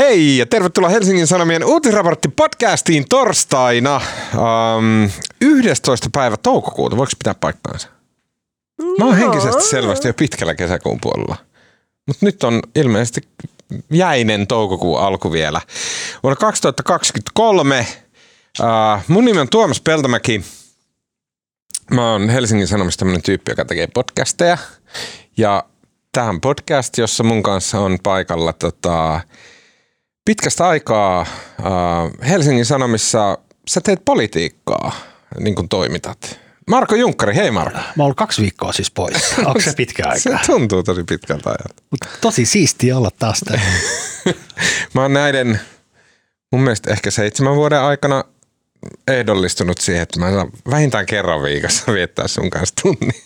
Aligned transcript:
Hei 0.00 0.38
ja 0.38 0.46
tervetuloa 0.46 0.90
Helsingin 0.90 1.26
Sanomien 1.26 1.64
uutisraportti 1.64 2.28
podcastiin 2.28 3.04
torstaina 3.08 4.00
um, 4.76 5.10
11. 5.40 6.08
päivä 6.12 6.36
toukokuuta. 6.36 6.96
Voiko 6.96 7.12
pitää 7.18 7.34
paikkaansa? 7.34 7.88
Mä 8.98 9.04
oon 9.04 9.16
henkisesti 9.16 9.62
selvästi 9.62 10.08
jo 10.08 10.14
pitkällä 10.14 10.54
kesäkuun 10.54 10.98
puolella. 11.02 11.36
Mutta 12.06 12.26
nyt 12.26 12.44
on 12.44 12.62
ilmeisesti 12.74 13.20
jäinen 13.92 14.46
toukokuun 14.46 15.00
alku 15.00 15.32
vielä. 15.32 15.60
Vuonna 16.22 16.36
2023 16.36 17.86
uh, 18.60 18.66
mun 19.08 19.24
nimi 19.24 19.40
on 19.40 19.48
Tuomas 19.48 19.80
Peltomäki. 19.80 20.44
Mä 21.90 22.12
oon 22.12 22.28
Helsingin 22.28 22.68
Sanomista 22.68 22.98
tämmönen 22.98 23.22
tyyppi, 23.22 23.52
joka 23.52 23.64
tekee 23.64 23.88
podcasteja. 23.94 24.58
Ja 25.36 25.64
tähän 26.12 26.40
podcast, 26.40 26.98
jossa 26.98 27.24
mun 27.24 27.42
kanssa 27.42 27.80
on 27.80 27.98
paikalla 28.02 28.52
tota, 28.52 29.20
pitkästä 30.24 30.68
aikaa 30.68 31.20
äh, 31.20 32.28
Helsingin 32.28 32.66
Sanomissa 32.66 33.38
sä 33.68 33.80
teet 33.80 34.04
politiikkaa, 34.04 34.92
niin 35.40 35.54
kuin 35.54 35.68
toimitat. 35.68 36.40
Marko 36.70 36.94
Junkkari, 36.94 37.34
hei 37.34 37.50
Marko. 37.50 37.78
Mä 37.96 38.02
oon 38.02 38.14
kaksi 38.14 38.42
viikkoa 38.42 38.72
siis 38.72 38.90
pois. 38.90 39.34
Onko 39.46 39.60
se 39.60 39.72
pitkä 39.76 40.02
aika? 40.06 40.20
Se 40.20 40.38
tuntuu 40.46 40.82
tosi 40.82 41.04
pitkältä 41.04 41.50
ajalta. 41.50 41.82
Mut 41.90 42.00
tosi 42.20 42.46
siisti 42.46 42.92
olla 42.92 43.10
taas 43.18 43.40
täällä. 43.40 43.64
Mä 44.94 45.02
oon 45.02 45.12
näiden 45.12 45.60
mun 46.52 46.62
mielestä 46.62 46.90
ehkä 46.90 47.10
seitsemän 47.10 47.54
vuoden 47.54 47.80
aikana 47.80 48.24
ehdollistunut 49.08 49.78
siihen, 49.78 50.02
että 50.02 50.20
mä 50.20 50.30
saan 50.30 50.50
vähintään 50.70 51.06
kerran 51.06 51.42
viikossa 51.42 51.92
viettää 51.92 52.28
sun 52.28 52.50
kanssa 52.50 52.74
tunnin. 52.82 53.22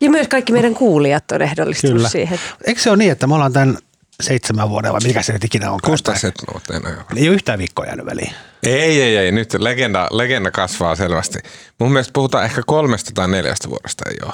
Ja 0.00 0.10
myös 0.10 0.28
kaikki 0.28 0.52
meidän 0.52 0.74
kuulijat 0.74 1.32
on 1.32 1.42
ehdollistunut 1.42 1.96
Kyllä. 1.96 2.08
siihen. 2.08 2.40
Eikö 2.66 2.80
se 2.80 2.90
ole 2.90 2.96
niin, 2.96 3.12
että 3.12 3.26
me 3.26 3.34
ollaan 3.34 3.52
tämän 3.52 3.78
seitsemän 4.20 4.68
vuoden 4.68 4.92
vai 4.92 5.00
mikä 5.04 5.22
se 5.22 5.32
nyt 5.32 5.44
ikinä 5.44 5.70
on? 5.70 5.80
Kusta 5.84 6.14
seitsemän 6.18 6.54
vuotta 6.54 6.90
Ei 7.16 7.28
ole 7.28 7.34
yhtään 7.34 7.58
viikkoa 7.58 7.86
jäänyt 7.86 8.06
väliin. 8.06 8.34
Ei, 8.62 9.02
ei, 9.02 9.16
ei. 9.16 9.32
Nyt 9.32 9.54
legenda, 9.58 10.08
legenda 10.10 10.50
kasvaa 10.50 10.96
selvästi. 10.96 11.38
Mun 11.78 11.92
mielestä 11.92 12.12
puhutaan 12.12 12.44
ehkä 12.44 12.62
kolmesta 12.66 13.10
tai 13.14 13.28
neljästä 13.28 13.68
vuodesta 13.68 14.04
ei 14.10 14.16
ole. 14.24 14.32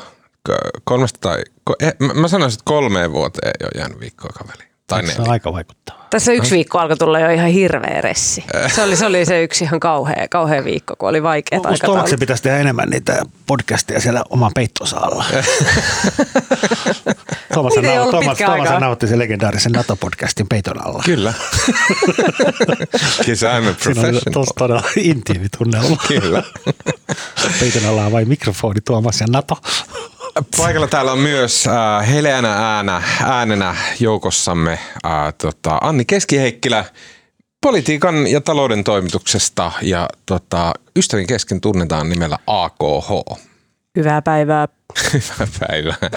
Kolmesta 0.84 1.19
tai, 1.20 1.42
eh, 1.80 1.94
mä 2.14 2.28
sanoisin, 2.28 2.58
että 2.58 2.64
kolmeen 2.64 3.12
vuoteen 3.12 3.52
ei 3.61 3.67
ole 3.67 3.80
jäänyt 3.80 4.00
viikkoa 4.00 4.30
väliin. 4.48 4.67
Tai 4.89 5.06
se 5.06 5.22
on 5.22 5.31
aika 5.31 5.53
vaikuttavaa. 5.53 6.06
Tässä 6.11 6.33
yksi 6.33 6.50
viikko 6.50 6.78
alkoi 6.78 6.97
tulla 6.97 7.19
jo 7.19 7.31
ihan 7.31 7.48
hirveä 7.48 8.00
ressi. 8.00 8.44
Se 8.75 8.83
oli 8.83 8.97
se, 8.97 9.06
oli 9.06 9.25
se 9.25 9.42
yksi 9.42 9.64
ihan 9.64 9.80
kauhea, 9.80 10.27
kauhea 10.30 10.64
viikko, 10.64 10.97
kun 10.97 11.08
oli 11.08 11.22
vaikea 11.22 11.61
aikataulut. 11.64 12.08
se 12.08 12.17
pitäisi 12.17 12.42
tehdä 12.42 12.58
enemmän 12.58 12.91
niitä 12.91 13.22
podcasteja 13.47 14.00
siellä 14.00 14.22
oman 14.30 14.50
peittonsa 14.55 14.97
alla. 14.97 15.25
Tuomas, 17.55 17.72
nau, 17.83 18.11
Tuomas, 18.11 18.39
Tuomas 18.39 18.80
nautti 18.80 19.06
sen 19.06 19.19
legendaarisen 19.19 19.72
NATO-podcastin 19.72 20.47
peiton 20.48 20.86
alla. 20.86 21.02
Kyllä. 21.05 21.33
Kyllä 23.25 23.58
I'm 23.58 23.69
a 23.69 23.75
professional. 23.83 24.20
On 24.36 24.47
todella 24.58 24.83
intiimi 24.97 25.48
tunnelma. 25.58 25.97
Kyllä. 26.08 26.42
peiton 27.61 27.86
alla 27.89 28.05
on 28.05 28.12
vain 28.12 28.28
mikrofoni, 28.28 28.80
Tuomas 28.80 29.20
ja 29.20 29.27
NATO. 29.30 29.56
Paikalla 30.56 30.86
täällä 30.86 31.12
on 31.12 31.19
myös 31.19 31.67
äh, 31.67 32.08
heleänä 32.08 32.77
äänä, 32.77 33.03
äänenä 33.25 33.77
joukossamme 34.00 34.72
äh, 34.72 35.34
tota, 35.39 35.78
Anni 35.80 36.05
Keskiheikkilä 36.05 36.84
politiikan 37.61 38.27
ja 38.27 38.41
talouden 38.41 38.84
toimituksesta 38.84 39.72
ja 39.83 40.08
tota, 40.27 40.72
ystävin 40.97 41.27
kesken 41.27 41.61
tunnetaan 41.61 42.08
nimellä 42.08 42.39
AKH. 42.47 43.39
Hyvää 43.97 44.22
päivää. 44.22 44.69
Hyvää 45.12 45.48
päivää. 45.61 46.11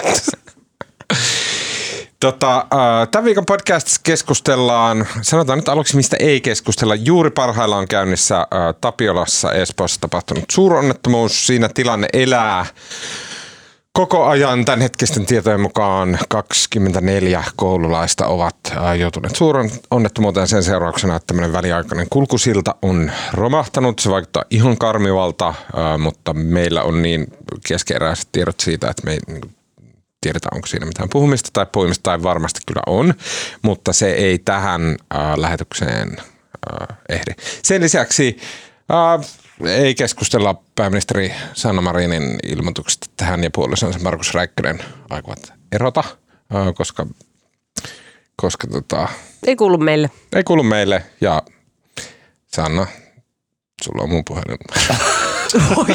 Tota, 2.20 2.56
äh, 2.58 3.08
tämän 3.10 3.24
viikon 3.24 3.46
podcastissa 3.46 4.00
keskustellaan, 4.04 5.06
sanotaan 5.22 5.58
nyt 5.58 5.68
aluksi 5.68 5.96
mistä 5.96 6.16
ei 6.20 6.40
keskustella. 6.40 6.94
Juuri 6.94 7.30
parhaillaan 7.30 7.88
käynnissä 7.88 8.38
äh, 8.38 8.46
Tapiolassa 8.80 9.52
Espoossa 9.52 10.00
tapahtunut 10.00 10.44
suuronnettomuus. 10.52 11.46
Siinä 11.46 11.68
tilanne 11.68 12.08
elää 12.12 12.66
Koko 13.92 14.26
ajan 14.26 14.64
tämän 14.64 14.80
hetkisten 14.80 15.26
tietojen 15.26 15.60
mukaan 15.60 16.18
24 16.28 17.44
koululaista 17.56 18.26
ovat 18.26 18.56
joutuneet 18.98 19.36
suuren 19.36 19.70
onnettomuuteen 19.90 20.48
sen 20.48 20.62
seurauksena, 20.62 21.16
että 21.16 21.26
tämmöinen 21.26 21.52
väliaikainen 21.52 22.06
kulkusilta 22.10 22.74
on 22.82 23.12
romahtanut. 23.32 23.98
Se 23.98 24.10
vaikuttaa 24.10 24.44
ihan 24.50 24.78
karmivalta, 24.78 25.54
mutta 25.98 26.34
meillä 26.34 26.82
on 26.82 27.02
niin 27.02 27.26
keskeeräiset 27.68 28.28
tiedot 28.32 28.60
siitä, 28.60 28.90
että 28.90 29.02
me 29.04 29.12
ei 29.12 29.18
niin 29.26 29.54
tiedetä, 30.20 30.48
onko 30.54 30.66
siinä 30.66 30.86
mitään 30.86 31.08
puhumista 31.08 31.50
tai 31.52 31.66
puhumista, 31.72 32.02
tai 32.02 32.22
varmasti 32.22 32.60
kyllä 32.66 32.82
on, 32.86 33.14
mutta 33.62 33.92
se 33.92 34.12
ei 34.12 34.38
tähän 34.38 34.96
lähetykseen 35.36 36.16
ehdi. 37.08 37.30
Sen 37.62 37.82
lisäksi 37.82 38.38
ei 39.66 39.94
keskustella 39.94 40.62
pääministeri 40.74 41.32
Sanna 41.54 41.82
Marinin 41.82 42.38
ilmoituksesta, 42.42 43.06
että 43.10 43.24
hän 43.24 43.44
ja 43.44 43.50
puolisonsa 43.54 43.98
Markus 43.98 44.34
Räikkönen 44.34 44.84
aikovat 45.10 45.52
erota, 45.72 46.04
koska, 46.74 47.06
koska 48.36 48.66
tota, 48.66 49.08
ei 49.46 49.56
kuulu 49.56 49.78
meille. 49.78 50.10
Ei 50.36 50.44
kuulu 50.44 50.62
meille 50.62 51.02
ja 51.20 51.42
Sanna, 52.46 52.86
sulla 53.82 54.02
on 54.02 54.10
mun 54.10 54.24
puhelin. 54.24 54.58
Oi 55.76 55.86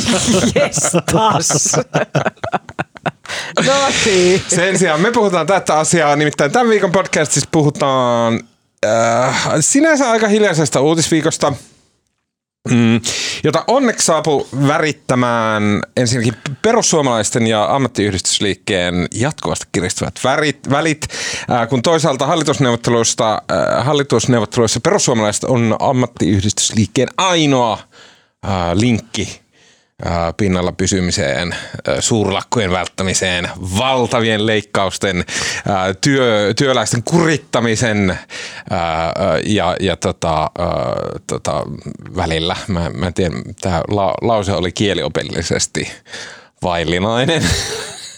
taas. 1.11 1.75
no 3.65 3.73
niin. 4.05 4.43
Sen 4.47 4.79
sijaan 4.79 5.01
me 5.01 5.11
puhutaan 5.11 5.47
tätä 5.47 5.79
asiaa, 5.79 6.15
nimittäin 6.15 6.51
tämän 6.51 6.69
viikon 6.69 6.91
podcastissa 6.91 7.49
puhutaan 7.51 8.39
äh, 8.85 9.53
sinänsä 9.59 10.11
aika 10.11 10.27
hiljaisesta 10.27 10.81
uutisviikosta– 10.81 11.53
Mm, 12.69 13.01
jota 13.43 13.63
onneksi 13.67 14.05
saapui 14.05 14.47
värittämään 14.67 15.81
ensinnäkin 15.97 16.33
perussuomalaisten 16.61 17.47
ja 17.47 17.75
ammattiyhdistysliikkeen 17.75 19.07
jatkuvasti 19.11 19.65
kiristyvät 19.71 20.19
värit, 20.23 20.69
välit, 20.69 21.07
äh, 21.51 21.69
kun 21.69 21.81
toisaalta 21.81 22.27
hallitusneuvotteluista, 22.27 23.33
äh, 23.33 23.85
hallitusneuvotteluissa 23.85 24.79
perussuomalaiset 24.79 25.43
on 25.43 25.75
ammattiyhdistysliikkeen 25.79 27.09
ainoa 27.17 27.79
äh, 28.45 28.51
linkki 28.73 29.46
pinnalla 30.37 30.71
pysymiseen, 30.71 31.55
suurlakkojen 31.99 32.71
välttämiseen, 32.71 33.49
valtavien 33.77 34.45
leikkausten, 34.45 35.25
työ, 36.01 36.53
työläisten 36.53 37.03
kurittamisen 37.03 38.19
ja, 39.45 39.75
ja 39.79 39.95
tota, 39.95 40.51
tota, 41.27 41.63
välillä. 42.15 42.55
Mä, 42.67 42.89
mä 42.89 43.07
en 43.07 43.13
tiedä, 43.13 43.35
tämä 43.61 43.81
la, 43.87 44.13
lause 44.21 44.53
oli 44.53 44.71
kieliopillisesti 44.71 45.91
vaillinainen. 46.63 47.43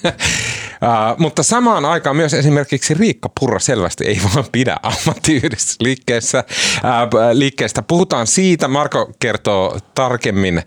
Mutta 1.17 1.43
samaan 1.43 1.85
aikaan 1.85 2.15
myös 2.15 2.33
esimerkiksi 2.33 2.93
Riikka 2.93 3.29
Purra 3.39 3.59
selvästi 3.59 4.05
ei 4.05 4.21
vaan 4.35 4.45
pidä 4.51 4.77
ammattiyhdistysliikkeessä. 4.83 6.43
Uh, 6.49 7.19
liikkeestä 7.33 7.81
puhutaan 7.81 8.27
siitä. 8.27 8.67
Marko 8.67 9.11
kertoo 9.19 9.79
tarkemmin 9.95 10.61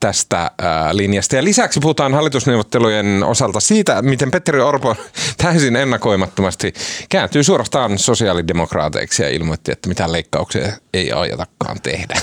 tästä 0.00 0.50
linjasta. 0.92 1.36
Ja 1.36 1.44
lisäksi 1.44 1.80
puhutaan 1.80 2.14
hallitusneuvottelujen 2.14 3.24
osalta 3.24 3.60
siitä, 3.60 4.02
miten 4.02 4.30
Petteri 4.30 4.60
Orpo 4.60 4.96
täysin 5.36 5.76
ennakoimattomasti 5.76 6.74
kääntyy 7.08 7.42
suorastaan 7.44 7.98
sosiaalidemokraateiksi 7.98 9.22
ja 9.22 9.28
ilmoitti, 9.28 9.72
että 9.72 9.88
mitään 9.88 10.12
leikkauksia 10.12 10.72
ei 10.94 11.12
ajatakaan 11.12 11.76
tehdä. 11.82 12.20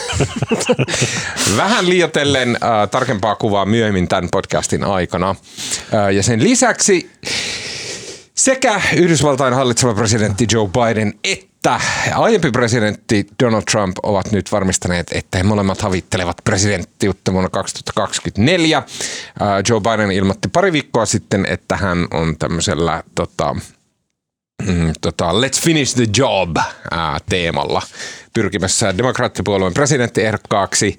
Vähän 1.58 1.90
liioitellen 1.90 2.50
uh, 2.50 2.90
tarkempaa 2.90 3.36
kuvaa 3.36 3.66
myöhemmin 3.66 4.08
tämän 4.08 4.30
podcastin 4.32 4.84
aikana. 4.84 5.36
Ja 6.14 6.24
sen 6.24 6.44
lisäksi 6.44 6.93
Lisäksi 6.94 7.34
sekä 8.36 8.82
Yhdysvaltain 8.96 9.54
hallitseva 9.54 9.94
presidentti 9.94 10.48
Joe 10.52 10.68
Biden 10.68 11.14
että 11.24 11.80
aiempi 12.16 12.52
presidentti 12.52 13.28
Donald 13.44 13.64
Trump 13.72 13.98
ovat 14.04 14.32
nyt 14.32 14.52
varmistaneet, 14.52 15.08
että 15.14 15.38
he 15.38 15.44
molemmat 15.44 15.82
havittelevat 15.82 16.38
presidenttiutta 16.44 17.34
vuonna 17.34 17.50
2024. 17.50 18.84
Joe 19.70 19.82
Biden 19.82 20.12
ilmoitti 20.12 20.48
pari 20.48 20.72
viikkoa 20.72 21.06
sitten, 21.06 21.46
että 21.46 21.78
hän 21.78 22.08
on 22.12 22.38
tämmöisellä 22.38 23.04
tota, 23.16 23.56
mm, 24.68 24.94
tota, 25.02 25.32
Let's 25.32 25.62
finish 25.62 25.96
the 25.96 26.06
job 26.18 26.58
ää, 26.92 27.18
teemalla 27.30 27.82
pyrkimässä 28.34 28.98
demokraattipuolueen 28.98 29.74
presidenttiehdokkaaksi. 29.74 30.98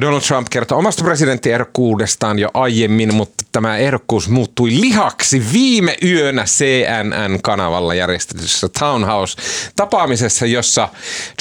Donald 0.00 0.20
Trump 0.20 0.46
kertoi 0.50 0.78
omasta 0.78 1.04
presidenttiehdokkuudestaan 1.04 2.38
jo 2.38 2.48
aiemmin, 2.54 3.14
mutta 3.14 3.44
tämä 3.52 3.76
ehdokkuus 3.76 4.28
muuttui 4.28 4.70
lihaksi 4.70 5.42
viime 5.52 5.96
yönä 6.02 6.44
CNN-kanavalla 6.44 7.94
järjestetyssä 7.94 8.68
Town 8.78 9.04
House-tapaamisessa, 9.04 10.46
jossa 10.46 10.88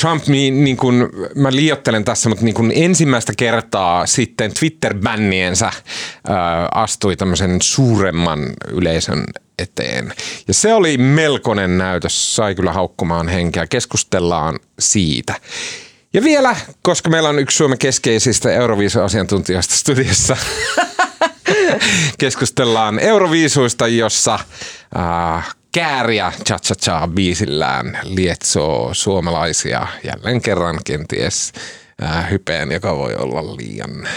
Trump, 0.01 0.27
niin, 0.27 0.77
kuin, 0.77 1.09
mä 1.35 1.51
liiottelen 1.51 2.03
tässä, 2.03 2.29
mutta 2.29 2.45
niin 2.45 2.55
kuin 2.55 2.71
ensimmäistä 2.75 3.33
kertaa 3.37 4.05
sitten 4.05 4.51
Twitter-bänniensä 4.59 5.71
astui 6.71 7.15
tämmöisen 7.15 7.57
suuremman 7.61 8.39
yleisön 8.71 9.23
eteen. 9.59 10.13
Ja 10.47 10.53
se 10.53 10.73
oli 10.73 10.97
melkoinen 10.97 11.77
näytös, 11.77 12.35
sai 12.35 12.55
kyllä 12.55 12.73
haukkumaan 12.73 13.27
henkeä. 13.27 13.67
Keskustellaan 13.67 14.59
siitä. 14.79 15.33
Ja 16.13 16.23
vielä, 16.23 16.55
koska 16.81 17.09
meillä 17.09 17.29
on 17.29 17.39
yksi 17.39 17.57
Suomen 17.57 17.77
keskeisistä 17.77 18.51
Euroviisu-asiantuntijoista 18.51 19.75
studiossa, 19.75 20.37
keskustellaan 22.17 22.99
Euroviisuista, 22.99 23.87
jossa 23.87 24.39
äh, 24.97 25.55
Kääriä 25.73 26.33
cha 26.45 26.59
cha 26.59 26.75
cha 26.75 27.07
biisillään 27.07 27.99
lietsoo 28.03 28.93
suomalaisia 28.93 29.87
jälleen 30.03 30.41
kerran 30.41 30.79
kenties 30.85 31.53
äh, 32.03 32.31
hypeen, 32.31 32.71
joka 32.71 32.97
voi 32.97 33.15
olla 33.15 33.57
liian 33.57 34.07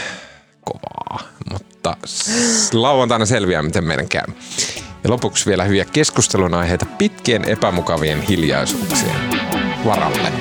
kovaa. 0.64 1.28
Mutta 1.52 1.96
lauantaina 2.72 3.26
selviää, 3.26 3.62
miten 3.62 3.84
meidän 3.84 4.08
käy. 4.08 4.26
Ja 5.06 5.10
lopuksi 5.10 5.46
vielä 5.46 5.64
hyviä 5.64 5.84
keskustelun 5.84 6.54
aiheita 6.54 6.86
pitkien 6.98 7.44
epämukavien 7.44 8.22
hiljaisuuksien 8.22 9.16
varalle. 9.84 10.32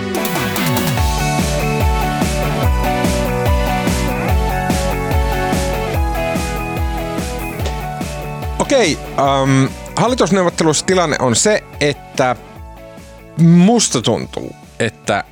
Okei, 8.60 8.98
um, 9.44 9.70
hallitusneuvottelussa 9.96 10.86
tilanne 10.86 11.16
on 11.20 11.36
se, 11.36 11.64
että 11.80 12.36
musta 13.42 14.02
tuntuu, 14.02 14.56
että 14.80 15.24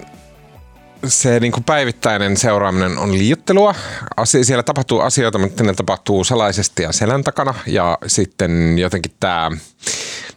se 1.08 1.40
niin 1.40 1.52
kuin 1.52 1.64
päivittäinen 1.64 2.38
seuraaminen 2.38 2.98
on 2.98 3.18
liiottelua. 3.18 3.76
Asia, 4.18 4.46
siellä 4.46 4.64
tapahtuu 4.64 5.00
asioita, 5.00 5.38
mutta 5.38 5.64
ne 5.64 5.74
tapahtuu 5.74 6.24
salaisesti 6.24 6.84
ja 6.84 6.92
selän 6.92 7.24
takana. 7.24 7.54
Ja 7.68 7.98
sitten 8.08 8.80
jotenkin 8.80 9.12
tämä, 9.20 9.52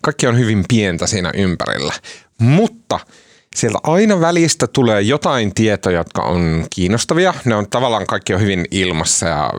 kaikki 0.00 0.26
on 0.26 0.38
hyvin 0.38 0.64
pientä 0.68 1.06
siinä 1.06 1.30
ympärillä. 1.34 1.92
Mutta– 2.38 3.00
sieltä 3.56 3.79
aina 3.82 4.20
välistä 4.20 4.67
tulee 4.67 5.03
jotain 5.03 5.55
tietoja, 5.55 5.99
jotka 5.99 6.23
on 6.23 6.67
kiinnostavia. 6.70 7.35
Ne 7.44 7.55
on 7.55 7.70
tavallaan 7.70 8.06
kaikki 8.06 8.35
on 8.35 8.41
hyvin 8.41 8.64
ilmassa 8.70 9.26
ja 9.26 9.50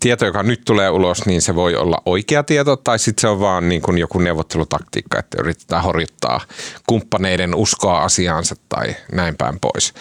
tieto, 0.00 0.26
joka 0.26 0.42
nyt 0.42 0.60
tulee 0.64 0.90
ulos, 0.90 1.26
niin 1.26 1.42
se 1.42 1.54
voi 1.54 1.76
olla 1.76 2.02
oikea 2.06 2.42
tieto 2.42 2.76
tai 2.76 2.98
sitten 2.98 3.20
se 3.20 3.28
on 3.28 3.40
vaan 3.40 3.68
niin 3.68 3.82
kuin 3.82 3.98
joku 3.98 4.18
neuvottelutaktiikka, 4.18 5.18
että 5.18 5.36
yritetään 5.40 5.82
horjuttaa 5.82 6.40
kumppaneiden 6.86 7.54
uskoa 7.54 8.02
asiaansa 8.02 8.54
tai 8.68 8.96
näin 9.12 9.36
päin 9.36 9.60
pois. 9.60 9.94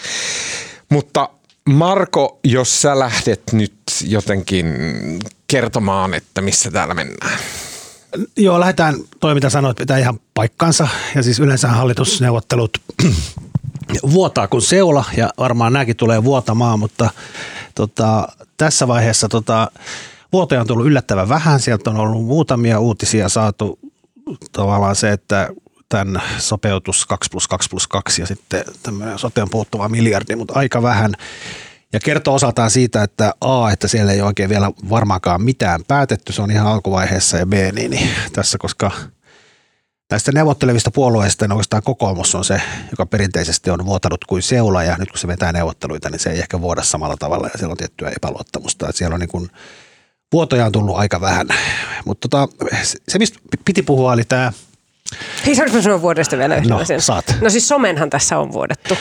Mutta 0.90 1.30
Marko, 1.70 2.40
jos 2.44 2.82
sä 2.82 3.00
lähdet 3.00 3.42
nyt 3.52 3.74
jotenkin 4.08 4.66
kertomaan, 5.48 6.14
että 6.14 6.42
missä 6.42 6.72
täällä 6.72 6.94
mennään. 6.94 7.40
Joo, 8.38 8.60
lähdetään, 8.60 8.96
toi 9.20 9.34
mitä 9.34 9.50
sanoit, 9.50 9.78
pitää 9.78 9.98
ihan 9.98 10.20
paikkansa. 10.34 10.88
Ja 11.16 11.24
siis 11.24 11.40
yleensä 11.40 11.68
hallitusneuvottelut 11.68 12.78
vuotaa 14.14 14.48
kuin 14.48 14.62
seula 14.62 15.06
ja 15.18 15.30
varmaan 15.38 15.74
nämäkin 15.74 15.96
tulee 15.96 16.24
vuotamaan, 16.24 16.80
mutta 16.80 17.10
tota, 17.76 18.28
tässä 18.58 18.88
vaiheessa 18.88 19.30
tota, 19.30 19.72
vuotoja 20.34 20.62
on 20.62 20.68
tullut 20.68 20.86
yllättävän 20.86 21.30
vähän. 21.30 21.60
Sieltä 21.60 21.90
on 21.90 21.98
ollut 21.98 22.26
muutamia 22.26 22.80
uutisia 22.80 23.30
saatu 23.30 23.80
tavallaan 24.52 24.96
se, 24.96 25.12
että 25.12 25.50
tämän 25.90 26.22
sopeutus 26.38 27.06
2 27.06 27.30
plus 27.32 27.48
2 27.48 27.70
plus 27.70 27.88
2 27.88 28.22
ja 28.22 28.28
sitten 28.28 28.64
tämmöinen 28.84 29.20
soteen 29.20 29.50
puuttuva 29.50 29.90
miljardi, 29.90 30.36
mutta 30.36 30.54
aika 30.60 30.82
vähän 30.82 31.16
ja 31.94 32.00
kertoo 32.00 32.36
osaltaan 32.36 32.72
siitä, 32.72 33.04
että 33.04 33.34
A, 33.42 33.72
että 33.72 33.88
siellä 33.88 34.12
ei 34.12 34.22
oikein 34.22 34.50
vielä 34.50 34.72
varmaankaan 34.90 35.42
mitään 35.42 35.84
päätetty, 35.88 36.34
se 36.34 36.42
on 36.42 36.52
ihan 36.52 36.68
alkuvaiheessa 36.68 37.38
ja 37.38 37.46
B, 37.46 37.54
niin, 37.54 37.92
niin 37.92 38.10
tässä 38.34 38.58
koska 38.58 38.92
Näistä 40.12 40.32
neuvottelevista 40.32 40.92
puolueista 40.92 41.46
niin 41.46 41.52
oikeastaan 41.52 41.84
kokoomus 41.84 42.36
on 42.36 42.46
se, 42.46 42.62
joka 42.92 43.06
perinteisesti 43.06 43.70
on 43.70 43.86
vuotanut 43.86 44.26
kuin 44.26 44.42
seula 44.42 44.84
ja 44.84 44.96
nyt 44.98 45.10
kun 45.10 45.20
se 45.20 45.28
vetää 45.28 45.52
neuvotteluita, 45.52 46.10
niin 46.10 46.20
se 46.20 46.30
ei 46.30 46.40
ehkä 46.40 46.62
vuoda 46.62 46.84
samalla 46.84 47.18
tavalla 47.18 47.48
ja 47.54 47.58
siellä 47.58 47.72
on 47.72 47.78
tiettyä 47.78 48.12
epäluottamusta. 48.16 48.90
Että 48.90 48.98
siellä 48.98 49.14
on 49.14 49.20
niin 49.20 49.30
kuin, 49.30 49.50
vuotoja 50.34 50.66
on 50.66 50.72
tullut 50.72 50.98
aika 50.98 51.22
vähän. 51.22 51.48
Mutta 52.06 52.28
tota, 52.28 52.48
se, 53.08 53.20
mistä 53.20 53.40
piti 53.66 53.82
puhua, 53.82 54.12
oli 54.12 54.24
tämä 54.24 54.52
Hei, 55.50 55.56
saanko 55.56 55.82
sanoa 55.82 56.02
vuodesta 56.02 56.38
vielä 56.38 56.56
yhden 56.56 56.70
no, 56.70 56.80
Saat. 56.98 57.26
No 57.42 57.50
siis 57.50 57.68
somenhan 57.68 58.10
tässä 58.10 58.38
on 58.38 58.52
vuodettu. 58.52 58.98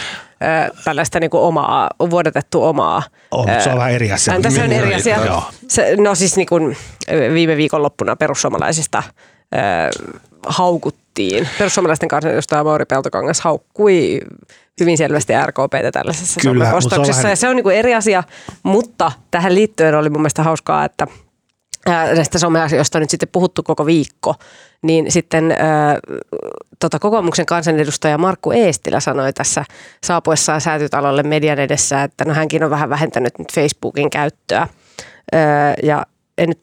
tällaista 0.84 1.20
niin 1.20 1.30
kuin 1.30 1.40
omaa, 1.40 1.90
vuodetettu 2.10 2.64
omaa. 2.64 3.02
Oh, 3.30 3.46
se 3.64 3.70
on 3.70 3.78
vähän 3.78 3.92
eri 3.92 4.12
asia. 4.12 4.40
Tässä 4.40 4.64
on 4.64 4.72
eri 4.72 4.94
asia. 4.94 5.42
Se, 5.68 5.96
no 5.96 6.14
siis 6.14 6.36
niin 6.36 6.46
kuin 6.46 6.76
viime 7.34 7.56
viikonloppuna 7.56 8.16
perussuomalaisista 8.16 8.98
äh, 8.98 9.62
haukuttiin. 10.46 11.48
Perussuomalaisten 11.58 12.08
kansanedustaja 12.08 12.64
Mauri 12.64 12.84
Peltokangas 12.84 13.40
haukkui 13.40 14.20
hyvin 14.80 14.98
selvästi 14.98 15.32
RKPtä 15.46 15.92
tällaisessa 15.92 16.40
Kyllä, 16.40 16.64
somepostauksessa. 16.64 17.22
Vähän... 17.22 17.32
Ja 17.32 17.36
se 17.36 17.48
on 17.48 17.56
niin 17.56 17.64
kuin 17.64 17.76
eri 17.76 17.94
asia, 17.94 18.22
mutta 18.62 19.12
tähän 19.30 19.54
liittyen 19.54 19.94
oli 19.94 20.10
mun 20.10 20.20
mielestä 20.20 20.42
hauskaa, 20.42 20.84
että– 20.84 21.06
näistä 21.92 22.38
someasioista 22.38 22.98
on 22.98 23.00
nyt 23.00 23.10
sitten 23.10 23.28
puhuttu 23.32 23.62
koko 23.62 23.86
viikko, 23.86 24.34
niin 24.82 25.12
sitten 25.12 25.50
ää, 25.58 25.98
tota, 26.78 26.98
kokoomuksen 26.98 27.46
kansanedustaja 27.46 28.18
Markku 28.18 28.52
Eestilä 28.52 29.00
sanoi 29.00 29.32
tässä 29.32 29.64
saapuessaan 30.04 30.60
säätytalolle 30.60 31.22
median 31.22 31.58
edessä, 31.58 32.02
että 32.02 32.24
no 32.24 32.34
hänkin 32.34 32.64
on 32.64 32.70
vähän 32.70 32.90
vähentänyt 32.90 33.38
nyt 33.38 33.52
Facebookin 33.54 34.10
käyttöä. 34.10 34.68
Ää, 35.32 35.74
ja 35.82 36.06
en 36.38 36.48
nyt, 36.48 36.58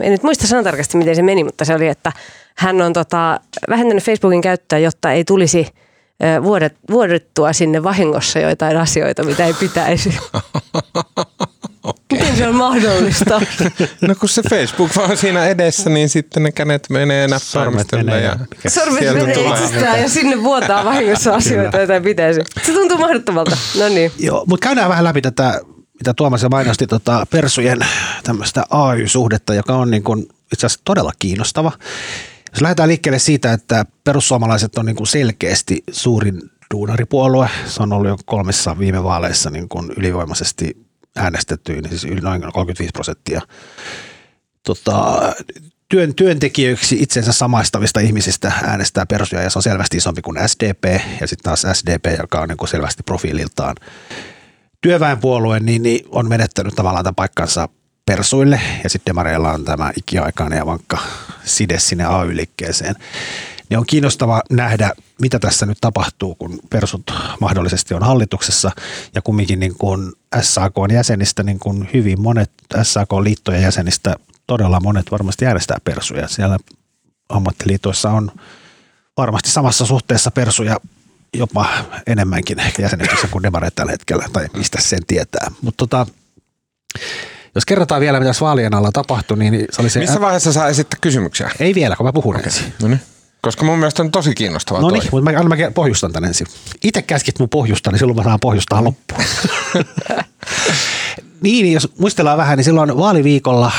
en 0.00 0.10
nyt 0.12 0.22
muista 0.22 0.46
sanan 0.46 0.64
tarkasti, 0.64 0.98
miten 0.98 1.16
se 1.16 1.22
meni, 1.22 1.44
mutta 1.44 1.64
se 1.64 1.74
oli, 1.74 1.88
että 1.88 2.12
hän 2.56 2.82
on 2.82 2.92
tota, 2.92 3.40
vähentänyt 3.68 4.04
Facebookin 4.04 4.40
käyttöä, 4.40 4.78
jotta 4.78 5.12
ei 5.12 5.24
tulisi– 5.24 5.66
vuodet, 6.42 6.76
vuodettua 6.90 7.52
sinne 7.52 7.82
vahingossa 7.82 8.38
joitain 8.38 8.76
asioita, 8.76 9.22
mitä 9.22 9.46
ei 9.46 9.54
pitäisi. 9.54 10.18
okay. 11.90 12.18
Miten 12.18 12.36
se 12.36 12.48
on 12.48 12.54
mahdollista? 12.54 13.40
no 14.08 14.14
kun 14.14 14.28
se 14.28 14.42
Facebook 14.50 14.96
vaan 14.96 15.16
siinä 15.16 15.46
edessä, 15.46 15.90
niin 15.90 16.08
sitten 16.08 16.42
ne 16.42 16.52
känet 16.52 16.90
menee 16.90 17.28
näppäimistellä. 17.28 18.16
Ja 18.16 18.38
Sormet 18.68 19.14
menee 19.14 19.50
itsestään 19.50 20.00
ja 20.00 20.08
sinne 20.08 20.42
vuotaa 20.42 20.84
vahingossa 20.84 21.34
asioita, 21.34 21.76
joita 21.76 21.94
ei 21.94 22.00
pitäisi. 22.00 22.40
Se 22.62 22.72
tuntuu 22.72 22.98
mahdottomalta. 22.98 23.56
No 23.78 23.88
niin. 23.88 24.12
Joo, 24.18 24.44
mutta 24.46 24.66
käydään 24.66 24.88
vähän 24.88 25.04
läpi 25.04 25.22
tätä, 25.22 25.60
mitä 25.94 26.14
Tuomas 26.14 26.46
mainosti, 26.50 26.86
tota, 26.86 27.26
Persujen 27.30 27.78
tämmöistä 28.24 28.64
AY-suhdetta, 28.70 29.54
joka 29.54 29.76
on 29.76 29.90
niin 29.90 30.02
kuin 30.02 30.26
itse 30.52 30.66
asiassa 30.66 30.80
todella 30.84 31.12
kiinnostava. 31.18 31.72
Jos 32.52 32.60
lähdetään 32.60 32.88
liikkeelle 32.88 33.18
siitä, 33.18 33.52
että 33.52 33.84
perussuomalaiset 34.04 34.78
on 34.78 34.86
niin 34.86 34.96
kuin 34.96 35.06
selkeästi 35.06 35.82
suurin 35.90 36.40
duunaripuolue, 36.74 37.48
se 37.66 37.82
on 37.82 37.92
ollut 37.92 38.08
jo 38.08 38.16
kolmessa 38.24 38.78
viime 38.78 39.04
vaaleissa 39.04 39.50
niin 39.50 39.68
kuin 39.68 39.92
ylivoimaisesti 39.96 40.89
äänestetty, 41.16 41.72
niin 41.72 41.98
siis 41.98 42.22
noin 42.22 42.42
35 42.52 42.92
prosenttia 42.92 43.40
tota, 44.66 45.18
työn, 45.88 46.14
työntekijöiksi 46.14 47.02
itsensä 47.02 47.32
samaistavista 47.32 48.00
ihmisistä 48.00 48.52
äänestää 48.62 49.06
persuja 49.06 49.42
ja 49.42 49.50
se 49.50 49.58
on 49.58 49.62
selvästi 49.62 49.96
isompi 49.96 50.22
kuin 50.22 50.38
SDP 50.46 50.84
ja 51.20 51.26
sitten 51.26 51.44
taas 51.44 51.66
SDP, 51.72 52.18
joka 52.18 52.40
on 52.40 52.48
niin 52.48 52.56
kuin 52.56 52.68
selvästi 52.68 53.02
profiililtaan 53.02 53.76
työväenpuolue, 54.80 55.60
niin, 55.60 55.82
niin 55.82 56.04
on 56.08 56.28
menettänyt 56.28 56.74
tavallaan 56.74 57.04
tämän 57.04 57.14
paikkansa 57.14 57.68
persuille 58.06 58.60
ja 58.84 58.90
sitten 58.90 59.10
demareilla 59.10 59.52
on 59.52 59.64
tämä 59.64 59.92
ikiaikainen 59.96 60.56
ja 60.56 60.66
vankka 60.66 60.98
side 61.44 61.78
sinne 61.78 62.04
AY-liikkeeseen. 62.04 62.94
Niin 63.70 63.78
on 63.78 63.86
kiinnostava 63.86 64.42
nähdä, 64.50 64.92
mitä 65.20 65.38
tässä 65.38 65.66
nyt 65.66 65.78
tapahtuu, 65.80 66.34
kun 66.34 66.58
persut 66.70 67.10
mahdollisesti 67.40 67.94
on 67.94 68.02
hallituksessa 68.02 68.70
ja 69.14 69.22
kumminkin 69.22 69.60
niin 69.60 69.74
kuin 69.78 70.12
SAK 70.40 70.74
jäsenistä 70.92 71.42
niin 71.42 71.58
kuin 71.58 71.90
hyvin 71.94 72.20
monet 72.20 72.50
SAK-liittojen 72.82 73.62
jäsenistä, 73.62 74.16
todella 74.46 74.80
monet 74.80 75.10
varmasti 75.10 75.46
äänestää 75.46 75.78
persuja. 75.84 76.28
Siellä 76.28 76.58
ammattiliitoissa 77.28 78.10
on 78.10 78.32
varmasti 79.16 79.50
samassa 79.50 79.86
suhteessa 79.86 80.30
persuja 80.30 80.76
jopa 81.34 81.68
enemmänkin 82.06 82.60
ehkä 82.60 82.82
jäsenistössä 82.82 83.28
kuin 83.28 83.42
demareet 83.42 83.74
tällä 83.74 83.92
hetkellä, 83.92 84.24
tai 84.32 84.46
mistä 84.56 84.80
sen 84.80 85.06
tietää. 85.06 85.50
Mutta 85.62 85.78
tota, 85.78 86.06
jos 87.54 87.66
kerrotaan 87.66 88.00
vielä, 88.00 88.20
mitä 88.20 88.32
vaalien 88.40 88.74
alla 88.74 88.92
tapahtui, 88.92 89.38
niin 89.38 89.66
se 89.70 89.82
oli 89.82 89.90
se... 89.90 90.00
Missä 90.00 90.20
vaiheessa 90.20 90.52
saa 90.52 90.68
esittää 90.68 90.98
kysymyksiä? 91.00 91.50
Ei 91.60 91.74
vielä, 91.74 91.96
kun 91.96 92.06
mä 92.06 92.12
puhun 92.12 92.36
okay. 92.36 92.46
ensin. 92.46 92.72
No 92.82 92.88
niin. 92.88 93.00
Koska 93.42 93.64
mun 93.64 93.78
mielestä 93.78 94.02
on 94.02 94.10
tosi 94.10 94.34
kiinnostavaa 94.34 94.82
No 94.82 94.90
niin, 94.90 95.02
mutta 95.12 95.32
mä, 95.32 95.42
mä 95.42 95.70
pohjustan 95.70 96.12
tän 96.12 96.24
ensin. 96.24 96.46
Itse 96.84 97.02
käskit 97.02 97.38
mun 97.38 97.48
pohjustaa, 97.48 97.92
niin 97.92 97.98
silloin 97.98 98.16
mä 98.16 98.24
saan 98.24 98.40
pohjustaa 98.40 98.84
loppuun. 98.84 99.24
niin, 101.42 101.72
jos 101.72 101.88
muistellaan 101.98 102.38
vähän, 102.38 102.56
niin 102.56 102.64
silloin 102.64 102.96
vaaliviikolla 102.96 103.72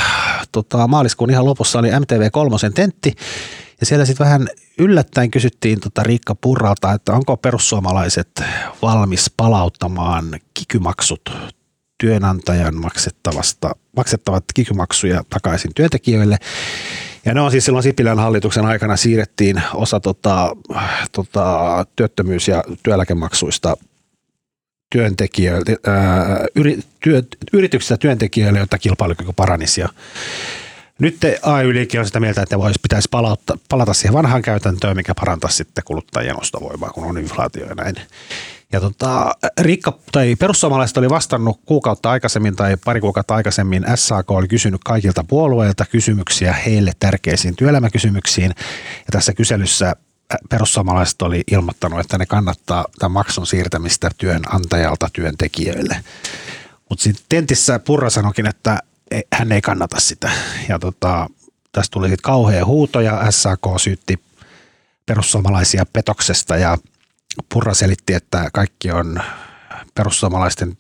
tota, 0.51 0.87
maaliskuun 0.87 1.29
ihan 1.29 1.45
lopussa 1.45 1.79
oli 1.79 1.89
MTV3 1.89 2.73
tentti. 2.73 3.15
Ja 3.79 3.85
siellä 3.85 4.05
sitten 4.05 4.25
vähän 4.25 4.47
yllättäen 4.77 5.31
kysyttiin 5.31 5.79
tota 5.79 6.03
Riikka 6.03 6.35
Purralta, 6.35 6.91
että 6.91 7.13
onko 7.13 7.37
perussuomalaiset 7.37 8.43
valmis 8.81 9.31
palauttamaan 9.37 10.39
kikymaksut 10.53 11.29
työnantajan 11.97 12.75
maksettavasta, 12.75 13.75
maksettavat 13.97 14.43
kikymaksuja 14.53 15.23
takaisin 15.29 15.71
työntekijöille. 15.75 16.37
Ja 17.25 17.33
ne 17.33 17.41
on 17.41 17.51
siis 17.51 17.65
silloin 17.65 17.83
Sipilän 17.83 18.19
hallituksen 18.19 18.65
aikana 18.65 18.97
siirrettiin 18.97 19.61
osa 19.73 19.99
tota, 19.99 20.55
tota, 21.11 21.85
työttömyys- 21.95 22.47
ja 22.47 22.63
työeläkemaksuista 22.83 23.77
työntekijöille, 24.91 25.77
ää, 25.87 26.45
yri, 26.55 26.79
työ, 26.99 27.23
yrityksistä 27.53 27.97
työntekijöille, 27.97 28.59
jotta 28.59 28.77
kilpailukyky 28.77 29.31
paranisi. 29.35 29.81
Ja 29.81 29.89
nyt 30.99 31.17
AY-liike 31.41 31.99
on 31.99 32.05
sitä 32.05 32.19
mieltä, 32.19 32.41
että 32.41 32.59
voisi, 32.59 32.79
pitäisi 32.83 33.07
palautta, 33.11 33.57
palata 33.69 33.93
siihen 33.93 34.13
vanhaan 34.13 34.41
käytäntöön, 34.41 34.95
mikä 34.95 35.15
parantaisi 35.15 35.57
sitten 35.57 35.83
kuluttajien 35.83 36.39
ostovoimaa, 36.39 36.89
kun 36.89 37.03
on 37.03 37.17
inflaatio 37.17 37.65
ja 37.65 37.75
näin. 37.75 37.95
Ja 38.71 38.79
tota, 38.79 39.35
Rikka, 39.59 39.99
tai 40.11 40.35
perussuomalaiset 40.35 40.97
oli 40.97 41.09
vastannut 41.09 41.59
kuukautta 41.65 42.11
aikaisemmin 42.11 42.55
tai 42.55 42.77
pari 42.85 43.01
kuukautta 43.01 43.35
aikaisemmin. 43.35 43.85
SAK 43.95 44.31
oli 44.31 44.47
kysynyt 44.47 44.81
kaikilta 44.85 45.23
puolueilta 45.23 45.85
kysymyksiä 45.85 46.53
heille 46.53 46.91
tärkeisiin 46.99 47.55
työelämäkysymyksiin. 47.55 48.53
Ja 48.97 49.11
tässä 49.11 49.33
kyselyssä 49.33 49.95
perussuomalaiset 50.49 51.21
oli 51.21 51.43
ilmoittanut, 51.51 51.99
että 51.99 52.17
ne 52.17 52.25
kannattaa 52.25 52.85
tämän 52.99 53.11
maksun 53.11 53.47
siirtämistä 53.47 54.09
työnantajalta 54.17 55.09
työntekijöille. 55.13 56.03
Mutta 56.89 57.03
sitten 57.03 57.25
tentissä 57.29 57.79
Purra 57.79 58.09
sanoikin, 58.09 58.47
että 58.47 58.79
hän 59.33 59.51
ei 59.51 59.61
kannata 59.61 59.99
sitä. 59.99 60.31
Ja 60.69 60.79
tota, 60.79 61.29
tästä 61.71 61.93
tuli 61.93 62.07
sitten 62.07 62.23
kauhea 62.23 62.65
huuto 62.65 63.01
ja 63.01 63.31
SAK 63.31 63.61
syytti 63.77 64.19
perussuomalaisia 65.05 65.85
petoksesta 65.93 66.57
ja 66.57 66.77
Purra 67.53 67.73
selitti, 67.73 68.13
että 68.13 68.49
kaikki 68.53 68.91
on 68.91 69.21
perussuomalaisten 69.95 70.77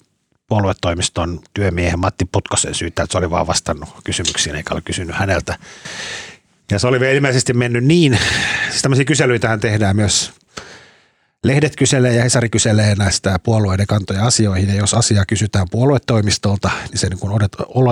puoluetoimiston 0.47 1.39
työmiehen 1.53 1.99
Matti 1.99 2.25
Putkosen 2.31 2.75
syytä, 2.75 3.03
että 3.03 3.11
se 3.11 3.17
oli 3.17 3.29
vaan 3.29 3.47
vastannut 3.47 3.89
kysymyksiin 4.03 4.55
eikä 4.55 4.73
ole 4.73 4.81
kysynyt 4.81 5.15
häneltä. 5.15 5.57
Ja 6.71 6.79
se 6.79 6.87
oli 6.87 7.15
ilmeisesti 7.15 7.53
mennyt 7.53 7.83
niin, 7.83 8.19
siis 8.69 8.81
tämmöisiä 8.81 9.05
kyselyitähän 9.05 9.59
tehdään 9.59 9.95
myös 9.95 10.31
Lehdet 11.43 11.75
kyselee 11.75 12.15
ja 12.15 12.23
Hesari 12.23 12.49
kyselee 12.49 12.95
näistä 12.95 13.39
puolueiden 13.43 13.87
kantoja 13.87 14.25
asioihin 14.25 14.69
ja 14.69 14.75
jos 14.75 14.93
asiaa 14.93 15.25
kysytään 15.25 15.67
puoluetoimistolta, 15.71 16.69
niin 16.89 16.97
se 16.97 17.09
niin 17.09 17.19
kuin 17.19 17.49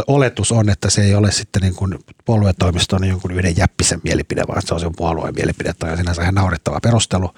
oletus 0.07 0.51
on, 0.51 0.69
että 0.69 0.89
se 0.89 1.01
ei 1.01 1.15
ole 1.15 1.31
sitten 1.31 1.61
niin 1.61 1.75
kuin 1.75 1.99
puoluetoimiston 2.25 3.07
jonkun 3.07 3.31
yhden 3.31 3.57
jäppisen 3.57 4.01
mielipide, 4.03 4.43
vaan 4.47 4.61
se 4.61 4.73
on 4.73 4.79
sen 4.79 4.95
puolueen 4.95 5.35
mielipide 5.35 5.73
tai 5.73 5.97
sinänsä 5.97 6.21
ihan 6.21 6.35
naurettava 6.35 6.79
perustelu. 6.83 7.33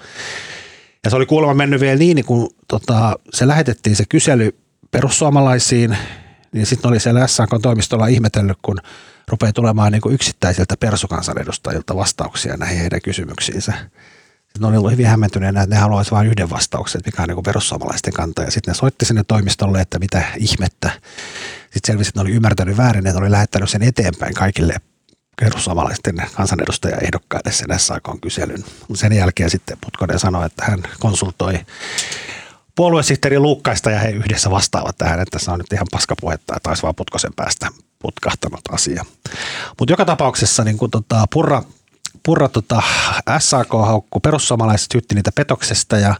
Ja 1.04 1.10
se 1.10 1.16
oli 1.16 1.26
kuulemma 1.26 1.54
mennyt 1.54 1.80
vielä 1.80 1.98
niin, 1.98 2.14
niin 2.14 2.24
kun 2.24 2.50
tota, 2.68 3.18
se 3.32 3.48
lähetettiin 3.48 3.96
se 3.96 4.04
kysely 4.08 4.58
perussuomalaisiin, 4.90 5.96
niin 6.52 6.66
sitten 6.66 6.88
oli 6.88 7.00
siellä 7.00 7.26
SAK-toimistolla 7.26 8.06
ihmetellyt, 8.06 8.58
kun 8.62 8.78
rupeaa 9.28 9.52
tulemaan 9.52 9.92
niin 9.92 10.02
kuin 10.02 10.14
yksittäisiltä 10.14 10.76
persukansanedustajilta 10.76 11.96
vastauksia 11.96 12.56
näihin 12.56 12.78
heidän 12.78 13.02
kysymyksiinsä. 13.02 13.72
Sitten 14.52 14.72
ne 14.72 14.78
oli 14.78 14.92
hyvin 14.92 15.06
hämmentyneenä, 15.06 15.62
että 15.62 15.74
ne 15.74 15.80
haluaisivat 15.80 16.16
vain 16.16 16.28
yhden 16.28 16.50
vastauksen, 16.50 17.00
mikä 17.06 17.22
on 17.22 17.28
niin 17.28 17.36
kuin 17.36 17.44
perussuomalaisten 17.44 18.12
kanta. 18.12 18.42
Ja 18.42 18.50
sitten 18.50 18.72
ne 18.72 18.76
soitti 18.76 19.04
sinne 19.04 19.24
toimistolle, 19.28 19.80
että 19.80 19.98
mitä 19.98 20.22
ihmettä. 20.36 20.90
Sitten 21.62 21.86
selvisi, 21.86 22.08
että 22.08 22.20
ne 22.20 22.22
oli 22.22 22.32
ymmärtänyt 22.32 22.76
väärin, 22.76 23.06
että 23.06 23.20
ne 23.20 23.24
oli 23.24 23.30
lähettänyt 23.30 23.70
sen 23.70 23.82
eteenpäin 23.82 24.34
kaikille 24.34 24.76
perussuomalaisten 25.40 26.16
kansanedustajaehdokkaille 26.34 27.52
sen 27.52 27.78
SAK-kyselyn. 27.78 28.64
Sen 28.94 29.12
jälkeen 29.12 29.50
sitten 29.50 29.78
Putkonen 29.80 30.18
sanoi, 30.18 30.46
että 30.46 30.64
hän 30.64 30.82
konsultoi 31.00 31.60
puoluesihteeri 32.74 33.38
Luukkaista 33.38 33.90
ja 33.90 33.98
he 33.98 34.10
yhdessä 34.10 34.50
vastaavat 34.50 34.98
tähän, 34.98 35.20
että 35.20 35.38
se 35.38 35.50
on 35.50 35.58
nyt 35.58 35.72
ihan 35.72 35.86
paskapuhetta, 35.90 36.56
että 36.56 36.70
olisi 36.70 36.82
vaan 36.82 36.94
Putkosen 36.94 37.32
päästä 37.36 37.68
putkahtanut 37.98 38.60
asia. 38.70 39.04
Mutta 39.78 39.92
joka 39.92 40.04
tapauksessa 40.04 40.64
niin 40.64 40.78
kun 40.78 40.90
tota, 40.90 41.24
Purra, 41.32 41.62
Purra 42.22 42.48
tota, 42.48 42.82
SAK 43.38 43.72
haukku 43.72 44.20
perussuomalaiset 44.20 44.88
syytti 44.92 45.14
niitä 45.14 45.30
petoksesta 45.34 45.98
ja 45.98 46.14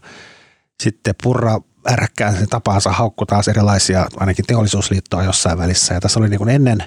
sitten 0.83 1.15
Purra 1.23 1.59
ärkkään 1.91 2.35
sen 2.35 2.49
tapaansa 2.49 2.91
haukku 2.91 3.25
taas 3.25 3.47
erilaisia, 3.47 4.05
ainakin 4.17 4.45
teollisuusliittoa 4.45 5.23
jossain 5.23 5.57
välissä. 5.57 5.93
Ja 5.93 6.01
tässä 6.01 6.19
oli 6.19 6.29
niin 6.29 6.37
kuin 6.37 6.49
ennen 6.49 6.83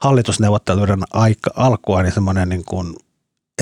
hallitusneuvotteluiden 0.00 1.02
aika, 1.12 1.50
alkua 1.56 2.02
niin 2.02 2.12
semmoinen 2.12 2.48
niin 2.48 2.64
kuin 2.64 2.96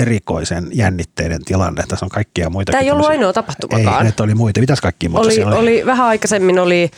erikoisen 0.01 0.67
jännitteiden 0.73 1.45
tilanne. 1.45 1.83
Tässä 1.87 2.05
on 2.05 2.09
kaikkia 2.09 2.49
muita. 2.49 2.71
Tämä 2.71 2.81
ei 2.81 2.91
ollut 2.91 3.05
ainoa 3.05 3.33
tapahtumakaan. 3.33 4.03
Ei, 4.03 4.09
että 4.09 4.23
oli 4.23 4.35
muita. 4.35 4.59
Mitäs 4.59 4.81
kaikki 4.81 5.09
muuta 5.09 5.27
oli, 5.27 5.43
oli? 5.43 5.55
oli? 5.55 5.85
Vähän 5.85 6.07
aikaisemmin 6.07 6.59
oli 6.59 6.91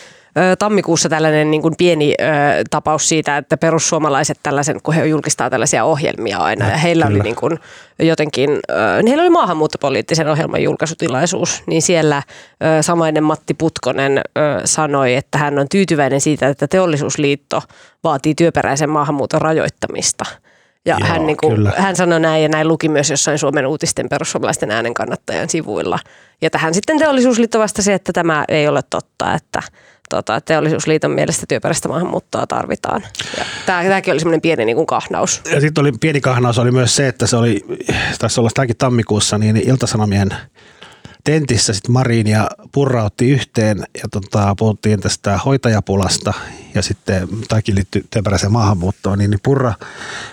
tammikuussa 0.60 1.10
tällainen 1.10 1.52
niin 1.52 1.62
kuin 1.62 1.74
pieni 1.78 2.14
ö, 2.22 2.24
tapaus 2.70 3.10
siitä, 3.10 3.38
että 3.38 3.58
perussuomalaiset 3.58 4.40
tällaisen, 4.44 4.82
kun 4.84 4.94
he 4.94 5.06
julkistaa 5.06 5.50
tällaisia 5.50 5.84
ohjelmia 5.84 6.38
aina 6.38 6.70
ja, 6.70 6.78
heillä 6.78 7.06
kyllä. 7.06 7.16
oli 7.16 7.24
niin 7.24 7.36
kuin 7.36 7.60
jotenkin, 8.00 8.50
ö, 8.50 8.74
heillä 9.08 9.22
oli 9.22 9.30
maahanmuuttopoliittisen 9.30 10.28
ohjelman 10.28 10.64
julkaisutilaisuus, 10.64 11.64
niin 11.68 11.82
siellä 11.82 12.24
ö, 12.80 12.84
samainen 12.84 13.24
Matti 13.24 13.54
Putkonen 13.54 14.18
ö, 14.18 14.22
sanoi, 14.66 15.16
että 15.16 15.38
hän 15.38 15.60
on 15.60 15.68
tyytyväinen 15.72 16.22
siitä, 16.22 16.48
että 16.48 16.68
teollisuusliitto 16.68 17.62
vaatii 18.04 18.36
työperäisen 18.36 18.90
maahanmuuton 18.90 19.42
rajoittamista– 19.42 20.26
ja 20.86 20.98
Joo, 21.00 21.10
hän, 21.10 21.26
niin 21.26 21.38
kuin, 21.38 21.74
hän 21.78 21.96
sanoi 21.96 22.20
näin 22.20 22.44
ja 22.44 22.50
näin 22.50 22.68
luki 22.68 22.90
myös 22.90 23.10
jossain 23.10 23.38
Suomen 23.38 23.68
uutisten 23.68 24.10
perussuomalaisten 24.10 24.72
äänen 24.72 24.94
kannattajan 24.94 25.50
sivuilla. 25.50 26.00
Ja 26.42 26.50
tähän 26.50 26.74
sitten 26.74 27.00
teollisuusliitto 27.00 27.60
vastasi, 27.60 27.92
että 27.92 28.14
tämä 28.14 28.46
ei 28.48 28.68
ole 28.68 28.82
totta, 28.90 29.34
että 29.34 29.62
tota, 30.12 30.41
teollisuusliiton 30.41 31.12
mielestä 31.12 31.46
työperäistä 31.48 31.88
maahanmuuttoa 31.88 32.48
tarvitaan. 32.48 33.03
Ja 33.38 33.46
tämä, 33.65 33.84
tämäkin 33.84 34.12
oli 34.12 34.20
semmoinen 34.20 34.41
pieni 34.41 34.65
niin 34.65 34.75
kuin 34.75 34.88
kahnaus. 34.88 35.41
Ja 35.51 35.62
sitten 35.62 35.82
oli 35.82 35.91
pieni 35.91 36.22
kahnaus 36.22 36.60
oli 36.60 36.72
myös 36.72 36.96
se, 36.96 37.08
että 37.08 37.27
se 37.27 37.38
oli, 37.38 37.65
tässä 38.20 38.41
olla 38.41 38.50
tämäkin 38.53 38.77
tammikuussa, 38.77 39.38
niin 39.38 39.58
Iltasanomien 39.58 40.30
tentissä 41.24 41.74
sitten 41.74 41.91
Marin 41.91 42.27
ja 42.27 42.50
Purra 42.72 43.03
otti 43.03 43.30
yhteen 43.30 43.77
ja 43.77 44.10
tota, 44.12 44.56
puhuttiin 44.58 45.00
tästä 45.00 45.38
hoitajapulasta 45.38 46.34
ja 46.75 46.82
sitten 46.82 47.27
tämäkin 47.48 47.75
liittyy 47.75 48.06
työperäiseen 48.12 48.51
maahanmuuttoon, 48.51 49.20
niin, 49.20 49.32
niin 49.32 49.39
Purra, 49.44 49.74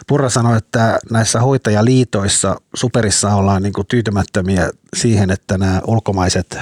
Purra 0.06 0.28
sanoi, 0.28 0.58
että 0.58 0.99
näissä 1.11 1.40
hoitajaliitoissa 1.40 2.56
superissa 2.75 3.35
ollaan 3.35 3.62
niin 3.62 3.73
tyytymättömiä 3.88 4.70
siihen, 4.97 5.30
että 5.30 5.58
nämä 5.58 5.80
ulkomaiset 5.87 6.58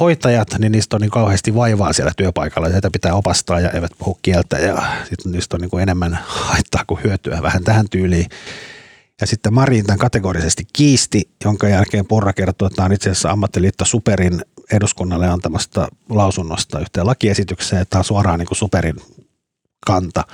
hoitajat, 0.00 0.48
niin 0.58 0.72
niistä 0.72 0.96
on 0.96 1.00
niin 1.00 1.10
kauheasti 1.10 1.54
vaivaa 1.54 1.92
siellä 1.92 2.12
työpaikalla. 2.16 2.68
Heitä 2.68 2.90
pitää 2.90 3.14
opastaa 3.14 3.60
ja 3.60 3.70
eivät 3.70 3.92
puhu 3.98 4.18
kieltä 4.22 4.58
ja 4.58 4.82
sitten 5.08 5.32
niistä 5.32 5.56
on 5.56 5.60
niin 5.60 5.70
kuin 5.70 5.82
enemmän 5.82 6.18
haittaa 6.26 6.84
kuin 6.86 7.04
hyötyä 7.04 7.42
vähän 7.42 7.64
tähän 7.64 7.86
tyyliin. 7.90 8.26
Ja 9.20 9.26
sitten 9.26 9.54
Marin 9.54 9.86
tämän 9.86 9.98
kategorisesti 9.98 10.66
kiisti, 10.72 11.30
jonka 11.44 11.68
jälkeen 11.68 12.06
Porra 12.06 12.32
kertoi, 12.32 12.66
että 12.66 12.76
tämä 12.76 12.86
on 12.86 12.92
itse 12.92 13.10
asiassa 13.10 13.30
ammattiliitto 13.30 13.84
Superin 13.84 14.40
eduskunnalle 14.72 15.28
antamasta 15.28 15.88
lausunnosta 16.08 16.80
yhteen 16.80 17.06
lakiesitykseen, 17.06 17.82
että 17.82 17.90
tämä 17.90 18.00
on 18.00 18.04
suoraan 18.04 18.38
niin 18.38 18.46
kuin 18.46 18.58
Superin 18.58 18.96
kanta, 19.86 20.24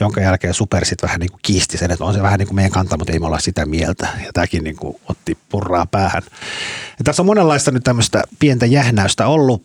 jonka 0.00 0.20
jälkeen 0.20 0.54
Super 0.54 0.84
sitten 0.84 1.06
vähän 1.06 1.20
niin 1.20 1.30
kuin 1.30 1.40
kiisti 1.42 1.78
sen, 1.78 1.90
että 1.90 2.04
on 2.04 2.14
se 2.14 2.22
vähän 2.22 2.38
niin 2.38 2.46
kuin 2.48 2.56
meidän 2.56 2.72
kanta, 2.72 2.96
mutta 2.96 3.12
ei 3.12 3.18
me 3.18 3.26
olla 3.26 3.38
sitä 3.38 3.66
mieltä. 3.66 4.08
Ja 4.24 4.32
tämäkin 4.32 4.64
niin 4.64 4.76
kuin 4.76 5.00
otti 5.08 5.38
purraa 5.48 5.86
päähän. 5.86 6.22
Ja 6.98 7.04
tässä 7.04 7.22
on 7.22 7.26
monenlaista 7.26 7.70
nyt 7.70 7.84
tämmöistä 7.84 8.22
pientä 8.38 8.66
jähnäystä 8.66 9.26
ollut. 9.26 9.62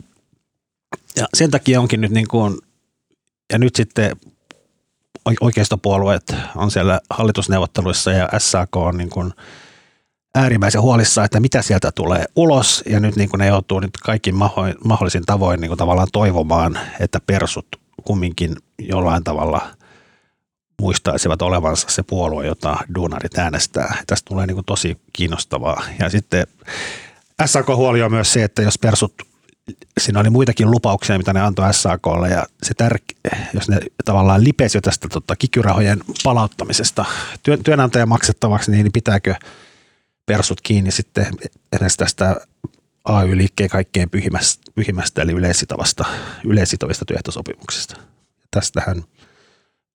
Ja 1.16 1.26
sen 1.34 1.52
takia 1.52 1.82
onkin 1.82 2.02
nyt 2.02 2.12
niin 2.12 2.28
kuin, 2.28 2.58
ja 3.54 3.60
nyt 3.60 3.76
sitten 3.76 4.16
oikeistopuolueet 5.42 6.36
on 6.56 6.72
siellä 6.72 7.00
hallitusneuvotteluissa 7.10 8.12
ja 8.12 8.30
SAK 8.38 8.76
on 8.76 8.98
niin 8.98 9.10
kuin 9.10 9.34
äärimmäisen 10.36 10.82
huolissaan, 10.82 11.26
että 11.26 11.40
mitä 11.40 11.62
sieltä 11.62 11.92
tulee 11.92 12.26
ulos 12.36 12.84
ja 12.90 13.00
nyt 13.00 13.16
niin 13.16 13.30
kuin 13.30 13.40
ne 13.40 13.48
joutuu 13.48 13.80
nyt 13.80 13.98
kaikki 14.04 14.32
mahdollisin 14.84 15.26
tavoin 15.26 15.62
niin 15.62 15.70
kuin 15.70 15.78
tavallaan 15.78 16.08
toivomaan, 16.14 16.80
että 17.00 17.20
persut 17.28 17.68
kumminkin 18.04 18.56
jollain 18.80 19.24
tavalla 19.24 19.68
muistaisivat 20.82 21.42
olevansa 21.42 21.90
se 21.90 22.04
puolue, 22.04 22.46
jota 22.46 22.78
duunarit 22.96 23.38
äänestää. 23.38 23.98
Tästä 24.08 24.30
tulee 24.30 24.48
niin 24.48 24.56
kuin 24.56 24.66
tosi 24.66 24.98
kiinnostavaa. 25.14 25.84
Ja 26.00 26.10
sitten 26.10 26.48
SAK 27.46 27.68
huoli 27.68 28.02
on 28.02 28.12
myös 28.12 28.34
se, 28.34 28.44
että 28.44 28.62
jos 28.62 28.78
persut 28.78 29.14
siinä 30.00 30.20
oli 30.20 30.30
muitakin 30.30 30.72
lupauksia, 30.72 31.18
mitä 31.18 31.34
ne 31.34 31.42
antoi 31.42 31.74
SAKlle 31.74 32.30
ja 32.30 32.46
se 32.64 32.74
tärke, 32.74 33.16
jos 33.54 33.70
ne 33.70 33.80
tavallaan 34.06 34.44
lipesi 34.44 34.82
tästä 34.82 35.08
tota, 35.10 35.36
kikyrahojen 35.36 36.00
palauttamisesta 36.24 37.06
työn, 37.44 37.64
työnantajan 37.64 38.10
maksettavaksi, 38.10 38.72
niin 38.72 38.92
pitääkö 38.94 39.36
persut 40.26 40.62
kiinni 40.62 40.92
sitten 40.92 41.28
edes 41.72 41.98
tästä 41.98 42.36
AY-liikkeen 43.06 43.70
kaikkein 43.70 44.10
pyhimmästä, 44.10 44.72
pyhimmästä 44.76 45.22
eli 45.22 45.32
yleissitovasta, 45.32 46.06
yleissitovista 46.46 47.06
työehtosopimuksesta. 47.06 47.96
Tästähän 48.52 49.04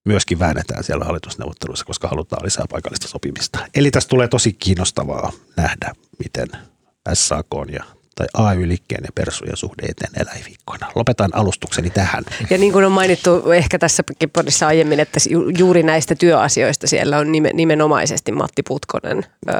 myöskin 0.09 0.39
väännetään 0.39 0.85
siellä 0.85 1.05
hallitusneuvotteluissa, 1.05 1.85
koska 1.85 2.09
halutaan 2.09 2.45
lisää 2.45 2.65
paikallista 2.71 3.09
sopimista. 3.09 3.59
Eli 3.75 3.91
tästä 3.91 4.09
tulee 4.09 4.29
tosi 4.29 4.53
kiinnostavaa 4.53 5.33
nähdä, 5.57 5.93
miten 6.19 6.49
SAK 7.15 7.47
ja 7.73 7.85
tai 8.19 8.27
AY-liikkeen 8.47 9.01
ja 9.05 9.11
persujen 9.15 9.57
suhde 9.57 9.83
etenee 9.89 10.27
lähiviikkoina. 10.27 10.87
Lopetan 10.95 11.31
alustukseni 11.33 11.91
tähän. 11.91 12.25
Ja 12.51 12.59
niin 12.59 12.73
kuin 12.73 12.85
on 12.85 12.93
mainittu 12.93 13.53
ehkä 13.53 13.79
tässäkin 13.79 14.31
podissa 14.31 14.67
aiemmin, 14.67 15.01
että 15.01 15.21
ju- 15.31 15.49
juuri 15.49 15.83
näistä 15.83 16.15
työasioista 16.15 16.87
siellä 16.87 17.19
on 17.19 17.27
nimen- 17.33 17.55
nimenomaisesti 17.55 18.33
Matti 18.33 18.63
Putkonen 18.63 19.25
ö, 19.49 19.53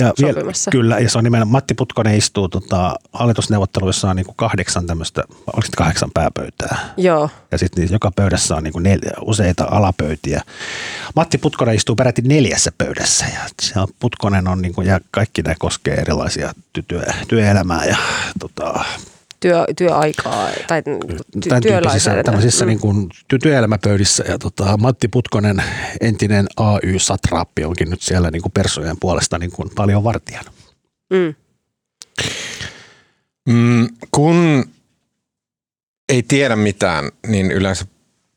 Ja 0.00 0.12
vielä, 0.20 0.32
sopimassa. 0.32 0.70
kyllä, 0.70 0.98
ja 0.98 1.10
se 1.10 1.18
on 1.18 1.24
nimenomaan, 1.24 1.52
Matti 1.52 1.74
Putkonen 1.74 2.14
istuu 2.18 2.48
tota, 2.48 2.96
hallitusneuvotteluissa 3.12 4.10
on 4.10 4.16
niin 4.16 4.26
kuin 4.26 4.36
kahdeksan 4.36 4.86
tämmöistä, 4.86 5.24
oliko 5.52 5.68
kahdeksan 5.76 6.10
pääpöytää? 6.14 6.78
Joo. 6.96 7.30
Ja 7.52 7.58
sitten 7.58 7.88
joka 7.90 8.10
pöydässä 8.16 8.56
on 8.56 8.62
niin 8.64 8.72
kuin 8.72 8.82
neljä, 8.82 9.12
useita 9.20 9.66
alapöytiä. 9.70 10.42
Matti 11.16 11.38
Putkonen 11.38 11.74
istuu 11.74 11.96
peräti 11.96 12.22
neljässä 12.22 12.72
pöydässä 12.78 13.24
ja 13.74 13.86
Putkonen 14.00 14.48
on 14.48 14.62
niin 14.62 14.74
kuin, 14.74 14.86
ja 14.86 15.00
kaikki 15.10 15.42
nämä 15.42 15.54
koskee 15.58 15.94
erilaisia 15.94 16.52
ty- 16.78 16.84
työ, 16.88 17.02
työelämää 17.28 17.84
ja 17.84 17.96
tota, 18.40 18.84
Työ, 19.40 19.64
työaikaa 19.76 20.48
tai 20.66 20.80
ty- 20.80 20.82
tämän 20.82 21.02
tyyppisissä 21.40 21.60
työlainsäädännön. 21.60 22.24
tämmöisissä 22.24 22.64
Mm. 22.64 22.68
niin 22.68 22.80
kuin 22.80 23.08
ty- 23.34 23.38
työelämäpöydissä 23.42 24.24
ja 24.28 24.38
tota, 24.38 24.76
Matti 24.76 25.08
Putkonen, 25.08 25.62
entinen 26.00 26.46
AY-satraappi 26.56 27.64
onkin 27.64 27.90
nyt 27.90 28.02
siellä 28.02 28.30
niin 28.30 28.42
kuin 28.42 28.52
persojen 28.52 28.96
puolesta 29.00 29.38
niin 29.38 29.50
kuin 29.52 29.70
paljon 29.74 30.04
vartijana. 30.04 30.52
Mm. 31.10 31.34
Mm, 33.48 33.88
kun 34.10 34.64
ei 36.08 36.22
tiedä 36.22 36.56
mitään, 36.56 37.10
niin 37.26 37.50
yleensä 37.52 37.86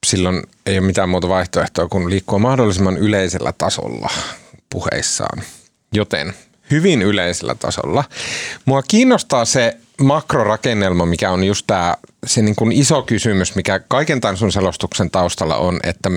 silloin 0.06 0.44
ei 0.66 0.78
ole 0.80 0.88
mitään 0.88 1.10
muuta 1.10 1.30
vaihtoehtoa 1.30 1.88
kuin 1.88 2.10
liikkua 2.10 2.40
mahdollisimman 2.40 2.98
yleisellä 2.98 3.54
tasolla 3.58 4.10
puheissaan. 4.70 5.44
Joten 5.94 6.34
hyvin 6.72 7.02
yleisellä 7.02 7.56
tasolla. 7.56 8.04
Mua 8.66 8.82
kiinnostaa 8.82 9.46
se 9.46 9.78
makrorakennelma, 10.02 11.06
mikä 11.06 11.32
on 11.32 11.44
just 11.44 11.68
tämä 11.68 11.96
se 12.26 12.42
niin 12.42 12.56
kuin 12.56 12.72
iso 12.72 13.02
kysymys, 13.02 13.56
mikä 13.56 13.80
kaiken 13.80 14.22
tämän 14.22 14.38
sun 14.38 14.52
selostuksen 14.52 15.12
taustalla 15.12 15.56
on, 15.56 15.80
että 15.84 16.10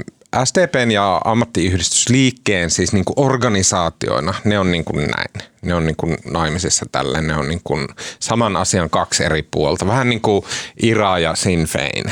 SDPn 0.44 0.90
ja 0.90 1.20
ammattiyhdistysliikkeen 1.24 2.70
siis 2.70 2.92
niin 2.92 3.04
kuin 3.04 3.14
organisaatioina, 3.16 4.34
ne 4.44 4.58
on 4.58 4.70
niin 4.70 4.84
kuin 4.84 5.06
näin. 5.06 5.50
Ne 5.62 5.74
on 5.74 5.86
niin 5.86 5.96
kuin 5.96 6.16
naimisissa 6.24 6.86
tälle, 6.92 7.22
ne 7.22 7.36
on 7.36 7.48
niin 7.48 7.60
kuin 7.64 7.88
saman 8.20 8.56
asian 8.56 8.90
kaksi 8.90 9.24
eri 9.24 9.42
puolta. 9.42 9.86
Vähän 9.86 10.08
niin 10.08 10.20
kuin 10.20 10.44
Ira 10.82 11.18
ja 11.18 11.34
Sinn 11.34 11.66
Fein. 11.66 12.04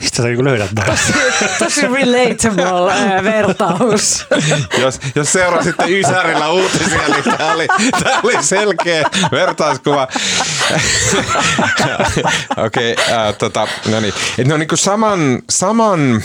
Mistä 0.00 0.16
sä 0.16 0.22
niin 0.22 0.44
löydät 0.44 0.72
nämä? 0.72 0.96
Tosi 1.58 1.80
relatable 1.80 2.92
äh, 2.92 3.24
vertaus. 3.24 4.26
jos, 4.78 5.00
jos 5.14 5.32
seurasitte 5.32 5.84
Ysärillä 5.88 6.48
uutisia, 6.50 7.08
niin 7.08 7.24
tämä 7.24 7.52
oli, 7.52 7.66
tää 8.04 8.20
oli 8.22 8.42
selkeä 8.42 9.04
vertauskuva. 9.32 10.08
Okei, 12.56 12.92
okay, 12.92 13.14
äh, 13.14 13.34
tota, 13.38 13.68
no 13.90 14.00
niin. 14.00 14.14
Et 14.38 14.46
ne 14.46 14.54
on 14.54 14.60
niinku 14.60 14.76
saman, 14.76 15.42
saman 15.50 16.22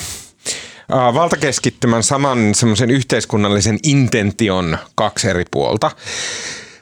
äh, 0.93 1.13
valtakeskittymän, 1.13 2.03
saman 2.03 2.55
semmoisen 2.55 2.91
yhteiskunnallisen 2.91 3.79
intention 3.83 4.77
kaksi 4.95 5.29
eri 5.29 5.45
puolta. 5.51 5.91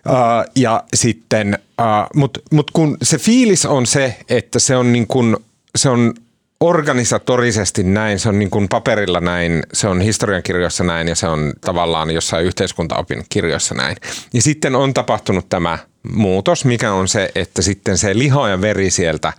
Uh, 0.09 0.51
ja 0.55 0.83
sitten, 0.93 1.59
uh, 1.81 1.85
mutta 2.15 2.39
mut 2.51 2.71
kun 2.71 2.97
se 3.01 3.17
fiilis 3.17 3.65
on 3.65 3.85
se, 3.85 4.17
että 4.29 4.59
se 4.59 4.75
on, 4.75 4.93
niin 4.93 5.07
kun, 5.07 5.43
se 5.75 5.89
on 5.89 6.13
organisatorisesti 6.59 7.83
näin, 7.83 8.19
se 8.19 8.29
on 8.29 8.39
niin 8.39 8.49
kuin 8.49 8.67
paperilla 8.67 9.19
näin, 9.19 9.63
se 9.73 9.87
on 9.87 10.01
historiankirjoissa 10.01 10.83
näin 10.83 11.07
ja 11.07 11.15
se 11.15 11.27
on 11.27 11.53
tavallaan 11.61 12.11
jossain 12.11 12.45
yhteiskuntaopin 12.45 13.25
kirjoissa 13.29 13.75
näin. 13.75 13.97
Ja 14.33 14.41
sitten 14.41 14.75
on 14.75 14.93
tapahtunut 14.93 15.49
tämä 15.49 15.77
muutos, 16.11 16.65
mikä 16.65 16.93
on 16.93 17.07
se, 17.07 17.29
että 17.35 17.61
sitten 17.61 17.97
se 17.97 18.17
liha 18.17 18.49
ja 18.49 18.61
veri 18.61 18.89
sieltä 18.89 19.33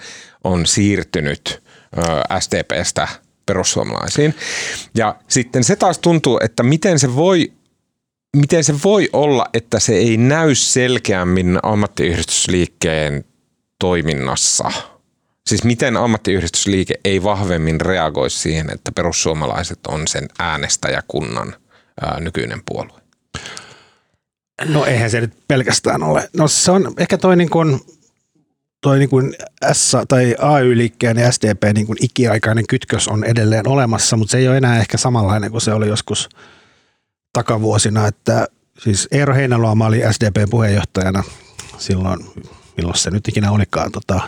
on 0.44 0.66
siirtynyt 0.66 1.62
ö, 1.98 2.00
SDPstä 2.40 3.08
perussuomalaisiin. 3.46 4.34
Ja 4.94 5.16
sitten 5.28 5.64
se 5.64 5.76
taas 5.76 5.98
tuntuu, 5.98 6.40
että 6.42 6.62
miten 6.62 6.98
se 6.98 7.16
voi 7.16 7.52
miten 8.37 8.64
se 8.64 8.75
voi 8.84 9.08
olla, 9.12 9.46
että 9.54 9.80
se 9.80 9.94
ei 9.94 10.16
näy 10.16 10.54
selkeämmin 10.54 11.58
ammattiyhdistysliikkeen 11.62 13.25
toiminnassa? 13.78 14.72
Siis 15.48 15.64
miten 15.64 15.96
ammattiyhdistysliike 15.96 16.94
ei 17.04 17.22
vahvemmin 17.22 17.80
reagoi 17.80 18.30
siihen, 18.30 18.70
että 18.72 18.92
perussuomalaiset 18.92 19.78
on 19.87 20.08
sen 20.08 20.28
äänestäjäkunnan 20.38 21.54
ää, 22.00 22.20
nykyinen 22.20 22.62
puolue? 22.66 23.00
No 24.64 24.84
eihän 24.84 25.11
se 25.11 25.20
nyt 25.20 25.32
pelkästään 25.48 26.02
ole. 26.02 26.28
No 26.37 26.48
se 26.48 26.70
on 26.70 26.94
ehkä 26.98 27.18
toi 27.18 27.37
niin 27.37 27.50
kuin, 27.50 27.80
toi 28.80 28.98
niin 28.98 29.08
kuin 29.08 29.34
S 29.72 29.96
tai 30.08 30.34
AY-liikkeen 30.38 31.16
ja 31.16 31.32
SDP 31.32 31.62
niin 31.74 31.87
kuin 31.87 32.04
ikiaikainen 32.04 32.66
kytkös 32.66 33.08
on 33.08 33.24
edelleen 33.24 33.68
olemassa, 33.68 34.16
mutta 34.16 34.30
se 34.30 34.38
ei 34.38 34.48
ole 34.48 34.56
enää 34.56 34.80
ehkä 34.80 34.96
samanlainen 34.96 35.50
kuin 35.50 35.61
se 35.61 35.72
oli 35.72 35.88
joskus 35.88 36.28
takavuosina, 37.32 38.06
että 38.06 38.48
siis 38.78 39.08
Eero 39.11 39.34
Heinäluoma 39.34 39.87
oli 39.87 40.02
SDPn 40.11 40.50
puheenjohtajana 40.50 41.24
silloin, 41.78 42.18
milloin 42.76 42.98
se 42.98 43.11
nyt 43.11 43.28
ikinä 43.28 43.50
olikaan, 43.50 43.92
tota, 43.92 44.20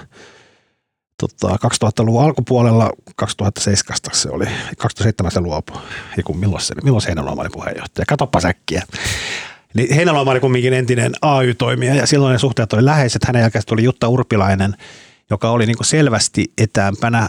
tota, 1.20 1.48
2000-luvun 1.48 2.24
alkupuolella, 2.24 2.90
2007 3.16 3.96
se 4.12 4.30
oli, 4.30 4.44
2007 4.78 5.32
se 5.32 5.40
luopui, 5.40 5.80
ja 6.16 6.22
kun 6.22 6.38
milloin, 6.38 6.62
se, 6.62 6.74
milloin 6.84 7.02
Heinäluoma 7.06 7.42
oli 7.42 7.50
puheenjohtaja, 7.52 8.06
katoppa 8.06 8.40
säkkiä. 8.40 8.82
Niin 9.74 9.94
Heinäluoma 9.94 10.30
oli 10.30 10.40
kumminkin 10.40 10.72
entinen 10.72 11.12
AY-toimija 11.22 11.94
ja 11.94 12.06
silloin 12.06 12.32
ne 12.32 12.38
suhteet 12.38 12.72
oli 12.72 12.84
läheiset. 12.84 13.24
Hänen 13.24 13.40
jälkeen 13.40 13.64
tuli 13.66 13.84
Jutta 13.84 14.08
Urpilainen, 14.08 14.76
joka 15.30 15.50
oli 15.50 15.66
niin 15.66 15.76
selvästi 15.82 16.52
etäämpänä 16.58 17.28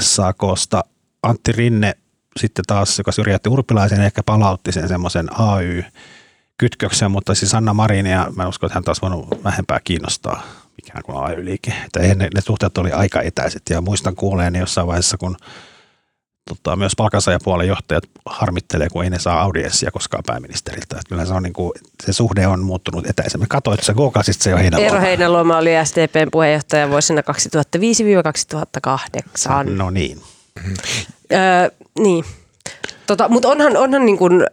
SAKsta. 0.00 0.84
Antti 1.22 1.52
Rinne 1.52 1.94
sitten 2.36 2.64
taas, 2.66 2.98
joka 2.98 3.12
syrjäytti 3.12 3.48
Urpilaisen, 3.48 4.00
ehkä 4.00 4.22
palautti 4.22 4.72
sen 4.72 4.88
semmoisen 4.88 5.40
AY-kytköksen, 5.40 7.10
mutta 7.10 7.34
siis 7.34 7.54
Anna 7.54 7.74
Marin 7.74 8.06
ja 8.06 8.26
mä 8.36 8.48
uskon, 8.48 8.66
että 8.66 8.76
hän 8.76 8.84
taas 8.84 9.02
voinut 9.02 9.44
vähempää 9.44 9.80
kiinnostaa 9.84 10.65
mikään 10.82 11.02
kuin 11.02 11.18
AY-liike. 11.18 11.72
Että 11.84 12.00
ne, 12.00 12.28
ne 12.34 12.40
suhteet 12.40 12.78
oli 12.78 12.92
aika 12.92 13.20
etäiset 13.20 13.62
ja 13.70 13.80
muistan 13.80 14.14
kuuleeni 14.14 14.58
jossain 14.58 14.86
vaiheessa, 14.86 15.16
kun 15.16 15.36
tota, 16.48 16.76
myös 16.76 16.92
palkansaajapuolen 16.96 17.68
johtajat 17.68 18.04
harmittelee, 18.26 18.88
kun 18.88 19.04
ei 19.04 19.10
ne 19.10 19.18
saa 19.18 19.42
audienssia 19.42 19.90
koskaan 19.90 20.22
pääministeriltä. 20.26 20.96
Että 20.96 21.08
kyllä 21.08 21.24
se, 21.24 21.34
on 21.34 21.42
niin 21.42 21.52
kuin, 21.52 21.72
se 22.02 22.12
suhde 22.12 22.46
on 22.46 22.62
muuttunut 22.62 23.06
etäisemmin. 23.06 23.48
Katoit 23.48 23.82
se 23.82 23.94
Googlesit 23.94 24.40
se 24.40 24.50
jo 24.50 24.56
Heinäluoma. 24.56 24.88
Eero 24.88 25.00
Heinäluoma 25.00 25.58
oli 25.58 25.70
SDPn 25.84 26.28
puheenjohtaja 26.32 26.90
vuosina 26.90 27.20
2005-2008. 27.20 27.24
No 29.70 29.90
niin. 29.90 30.20
Öö, 31.32 31.70
niin. 31.98 32.24
Tota, 33.06 33.28
Mutta 33.28 33.48
onhan, 33.48 33.76
onhan, 33.76 34.06
niin 34.06 34.18
kun, 34.18 34.46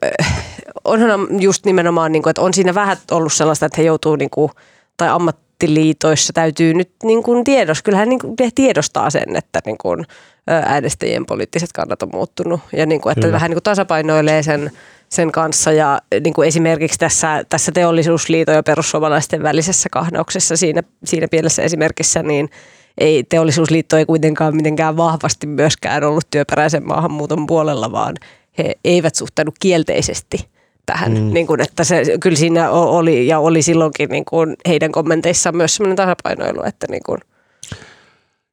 onhan 0.84 1.42
just 1.42 1.66
nimenomaan, 1.66 2.12
niin 2.12 2.24
kun, 2.24 2.30
että 2.30 2.42
on 2.42 2.54
siinä 2.54 2.76
vähän 2.76 2.98
ollut 3.12 3.34
sellaista, 3.34 3.66
että 3.66 3.82
he 3.82 3.84
joutuu, 3.84 4.16
niin 4.16 4.30
kun, 4.30 4.50
tai 4.98 5.10
ammattiliitoissa 5.54 6.34
täytyy 6.34 6.74
nyt 6.74 6.92
niin 7.04 7.24
kun 7.24 7.44
tiedos, 7.44 7.82
kyllähän 7.82 8.10
niin 8.10 8.20
he 8.40 8.50
tiedostaa 8.56 9.10
sen, 9.10 9.36
että 9.36 9.60
niin 9.66 9.78
kun, 9.78 10.06
ö, 10.50 10.52
äänestäjien 10.66 11.26
poliittiset 11.26 11.72
kannat 11.72 12.04
on 12.04 12.10
muuttunut 12.14 12.62
ja 12.74 12.86
niin 12.86 13.02
kun, 13.02 13.12
että 13.12 13.22
Kyllä. 13.22 13.34
vähän 13.34 13.50
niin 13.50 13.56
kun 13.56 13.64
tasapainoilee 13.64 14.44
sen, 14.44 14.72
sen 15.10 15.32
kanssa 15.32 15.72
ja 15.72 16.02
niin 16.24 16.34
kuin 16.34 16.48
esimerkiksi 16.48 17.00
tässä, 17.00 17.44
tässä 17.50 17.72
teollisuusliiton 17.72 18.56
ja 18.56 18.64
perussuomalaisten 18.64 19.44
välisessä 19.44 19.90
kahnauksessa 19.92 20.58
siinä, 20.58 20.84
siinä 21.04 21.28
pielessä 21.28 21.64
esimerkissä, 21.64 22.24
niin 22.24 22.50
ei, 22.98 23.24
teollisuusliitto 23.24 23.98
ei 23.98 24.06
kuitenkaan 24.06 24.56
mitenkään 24.56 24.98
vahvasti 24.98 25.48
myöskään 25.48 26.04
ollut 26.04 26.28
työperäisen 26.32 26.88
maahanmuuton 26.88 27.46
puolella, 27.46 27.92
vaan 27.92 28.16
he 28.58 28.76
eivät 28.84 29.16
suhtaudu 29.16 29.52
kielteisesti 29.60 30.53
tähän. 30.86 31.12
Mm. 31.12 31.34
Niin 31.34 31.48
kuin, 31.48 31.62
että 31.62 31.84
se, 31.84 32.04
kyllä 32.20 32.38
siinä 32.38 32.70
oli 32.72 33.28
ja 33.28 33.40
oli 33.40 33.62
silloinkin 33.62 34.10
niin 34.10 34.26
kuin 34.26 34.56
heidän 34.68 34.92
kommenteissaan 34.92 35.58
myös 35.58 35.76
sellainen 35.76 35.96
tasapainoilu, 35.96 36.64
että 36.64 36.88
niin 36.90 37.04
kuin, 37.06 37.20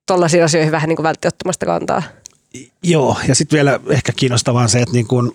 tollaisiin 0.06 0.44
asioihin 0.44 0.72
vähän 0.72 0.88
niin 0.88 0.96
kuin 0.96 1.06
ottamasta 1.26 1.66
kantaa. 1.66 2.02
Joo, 2.82 3.16
ja 3.28 3.34
sitten 3.34 3.56
vielä 3.56 3.80
ehkä 3.88 4.12
kiinnostavaa 4.16 4.62
on 4.62 4.68
se, 4.68 4.78
että, 4.78 4.92
niin 4.92 5.06
kun, 5.06 5.32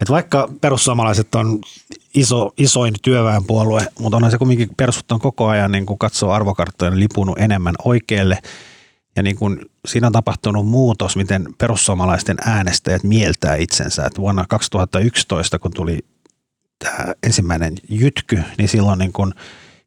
että 0.00 0.12
vaikka 0.12 0.48
perussuomalaiset 0.60 1.34
on 1.34 1.60
iso, 2.14 2.52
isoin 2.56 2.94
työväenpuolue, 3.02 3.86
mutta 3.98 4.16
onhan 4.16 4.30
se 4.30 4.38
kumminkin 4.38 4.68
perussuot 4.76 5.12
on 5.12 5.20
koko 5.20 5.48
ajan 5.48 5.72
niin 5.72 5.86
kun 5.86 5.98
katsoo 5.98 6.30
arvokarttoja 6.30 6.90
niin 6.90 7.00
lipunut 7.00 7.38
enemmän 7.38 7.74
oikealle. 7.84 8.38
Ja 9.16 9.22
niin 9.22 9.36
kun 9.36 9.60
siinä 9.88 10.06
on 10.06 10.12
tapahtunut 10.12 10.66
muutos, 10.66 11.16
miten 11.16 11.46
perussuomalaisten 11.58 12.36
äänestäjät 12.46 13.02
mieltää 13.02 13.56
itsensä. 13.56 14.06
Että 14.06 14.20
vuonna 14.20 14.44
2011, 14.48 15.58
kun 15.58 15.72
tuli 15.72 15.98
tämä 16.84 17.14
ensimmäinen 17.22 17.74
jytky, 17.88 18.42
niin 18.58 18.68
silloin 18.68 18.98
niin 18.98 19.12
kun 19.12 19.34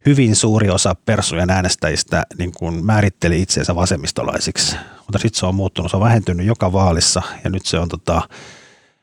hyvin 0.05 0.35
suuri 0.35 0.69
osa 0.69 0.95
persujen 0.95 1.49
äänestäjistä 1.49 2.23
niin 2.37 2.51
kun 2.57 2.85
määritteli 2.85 3.41
itseensä 3.41 3.75
vasemmistolaisiksi. 3.75 4.75
Mutta 4.97 5.19
sitten 5.19 5.39
se 5.39 5.45
on 5.45 5.55
muuttunut, 5.55 5.91
se 5.91 5.97
on 5.97 6.03
vähentynyt 6.03 6.45
joka 6.45 6.73
vaalissa 6.73 7.21
ja 7.43 7.49
nyt 7.49 7.65
se 7.65 7.79
on 7.79 7.89
tota, 7.89 8.21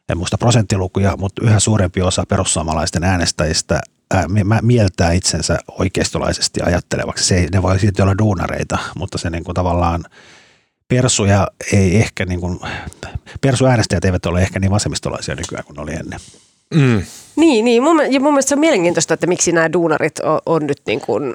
en 0.08 0.18
muista 0.18 0.38
prosenttilukuja, 0.38 1.16
mutta 1.16 1.42
yhä 1.44 1.60
suurempi 1.60 2.02
osa 2.02 2.24
perussuomalaisten 2.28 3.04
äänestäjistä 3.04 3.80
ää, 4.14 4.26
mieltää 4.62 5.12
itsensä 5.12 5.58
oikeistolaisesti 5.78 6.60
ajattelevaksi. 6.62 7.24
Se 7.24 7.36
ei, 7.36 7.48
ne 7.52 7.62
voi 7.62 7.78
silti 7.78 8.02
olla 8.02 8.18
duunareita, 8.18 8.78
mutta 8.96 9.18
se 9.18 9.30
niin 9.30 9.44
kuin 9.44 9.54
tavallaan 9.54 10.04
persuja 10.88 11.48
ei 11.72 11.96
ehkä, 11.96 12.24
niin 12.24 12.40
kuin, 12.40 12.60
persuäänestäjät 13.40 14.04
eivät 14.04 14.26
ole 14.26 14.42
ehkä 14.42 14.60
niin 14.60 14.70
vasemmistolaisia 14.70 15.34
nykyään 15.34 15.64
kuin 15.64 15.80
oli 15.80 15.92
ennen. 15.92 16.20
Mm. 16.74 17.02
Niin, 17.36 17.64
niin 17.64 17.82
mun, 17.82 18.12
ja 18.12 18.20
mun 18.20 18.32
mielestä 18.32 18.48
se 18.48 18.54
on 18.54 18.60
mielenkiintoista, 18.60 19.14
että 19.14 19.26
miksi 19.26 19.52
nämä 19.52 19.72
duunarit 19.72 20.18
on, 20.18 20.38
on 20.46 20.66
nyt 20.66 20.80
niin 20.86 21.00
kuin 21.00 21.34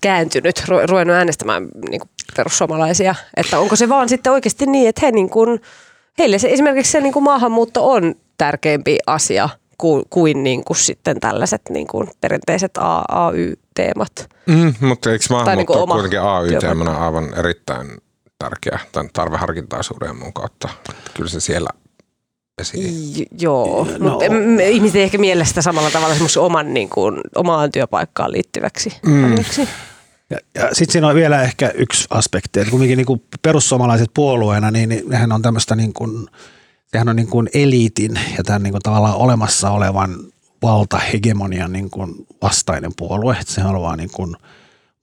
kääntynyt, 0.00 0.64
ruvennut 0.88 1.16
äänestämään 1.16 1.68
niin 1.90 2.00
kuin 2.00 2.10
perussuomalaisia. 2.36 3.14
Että 3.36 3.58
onko 3.58 3.76
se 3.76 3.88
vaan 3.88 4.08
sitten 4.08 4.32
oikeasti 4.32 4.66
niin, 4.66 4.88
että 4.88 5.06
he 5.06 5.12
niin 5.12 5.30
kuin, 5.30 5.60
heille 6.18 6.38
se, 6.38 6.48
esimerkiksi 6.48 6.92
se 6.92 7.00
niin 7.00 7.12
kuin 7.12 7.22
maahanmuutto 7.22 7.90
on 7.90 8.14
tärkeämpi 8.38 8.98
asia 9.06 9.48
kuin, 9.78 10.04
kuin, 10.10 10.42
niin 10.42 10.64
kuin 10.64 10.76
sitten 10.76 11.20
tällaiset 11.20 11.62
niin 11.70 11.86
kuin 11.86 12.10
perinteiset 12.20 12.72
AY-teemat. 13.08 14.28
Mm, 14.46 14.74
mutta 14.80 15.12
eikö 15.12 15.24
maahanmuutto 15.30 15.72
niin 15.74 15.86
kuin 15.86 15.88
kuitenkin 15.88 16.20
AY-teemana 16.20 17.04
aivan 17.06 17.34
erittäin 17.38 17.88
tärkeä 18.38 18.78
tämän 18.92 19.10
tarveharkintaa 19.12 19.82
suuren 19.82 20.16
mun 20.16 20.32
kautta. 20.32 20.68
Kyllä 21.14 21.30
se 21.30 21.40
siellä 21.40 21.68
J- 23.16 23.22
joo, 23.40 23.88
no. 23.98 24.10
mutta 24.10 24.24
ihmiset 24.68 24.96
ei 24.96 25.02
ehkä 25.02 25.18
mielestä 25.18 25.62
samalla 25.62 25.90
tavalla 25.90 26.14
oman, 26.38 26.74
niin 26.74 26.88
kuin, 26.88 27.20
omaan 27.34 27.72
työpaikkaan 27.72 28.32
liittyväksi. 28.32 28.92
Mm. 29.06 29.36
Ja, 30.30 30.38
ja 30.54 30.68
sitten 30.72 30.92
siinä 30.92 31.08
on 31.08 31.14
vielä 31.14 31.42
ehkä 31.42 31.72
yksi 31.74 32.06
aspekti, 32.10 32.60
että 32.60 32.70
kumminkin 32.70 32.96
niin 32.96 33.06
kuin 33.06 33.22
perussuomalaiset 33.42 34.10
puolueena, 34.14 34.70
niin, 34.70 34.88
niin 34.88 35.08
nehän 35.08 35.32
on 35.32 35.42
tämmöistä 35.42 35.76
niin 35.76 35.92
kuin, 35.92 36.26
sehän 36.86 37.08
on 37.08 37.16
niin 37.16 37.28
kuin 37.28 37.48
eliitin 37.54 38.20
ja 38.36 38.44
tämän 38.44 38.62
niin 38.62 38.72
kuin 38.72 38.82
tavallaan 38.82 39.16
olemassa 39.16 39.70
olevan 39.70 40.16
valtahegemonian 40.62 41.72
niin 41.72 41.90
kuin 41.90 42.14
vastainen 42.42 42.92
puolue. 42.96 43.36
Että 43.40 43.52
se 43.52 43.60
haluaa 43.60 43.96
niin 43.96 44.10
kuin 44.10 44.36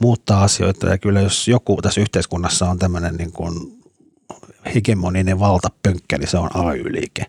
muuttaa 0.02 0.44
asioita 0.44 0.88
ja 0.88 0.98
kyllä 0.98 1.22
jos 1.22 1.48
joku 1.48 1.82
tässä 1.82 2.02
yhteiskunnassa 2.02 2.70
on 2.70 2.80
tämmöinen 2.80 3.16
niin 3.16 3.32
kuin 3.32 3.82
hegemoninen 4.76 5.40
valtapönkkä, 5.40 6.18
niin 6.18 6.28
se 6.28 6.38
on 6.38 6.50
AY-liike. 6.54 7.26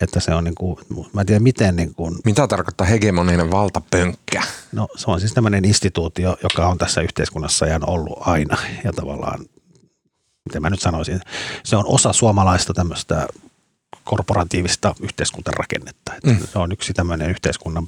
Että 0.00 0.20
se 0.20 0.34
on 0.34 0.44
niin 0.44 0.54
kuin, 0.54 0.76
mä 1.12 1.20
en 1.20 1.26
tiedä 1.26 1.40
miten 1.40 1.76
niin 1.76 1.94
kuin, 1.94 2.16
Mitä 2.24 2.46
tarkoittaa 2.46 2.86
hegemoninen 2.86 3.50
valtapönkkä? 3.50 4.42
No 4.72 4.88
se 4.96 5.10
on 5.10 5.20
siis 5.20 5.34
tämmöinen 5.34 5.64
instituutio, 5.64 6.36
joka 6.42 6.66
on 6.68 6.78
tässä 6.78 7.00
yhteiskunnassa 7.00 7.66
ja 7.66 7.80
ollut 7.86 8.18
aina 8.20 8.56
ja 8.84 8.92
tavallaan, 8.92 9.40
miten 10.44 10.62
mä 10.62 10.70
nyt 10.70 10.80
sanoisin, 10.80 11.20
se 11.64 11.76
on 11.76 11.86
osa 11.86 12.12
suomalaista 12.12 12.74
tämmöistä 12.74 13.26
korporatiivista 14.04 14.94
yhteiskuntarakennetta. 15.00 16.14
Että 16.14 16.30
mm. 16.30 16.46
Se 16.52 16.58
on 16.58 16.72
yksi 16.72 16.92
tämmöinen 16.92 17.30
yhteiskunnan, 17.30 17.86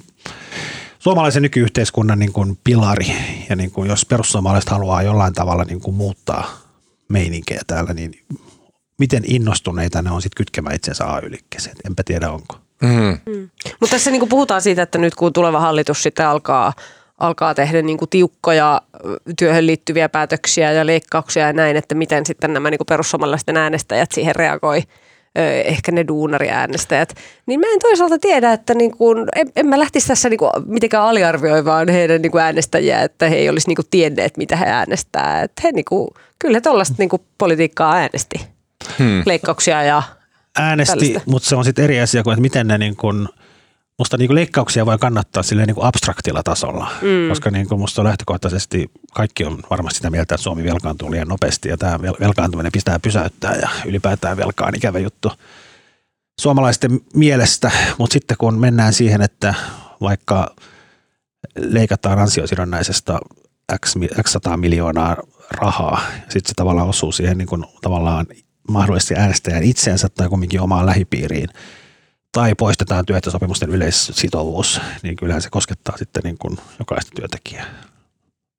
suomalaisen 0.99 1.41
nykyyhteiskunnan 1.41 2.19
niin 2.19 2.33
kuin 2.33 2.59
pilari 2.63 3.15
ja 3.49 3.55
niin 3.55 3.71
kuin 3.71 3.89
jos 3.89 4.05
perussuomalaiset 4.05 4.69
haluaa 4.69 5.03
jollain 5.03 5.33
tavalla 5.33 5.63
niin 5.63 5.81
kuin 5.81 5.95
muuttaa 5.95 6.57
meininkejä 7.09 7.61
täällä, 7.67 7.93
niin 7.93 8.25
miten 8.99 9.23
innostuneita 9.27 10.01
ne 10.01 10.11
on 10.11 10.21
sitten 10.21 10.37
kytkemään 10.37 10.75
itsensä 10.75 11.05
AY-liikkeeseen. 11.05 11.75
Enpä 11.87 12.03
tiedä 12.03 12.31
onko. 12.31 12.55
Mm. 12.81 13.17
Mm. 13.25 13.49
Mutta 13.79 13.95
tässä 13.95 14.11
niinku 14.11 14.27
puhutaan 14.27 14.61
siitä, 14.61 14.81
että 14.81 14.97
nyt 14.97 15.15
kun 15.15 15.33
tuleva 15.33 15.59
hallitus 15.59 16.03
sitten 16.03 16.27
alkaa, 16.27 16.73
alkaa 17.17 17.55
tehdä 17.55 17.81
niinku 17.81 18.07
tiukkoja 18.07 18.81
työhön 19.39 19.67
liittyviä 19.67 20.09
päätöksiä 20.09 20.71
ja 20.71 20.85
leikkauksia 20.85 21.47
ja 21.47 21.53
näin, 21.53 21.77
että 21.77 21.95
miten 21.95 22.25
sitten 22.25 22.53
nämä 22.53 22.69
niinku 22.69 22.85
perussuomalaisten 22.85 23.57
äänestäjät 23.57 24.11
siihen 24.11 24.35
reagoi 24.35 24.83
ehkä 25.65 25.91
ne 25.91 26.07
duunariäänestäjät, 26.07 27.13
niin 27.45 27.59
mä 27.59 27.65
en 27.73 27.79
toisaalta 27.79 28.19
tiedä, 28.19 28.53
että 28.53 28.73
niin 28.73 28.91
kuin, 28.91 29.27
en, 29.35 29.47
en 29.55 29.67
mä 29.67 29.79
lähtisi 29.79 30.07
tässä 30.07 30.29
niin 30.29 30.37
kuin 30.37 30.51
mitenkään 30.65 31.03
aliarvioimaan 31.03 31.89
heidän 31.89 32.21
niin 32.21 32.31
kuin 32.31 32.41
äänestäjiä, 32.41 33.01
että 33.01 33.29
he 33.29 33.35
ei 33.35 33.49
olisi 33.49 33.67
niin 33.67 33.75
kuin 33.75 33.85
tienneet, 33.91 34.37
mitä 34.37 34.55
he 34.55 34.65
äänestää. 34.65 35.43
Että 35.43 35.61
he 35.63 35.71
niin 35.71 35.85
kuin, 35.85 36.09
kyllä 36.39 36.57
he 36.57 36.61
tuollaista 36.61 36.95
niin 36.97 37.09
politiikkaa 37.37 37.93
äänesti 37.93 38.52
hmm. 38.99 39.23
leikkauksia 39.25 39.83
ja 39.83 40.03
Äänesti, 40.59 40.99
tällaista. 40.99 41.31
mutta 41.31 41.49
se 41.49 41.55
on 41.55 41.65
sitten 41.65 41.83
eri 41.83 42.01
asia 42.01 42.23
kuin, 42.23 42.33
että 42.33 42.41
miten 42.41 42.67
ne 42.67 42.77
niin 42.77 42.95
kuin, 42.95 43.29
musta 43.97 44.17
niin 44.17 44.27
kuin 44.27 44.35
leikkauksia 44.35 44.85
voi 44.85 44.97
kannattaa 44.97 45.43
silleen 45.43 45.67
niin 45.67 45.75
kuin 45.75 45.85
abstraktilla 45.85 46.43
tasolla, 46.43 46.91
mm. 47.01 47.29
koska 47.29 47.51
niin 47.51 47.67
kuin 47.67 47.79
musta 47.79 48.03
lähtökohtaisesti 48.03 48.91
kaikki 49.13 49.45
on 49.45 49.59
varmasti 49.69 49.97
sitä 49.97 50.09
mieltä, 50.09 50.35
että 50.35 50.43
Suomi 50.43 50.63
velkaantuu 50.63 51.11
liian 51.11 51.27
nopeasti 51.27 51.69
ja 51.69 51.77
tämä 51.77 52.01
velkaantuminen 52.01 52.71
pitää 52.71 52.99
pysäyttää 52.99 53.55
ja 53.55 53.69
ylipäätään 53.85 54.37
velkaa 54.37 54.67
on 54.67 54.75
ikävä 54.75 54.99
juttu 54.99 55.31
suomalaisten 56.41 56.99
mielestä, 57.15 57.71
mutta 57.97 58.13
sitten 58.13 58.37
kun 58.37 58.59
mennään 58.59 58.93
siihen, 58.93 59.21
että 59.21 59.53
vaikka 60.01 60.55
leikataan 61.55 62.19
ansiosidonnaisesta 62.19 63.19
X, 63.85 63.95
X 64.23 64.31
100 64.31 64.57
miljoonaa 64.57 65.17
rahaa, 65.51 66.01
sitten 66.19 66.49
se 66.49 66.53
tavallaan 66.55 66.89
osuu 66.89 67.11
siihen 67.11 67.37
niin 67.37 67.47
kuin 67.47 67.65
tavallaan 67.81 68.25
mahdollisesti 68.69 69.15
äänestäjän 69.15 69.63
itsensä 69.63 70.09
tai 70.09 70.29
kumminkin 70.29 70.61
omaan 70.61 70.85
lähipiiriin, 70.85 71.49
tai 72.31 72.55
poistetaan 72.55 73.05
työehtosopimusten 73.05 73.69
yleissitovuus, 73.69 74.81
niin 75.03 75.15
kyllähän 75.15 75.41
se 75.41 75.49
koskettaa 75.49 75.97
sitten 75.97 76.23
niin 76.23 76.37
kuin 76.37 76.57
jokaista 76.79 77.11
työntekijää. 77.15 77.65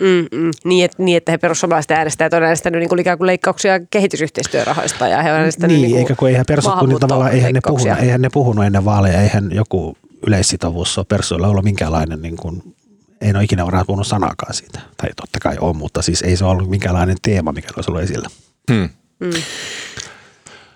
Mm-mm. 0.03 0.51
Niin, 0.65 0.85
että, 0.85 1.03
niin, 1.03 1.17
että 1.17 1.33
he 1.33 1.39
perussuomalaiset 1.39 1.91
äänestäjät 1.91 2.33
on 2.33 2.43
äänestänyt 2.43 2.79
niin 2.79 2.89
kuin 2.89 2.99
ikään 2.99 3.19
kuin 3.19 3.27
leikkauksia 3.27 3.81
kehitysyhteistyörahoista 3.91 5.09
ja 5.09 5.23
he 5.23 5.33
on 5.33 5.39
äänestänyt 5.39 5.77
niin, 5.77 5.89
niin 5.89 5.99
eikä 5.99 6.15
kun 6.15 6.29
eihän 6.29 6.45
perussuomalaiset 6.49 6.89
niin 6.89 7.01
tavallaan, 7.01 7.33
eihän 7.33 7.55
ne, 7.55 7.61
puhunut, 7.67 7.99
eihän 7.99 8.23
ne 8.23 8.31
puhunut 8.31 8.65
ennen 8.65 8.85
vaaleja, 8.85 9.21
eihän 9.21 9.51
joku 9.53 9.97
yleissitovuus 10.27 10.99
ole 10.99 11.07
perussuilla 11.09 11.49
ollut 11.49 11.65
minkäänlainen 11.65 12.23
niin 12.23 12.37
kuin, 12.37 12.75
ei 13.21 13.31
ole 13.31 13.45
ikinä 13.45 13.65
varmaan 13.65 13.87
puhunut 13.87 14.07
sanakaan 14.07 14.55
siitä. 14.55 14.81
Tai 14.97 15.09
totta 15.17 15.39
kai 15.41 15.57
on, 15.61 15.77
mutta 15.77 16.03
siis 16.03 16.23
ei 16.23 16.37
se 16.37 16.45
ollut 16.45 16.71
minkäänlainen 16.71 17.17
teema, 17.23 17.53
mikä 17.53 17.69
olisi 17.77 17.91
ollut 17.91 18.03
esillä. 18.03 18.29
Hmm. 18.73 18.89
Mm. 19.25 19.43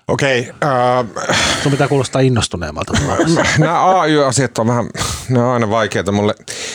Okei. 0.09 0.41
Okay, 0.41 0.53
uh, 1.01 1.25
Sun 1.63 1.73
pitää 1.73 1.89
kuulostaa 1.89 2.21
innostuneemmalta. 2.23 2.93
nämä 3.59 4.01
AY-asiat 4.01 4.59
on 4.59 4.67
vähän, 4.67 4.91
ne 5.29 5.43
on 5.43 5.53
aina 5.53 5.71
vaikeita 5.71 6.13
mulle. 6.13 6.35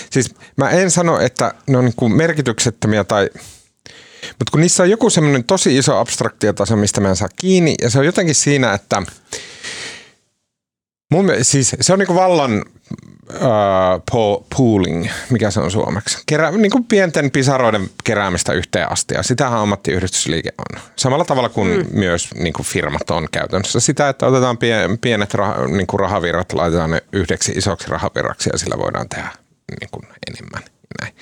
Siis 0.10 0.36
mä 0.56 0.70
en 0.70 0.92
sano, 0.92 1.20
että 1.20 1.54
ne 1.68 1.78
on 1.78 1.86
niin 1.86 2.16
merkityksettömiä 2.16 3.04
tai 3.04 3.30
mutta 4.28 4.52
kun 4.52 4.62
niissä 4.62 4.84
on 4.84 4.90
joku 4.90 5.10
semmoinen 5.10 5.44
tosi 5.44 5.78
iso 5.78 5.98
abstraktiotaso, 5.98 6.76
mistä 6.76 7.02
mä 7.02 7.10
en 7.10 7.16
saa 7.16 7.28
kiinni, 7.36 7.76
ja 7.82 7.90
se 7.90 8.00
on 8.00 8.06
jotenkin 8.06 8.36
siinä, 8.36 8.74
että 8.74 9.04
mun, 11.14 11.32
siis 11.42 11.76
se 11.82 11.94
on 11.94 12.00
niinku 12.00 12.16
vallan 12.16 12.66
uh, 13.34 14.46
pooling, 14.58 15.08
mikä 15.30 15.52
se 15.52 15.60
on 15.60 15.72
suomeksi. 15.72 16.18
Kerä, 16.26 16.52
niin 16.52 16.72
kuin 16.72 16.84
pienten 16.84 17.32
pisaroiden 17.32 17.90
keräämistä 18.04 18.54
yhteen 18.54 18.92
asti, 18.92 19.14
ja 19.14 19.24
sitähän 19.24 19.60
ammattiyhdistysliike 19.60 20.50
on. 20.58 20.82
Samalla 20.96 21.26
tavalla 21.26 21.50
kuin 21.50 21.78
mm. 21.78 21.86
myös 21.92 22.30
niin 22.36 22.54
kuin 22.54 22.66
firmat 22.66 23.10
on 23.10 23.28
käytännössä 23.32 23.80
sitä, 23.80 24.10
että 24.10 24.28
otetaan 24.28 24.58
pien, 24.58 24.98
pienet 24.98 25.34
rah, 25.34 25.68
niin 25.68 25.88
kuin 25.88 26.00
rahavirrat, 26.00 26.54
laitetaan 26.54 26.92
ne 26.92 27.04
yhdeksi 27.14 27.52
isoksi 27.52 27.88
rahavirraksi, 27.90 28.50
ja 28.54 28.58
sillä 28.58 28.78
voidaan 28.78 29.10
tehdä 29.10 29.30
niin 29.80 29.90
kuin 29.92 30.04
enemmän. 30.28 30.64
Näin. 31.02 31.16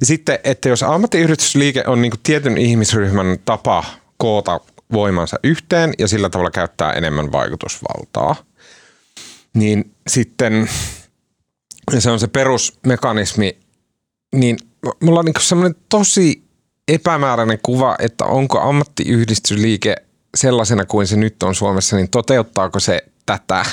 Ja 0.00 0.06
sitten, 0.06 0.38
että 0.44 0.68
jos 0.68 0.82
ammattiyhdistysliike 0.82 1.84
on 1.86 2.02
niin 2.02 2.10
kuin 2.10 2.20
tietyn 2.22 2.58
ihmisryhmän 2.58 3.38
tapa 3.44 3.84
koota 4.16 4.60
voimansa 4.92 5.36
yhteen 5.44 5.92
ja 5.98 6.08
sillä 6.08 6.30
tavalla 6.30 6.50
käyttää 6.50 6.92
enemmän 6.92 7.32
vaikutusvaltaa, 7.32 8.36
niin 9.54 9.94
sitten 10.08 10.68
se 11.98 12.10
on 12.10 12.20
se 12.20 12.26
perusmekanismi, 12.26 13.58
niin 14.34 14.58
mulla 15.02 15.18
on 15.18 15.24
niin 15.24 15.34
semmoinen 15.40 15.80
tosi 15.88 16.44
epämääräinen 16.88 17.58
kuva, 17.62 17.96
että 17.98 18.24
onko 18.24 18.60
ammattiyhdistysliike 18.60 19.96
sellaisena 20.36 20.86
kuin 20.86 21.06
se 21.06 21.16
nyt 21.16 21.42
on 21.42 21.54
Suomessa, 21.54 21.96
niin 21.96 22.10
toteuttaako 22.10 22.80
se 22.80 23.04
tätä, 23.26 23.64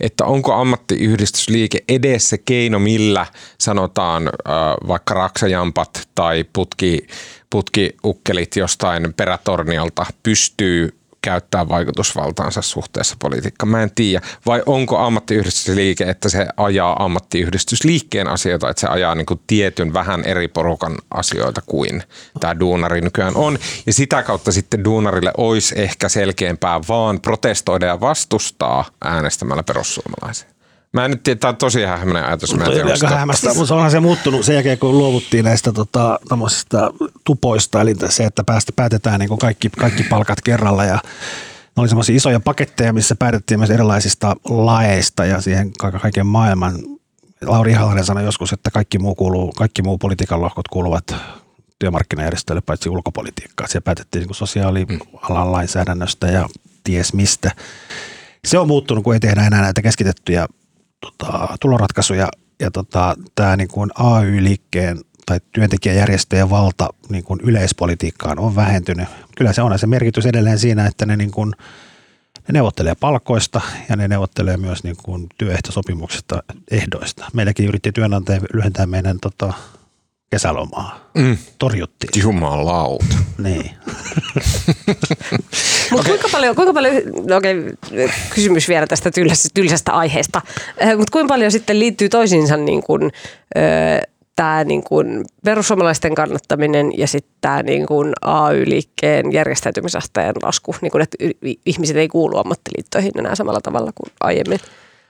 että 0.00 0.24
onko 0.24 0.52
ammattiyhdistysliike 0.52 1.84
edes 1.88 2.28
se 2.28 2.38
keino, 2.38 2.78
millä 2.78 3.26
sanotaan 3.60 4.30
vaikka 4.88 5.14
raksajampat 5.14 6.08
tai 6.14 6.44
putki, 6.52 7.06
putkiukkelit 7.50 8.56
jostain 8.56 9.14
perätornialta 9.14 10.06
pystyy 10.22 10.98
käyttää 11.24 11.68
vaikutusvaltaansa 11.68 12.62
suhteessa 12.62 13.16
politiikkaan. 13.18 13.68
Mä 13.68 13.82
en 13.82 13.90
tiedä. 13.94 14.26
Vai 14.46 14.62
onko 14.66 14.98
ammattiyhdistysliike, 14.98 16.04
että 16.04 16.28
se 16.28 16.46
ajaa 16.56 17.04
ammattiyhdistysliikkeen 17.04 18.28
asioita, 18.28 18.70
että 18.70 18.80
se 18.80 18.86
ajaa 18.86 19.14
niin 19.14 19.26
kuin 19.26 19.40
tietyn 19.46 19.92
vähän 19.92 20.24
eri 20.24 20.48
porukan 20.48 20.94
asioita 21.10 21.60
kuin 21.66 22.02
tämä 22.40 22.60
duunari 22.60 23.00
nykyään 23.00 23.36
on. 23.36 23.58
Ja 23.86 23.92
sitä 23.92 24.22
kautta 24.22 24.52
sitten 24.52 24.84
duunarille 24.84 25.32
olisi 25.36 25.74
ehkä 25.80 26.08
selkeämpää 26.08 26.80
vaan 26.88 27.20
protestoida 27.20 27.86
ja 27.86 28.00
vastustaa 28.00 28.84
äänestämällä 29.04 29.62
perussuomalaisia. 29.62 30.53
Mä 30.94 31.04
en 31.04 31.10
nyt 31.10 31.22
tiedä, 31.22 31.38
tämä 31.38 31.48
on 31.48 31.56
tosi 31.56 31.82
hämmäinen 31.82 32.24
ajatus. 32.24 32.56
Mä 32.56 32.64
en 32.64 32.86
aika 32.86 33.08
hämmästä, 33.08 33.54
mutta 33.54 33.74
onhan 33.74 33.90
se 33.90 34.00
muuttunut 34.00 34.44
sen 34.44 34.54
jälkeen, 34.54 34.78
kun 34.78 34.98
luovuttiin 34.98 35.44
näistä 35.44 35.72
tota, 35.72 36.18
tupoista, 37.24 37.80
eli 37.80 37.94
se, 38.08 38.24
että 38.24 38.44
päästä, 38.44 38.72
päätetään 38.76 39.20
niin 39.20 39.38
kaikki, 39.38 39.70
kaikki 39.70 40.02
palkat 40.02 40.40
kerralla 40.40 40.84
ja 40.84 40.98
ne 41.76 41.80
oli 41.80 41.88
semmoisia 41.88 42.16
isoja 42.16 42.40
paketteja, 42.40 42.92
missä 42.92 43.16
päätettiin 43.16 43.60
myös 43.60 43.70
erilaisista 43.70 44.36
laeista 44.44 45.24
ja 45.24 45.40
siihen 45.40 45.72
kaiken 46.02 46.26
maailman 46.26 46.74
Lauri 47.46 47.70
Ihalainen 47.70 48.04
sanoi 48.04 48.24
joskus, 48.24 48.52
että 48.52 48.70
kaikki 48.70 48.98
muu, 48.98 49.14
kuuluu, 49.14 49.52
kaikki 49.52 49.82
muu 49.82 49.98
politiikan 49.98 50.40
lohkot 50.40 50.68
kuuluvat 50.68 51.14
työmarkkinajärjestöille 51.78 52.60
paitsi 52.60 52.88
ulkopolitiikkaa. 52.88 53.66
Siellä 53.66 53.84
päätettiin 53.84 54.26
niin 54.26 54.34
sosiaalialan 54.34 55.52
lainsäädännöstä 55.52 56.26
ja 56.26 56.48
ties 56.84 57.12
mistä. 57.12 57.50
Se 58.44 58.58
on 58.58 58.68
muuttunut, 58.68 59.04
kun 59.04 59.14
ei 59.14 59.20
tehdä 59.20 59.46
enää 59.46 59.60
näitä 59.60 59.82
keskitettyjä 59.82 60.46
tota, 61.04 61.56
tuloratkaisuja 61.60 62.28
ja 62.60 62.70
tota, 62.70 63.16
tämä 63.34 63.56
niin 63.56 63.68
kuin 63.68 63.90
AY-liikkeen 63.94 65.00
tai 65.26 65.40
työntekijäjärjestöjen 65.52 66.50
valta 66.50 66.88
niin 67.08 67.24
kuin 67.24 67.40
yleispolitiikkaan 67.42 68.38
on 68.38 68.56
vähentynyt. 68.56 69.08
Kyllä 69.36 69.52
se 69.52 69.62
on 69.62 69.78
se 69.78 69.86
merkitys 69.86 70.26
edelleen 70.26 70.58
siinä, 70.58 70.86
että 70.86 71.06
ne, 71.06 71.16
niin 71.16 71.30
kuin, 71.30 71.52
ne 72.36 72.52
neuvottelee 72.52 72.94
palkoista 72.94 73.60
ja 73.88 73.96
ne 73.96 74.08
neuvottelee 74.08 74.56
myös 74.56 74.84
niin 74.84 74.96
kuin 75.02 75.26
työehtosopimuksista 75.38 76.42
ehdoista. 76.70 77.26
Meilläkin 77.32 77.68
yritti 77.68 77.92
työnantaja 77.92 78.40
lyhentää 78.52 78.86
meidän 78.86 79.18
tota, 79.20 79.52
kesälomaa. 80.30 81.10
Mm. 81.14 81.38
Torjuttiin. 81.58 82.22
Jumalauta. 82.22 83.16
Niin. 83.38 83.70
Mutta 85.90 86.00
okay. 86.00 86.04
kuinka 86.04 86.28
paljon, 86.32 86.56
kuinka 86.56 86.72
paljon 86.72 86.94
no 87.28 87.36
okei, 87.36 87.56
kysymys 88.34 88.68
vielä 88.68 88.86
tästä 88.86 89.10
tylsästä, 89.10 89.48
tylsästä 89.54 89.92
aiheesta, 89.92 90.42
Eh, 90.78 90.96
mutta 90.96 91.12
kuinka 91.12 91.34
paljon 91.34 91.52
sitten 91.52 91.78
liittyy 91.78 92.08
toisiinsa 92.08 92.56
niin 92.56 92.82
kuin, 92.82 93.10
tämä 94.36 94.64
niin 94.64 94.84
kuin 94.84 95.24
perussuomalaisten 95.44 96.14
kannattaminen 96.14 96.98
ja 96.98 97.06
sitten 97.06 97.34
tämä 97.40 97.62
niin 97.62 97.86
kuin 97.86 98.12
AY-liikkeen 98.20 99.32
järjestäytymisasteen 99.32 100.34
lasku, 100.42 100.74
niin 100.82 100.92
kuin, 100.92 101.02
että 101.02 101.16
ihmiset 101.66 101.96
ei 101.96 102.08
kuulu 102.08 102.38
ammattiliittoihin 102.38 103.18
enää 103.18 103.34
samalla 103.34 103.60
tavalla 103.60 103.92
kuin 103.94 104.12
aiemmin. 104.20 104.58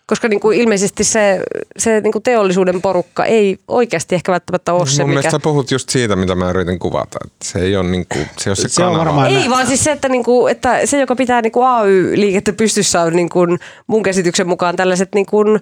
Koska 0.06 0.28
niin 0.28 0.40
kuin 0.40 0.60
ilmeisesti 0.60 1.04
se, 1.04 1.40
se 1.78 2.00
niin 2.00 2.12
kuin 2.12 2.22
teollisuuden 2.22 2.82
porukka 2.82 3.24
ei 3.24 3.58
oikeasti 3.68 4.14
ehkä 4.14 4.32
välttämättä 4.32 4.72
ole 4.72 4.86
se, 4.86 5.02
Mun 5.02 5.10
mikä... 5.10 5.14
mielestä 5.18 5.30
sä 5.30 5.38
puhut 5.38 5.70
just 5.70 5.88
siitä, 5.88 6.16
mitä 6.16 6.34
mä 6.34 6.50
yritin 6.50 6.78
kuvata. 6.78 7.18
Että 7.26 7.44
se 7.44 7.58
ei 7.58 7.76
ole, 7.76 7.88
niinku, 7.90 8.14
se, 8.14 8.20
ei 8.46 8.50
ole 8.50 8.56
se, 8.56 8.68
Se 8.68 8.84
on 8.84 8.98
varmaan- 8.98 9.30
Ei, 9.30 9.50
vaan 9.50 9.66
siis 9.66 9.84
se, 9.84 9.92
että, 9.92 10.08
niinku, 10.08 10.46
että 10.46 10.86
se, 10.86 11.00
joka 11.00 11.16
pitää 11.16 11.42
niinku 11.42 11.62
AY-liikettä 11.62 12.52
pystyssä 12.52 13.00
on 13.02 13.12
niinku 13.12 13.40
mun 13.86 14.02
käsityksen 14.02 14.48
mukaan 14.48 14.76
tällaiset 14.76 15.08
niinku, 15.14 15.40
ö, 15.40 15.60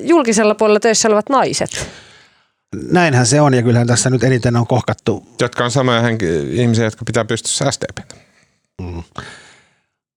julkisella 0.00 0.54
puolella 0.54 0.80
töissä 0.80 1.08
olevat 1.08 1.28
naiset. 1.28 1.88
Näinhän 2.90 3.26
se 3.26 3.40
on 3.40 3.54
ja 3.54 3.62
kyllähän 3.62 3.86
tässä 3.86 4.10
nyt 4.10 4.24
eniten 4.24 4.56
on 4.56 4.66
kohkattu 4.66 5.26
Jotka 5.40 5.64
on 5.64 5.70
samoja 5.70 6.00
henki- 6.02 6.48
ihmisiä, 6.60 6.84
jotka 6.84 7.04
pitää 7.04 7.24
pystyssä 7.24 7.70
SDP. 7.70 7.98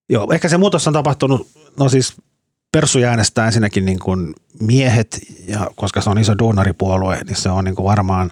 Joo, 0.10 0.32
ehkä 0.34 0.50
se 0.50 0.58
muutos 0.58 0.88
on 0.88 0.94
tapahtunut, 0.94 1.48
no 1.80 1.90
siis 1.90 2.14
Perssu 2.76 3.00
äänestää 3.00 3.46
ensinnäkin 3.46 3.86
niin 3.86 4.00
kuin 4.00 4.34
miehet, 4.62 5.20
ja 5.48 5.68
koska 5.76 6.02
se 6.02 6.10
on 6.10 6.18
iso 6.18 6.38
duunaripuolue, 6.40 7.20
niin 7.26 7.36
se 7.36 7.50
on 7.50 7.64
niin 7.64 7.76
kuin 7.76 7.86
varmaan 7.86 8.32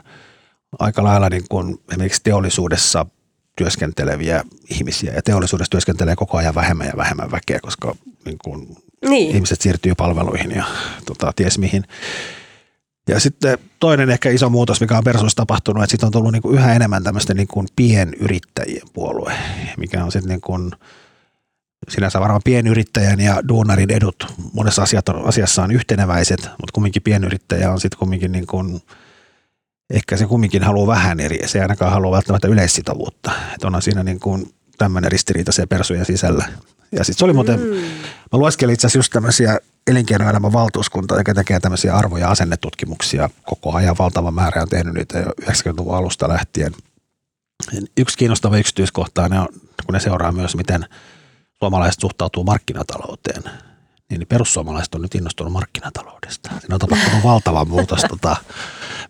aika 0.79 1.03
lailla 1.03 1.29
niin 1.29 1.45
kuin 1.49 1.77
esimerkiksi 1.89 2.21
teollisuudessa 2.23 3.05
työskenteleviä 3.57 4.43
ihmisiä, 4.69 5.13
ja 5.13 5.21
teollisuudessa 5.21 5.69
työskentelee 5.69 6.15
koko 6.15 6.37
ajan 6.37 6.55
vähemmän 6.55 6.87
ja 6.87 6.93
vähemmän 6.97 7.31
väkeä, 7.31 7.59
koska 7.59 7.95
niin 8.25 8.37
kuin 8.43 8.77
Niin. 9.09 9.35
ihmiset 9.35 9.61
siirtyy 9.61 9.95
palveluihin 9.95 10.51
ja 10.51 10.65
tota, 11.05 11.33
ties 11.35 11.57
mihin. 11.57 11.83
Ja 13.07 13.19
sitten 13.19 13.57
toinen 13.79 14.09
ehkä 14.09 14.29
iso 14.29 14.49
muutos, 14.49 14.81
mikä 14.81 14.97
on 14.97 15.03
Persuissa 15.03 15.37
tapahtunut, 15.37 15.83
että 15.83 15.91
siitä 15.91 16.05
on 16.05 16.11
tullut 16.11 16.31
niin 16.31 16.41
kuin 16.41 16.55
yhä 16.55 16.73
enemmän 16.73 17.03
tämmöistä 17.03 17.33
niin 17.33 17.47
kuin 17.47 17.67
pienyrittäjien 17.75 18.87
puolue, 18.93 19.33
mikä 19.77 20.03
on 20.03 20.11
sitten 20.11 20.29
niin 20.29 20.41
kuin 20.41 20.71
sinänsä 21.89 22.19
varmaan 22.19 22.41
pienyrittäjän 22.43 23.19
ja 23.19 23.47
duunarin 23.47 23.91
edut 23.91 24.33
monessa 24.53 24.83
asiat, 24.83 25.05
asiassa 25.09 25.63
on 25.63 25.71
yhteneväiset, 25.71 26.41
mutta 26.41 26.73
kumminkin 26.73 27.01
pienyrittäjä 27.01 27.71
on 27.71 27.79
sitten 27.79 27.99
kumminkin 27.99 28.31
niin 28.31 28.47
kuin, 28.47 28.81
ehkä 29.89 30.17
se 30.17 30.25
kumminkin 30.25 30.63
haluaa 30.63 30.87
vähän 30.87 31.19
eri, 31.19 31.47
se 31.47 31.57
ei 31.57 31.61
ainakaan 31.61 31.91
halua 31.91 32.11
välttämättä 32.11 32.47
yleissitovuutta. 32.47 33.31
Että 33.53 33.67
onhan 33.67 33.81
siinä 33.81 34.03
niin 34.03 34.19
kuin 34.19 34.53
tämmöinen 34.77 35.11
ristiriita 35.11 35.51
se 35.51 35.65
persujen 35.65 36.05
sisällä. 36.05 36.45
Ja 36.91 37.03
sitten 37.03 37.19
se 37.19 37.25
oli 37.25 37.33
muuten, 37.33 37.59
mm. 37.59 37.75
mä 38.31 38.39
lueskelin 38.39 38.73
itse 38.73 38.87
asiassa 38.87 38.99
just 38.99 39.11
tämmöisiä 39.13 39.59
elinkeinoelämän 39.87 40.53
valtuuskunta, 40.53 41.17
joka 41.17 41.33
tekee 41.33 41.59
tämmöisiä 41.59 41.95
arvo- 41.95 42.17
ja 42.17 42.29
asennetutkimuksia 42.29 43.29
koko 43.43 43.73
ajan 43.73 43.95
valtava 43.99 44.31
määrä 44.31 44.61
on 44.61 44.69
tehnyt 44.69 44.93
niitä 44.93 45.19
jo 45.19 45.31
90-luvun 45.41 45.95
alusta 45.95 46.29
lähtien. 46.29 46.71
Yksi 47.97 48.17
kiinnostava 48.17 48.57
yksityiskohta 48.57 49.23
on, 49.23 49.47
kun 49.85 49.93
ne 49.93 49.99
seuraa 49.99 50.31
myös, 50.31 50.55
miten 50.55 50.85
suomalaiset 51.63 52.01
suhtautuu 52.01 52.43
markkinatalouteen, 52.43 53.43
niin 54.09 54.27
perussuomalaiset 54.27 54.95
on 54.95 55.01
nyt 55.01 55.15
innostunut 55.15 55.53
markkinataloudesta. 55.53 56.49
Siinä 56.59 56.75
on 56.75 56.79
tapahtunut 56.79 57.23
valtava 57.23 57.65
muutos 57.65 58.01
tota, 58.09 58.35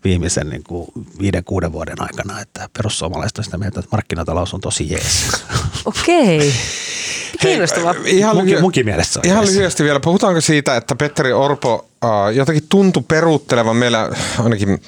viimeisen 0.04 0.48
niin 0.48 0.62
kuin 0.64 0.88
viiden, 1.20 1.44
kuuden 1.44 1.72
vuoden 1.72 2.02
aikana, 2.02 2.40
että 2.40 2.68
perussuomalaiset 2.76 3.38
on 3.38 3.44
sitä 3.44 3.58
mieltä, 3.58 3.80
että 3.80 3.88
markkinatalous 3.92 4.54
on 4.54 4.60
tosi 4.60 4.90
jees. 4.90 5.44
Okei. 5.84 6.54
Kiinnostavaa. 7.40 7.94
Ihan, 8.04 8.36
Munkin, 8.36 8.56
lyhy- 8.56 8.60
munkin 8.60 8.86
mielestä 8.86 9.12
se 9.12 9.18
on 9.18 9.26
ihan 9.26 9.44
jees. 9.44 9.54
lyhyesti 9.54 9.84
vielä, 9.84 10.00
puhutaanko 10.00 10.40
siitä, 10.40 10.76
että 10.76 10.96
Petteri 10.96 11.32
Orpo 11.32 11.88
äh, 12.04 12.10
jotenkin 12.34 12.68
tuntui 12.68 13.02
peruuttelevan 13.08 13.76
meillä 13.76 14.10
ainakin 14.38 14.82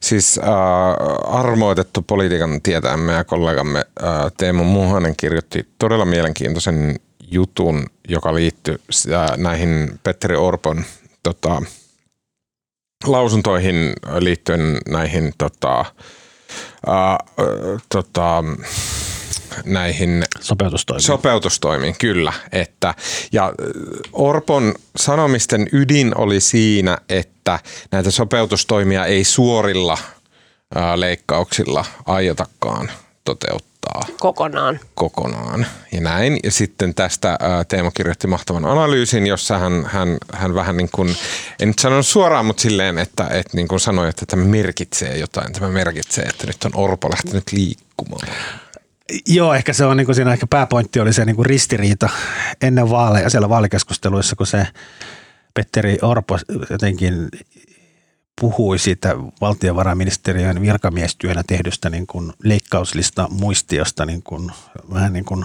siis 0.00 0.38
äh, 0.38 1.38
armoitettu 1.38 2.02
politiikan 2.02 2.62
tietämme 2.62 3.12
ja 3.12 3.24
kollegamme 3.24 3.78
äh, 3.78 4.08
Teemu 4.36 4.64
Muhanen 4.64 5.16
kirjoitti 5.16 5.68
todella 5.78 6.04
mielenkiintoisen 6.04 7.00
jutun, 7.30 7.86
joka 8.08 8.34
liittyi 8.34 8.76
näihin 9.36 10.00
Petteri 10.02 10.36
Orpon 10.36 10.84
tota, 11.22 11.62
lausuntoihin 13.04 13.92
liittyen 14.18 14.78
näihin 14.88 15.32
tota, 15.38 15.80
äh, 15.80 17.18
tota, 17.88 18.44
näihin 19.64 20.24
Sopeutustoimia. 20.40 21.00
Sopeutustoimiin, 21.00 21.94
kyllä. 21.98 22.32
Että, 22.52 22.94
ja 23.32 23.52
Orpon 24.12 24.74
sanomisten 24.96 25.68
ydin 25.72 26.18
oli 26.18 26.40
siinä, 26.40 26.98
että 27.08 27.58
näitä 27.92 28.10
sopeutustoimia 28.10 29.06
ei 29.06 29.24
suorilla 29.24 29.98
ää, 30.74 31.00
leikkauksilla 31.00 31.84
aiotakaan 32.06 32.90
toteuttaa 33.24 33.69
Kokonaan. 34.18 34.80
kokonaan. 34.94 35.66
Ja 35.92 36.00
näin. 36.00 36.38
Ja 36.44 36.50
sitten 36.50 36.94
tästä 36.94 37.36
ää, 37.40 37.64
Teemo 37.64 37.90
kirjoitti 37.90 38.26
mahtavan 38.26 38.64
analyysin, 38.64 39.26
jossa 39.26 39.58
hän, 39.58 39.86
hän, 39.86 40.18
hän 40.32 40.54
vähän 40.54 40.76
niin 40.76 40.88
kuin, 40.92 41.16
en 41.60 41.68
nyt 41.68 41.78
sanonut 41.78 42.06
suoraan, 42.06 42.46
mutta 42.46 42.62
silleen, 42.62 42.98
että, 42.98 43.24
että 43.24 43.56
niin 43.56 43.68
kuin 43.68 43.80
sanoi, 43.80 44.08
että 44.08 44.26
tämä 44.26 44.44
merkitsee 44.44 45.18
jotain. 45.18 45.52
Tämä 45.52 45.68
merkitsee, 45.68 46.24
että 46.24 46.46
nyt 46.46 46.64
on 46.64 46.70
Orpo 46.74 47.10
lähtenyt 47.10 47.52
liikkumaan. 47.52 48.28
Joo, 49.26 49.54
ehkä 49.54 49.72
se 49.72 49.84
on 49.84 49.96
niin 49.96 50.06
kuin 50.06 50.16
siinä 50.16 50.32
ehkä 50.32 50.46
pääpointti 50.46 51.00
oli 51.00 51.12
se 51.12 51.24
niin 51.24 51.36
kuin 51.36 51.46
ristiriita 51.46 52.08
ennen 52.62 52.90
vaaleja 52.90 53.30
siellä 53.30 53.48
vaalikeskusteluissa, 53.48 54.36
kun 54.36 54.46
se 54.46 54.66
Petteri 55.54 55.98
Orpo 56.02 56.38
jotenkin 56.70 57.28
puhui 58.40 58.78
siitä 58.78 59.16
valtiovarainministeriön 59.40 60.60
virkamiestyönä 60.60 61.42
tehdystä 61.46 61.90
niin 61.90 62.06
kuin 62.06 62.32
leikkauslista 62.44 63.28
muistiosta 63.30 64.06
niin 64.06 64.22
kuin, 64.22 64.50
vähän 64.94 65.12
niin 65.12 65.24
kuin 65.24 65.44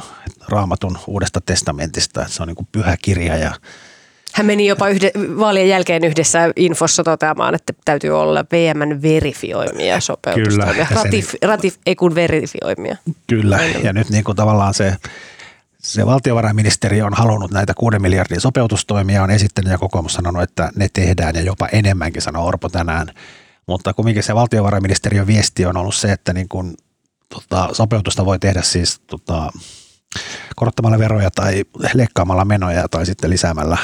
raamatun 0.50 0.98
uudesta 1.08 1.42
testamentista, 1.42 2.22
että 2.22 2.34
se 2.34 2.44
on 2.44 2.48
niin 2.48 2.56
kuin 2.56 2.68
pyhä 2.72 2.98
kirja 3.02 3.38
ja 3.38 3.54
Hän 4.34 4.46
meni 4.46 4.68
jopa 4.68 4.90
yhde, 4.90 5.12
vaalien 5.40 5.70
jälkeen 5.70 6.04
yhdessä 6.04 6.40
infossa 6.56 7.04
toteamaan, 7.04 7.56
että 7.56 7.74
täytyy 7.86 8.20
olla 8.20 8.46
VMn 8.52 9.02
verifioimia 9.02 10.00
sopeutustoimia. 10.00 10.86
Kyllä, 10.88 11.04
Ratif, 11.04 11.34
ratif, 11.42 11.76
ei 11.86 11.96
kun 11.96 12.16
verifioimia. 12.16 12.98
Kyllä, 13.28 13.60
ja 13.84 13.94
nyt 13.94 14.10
niin 14.10 14.24
kuin 14.24 14.36
tavallaan 14.36 14.74
se, 14.74 14.96
se 15.86 16.06
valtiovarainministeri 16.06 17.02
on 17.02 17.14
halunnut 17.14 17.52
näitä 17.52 17.74
6 17.74 18.00
miljardin 18.00 18.42
sopeutustoimia, 18.42 19.24
on 19.24 19.32
esittänyt 19.32 19.72
ja 19.72 19.78
kokoomus 19.78 20.14
sanonut, 20.14 20.44
että 20.44 20.72
ne 20.76 20.88
tehdään 20.94 21.36
ja 21.36 21.42
jopa 21.42 21.68
enemmänkin, 21.68 22.22
sanoi 22.22 22.48
Orpo 22.48 22.70
tänään. 22.70 23.08
Mutta 23.68 23.94
kumminkin 23.94 24.24
se 24.24 24.36
valtiovarainministeriön 24.36 25.28
viesti 25.28 25.66
on 25.66 25.78
ollut 25.78 25.96
se, 25.96 26.12
että 26.12 26.34
niin 26.34 26.50
kuin, 26.50 26.78
tota, 27.30 27.70
sopeutusta 27.74 28.26
voi 28.26 28.40
tehdä 28.40 28.62
siis 28.62 29.00
tota, 29.00 29.52
korottamalla 30.56 31.00
veroja 31.00 31.32
tai 31.32 31.64
leikkaamalla 31.94 32.46
menoja 32.46 32.88
tai 32.92 33.06
sitten 33.06 33.30
lisäämällä, 33.30 33.78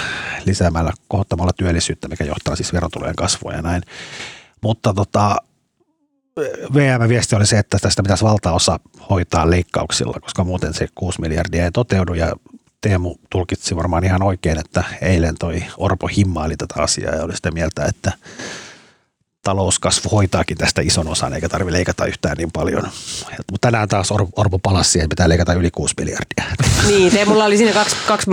lisäämällä 0.45 0.91
kohottamalla 1.07 1.53
työllisyyttä, 1.53 2.07
mikä 2.07 2.23
johtaa 2.23 2.55
siis 2.55 2.73
verotulojen 2.73 3.15
kasvua 3.15 3.53
ja 3.53 3.61
näin. 3.61 3.83
Mutta 4.61 4.93
tota, 4.93 5.37
VM-viesti 6.73 7.35
oli 7.35 7.45
se, 7.45 7.59
että 7.59 7.77
tästä 7.81 8.03
pitäisi 8.03 8.23
valtaosa 8.23 8.79
hoitaa 9.09 9.49
leikkauksilla, 9.49 10.19
koska 10.21 10.43
muuten 10.43 10.73
se 10.73 10.87
6 10.95 11.21
miljardia 11.21 11.63
ei 11.63 11.71
toteudu 11.71 12.13
ja 12.13 12.31
Teemu 12.81 13.15
tulkitsi 13.29 13.75
varmaan 13.75 14.03
ihan 14.03 14.23
oikein, 14.23 14.59
että 14.59 14.83
eilen 15.01 15.35
toi 15.39 15.63
Orpo 15.77 16.07
himmaili 16.07 16.57
tätä 16.57 16.73
asiaa 16.77 17.15
ja 17.15 17.23
oli 17.23 17.35
sitä 17.35 17.51
mieltä, 17.51 17.85
että 17.85 18.11
talouskasvu 19.43 20.09
hoitaakin 20.09 20.57
tästä 20.57 20.81
ison 20.81 21.07
osan 21.07 21.33
eikä 21.33 21.49
tarvitse 21.49 21.77
leikata 21.77 22.05
yhtään 22.05 22.37
niin 22.37 22.51
paljon. 22.53 22.83
Mutta 23.51 23.67
tänään 23.67 23.87
taas 23.87 24.11
Or- 24.11 24.27
Orpo 24.35 24.59
palasi 24.59 24.91
siihen, 24.91 25.05
että 25.05 25.13
pitää 25.13 25.29
leikata 25.29 25.53
yli 25.53 25.71
6 25.71 25.95
miljardia. 25.97 26.43
Niin, 26.87 27.13
te, 27.13 27.25
mulla 27.25 27.45
oli 27.45 27.57
siinä 27.57 27.73
kaksi, 27.73 27.95
kaksi 28.07 28.31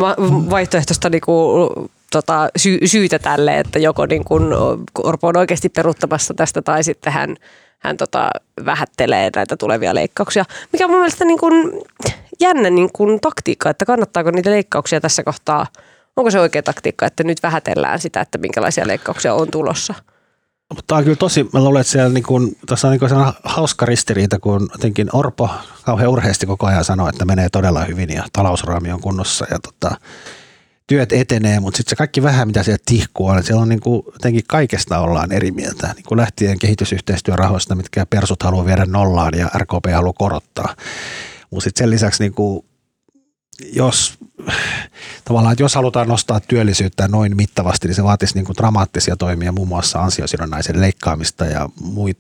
vaihtoehtoista 0.51 1.11
niinku 1.11 1.69
tota, 2.11 2.49
sy- 2.57 2.87
syytä 2.87 3.19
tälle, 3.19 3.59
että 3.59 3.79
joko 3.79 4.07
niin 4.07 4.25
kun 4.25 4.55
Orpo 4.99 5.29
on 5.29 5.37
oikeasti 5.37 5.69
peruuttamassa 5.69 6.35
tästä 6.35 6.63
tai 6.63 6.85
sitten 6.85 7.13
hän, 7.13 7.37
hän 7.79 7.97
tota, 7.97 8.31
vähättelee 8.65 9.31
näitä 9.37 9.57
tulevia 9.57 9.95
leikkauksia. 9.95 10.45
Mikä 10.73 10.85
on 10.85 10.91
mun 10.91 11.01
mielestä 11.01 11.25
niin 11.25 11.39
kun 11.39 11.83
jännä 12.41 12.71
niin 12.71 12.91
kun 12.93 13.21
taktiikka, 13.21 13.71
että 13.71 13.85
kannattaako 13.85 14.31
niitä 14.31 14.51
leikkauksia 14.51 15.01
tässä 15.01 15.23
kohtaa. 15.25 15.67
Onko 16.17 16.31
se 16.31 16.41
oikea 16.41 16.63
taktiikka, 16.63 17.07
että 17.07 17.25
nyt 17.25 17.43
vähätellään 17.43 17.99
sitä, 17.99 18.21
että 18.21 18.39
minkälaisia 18.39 18.87
leikkauksia 18.87 19.35
on 19.35 19.51
tulossa? 19.51 19.95
Mutta 20.69 20.85
tämä 20.87 20.99
on 20.99 21.05
kyllä 21.05 21.17
tosi, 21.17 21.47
mä 21.53 21.65
luulen, 21.65 21.81
että 21.81 21.91
siellä 21.93 22.09
niin 22.09 22.25
kuin, 22.25 22.57
tässä 22.67 22.89
on 22.89 22.93
niin 22.93 23.01
kuin 23.01 23.11
hauska 23.45 23.87
ristiriita, 23.87 24.39
kun 24.39 24.69
jotenkin 24.73 25.09
Orpo 25.13 25.51
kauhean 25.85 26.11
urheasti 26.11 26.47
koko 26.47 26.67
ajan 26.67 26.85
sanoo, 26.85 27.09
että 27.09 27.25
menee 27.25 27.49
todella 27.49 27.85
hyvin 27.85 28.13
ja 28.13 28.25
talousraami 28.33 28.93
on 28.93 29.01
kunnossa 29.01 29.47
ja 29.51 29.59
tota, 29.59 29.97
työt 30.89 31.13
etenee, 31.13 31.61
mutta 31.61 31.77
sitten 31.77 31.91
se 31.91 31.97
kaikki 31.97 32.23
vähän, 32.23 32.49
mitä 32.49 32.63
siellä 32.63 32.83
tihkuu 32.87 33.31
että 33.31 33.43
siellä 33.43 33.63
on 33.63 33.69
niin 33.69 33.81
kuin, 33.81 34.03
jotenkin 34.13 34.45
kaikesta 34.49 34.99
ollaan 34.99 35.33
eri 35.33 35.51
mieltä, 35.51 35.93
niin 35.97 36.05
kuin 36.09 36.19
lähtien 36.19 36.59
kehitysyhteistyörahoista, 36.59 37.75
mitkä 37.75 38.07
persut 38.07 38.43
haluaa 38.43 38.67
viedä 38.67 38.87
nollaan 38.87 39.33
ja 39.39 39.51
RKP 39.59 39.85
haluaa 39.95 40.13
korottaa. 40.13 40.77
Mutta 41.51 41.65
sitten 41.65 41.85
sen 41.85 41.91
lisäksi 41.91 42.23
niin 42.23 42.35
kuin, 42.35 42.65
jos 43.73 44.19
tavallaan, 45.25 45.53
että 45.53 45.63
jos 45.63 45.75
halutaan 45.75 46.09
nostaa 46.09 46.41
työllisyyttä 46.41 47.09
noin 47.09 47.37
mittavasti, 47.37 47.89
niin 47.89 47.95
se 47.95 48.05
vaatisi 48.05 48.35
niin 48.35 48.45
kuin 48.45 48.57
dramaattisia 48.57 49.17
toimia, 49.17 49.53
muun 49.53 49.69
muassa 49.69 50.03
ansiosidonnaisen 50.03 50.81
leikkaamista 50.81 51.45
ja 51.45 51.69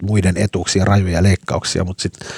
muiden 0.03 0.37
etuuksien 0.37 0.87
rajuja 0.87 1.23
leikkauksia, 1.23 1.85
mutta 1.85 2.03
sitten 2.03 2.29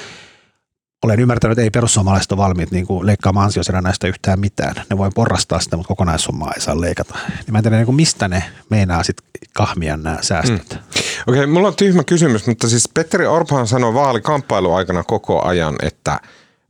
olen 1.03 1.21
ymmärtänyt, 1.21 1.59
että 1.59 1.63
ei 1.63 1.71
perussuomalaiset 1.71 2.33
ole 2.33 2.41
valmiit 2.41 2.71
niin 2.71 2.87
kuin 2.87 3.07
leikkaamaan 3.07 3.45
ansiosidonnaista 3.45 4.09
yhtään 4.09 4.41
mitään. 4.41 4.75
Ne 4.91 4.99
voi 4.99 5.11
porrastaa 5.15 5.61
sitä, 5.61 5.77
mutta 5.77 5.89
kokonaissummaa 5.89 6.53
ei 6.55 6.61
saa 6.61 6.81
leikata. 6.81 7.19
Niin 7.29 7.53
mä 7.53 7.59
en 7.59 7.65
tiedä, 7.65 7.77
niin 7.77 7.87
kuin 7.87 7.97
mistä 7.97 8.29
ne 8.29 8.45
meinaa 8.71 9.03
sitten 9.03 9.27
kahmia 9.55 9.97
nämä 9.97 10.19
säästöt. 10.21 10.71
Mm. 10.71 10.79
Okei, 11.27 11.41
okay, 11.41 11.47
mulla 11.47 11.69
on 11.69 11.77
tyhmä 11.77 12.05
kysymys, 12.05 12.47
mutta 12.47 12.69
siis 12.69 12.89
Petteri 12.95 13.27
Orphan 13.27 13.67
sanoi 13.67 13.95
vaalikamppailu 13.95 14.75
aikana 14.75 15.03
koko 15.03 15.45
ajan, 15.45 15.77
että– 15.83 16.21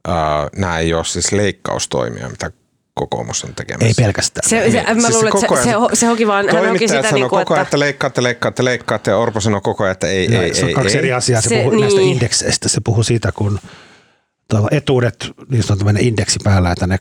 Uh, 0.08 0.60
nämä 0.60 0.78
ei 0.78 0.94
ole 0.94 1.04
siis 1.04 1.32
leikkaustoimia, 1.32 2.28
mitä 2.28 2.50
kokoomus 2.94 3.44
on 3.44 3.54
tekemässä. 3.54 3.86
Ei 3.86 4.04
pelkästään. 4.04 4.48
Se, 4.48 4.70
se, 4.70 4.82
mä 4.94 5.00
siis 5.00 5.14
luulen, 5.14 5.32
että 5.44 5.56
se, 5.56 5.62
se, 5.62 5.96
se 5.96 6.06
hoki 6.06 6.26
vaan, 6.26 6.48
hän 6.48 6.68
hoki 6.68 6.88
sitä 6.88 7.12
niin 7.12 7.28
kuin, 7.28 7.40
koko 7.40 7.54
ajan, 7.54 7.62
että... 7.62 7.78
leikkaatte, 7.78 8.22
leikkaatte, 8.22 8.64
leikkaatte 8.64 9.10
ja 9.10 9.16
Orpo 9.16 9.40
sanoo 9.40 9.60
koko 9.60 9.84
ajan, 9.84 9.92
että 9.92 10.06
ei, 10.06 10.28
no, 10.28 10.42
ei, 10.42 10.54
Se 10.54 10.62
on 10.62 10.68
ei, 10.68 10.74
kaksi 10.74 10.92
ei. 10.92 10.98
eri 10.98 11.12
asiaa. 11.12 11.40
Se, 11.40 11.48
se 11.48 11.56
puhuu 11.56 11.70
niin. 11.70 11.80
näistä 11.80 12.00
indekseistä. 12.00 12.68
Se 12.68 12.80
puhuu 12.84 13.02
siitä, 13.02 13.32
kun 13.32 13.58
etuudet, 14.70 15.30
niin 15.48 15.64
on 15.70 15.78
tämmöinen 15.78 16.04
indeksi 16.04 16.38
päällä, 16.44 16.72
että 16.72 16.86
ne 16.86 16.98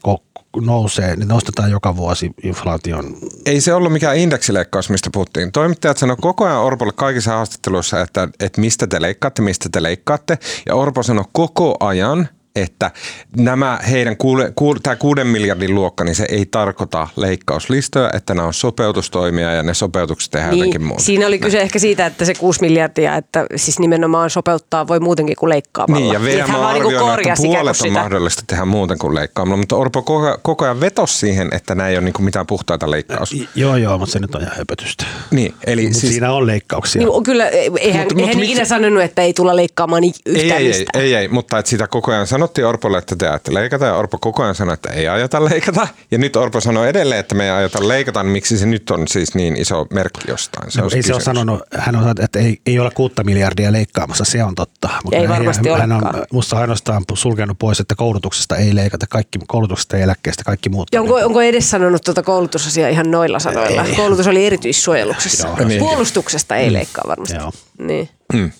nousee, 0.61 1.15
niin 1.15 1.27
nostetaan 1.27 1.71
joka 1.71 1.95
vuosi 1.95 2.31
inflaation. 2.43 3.17
Ei 3.45 3.61
se 3.61 3.73
ollut 3.73 3.93
mikään 3.93 4.17
indeksileikkaus, 4.17 4.89
mistä 4.89 5.09
puhuttiin. 5.13 5.51
Toimittajat 5.51 5.97
sanoi 5.97 6.17
koko 6.21 6.45
ajan 6.45 6.57
Orpolle 6.57 6.93
kaikissa 6.95 7.31
haastatteluissa, 7.31 8.01
että, 8.01 8.27
että 8.39 8.61
mistä 8.61 8.87
te 8.87 9.01
leikkaatte, 9.01 9.41
mistä 9.41 9.69
te 9.71 9.83
leikkaatte. 9.83 10.37
Ja 10.65 10.75
Orpo 10.75 11.03
sanoi 11.03 11.25
koko 11.31 11.77
ajan– 11.79 12.29
että 12.55 12.91
nämä 13.37 13.79
heidän 13.89 14.17
kuule, 14.17 14.53
kuule, 14.55 14.79
tämä 14.83 14.95
kuuden 14.95 15.27
miljardin 15.27 15.75
luokka, 15.75 16.03
niin 16.03 16.15
se 16.15 16.25
ei 16.29 16.45
tarkoita 16.45 17.07
leikkauslistoja, 17.15 18.09
että 18.13 18.33
nämä 18.33 18.47
on 18.47 18.53
sopeutustoimia 18.53 19.51
ja 19.53 19.63
ne 19.63 19.73
sopeutukset 19.73 20.31
tehdään 20.31 20.51
niin, 20.51 20.59
jotenkin 20.59 20.83
muuta. 20.83 21.03
Siinä 21.03 21.27
oli 21.27 21.39
kyse 21.39 21.57
Näin. 21.57 21.65
ehkä 21.65 21.79
siitä, 21.79 22.05
että 22.05 22.25
se 22.25 22.33
6 22.33 22.61
miljardia, 22.61 23.15
että 23.15 23.45
siis 23.55 23.79
nimenomaan 23.79 24.29
sopeuttaa 24.29 24.87
voi 24.87 24.99
muutenkin 24.99 25.35
kuin 25.35 25.49
leikkaamalla. 25.49 25.99
Niin, 25.99 26.13
ja 26.13 26.21
VM 26.21 26.55
on 26.55 26.73
niinku 26.73 26.87
arvioinut, 26.87 27.19
että 27.19 27.41
puolet 27.43 27.81
on 27.81 27.91
mahdollista 27.91 28.43
tehdä 28.47 28.65
muuten 28.65 28.97
kuin 28.97 29.15
leikkaamalla, 29.15 29.57
mutta 29.57 29.75
Orpo 29.75 30.01
koko, 30.01 30.37
koko 30.41 30.65
ajan 30.65 30.81
vetosi 30.81 31.17
siihen, 31.17 31.49
että 31.51 31.75
nämä 31.75 31.89
ei 31.89 31.95
ole 31.95 32.05
niinku 32.05 32.21
mitään 32.21 32.47
puhtaita 32.47 32.91
leikkaus. 32.91 33.35
Joo, 33.55 33.75
joo, 33.75 33.97
mutta 33.97 34.13
se 34.13 34.19
nyt 34.19 34.35
on 34.35 34.41
ihan 34.41 34.57
höpötystä. 34.57 35.05
Niin, 35.31 35.53
eli 35.67 35.93
siis, 35.93 36.13
siinä 36.13 36.33
on 36.33 36.47
leikkauksia. 36.47 37.01
Niin, 37.01 37.23
kyllä, 37.23 37.47
eihän, 37.47 37.71
mut, 37.71 37.81
eihän 37.81 38.07
mut, 38.35 38.43
ikinä 38.43 38.65
sanonut, 38.65 39.03
että 39.03 39.21
ei 39.21 39.33
tulla 39.33 39.55
leikkaamaan 39.55 40.03
yhtään 40.25 40.61
ei, 40.61 40.71
ei, 40.71 40.85
ei, 40.93 41.01
ei, 41.01 41.15
ei, 41.15 41.27
mutta 41.27 41.59
että 41.59 41.69
sitä 41.69 41.87
koko 41.87 42.11
ajan 42.11 42.27
sanottiin 42.39 42.67
Orpolle, 42.67 42.97
että 42.97 43.15
te 43.15 43.27
ajatte 43.27 43.53
leikata 43.53 43.85
ja 43.85 43.95
Orpo 43.95 44.17
koko 44.17 44.43
ajan 44.43 44.55
sanoi, 44.55 44.73
että 44.73 44.89
ei 44.89 45.07
ajata 45.07 45.45
leikata. 45.45 45.87
Ja 46.11 46.17
nyt 46.17 46.35
Orpo 46.35 46.61
sanoi 46.61 46.89
edelleen, 46.89 47.19
että 47.19 47.35
me 47.35 47.43
ei 47.43 47.49
ajata 47.49 47.87
leikata, 47.87 48.23
niin 48.23 48.31
miksi 48.31 48.57
se 48.57 48.65
nyt 48.65 48.89
on 48.91 49.07
siis 49.07 49.35
niin 49.35 49.55
iso 49.55 49.87
merkki 49.93 50.31
jostain? 50.31 50.71
Se 50.71 50.81
no, 50.81 50.89
ei 50.95 51.03
se 51.03 51.13
ole 51.13 51.21
sanonut, 51.21 51.61
hän 51.77 51.95
on 51.95 52.01
sanonut, 52.01 52.19
että 52.19 52.39
ei, 52.39 52.61
ei 52.65 52.79
ole 52.79 52.91
kuutta 52.91 53.23
miljardia 53.23 53.71
leikkaamassa, 53.71 54.25
se 54.25 54.43
on 54.43 54.55
totta. 54.55 54.89
Mutta 55.03 55.17
ei 55.17 55.29
varmasti 55.29 55.69
hän, 55.69 55.79
hän 55.79 55.91
on 55.91 56.01
musta 56.31 56.57
ainoastaan 56.59 57.03
sulkenut 57.13 57.59
pois, 57.59 57.79
että 57.79 57.95
koulutuksesta 57.95 58.55
ei 58.55 58.75
leikata, 58.75 59.07
kaikki 59.07 59.39
koulutuksesta 59.47 59.97
ja 59.97 60.03
eläkkeestä, 60.03 60.43
kaikki 60.43 60.69
muut. 60.69 60.95
Onko, 60.95 61.15
onko 61.15 61.41
edes 61.41 61.69
sanonut 61.69 62.01
tuota 62.03 62.23
koulutusasiaa 62.23 62.89
ihan 62.89 63.11
noilla 63.11 63.39
sanoilla? 63.39 63.83
Ei. 63.83 63.95
Koulutus 63.95 64.27
oli 64.27 64.45
erityissuojeluksessa. 64.45 65.47
Joo, 65.47 65.67
niin. 65.67 65.79
Puolustuksesta 65.79 66.55
ei 66.55 66.69
mm. 66.69 66.73
leikkaa 66.73 67.03
varmasti. 67.07 67.35
Joo. 67.35 67.51
Niin. 67.79 68.09
Hmm. 68.33 68.51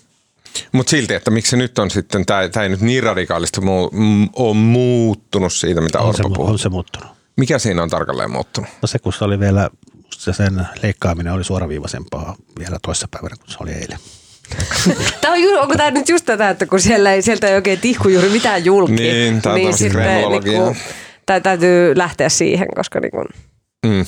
Mutta 0.72 0.90
silti, 0.90 1.14
että 1.14 1.32
miksi 1.32 1.50
se 1.50 1.58
nyt 1.58 1.80
on 1.80 1.92
sitten, 1.92 2.26
tämä 2.26 2.64
ei 2.64 2.70
nyt 2.70 2.82
niin 2.82 3.04
radikaalisti 3.04 3.62
muu, 3.62 3.92
ole 4.36 4.56
muuttunut 4.56 5.54
siitä, 5.54 5.82
mitä 5.82 6.00
on 6.00 6.10
Orpo 6.10 6.18
se, 6.18 6.24
puhuu. 6.24 6.52
On 6.52 6.60
se 6.60 6.70
muuttunut. 6.70 7.10
Mikä 7.36 7.60
siinä 7.60 7.84
on 7.84 7.90
tarkalleen 7.90 8.32
muuttunut? 8.32 8.70
No 8.82 8.88
se, 8.88 9.00
kun 9.00 9.14
se 9.14 9.26
oli 9.26 9.40
vielä, 9.40 9.70
se 10.16 10.34
sen 10.34 10.68
leikkaaminen 10.84 11.34
oli 11.34 11.44
suoraviivaisempaa 11.44 12.36
vielä 12.60 12.78
toissa 12.82 13.08
päivänä, 13.12 13.36
kun 13.36 13.48
se 13.48 13.58
oli 13.62 13.72
eilen. 13.72 14.00
tämä 15.22 15.34
on, 15.34 15.62
onko 15.62 15.78
tämä 15.78 15.92
nyt 15.92 16.10
just 16.10 16.26
tätä, 16.26 16.50
että 16.50 16.66
kun 16.66 16.80
siellä 16.80 17.14
ei, 17.14 17.22
sieltä 17.22 17.48
ei 17.48 17.56
oikein 17.56 17.80
tihku 17.80 18.10
juuri 18.10 18.30
mitään 18.30 18.66
julki, 18.66 18.94
niin, 18.94 19.42
tämä 19.42 19.56
niin 19.56 19.78
sitten 19.78 20.32
niin 20.32 20.44
kuin, 20.44 20.78
täytyy 21.44 21.98
lähteä 21.98 22.30
siihen, 22.30 22.68
koska 22.76 23.00
niin 23.00 23.12
kuin... 23.12 23.26
mm. 23.86 24.06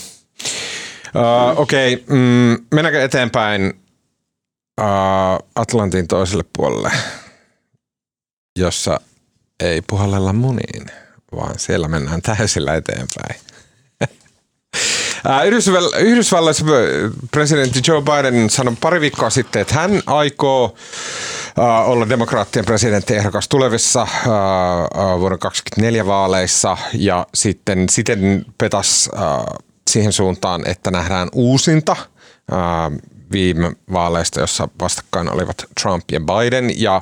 Uh, 1.15 1.59
Okei, 1.59 1.93
okay. 1.93 2.17
mm, 2.17 2.65
mennäänkö 2.73 3.03
eteenpäin 3.03 3.80
Atlantin 5.55 6.07
toiselle 6.07 6.43
puolelle, 6.57 6.91
jossa 8.59 8.99
ei 9.59 9.81
puhallella 9.81 10.33
muniin, 10.33 10.85
vaan 11.35 11.59
siellä 11.59 11.87
mennään 11.87 12.21
täysillä 12.21 12.75
eteenpäin. 12.75 13.41
Yhdysvalloissa 15.99 16.65
presidentti 17.31 17.81
Joe 17.87 18.01
Biden 18.01 18.49
sanoi 18.49 18.75
pari 18.81 19.01
viikkoa 19.01 19.29
sitten, 19.29 19.61
että 19.61 19.73
hän 19.73 20.01
aikoo 20.05 20.75
olla 21.85 22.09
demokraattien 22.09 22.65
presidenttiehdokas 22.65 23.47
tulevissa 23.47 24.07
vuoden 25.19 25.39
2024 25.39 26.05
vaaleissa 26.05 26.77
ja 26.93 27.27
sitten 27.33 27.89
siten 27.89 28.45
petas 28.57 29.09
siihen 29.89 30.13
suuntaan, 30.13 30.67
että 30.67 30.91
nähdään 30.91 31.29
uusinta 31.33 31.95
viime 33.31 33.71
vaaleista, 33.93 34.39
jossa 34.39 34.67
vastakkain 34.81 35.29
olivat 35.29 35.65
Trump 35.81 36.03
ja 36.11 36.19
Biden. 36.19 36.81
Ja 36.81 37.01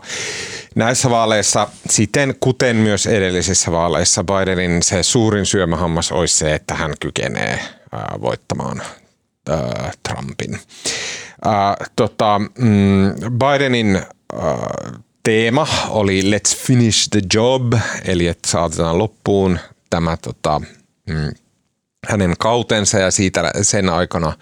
näissä 0.75 1.09
vaaleissa, 1.09 1.67
siten 1.89 2.35
kuten 2.39 2.75
myös 2.75 3.07
edellisissä 3.07 3.71
vaaleissa, 3.71 4.23
Bidenin 4.23 4.83
se 4.83 5.03
suurin 5.03 5.45
syömähammas 5.45 6.11
olisi 6.11 6.37
se, 6.37 6.55
että 6.55 6.73
hän 6.73 6.93
kykenee 6.99 7.59
voittamaan 8.21 8.81
Trumpin. 10.09 10.59
Ää, 11.45 11.75
tota, 11.95 12.39
mm, 12.39 13.13
Bidenin 13.31 13.95
ää, 13.95 14.03
teema 15.23 15.67
oli 15.89 16.21
Let's 16.21 16.57
finish 16.57 17.09
the 17.09 17.21
job, 17.33 17.73
eli 18.05 18.27
että 18.27 18.49
saatetaan 18.49 18.97
loppuun 18.97 19.59
tämä 19.89 20.17
tota, 20.17 20.61
mm, 21.09 21.31
hänen 22.07 22.33
kautensa 22.39 22.99
ja 22.99 23.11
siitä 23.11 23.51
sen 23.61 23.89
aikana 23.89 24.33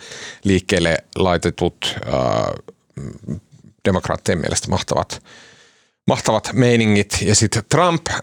liikkeelle 0.44 0.98
laitetut 1.18 1.96
äh, 2.08 2.14
demokraattien 3.86 4.38
mielestä 4.38 4.68
mahtavat, 4.68 5.24
mahtavat 6.08 6.50
meiningit. 6.54 7.18
Ja 7.22 7.36
sitten 7.36 7.64
Trump 7.70 8.08
äh, 8.08 8.14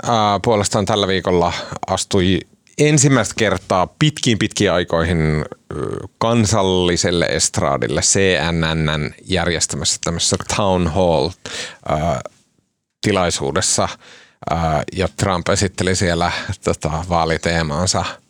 puolestaan 0.45 0.87
tällä 0.87 1.09
viikolla 1.09 1.53
astui 1.87 2.41
ensimmäistä 2.79 3.35
kertaa 3.39 3.87
pitkiin 3.99 4.39
pitkiin 4.39 4.73
aikoihin 4.73 5.19
äh, 5.19 5.79
kansalliselle 6.19 7.27
estraadille 7.27 8.01
CNN 8.01 9.15
järjestämässä 9.25 9.99
tämmöisessä 10.05 10.37
town 10.57 10.87
hall 10.87 11.31
äh, 11.91 12.19
tilaisuudessa. 13.03 13.89
Ja 14.97 15.09
Trump 15.17 15.49
esitteli 15.49 15.97
siellä 15.97 16.33
tota, 16.65 17.05
vaaliteemaansa– 17.09 18.05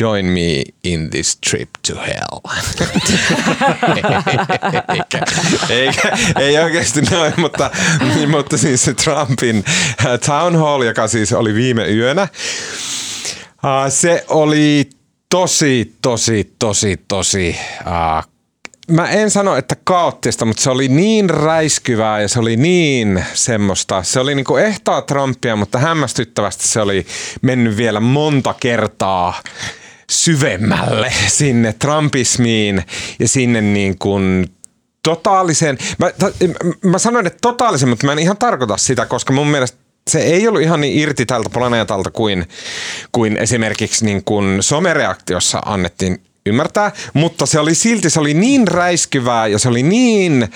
join 0.00 0.26
me 0.26 0.62
in 0.84 1.10
this 1.10 1.38
trip 1.50 1.70
to 1.86 1.94
hell. 1.94 2.40
eikä, 3.96 4.22
eikä, 5.70 6.18
ei 6.38 6.58
oikeasti 6.58 7.00
noin, 7.00 7.32
mutta, 7.36 7.70
mutta 8.30 8.58
siis 8.58 8.84
se 8.84 8.94
Trumpin 8.94 9.64
äh, 10.06 10.18
town 10.26 10.56
hall, 10.56 10.82
joka 10.82 11.08
siis 11.08 11.32
oli 11.32 11.54
viime 11.54 11.88
yönä, 11.88 12.22
äh, 12.22 12.28
se 13.88 14.24
oli 14.28 14.90
tosi, 15.30 15.94
tosi, 16.02 16.54
tosi, 16.58 17.00
tosi 17.08 17.56
uh, 17.80 18.28
mä 18.90 19.10
en 19.10 19.30
sano, 19.30 19.56
että 19.56 19.76
kaoottista, 19.84 20.44
mutta 20.44 20.62
se 20.62 20.70
oli 20.70 20.88
niin 20.88 21.30
räiskyvää 21.30 22.20
ja 22.20 22.28
se 22.28 22.38
oli 22.38 22.56
niin 22.56 23.24
semmoista. 23.34 24.02
Se 24.02 24.20
oli 24.20 24.34
niinku 24.34 24.56
ehtaa 24.56 25.02
Trumpia, 25.02 25.56
mutta 25.56 25.78
hämmästyttävästi 25.78 26.68
se 26.68 26.80
oli 26.80 27.06
mennyt 27.42 27.76
vielä 27.76 28.00
monta 28.00 28.54
kertaa 28.60 29.34
syvemmälle 30.10 31.12
sinne 31.38 31.72
Trumpismiin 31.72 32.84
ja 33.18 33.28
sinne 33.28 33.60
niin 33.60 33.98
kuin 33.98 34.46
totaalisen, 35.02 35.78
mä, 35.98 36.10
mä 36.82 36.98
sanoin, 36.98 37.26
että 37.26 37.38
totaalisen, 37.40 37.88
mutta 37.88 38.06
mä 38.06 38.12
en 38.12 38.18
ihan 38.18 38.36
tarkoita 38.36 38.76
sitä, 38.76 39.06
koska 39.06 39.32
mun 39.32 39.46
mielestä 39.46 39.78
se 40.10 40.18
ei 40.18 40.48
ollut 40.48 40.62
ihan 40.62 40.80
niin 40.80 40.98
irti 40.98 41.26
tältä 41.26 41.50
planeetalta 41.50 42.10
kuin, 42.10 42.48
kuin 43.12 43.36
esimerkiksi 43.36 44.04
niin 44.04 44.24
kuin 44.24 44.62
somereaktiossa 44.62 45.58
annettiin 45.58 46.20
ymmärtää, 46.46 46.92
mutta 47.14 47.46
se 47.46 47.60
oli 47.60 47.74
silti, 47.74 48.10
se 48.10 48.20
oli 48.20 48.34
niin 48.34 48.68
räiskyvää 48.68 49.46
ja 49.46 49.58
se 49.58 49.68
oli 49.68 49.82
niin 49.82 50.48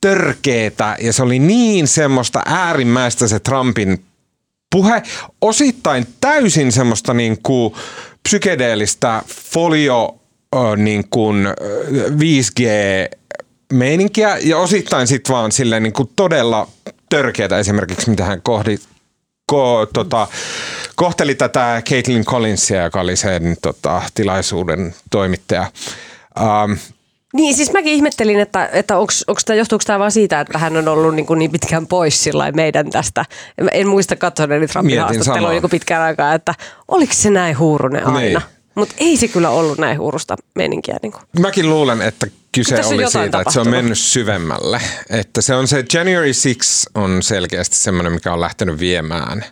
törkeetä 0.00 0.96
ja 1.00 1.12
se 1.12 1.22
oli 1.22 1.38
niin 1.38 1.88
semmoista 1.88 2.42
äärimmäistä 2.46 3.28
se 3.28 3.40
Trumpin 3.40 4.04
puhe, 4.70 5.02
osittain 5.40 6.06
täysin 6.20 6.72
semmoista 6.72 7.14
niin 7.14 7.38
kuin 7.42 7.74
psykedeellistä 8.22 9.22
folio 9.52 10.18
niin 10.76 11.04
kuin 11.10 11.46
5G 12.08 12.62
meininkiä 13.72 14.38
ja 14.40 14.58
osittain 14.58 15.06
sitten 15.06 15.34
vaan 15.34 15.52
silleen 15.52 15.82
niin 15.82 15.92
kuin 15.92 16.10
todella 16.16 16.68
törkeätä 17.08 17.58
esimerkiksi, 17.58 18.10
mitä 18.10 18.24
hän 18.24 18.42
kohdi, 18.42 18.78
ko, 19.46 19.86
tota, 19.92 20.28
kohteli 20.96 21.34
tätä 21.34 21.82
Caitlin 21.88 22.24
Collinsia, 22.24 22.82
joka 22.82 23.00
oli 23.00 23.16
sen 23.16 23.56
tota, 23.62 24.02
tilaisuuden 24.14 24.94
toimittaja. 25.10 25.70
Um, 26.40 26.76
niin, 27.32 27.54
siis 27.54 27.72
mäkin 27.72 27.92
ihmettelin, 27.92 28.40
että, 28.40 28.68
että 28.72 28.98
onks, 28.98 29.24
onks 29.26 29.44
tämä, 29.44 29.56
johtuuko 29.56 29.82
tämä 29.86 29.98
vaan 29.98 30.12
siitä, 30.12 30.40
että 30.40 30.58
hän 30.58 30.76
on 30.76 30.88
ollut 30.88 31.14
niin, 31.14 31.26
kuin 31.26 31.38
niin 31.38 31.52
pitkään 31.52 31.86
pois 31.86 32.30
meidän 32.54 32.90
tästä. 32.90 33.24
En 33.72 33.88
muista 33.88 34.16
katsoneeni 34.16 34.66
Trumpin 34.66 35.00
haastattelua 35.00 35.50
niin 35.50 35.70
pitkään 35.70 36.02
aikaa, 36.02 36.34
että 36.34 36.54
oliko 36.88 37.12
se 37.16 37.30
näin 37.30 37.58
huurunen 37.58 38.06
aina. 38.06 38.20
Niin. 38.20 38.40
Mutta 38.74 38.94
ei 38.98 39.16
se 39.16 39.28
kyllä 39.28 39.50
ollut 39.50 39.78
näin 39.78 39.98
huurusta 39.98 40.36
meninkiä. 40.54 40.96
Niin 41.02 41.12
kuin. 41.12 41.22
Mäkin 41.38 41.70
luulen, 41.70 42.02
että 42.02 42.26
kyse 42.52 42.74
oli 42.74 42.82
siitä, 42.82 43.02
tapahtunut. 43.02 43.40
että 43.40 43.52
se 43.52 43.60
on 43.60 43.68
mennyt 43.68 43.98
syvemmälle. 43.98 44.80
Että 45.10 45.42
se 45.42 45.54
on 45.54 45.68
se 45.68 45.84
January 45.94 46.32
6 46.54 46.86
on 46.94 47.22
selkeästi 47.22 47.76
semmoinen, 47.76 48.12
mikä 48.12 48.32
on 48.32 48.40
lähtenyt 48.40 48.78
viemään, 48.78 49.44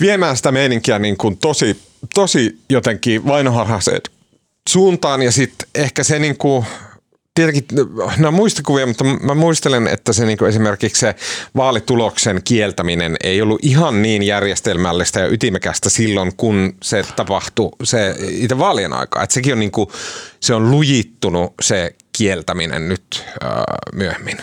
viemään 0.00 0.36
sitä 0.36 0.52
meininkiä 0.52 0.98
niin 0.98 1.16
kuin 1.16 1.36
tosi, 1.36 1.82
tosi 2.14 2.58
jotenkin 2.70 3.26
vainoharhaiseen 3.26 4.00
suuntaan. 4.68 5.22
Ja 5.22 5.32
sitten 5.32 5.68
ehkä 5.74 6.04
se 6.04 6.18
niin 6.18 6.36
kuin 6.36 6.66
tietenkin 7.34 7.64
nämä 8.18 8.30
muistikuvia, 8.30 8.86
mutta 8.86 9.04
mä 9.04 9.34
muistelen, 9.34 9.86
että 9.86 10.12
se 10.12 10.26
niin 10.26 10.44
esimerkiksi 10.48 11.00
se 11.00 11.14
vaalituloksen 11.56 12.40
kieltäminen 12.44 13.16
ei 13.24 13.42
ollut 13.42 13.60
ihan 13.62 14.02
niin 14.02 14.22
järjestelmällistä 14.22 15.20
ja 15.20 15.28
ytimekästä 15.28 15.90
silloin, 15.90 16.36
kun 16.36 16.74
se 16.82 17.04
tapahtui 17.16 17.70
se 17.82 18.16
itse 18.20 18.58
vaalien 18.58 18.92
aikaa. 18.92 19.22
Että 19.22 19.34
sekin 19.34 19.52
on, 19.52 19.60
niin 19.60 19.70
kuin, 19.70 19.88
se 20.40 20.54
on 20.54 20.70
lujittunut 20.70 21.54
se 21.62 21.94
kieltäminen 22.18 22.88
nyt 22.88 23.24
äh, 23.44 23.50
myöhemmin. 23.94 24.36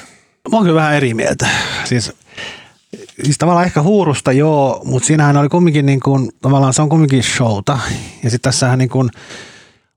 Mä 0.52 0.58
oon 0.58 0.64
kyllä 0.64 0.80
vähän 0.80 0.96
eri 0.96 1.14
mieltä. 1.14 1.48
Siis, 1.84 2.14
siis 3.24 3.38
tavallaan 3.38 3.66
ehkä 3.66 3.82
huurusta 3.82 4.32
joo, 4.32 4.82
mutta 4.86 5.08
siinähän 5.08 5.38
oli 5.38 5.50
kumminkin 5.50 5.86
niin 5.86 6.00
kuin, 6.00 6.32
tavallaan 6.42 6.74
se 6.74 6.82
on 6.82 6.89
kumminkin 6.89 7.24
showta. 7.24 7.80
Ja 8.24 8.30
sitten 8.30 8.52
tässähän 8.52 8.80
niin 8.80 8.89
kuin, 8.89 9.10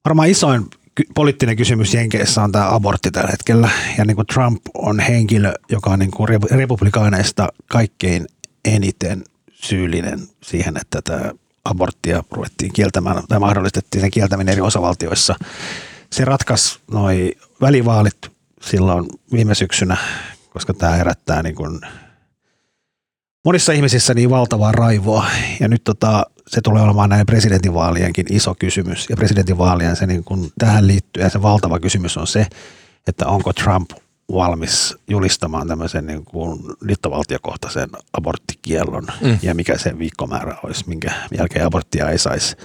varmaan 0.04 0.28
isoin 0.28 0.66
poliittinen 1.14 1.56
kysymys 1.56 1.94
Jenkeissä 1.94 2.42
on 2.42 2.52
tämä 2.52 2.74
abortti 2.74 3.10
tällä 3.10 3.30
hetkellä. 3.30 3.70
Ja 3.98 4.04
niin 4.04 4.16
kuin 4.16 4.26
Trump 4.26 4.62
on 4.74 5.00
henkilö, 5.00 5.52
joka 5.68 5.90
on 5.90 5.98
niin 5.98 6.10
kuin 6.10 6.28
republikaaneista 6.50 7.48
kaikkein 7.66 8.26
eniten 8.64 9.24
syyllinen 9.52 10.20
siihen, 10.42 10.76
että 10.76 11.02
tämä 11.02 11.32
aborttia 11.64 12.24
ruvettiin 12.30 12.72
kieltämään 12.72 13.22
tai 13.28 13.40
mahdollistettiin 13.40 14.00
sen 14.00 14.10
kieltäminen 14.10 14.52
eri 14.52 14.60
osavaltioissa. 14.60 15.34
Se 16.12 16.24
ratkaisi 16.24 16.78
noin 16.90 17.32
välivaalit 17.60 18.18
silloin 18.62 19.06
viime 19.32 19.54
syksynä, 19.54 19.96
koska 20.50 20.74
tämä 20.74 20.92
herättää 20.92 21.42
niin 21.42 21.54
kuin 21.54 21.80
monissa 23.44 23.72
ihmisissä 23.72 24.14
niin 24.14 24.30
valtavaa 24.30 24.72
raivoa. 24.72 25.26
Ja 25.60 25.68
nyt 25.68 25.84
tota, 25.84 26.26
se 26.46 26.60
tulee 26.60 26.82
olemaan 26.82 27.10
näin 27.10 27.26
presidentinvaalienkin 27.26 28.26
iso 28.30 28.54
kysymys. 28.58 29.10
Ja 29.10 29.16
presidentinvaalien 29.16 29.96
se 29.96 30.06
niin 30.06 30.24
kun 30.24 30.50
tähän 30.58 30.86
liittyy 30.86 31.22
ja 31.22 31.30
se 31.30 31.42
valtava 31.42 31.80
kysymys 31.80 32.16
on 32.16 32.26
se, 32.26 32.46
että 33.06 33.26
onko 33.26 33.52
Trump 33.52 33.90
valmis 34.32 34.96
julistamaan 35.08 35.68
tämmöisen 35.68 36.06
niin 36.06 36.24
kuin 36.24 36.60
liittovaltiokohtaisen 36.80 37.88
aborttikiellon 38.12 39.06
mm. 39.20 39.38
ja 39.42 39.54
mikä 39.54 39.78
se 39.78 39.98
viikkomäärä 39.98 40.56
olisi, 40.62 40.84
minkä 40.88 41.12
jälkeen 41.38 41.66
aborttia 41.66 42.10
ei 42.10 42.18
saisi 42.18 42.56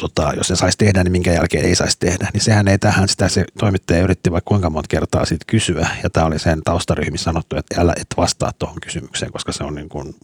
tota, 0.00 0.32
jos 0.36 0.48
se 0.48 0.56
saisi 0.56 0.78
tehdä, 0.78 1.04
niin 1.04 1.12
minkä 1.12 1.32
jälkeen 1.32 1.64
ei 1.64 1.74
saisi 1.74 1.96
tehdä. 1.98 2.28
Niin 2.32 2.40
sehän 2.40 2.68
ei 2.68 2.78
tähän, 2.78 3.08
sitä 3.08 3.28
se 3.28 3.44
toimittaja 3.58 4.02
yritti 4.02 4.32
vaikka 4.32 4.48
kuinka 4.48 4.70
monta 4.70 4.88
kertaa 4.88 5.24
siitä 5.24 5.44
kysyä. 5.48 5.88
Ja 6.02 6.10
tämä 6.10 6.26
oli 6.26 6.38
sen 6.38 6.62
taustaryhmissä 6.64 7.24
sanottu, 7.24 7.56
että 7.56 7.80
älä 7.80 7.94
et 8.00 8.06
vastaa 8.16 8.52
tuohon 8.58 8.80
kysymykseen, 8.80 9.32
koska 9.32 9.52
se 9.52 9.64
on 9.64 9.74
niin 9.74 9.88
kuin 9.88 10.14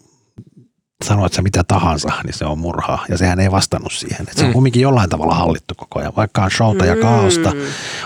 sanoit 1.04 1.32
se 1.32 1.42
mitä 1.42 1.64
tahansa, 1.64 2.08
niin 2.24 2.34
se 2.34 2.44
on 2.44 2.58
murha. 2.58 2.98
Ja 3.08 3.18
sehän 3.18 3.40
ei 3.40 3.50
vastannut 3.50 3.92
siihen. 3.92 4.26
Et 4.28 4.36
se 4.36 4.44
on 4.44 4.50
mm. 4.50 4.52
kumminkin 4.52 4.82
jollain 4.82 5.10
tavalla 5.10 5.34
hallittu 5.34 5.74
koko 5.76 5.98
ajan. 5.98 6.12
Vaikka 6.16 6.42
on 6.42 6.50
showta 6.50 6.86
ja 6.86 6.94
mm. 6.94 7.00
kaaosta, 7.00 7.52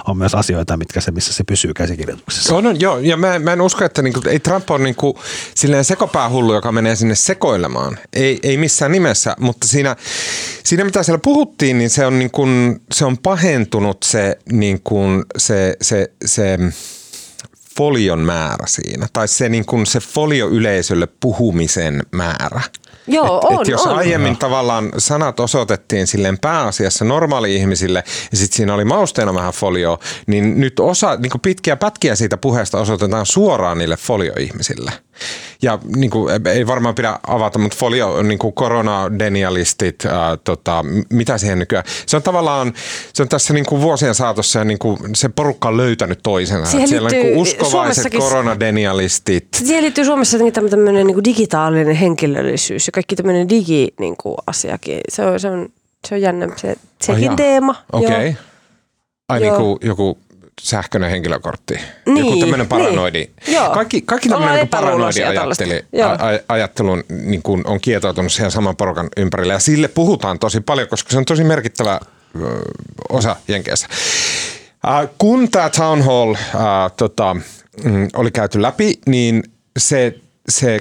on 0.09 0.19
myös 0.19 0.35
asioita, 0.35 0.77
mitkä 0.77 1.01
se, 1.01 1.11
missä 1.11 1.33
se 1.33 1.45
pysyy 1.45 1.75
käsikirjoituksessa. 1.75 2.55
On, 2.55 2.67
on 2.67 2.81
joo. 2.81 2.99
Ja 2.99 3.17
mä, 3.17 3.39
mä 3.39 3.53
en 3.53 3.61
usko, 3.61 3.85
että 3.85 4.03
niinku, 4.03 4.21
ei 4.29 4.41
Trump 4.41 4.71
ole 4.71 4.85
niinku, 4.85 5.19
silleen 5.55 5.85
sekopäähullu, 5.85 6.55
joka 6.55 6.73
menee 6.73 6.97
sinne 6.97 7.15
sekoilemaan. 7.15 7.99
Ei, 8.13 8.41
ei 8.43 8.57
missään 8.57 8.93
nimessä, 8.93 9.37
mutta 9.41 9.69
siinä, 9.69 9.97
siinä 10.65 10.85
mitä 10.85 11.03
siellä 11.03 11.21
puhuttiin, 11.25 11.79
niin 11.79 11.91
se 11.91 12.07
on, 12.07 12.19
niinku, 12.19 12.47
se 12.93 13.05
on 13.05 13.19
pahentunut 13.19 14.03
se, 14.03 14.39
niinku, 14.53 15.03
se, 15.39 15.77
se, 15.83 16.13
se, 16.27 16.59
se 16.59 16.59
folion 17.77 18.19
määrä 18.19 18.67
siinä, 18.67 19.07
tai 19.13 19.29
se, 19.29 19.49
niin 19.49 19.65
kuin 19.65 19.87
se 19.87 20.01
folio 20.01 20.49
yleisölle 20.49 21.09
puhumisen 21.21 22.03
määrä. 22.13 22.61
Joo, 23.07 23.39
et, 23.39 23.45
on, 23.45 23.63
et 23.63 23.69
jos 23.69 23.87
on. 23.87 23.97
aiemmin 23.97 24.37
tavallaan 24.37 24.93
sanat 24.99 25.41
osoitettiin 25.41 26.07
silleen 26.07 26.39
pääasiassa 26.39 27.05
normaali-ihmisille 27.05 28.05
ja 28.31 28.37
sitten 28.37 28.57
siinä 28.57 28.75
oli 28.75 28.85
mausteena 28.85 29.35
vähän 29.35 29.53
folio, 29.53 29.99
niin 30.27 30.61
nyt 30.61 30.81
osa, 30.81 31.17
niin 31.17 31.33
pitkiä 31.43 31.77
pätkiä 31.77 32.15
siitä 32.15 32.37
puheesta 32.37 32.79
osoitetaan 32.79 33.27
suoraan 33.27 33.79
niille 33.79 33.97
folioihmisille. 33.97 34.93
Ja 35.63 35.79
niin 35.97 36.11
kuin, 36.11 36.35
ei 36.47 36.67
varmaan 36.67 36.95
pidä 36.95 37.19
avata, 37.27 37.59
mutta 37.59 37.77
folio 37.81 38.15
on 38.15 38.29
niin 38.29 38.39
kuin 38.39 38.53
koronadenialistit, 38.53 40.07
ää, 40.07 40.37
tota, 40.37 40.85
mitä 41.11 41.39
siihen 41.39 41.59
nykyään. 41.59 41.85
Se 42.07 42.17
on 42.17 42.23
tavallaan, 42.23 42.73
se 43.13 43.23
on 43.23 43.29
tässä 43.29 43.55
niin 43.55 43.67
kuin 43.67 43.83
vuosien 43.83 44.15
saatossa 44.15 44.59
ja 44.59 44.65
niin 44.65 44.79
kuin 44.79 44.99
se 45.15 45.29
porukka 45.29 45.69
on 45.69 45.77
löytänyt 45.77 46.21
toisensa. 46.23 46.71
Siihen 46.71 46.89
Siellä 46.89 47.07
on 47.07 47.13
niin 47.13 47.37
uskovaiset 47.37 48.13
koronadenialistit. 48.19 49.49
Siihen 49.55 49.83
liittyy 49.83 50.05
Suomessa 50.05 50.39
tämmöinen 50.71 51.07
niin 51.07 51.15
kuin 51.15 51.25
digitaalinen 51.25 51.97
henkilöllisyys 51.97 52.87
ja 52.87 52.93
kaikki 52.93 53.17
tämmöinen 53.17 53.49
digi-asiakin. 53.49 54.95
Niin 54.95 55.03
se 55.09 55.27
on, 55.27 55.41
se 55.41 55.49
on, 55.49 55.69
se 56.09 56.15
on 56.15 56.21
jännä, 56.21 56.49
se, 56.57 56.77
sekin 57.03 57.31
oh, 57.31 57.37
teema. 57.37 57.75
Okei. 57.93 58.09
Okay. 58.09 58.35
Ai 59.29 59.41
niin 59.41 59.55
kuin 59.55 59.79
joku 59.83 60.19
sähköinen 60.63 61.11
henkilökortti. 61.11 61.75
Niin, 62.07 62.27
Joku 62.27 62.41
tämmöinen 62.41 62.69
paranoidi. 62.69 63.31
Niin. 63.47 63.71
Kaikki, 63.75 64.03
kaikki 64.03 64.29
tämmöinen 64.29 64.57
niin 64.57 64.69
paranoidi 64.69 65.25
ajatteli, 65.25 65.85
a, 66.03 66.55
ajattelun 66.55 67.05
niin 67.09 67.43
kuin 67.43 67.67
on 67.67 67.81
kietoutunut 67.81 68.33
siihen 68.33 68.51
saman 68.51 68.77
porukan 68.77 69.09
ympärille. 69.17 69.53
Ja 69.53 69.59
sille 69.59 69.89
puhutaan 69.89 70.39
tosi 70.39 70.61
paljon, 70.61 70.89
koska 70.89 71.11
se 71.11 71.19
on 71.19 71.25
tosi 71.25 71.45
merkittävä 71.45 72.01
osa 73.09 73.37
Jenkeissä. 73.49 73.87
Äh, 74.89 75.09
kun 75.19 75.51
tämä 75.51 75.71
Town 75.71 76.03
Hall 76.03 76.35
äh, 76.35 76.93
tota, 76.97 77.37
mm, 77.85 78.09
oli 78.15 78.31
käyty 78.31 78.63
läpi, 78.63 78.99
niin 79.07 79.43
se, 79.79 80.15
se 80.49 80.81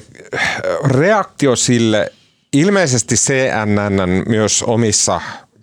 reaktio 0.83 1.55
sille 1.55 2.11
ilmeisesti 2.53 3.15
CNN 3.15 4.23
myös 4.27 4.63
omissa 4.63 5.21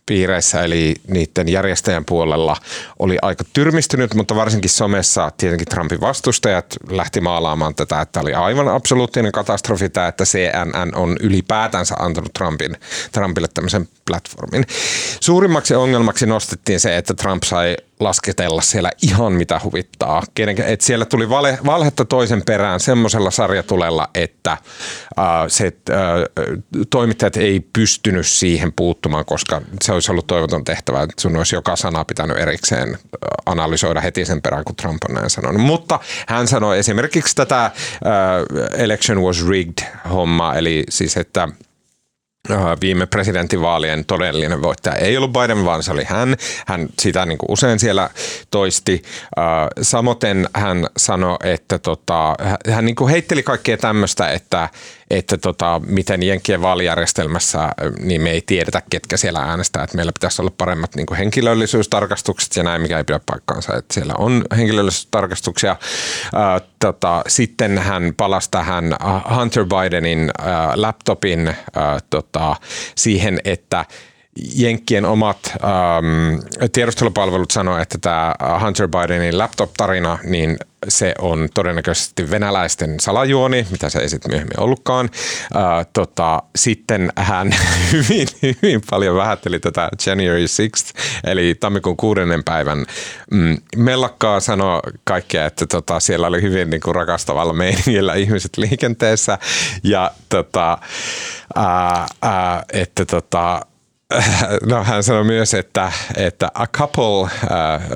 piireissä 0.09 0.63
eli 0.63 0.95
niiden 1.09 1.49
järjestäjän 1.49 2.05
puolella 2.05 2.57
oli 2.99 3.19
aika 3.23 3.45
tyrmistynyt, 3.53 4.15
mutta 4.15 4.37
varsinkin 4.37 4.71
somessa 4.71 5.31
tietenkin 5.37 5.67
Trumpin 5.67 6.01
vastustajat 6.01 6.77
lähti 6.91 7.21
maalaamaan 7.21 7.75
tätä, 7.75 8.01
että 8.01 8.21
oli 8.21 8.35
aivan 8.35 8.69
absoluuttinen 8.69 9.33
katastrofi 9.33 9.89
tämä, 9.89 10.09
että 10.09 10.25
CNN 10.25 10.95
on 10.95 11.17
ylipäätänsä 11.21 11.95
antanut 11.99 12.33
Trumpin, 12.33 12.77
Trumpille 13.13 13.49
tämmöisen 13.55 13.89
platformin. 14.07 14.65
Suurimmaksi 15.21 15.75
ongelmaksi 15.75 16.27
nostettiin 16.27 16.81
se, 16.81 16.97
että 16.97 17.15
Trump 17.15 17.43
sai 17.43 17.77
lasketella 18.01 18.63
siellä 18.63 18.91
ihan 19.03 19.33
mitä 19.33 19.61
huvittaa. 19.65 20.23
Et 20.67 20.81
siellä 20.81 21.05
tuli 21.05 21.31
vale, 21.31 21.59
valhetta 21.67 22.05
toisen 22.05 22.43
perään 22.47 22.81
semmoisella 22.81 23.31
sarjatulella, 23.31 24.09
että 24.15 24.53
äh, 24.53 24.59
se, 25.49 25.73
äh, 25.91 25.97
toimittajat 26.91 27.37
ei 27.37 27.61
pystynyt 27.73 28.27
siihen 28.27 28.73
puuttumaan, 28.77 29.25
koska 29.25 29.63
se 29.85 29.93
olisi 29.93 30.11
ollut 30.11 30.27
toivoton 30.27 30.65
tehtävä, 30.65 31.03
että 31.03 31.23
sun 31.23 31.37
olisi 31.37 31.57
joka 31.57 31.77
sana 31.77 32.05
pitänyt 32.05 32.37
erikseen 32.37 32.89
äh, 32.89 32.99
analysoida 33.47 34.01
heti 34.01 34.25
sen 34.25 34.43
perään, 34.43 34.65
kun 34.65 34.77
Trump 34.77 35.03
on 35.09 35.15
näin 35.15 35.31
sanonut. 35.31 35.63
Mutta 35.63 36.01
hän 36.29 36.49
sanoi 36.49 36.79
esimerkiksi 36.79 37.37
tätä 37.37 37.65
äh, 37.65 37.73
election 38.79 39.23
was 39.23 39.49
rigged 39.49 39.87
homma, 40.11 40.55
eli 40.55 40.85
siis 40.89 41.17
että 41.17 41.49
viime 42.81 43.07
presidentinvaalien 43.07 44.05
todellinen 44.05 44.63
voittaja 44.63 44.97
ei 44.97 45.17
ollut 45.17 45.33
Biden, 45.33 45.65
vaan 45.65 45.83
se 45.83 45.93
oli 45.93 46.05
hän. 46.05 46.37
Hän 46.67 46.89
sitä 47.01 47.27
niin 47.27 47.39
kuin 47.39 47.51
usein 47.51 47.79
siellä 47.79 48.11
toisti. 48.51 49.03
Äh, 49.39 49.45
samoin 49.83 50.49
hän 50.55 50.87
sanoi, 50.97 51.37
että 51.45 51.79
tota, 51.79 52.35
hän 52.71 52.85
niin 52.85 52.97
kuin 52.97 53.11
heitteli 53.11 53.43
kaikkea 53.43 53.77
tämmöistä, 53.77 54.31
että, 54.31 54.69
että 55.11 55.39
tota, 55.39 55.81
miten 55.87 56.23
Jenkkien 56.23 56.63
vaalijärjestelmässä 56.63 57.65
äh, 57.65 57.73
niin 58.01 58.23
me 58.23 58.31
ei 58.31 58.43
tiedetä, 58.47 58.83
ketkä 58.91 59.17
siellä 59.17 59.41
äänestää. 59.41 59.85
Että 59.85 59.97
meillä 59.97 60.13
pitäisi 60.13 60.43
olla 60.43 60.53
paremmat 60.59 60.95
niin 60.95 61.07
kuin 61.07 61.19
henkilöllisyystarkastukset 61.19 62.57
ja 62.57 62.63
näin, 62.63 62.83
mikä 62.83 62.99
ei 62.99 63.05
pidä 63.05 63.21
paikkaansa. 63.27 63.77
Että 63.77 63.95
siellä 63.95 64.15
on 64.19 64.45
henkilöllisyystarkastuksia. 64.57 65.71
Äh, 65.71 66.63
tota, 66.79 67.23
sitten 67.29 67.79
hän 67.79 68.13
palasi 68.17 68.51
tähän 68.51 68.97
Hunter 69.37 69.65
Bidenin 69.65 70.31
äh, 70.41 70.47
laptopin 70.75 71.49
äh, 71.49 71.57
tota, 72.11 72.57
siihen, 72.95 73.41
että 73.45 73.85
Jenkkien 74.55 75.05
omat 75.05 75.39
ähm, 75.55 76.39
tiedustelupalvelut 76.73 77.51
sanoivat, 77.51 77.83
että 77.83 77.99
tämä 77.99 78.35
Hunter 78.65 78.89
Bidenin 78.89 79.39
laptop-tarina, 79.39 80.19
niin 80.25 80.59
se 80.89 81.15
on 81.19 81.49
todennäköisesti 81.55 82.31
venäläisten 82.31 83.01
salajuoni, 83.01 83.67
mitä 83.71 83.89
se 83.89 83.99
ei 83.99 84.09
sitten 84.09 84.31
myöhemmin 84.31 84.61
ollutkaan. 84.61 85.11
Äh, 85.57 85.87
tota, 85.93 86.43
sitten 86.57 87.13
hän 87.17 87.51
hyvin, 87.93 88.29
hyvin 88.43 88.81
paljon 88.91 89.17
vähätteli 89.17 89.61
tätä 89.61 89.89
January 90.07 90.47
6 90.71 90.95
eli 91.25 91.55
tammikuun 91.61 91.97
kuudennen 91.97 92.45
päivän 92.45 92.87
mm, 93.31 93.57
mellakkaa 93.77 94.41
sanoi 94.41 94.81
kaikkea, 95.05 95.47
että 95.47 95.67
tota, 95.67 96.01
siellä 96.01 96.27
oli 96.27 96.43
hyvin 96.43 96.71
niin 96.71 96.81
kuin 96.81 96.95
rakastavalla 96.95 97.53
meiningillä 97.53 98.15
ihmiset 98.15 98.57
liikenteessä 98.57 99.39
ja 99.83 100.11
tota, 100.29 100.79
ää, 101.55 102.07
ää, 102.23 102.65
että 102.73 103.07
tota, 103.07 103.67
No 104.67 104.85
hän 104.85 105.03
sanoi 105.03 105.25
myös, 105.25 105.55
että, 105.55 105.93
että 106.17 106.49
a 106.55 106.67
couple, 106.67 107.21
uh, 107.23 107.29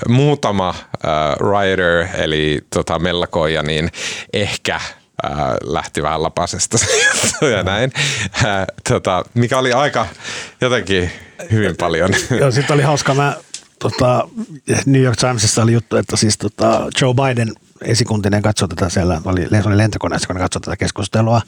muutama 0.09 0.71
uh, 0.71 1.51
rider, 1.51 2.07
eli 2.15 2.61
tota, 2.75 2.99
mellakoija, 2.99 3.63
niin 3.63 3.91
ehkä 4.33 4.81
uh, 5.25 5.31
lähti 5.63 6.03
vähän 6.03 6.23
lapasesta 6.23 6.79
ja 7.57 7.63
näin, 7.63 7.93
uh, 8.27 8.67
tota, 8.89 9.25
mikä 9.35 9.59
oli 9.59 9.73
aika 9.73 10.07
jotenkin 10.61 11.11
hyvin 11.51 11.77
paljon. 11.77 12.11
Joo, 12.41 12.51
sitten 12.51 12.75
oli 12.75 12.83
hauska. 12.83 13.15
Mä, 13.15 13.37
tota, 13.79 14.29
New 14.87 15.03
York 15.03 15.17
Timesissa 15.17 15.63
oli 15.63 15.73
juttu, 15.73 15.97
että 15.97 16.17
siis 16.17 16.39
tota, 16.39 16.89
Joe 17.01 17.15
Biden– 17.15 17.53
esikuntinen 17.85 18.43
katsoi 18.43 18.69
tätä 18.69 18.89
siellä, 18.89 19.21
oli, 19.25 19.47
oli 19.67 19.77
lentokoneessa, 19.77 20.27
kun 20.27 20.37
ne 20.37 20.43
katsoi 20.43 20.61
tätä 20.61 20.77
keskustelua. 20.77 21.43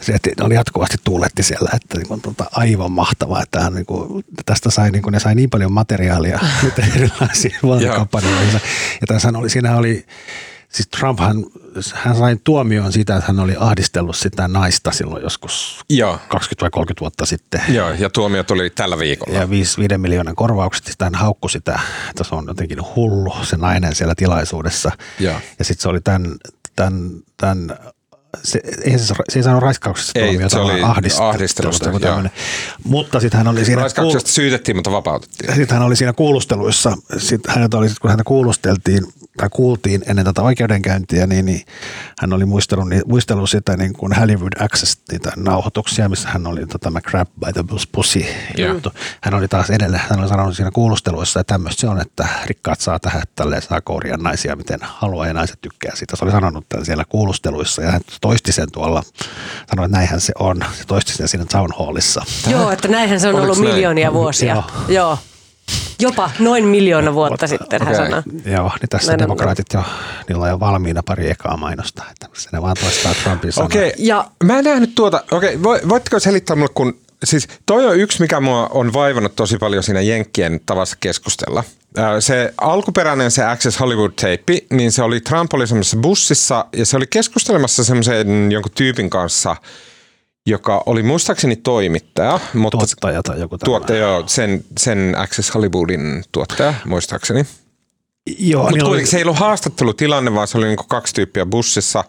Se 0.00 0.14
oli 0.40 0.54
jatkuvasti 0.54 0.96
tuuletti 1.04 1.42
siellä, 1.42 1.70
että 1.74 1.98
niin 1.98 2.08
kuin, 2.08 2.20
tota, 2.20 2.44
aivan 2.52 2.92
mahtavaa, 2.92 3.42
että 3.42 3.60
hän, 3.60 3.74
niin 3.74 3.86
kuin, 3.86 4.24
tästä 4.46 4.70
sai, 4.70 4.90
niin 4.90 5.02
kuin, 5.02 5.12
ne 5.12 5.20
sai 5.20 5.34
niin 5.34 5.50
paljon 5.50 5.72
materiaalia 5.72 6.40
nyt 6.62 6.78
erilaisiin 6.78 7.54
vaalikampanjoihin. 7.62 8.52
Ja 9.00 9.06
tässä 9.06 9.32
oli, 9.36 9.50
siinä 9.50 9.76
oli, 9.76 10.06
siis 10.72 10.88
Trump 10.88 11.20
hän, 11.20 11.44
hän 11.94 12.16
sai 12.16 12.36
tuomioon 12.44 12.92
siitä, 12.92 13.16
että 13.16 13.26
hän 13.26 13.40
oli 13.40 13.54
ahdistellut 13.58 14.16
sitä 14.16 14.48
naista 14.48 14.90
silloin 14.90 15.22
joskus 15.22 15.80
Joo. 15.90 16.18
20 16.28 16.62
vai 16.62 16.70
30 16.70 17.00
vuotta 17.00 17.26
sitten. 17.26 17.60
Joo, 17.68 17.90
ja 17.90 18.10
tuomio 18.10 18.44
tuli 18.44 18.70
tällä 18.70 18.98
viikolla. 18.98 19.38
Ja 19.38 19.50
5, 19.50 19.78
5 19.78 19.98
miljoonan 19.98 20.34
korvaukset, 20.34 20.86
sitten 20.86 21.04
hän 21.04 21.14
haukkui 21.14 21.50
sitä, 21.50 21.80
että 22.10 22.24
se 22.24 22.34
on 22.34 22.44
jotenkin 22.48 22.78
hullu 22.96 23.34
se 23.42 23.56
nainen 23.56 23.94
siellä 23.94 24.14
tilaisuudessa. 24.14 24.90
Joo. 25.20 25.40
Ja 25.58 25.64
sitten 25.64 25.82
se 25.82 25.88
oli 25.88 26.00
tämän, 26.00 26.36
tämän, 26.76 27.10
tämän 27.36 27.78
se, 28.44 28.60
ei 28.84 28.98
se, 28.98 29.14
se 29.28 29.38
ei 29.38 29.42
saanut 29.42 29.62
raiskauksesta 29.62 30.18
ei, 30.18 30.26
tuomiota, 30.26 30.48
se 30.48 30.58
oli 30.58 30.82
ahdistelusta. 31.20 31.90
Mutta 32.84 33.20
sitten 33.20 33.38
hän 33.38 33.48
oli 33.48 33.64
siinä... 33.64 33.80
Raiskauksesta 33.80 34.26
kuul... 34.26 34.34
syytettiin, 34.34 34.76
mutta 34.76 34.90
vapautettiin. 34.90 35.54
Sitten 35.54 35.78
hän 35.78 35.86
oli 35.86 35.96
siinä 35.96 36.12
kuulusteluissa, 36.12 36.96
sitten 37.18 37.54
hänet 37.54 37.74
oli, 37.74 37.88
kun 38.00 38.10
häntä 38.10 38.24
kuulusteltiin, 38.24 39.06
tai 39.36 39.48
kuultiin 39.52 40.02
ennen 40.06 40.24
tätä 40.24 40.42
oikeudenkäyntiä, 40.42 41.26
niin, 41.26 41.44
niin 41.44 41.60
hän 42.20 42.32
oli 42.32 42.44
muistellut, 42.44 42.88
niin, 42.88 43.02
muistellut 43.06 43.50
sitä 43.50 43.76
niin 43.76 43.92
kuin 43.92 44.12
Hollywood 44.12 44.52
Access, 44.60 44.98
niitä 45.12 45.32
nauhoituksia, 45.36 46.08
missä 46.08 46.28
hän 46.28 46.46
oli 46.46 46.60
tota, 46.60 46.78
tämä 46.78 47.00
Crab 47.00 47.28
by 47.40 47.52
the 47.52 47.64
Pussy 47.92 48.24
yeah. 48.58 48.74
juttu. 48.74 48.92
Hän 49.20 49.34
oli 49.34 49.48
taas 49.48 49.70
edelleen, 49.70 50.02
hän 50.10 50.20
oli 50.20 50.28
sanonut 50.28 50.56
siinä 50.56 50.70
kuulusteluissa, 50.70 51.40
että 51.40 51.54
tämmöistä 51.54 51.80
se 51.80 51.88
on, 51.88 52.00
että 52.00 52.28
rikkaat 52.46 52.80
saa 52.80 52.98
tähän 52.98 53.22
tälleen 53.36 53.62
saa 53.62 53.80
kouria 53.80 54.16
naisia, 54.16 54.56
miten 54.56 54.78
haluaa 54.82 55.26
ja 55.26 55.34
naiset 55.34 55.60
tykkää 55.60 55.92
siitä. 55.94 56.16
Se 56.16 56.24
oli 56.24 56.32
sanonut 56.32 56.68
tämän 56.68 56.86
siellä 56.86 57.04
kuulusteluissa 57.08 57.82
ja 57.82 57.90
hän 57.90 58.00
toisti 58.22 58.52
sen 58.52 58.72
tuolla, 58.72 59.02
sanoi, 59.70 59.86
että 59.86 59.96
näinhän 59.98 60.20
se 60.20 60.32
on. 60.38 60.64
Se 60.78 60.84
toisti 60.86 61.12
sen 61.12 61.28
siinä 61.28 61.46
Town 61.52 61.70
Hallissa. 61.78 62.24
Joo, 62.50 62.70
että 62.70 62.88
näinhän 62.88 63.20
se 63.20 63.28
on 63.28 63.34
Oliko 63.34 63.52
ollut 63.52 63.58
miljoonia 63.58 64.12
vuosia. 64.12 64.54
Joo. 64.54 64.64
Joo. 64.88 65.18
Jopa 65.98 66.30
noin 66.38 66.64
miljoona 66.64 67.14
vuotta 67.14 67.32
Mutta, 67.32 67.46
sitten 67.46 67.82
okay. 67.82 67.94
hän 67.94 68.06
sanoi. 68.06 68.22
Joo, 68.44 68.70
niin 68.80 68.88
tässä 68.88 69.12
Näin 69.12 69.18
demokraatit 69.18 69.66
jo, 69.74 69.82
niillä 70.28 70.44
on 70.44 70.50
jo 70.50 70.60
valmiina 70.60 71.02
pari 71.02 71.30
ekaa 71.30 71.56
mainosta, 71.56 72.04
että 72.10 72.28
se 72.32 72.48
ne 72.52 72.62
vaan 72.62 72.76
toistaa 72.80 73.14
Trumpin 73.14 73.52
sanoa. 73.52 73.66
Okei, 73.66 73.88
okay. 73.88 74.04
ja 74.04 74.30
mä 74.44 74.58
en 74.58 74.64
nähnyt 74.64 74.94
tuota, 74.94 75.24
okei, 75.30 75.56
okay, 75.56 75.88
voitteko 75.88 76.20
selittää 76.20 76.56
mulle, 76.56 76.70
kun 76.74 76.98
siis 77.24 77.48
toi 77.66 77.86
on 77.86 77.96
yksi, 77.96 78.20
mikä 78.20 78.40
mua 78.40 78.66
on 78.66 78.92
vaivannut 78.92 79.36
tosi 79.36 79.58
paljon 79.58 79.82
siinä 79.82 80.00
Jenkkien 80.00 80.60
tavassa 80.66 80.96
keskustella. 81.00 81.64
Se 82.20 82.54
alkuperäinen 82.60 83.30
se 83.30 83.44
Access 83.44 83.80
Hollywood-teippi, 83.80 84.66
niin 84.70 84.92
se 84.92 85.02
oli 85.02 85.20
Trump 85.20 85.54
oli 85.54 85.66
semmoisessa 85.66 85.96
bussissa 85.96 86.64
ja 86.76 86.86
se 86.86 86.96
oli 86.96 87.06
keskustelemassa 87.06 87.84
semmoisen 87.84 88.52
jonkun 88.52 88.72
tyypin 88.74 89.10
kanssa– 89.10 89.56
joka 90.46 90.82
oli 90.86 91.02
muistaakseni 91.02 91.56
toimittaja. 91.56 92.40
Mutta 92.54 92.78
tuottaja 92.78 93.22
tai 93.22 93.40
joku 93.40 93.58
tuottaja, 93.58 93.98
joo, 93.98 94.24
sen, 94.26 94.64
sen 94.78 95.14
Access 95.18 95.54
Hollywoodin 95.54 96.24
tuottaja, 96.32 96.74
muistaakseni. 96.84 97.46
Joo, 98.38 98.62
Mutta 98.62 98.70
kuitenkin 98.72 99.00
oli... 99.00 99.06
se 99.06 99.16
ei 99.16 99.22
ollut 99.22 99.38
haastattelutilanne, 99.38 100.34
vaan 100.34 100.48
se 100.48 100.58
oli 100.58 100.66
niinku 100.66 100.84
kaksi 100.88 101.14
tyyppiä 101.14 101.46
bussissa, 101.46 102.04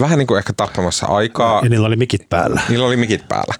vähän 0.00 0.18
niin 0.18 0.26
kuin 0.26 0.38
ehkä 0.38 0.52
tappamassa 0.52 1.06
aikaa. 1.06 1.60
Ja 1.62 1.68
niillä 1.68 1.86
oli 1.86 1.96
mikit 1.96 2.28
päällä. 2.28 2.60
Niillä 2.68 2.86
oli 2.86 2.96
mikit 2.96 3.28
päällä. 3.28 3.54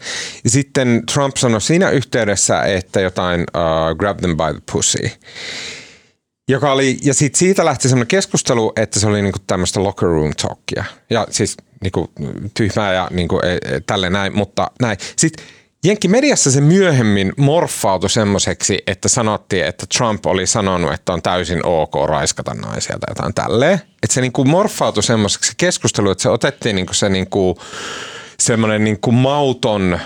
Ja 0.44 0.50
sitten 0.50 1.02
Trump 1.12 1.36
sanoi 1.36 1.60
siinä 1.60 1.90
yhteydessä, 1.90 2.62
että 2.62 3.00
jotain 3.00 3.40
uh, 3.40 3.96
grab 3.98 4.18
them 4.18 4.36
by 4.36 4.52
the 4.52 4.62
pussy. 4.72 5.10
Joka 6.48 6.72
oli, 6.72 6.98
ja 7.02 7.14
sit 7.14 7.34
siitä 7.34 7.64
lähti 7.64 7.88
semmoinen 7.88 8.06
keskustelu, 8.06 8.72
että 8.76 9.00
se 9.00 9.06
oli 9.06 9.22
niinku 9.22 9.38
tämmöistä 9.46 9.82
locker 9.82 10.08
room 10.08 10.32
talkia. 10.42 10.84
Ja 11.10 11.26
siis 11.30 11.56
niinku 11.82 12.10
tyhmää 12.54 12.92
ja 12.92 13.08
niinku, 13.10 13.38
e, 13.38 13.52
e, 13.52 13.80
tälle 13.86 14.10
näin, 14.10 14.36
mutta 14.36 14.70
näin. 14.82 14.96
Sitten 15.16 15.44
Jenkki 15.84 16.08
mediassa 16.08 16.50
se 16.50 16.60
myöhemmin 16.60 17.32
morfautui 17.36 18.10
semmoiseksi, 18.10 18.78
että 18.86 19.08
sanottiin, 19.08 19.66
että 19.66 19.86
Trump 19.96 20.26
oli 20.26 20.46
sanonut, 20.46 20.92
että 20.92 21.12
on 21.12 21.22
täysin 21.22 21.66
ok 21.66 21.94
raiskata 22.06 22.54
naisia 22.54 22.98
tai 22.98 23.10
jotain 23.10 23.34
tälleen. 23.34 23.80
Että 24.02 24.14
se 24.14 24.20
niinku 24.20 24.44
morfautui 24.44 25.02
semmoiseksi 25.02 25.52
keskustelu, 25.56 26.10
että 26.10 26.22
se 26.22 26.28
otettiin 26.28 26.76
niinku 26.76 26.94
se 26.94 27.08
niinku, 27.08 27.58
semmoinen 28.38 28.84
niinku 28.84 29.12
mauton, 29.12 30.00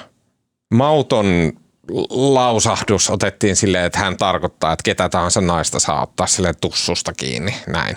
mauton 0.75 1.53
lausahdus 2.11 3.11
otettiin 3.11 3.57
silleen, 3.57 3.85
että 3.85 3.99
hän 3.99 4.16
tarkoittaa, 4.16 4.72
että 4.72 4.83
ketä 4.83 5.09
tahansa 5.09 5.41
naista 5.41 5.81
saa 5.81 6.03
ottaa 6.03 6.27
sille 6.27 6.55
tussusta 6.61 7.12
kiinni, 7.12 7.55
näin 7.66 7.97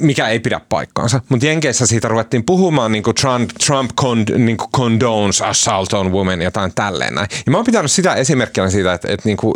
mikä 0.00 0.28
ei 0.28 0.40
pidä 0.40 0.60
paikkaansa. 0.68 1.20
Mutta 1.28 1.46
Jenkeissä 1.46 1.86
siitä 1.86 2.08
ruvettiin 2.08 2.44
puhumaan 2.44 2.92
niin 2.92 3.02
kuin 3.02 3.14
Trump, 3.14 3.50
Trump 3.66 3.90
con, 4.00 4.24
niin 4.36 4.56
kuin 4.56 4.70
condones 4.70 5.42
assault 5.42 5.92
on 5.92 6.12
women, 6.12 6.42
jotain 6.42 6.72
tälleen 6.74 7.14
näin. 7.14 7.28
Ja 7.46 7.52
mä 7.52 7.58
oon 7.58 7.66
pitänyt 7.66 7.90
sitä 7.90 8.14
esimerkkinä 8.14 8.70
siitä, 8.70 8.92
että, 8.92 9.08
että, 9.12 9.28
niin 9.28 9.36
kuin, 9.36 9.54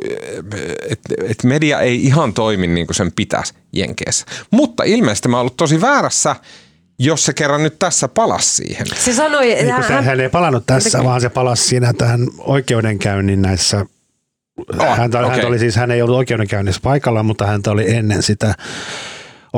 että, 0.91 1.15
että 1.29 1.47
media 1.47 1.81
ei 1.81 2.05
ihan 2.05 2.35
toimi 2.35 2.67
niin 2.67 2.87
kuin 2.87 2.95
sen 2.95 3.13
pitäisi 3.17 3.55
Jenkeissä. 3.73 4.27
Mutta 4.51 4.83
ilmeisesti 4.85 5.29
mä 5.29 5.37
oon 5.37 5.41
ollut 5.41 5.57
tosi 5.57 5.81
väärässä– 5.81 6.37
jos 6.99 7.25
se 7.25 7.33
kerran 7.33 7.63
nyt 7.63 7.79
tässä 7.79 8.09
palasi 8.09 8.55
siihen. 8.55 8.87
Se 8.97 9.15
sanoi, 9.15 9.47
niin 9.47 9.71
hän, 9.71 10.05
hän 10.05 10.21
ei 10.21 10.29
palannut 10.29 10.67
tässä, 10.67 11.05
vaan 11.05 11.21
se 11.21 11.29
palasi 11.29 11.65
siinä 11.65 11.93
tähän 11.93 12.21
oikeudenkäynnin 12.39 13.43
näissä 13.43 13.87
Oh, 14.79 14.97
häntä, 14.97 15.19
okay. 15.19 15.31
häntä 15.31 15.47
oli 15.47 15.59
siis, 15.59 15.77
hän 15.77 15.91
ei 15.91 16.03
ollut 16.03 16.17
oikeudenkäynnissä 16.17 16.81
paikalla, 16.85 17.23
mutta 17.23 17.47
häntä 17.47 17.71
oli 17.71 17.95
ennen 17.95 18.23
sitä 18.23 18.55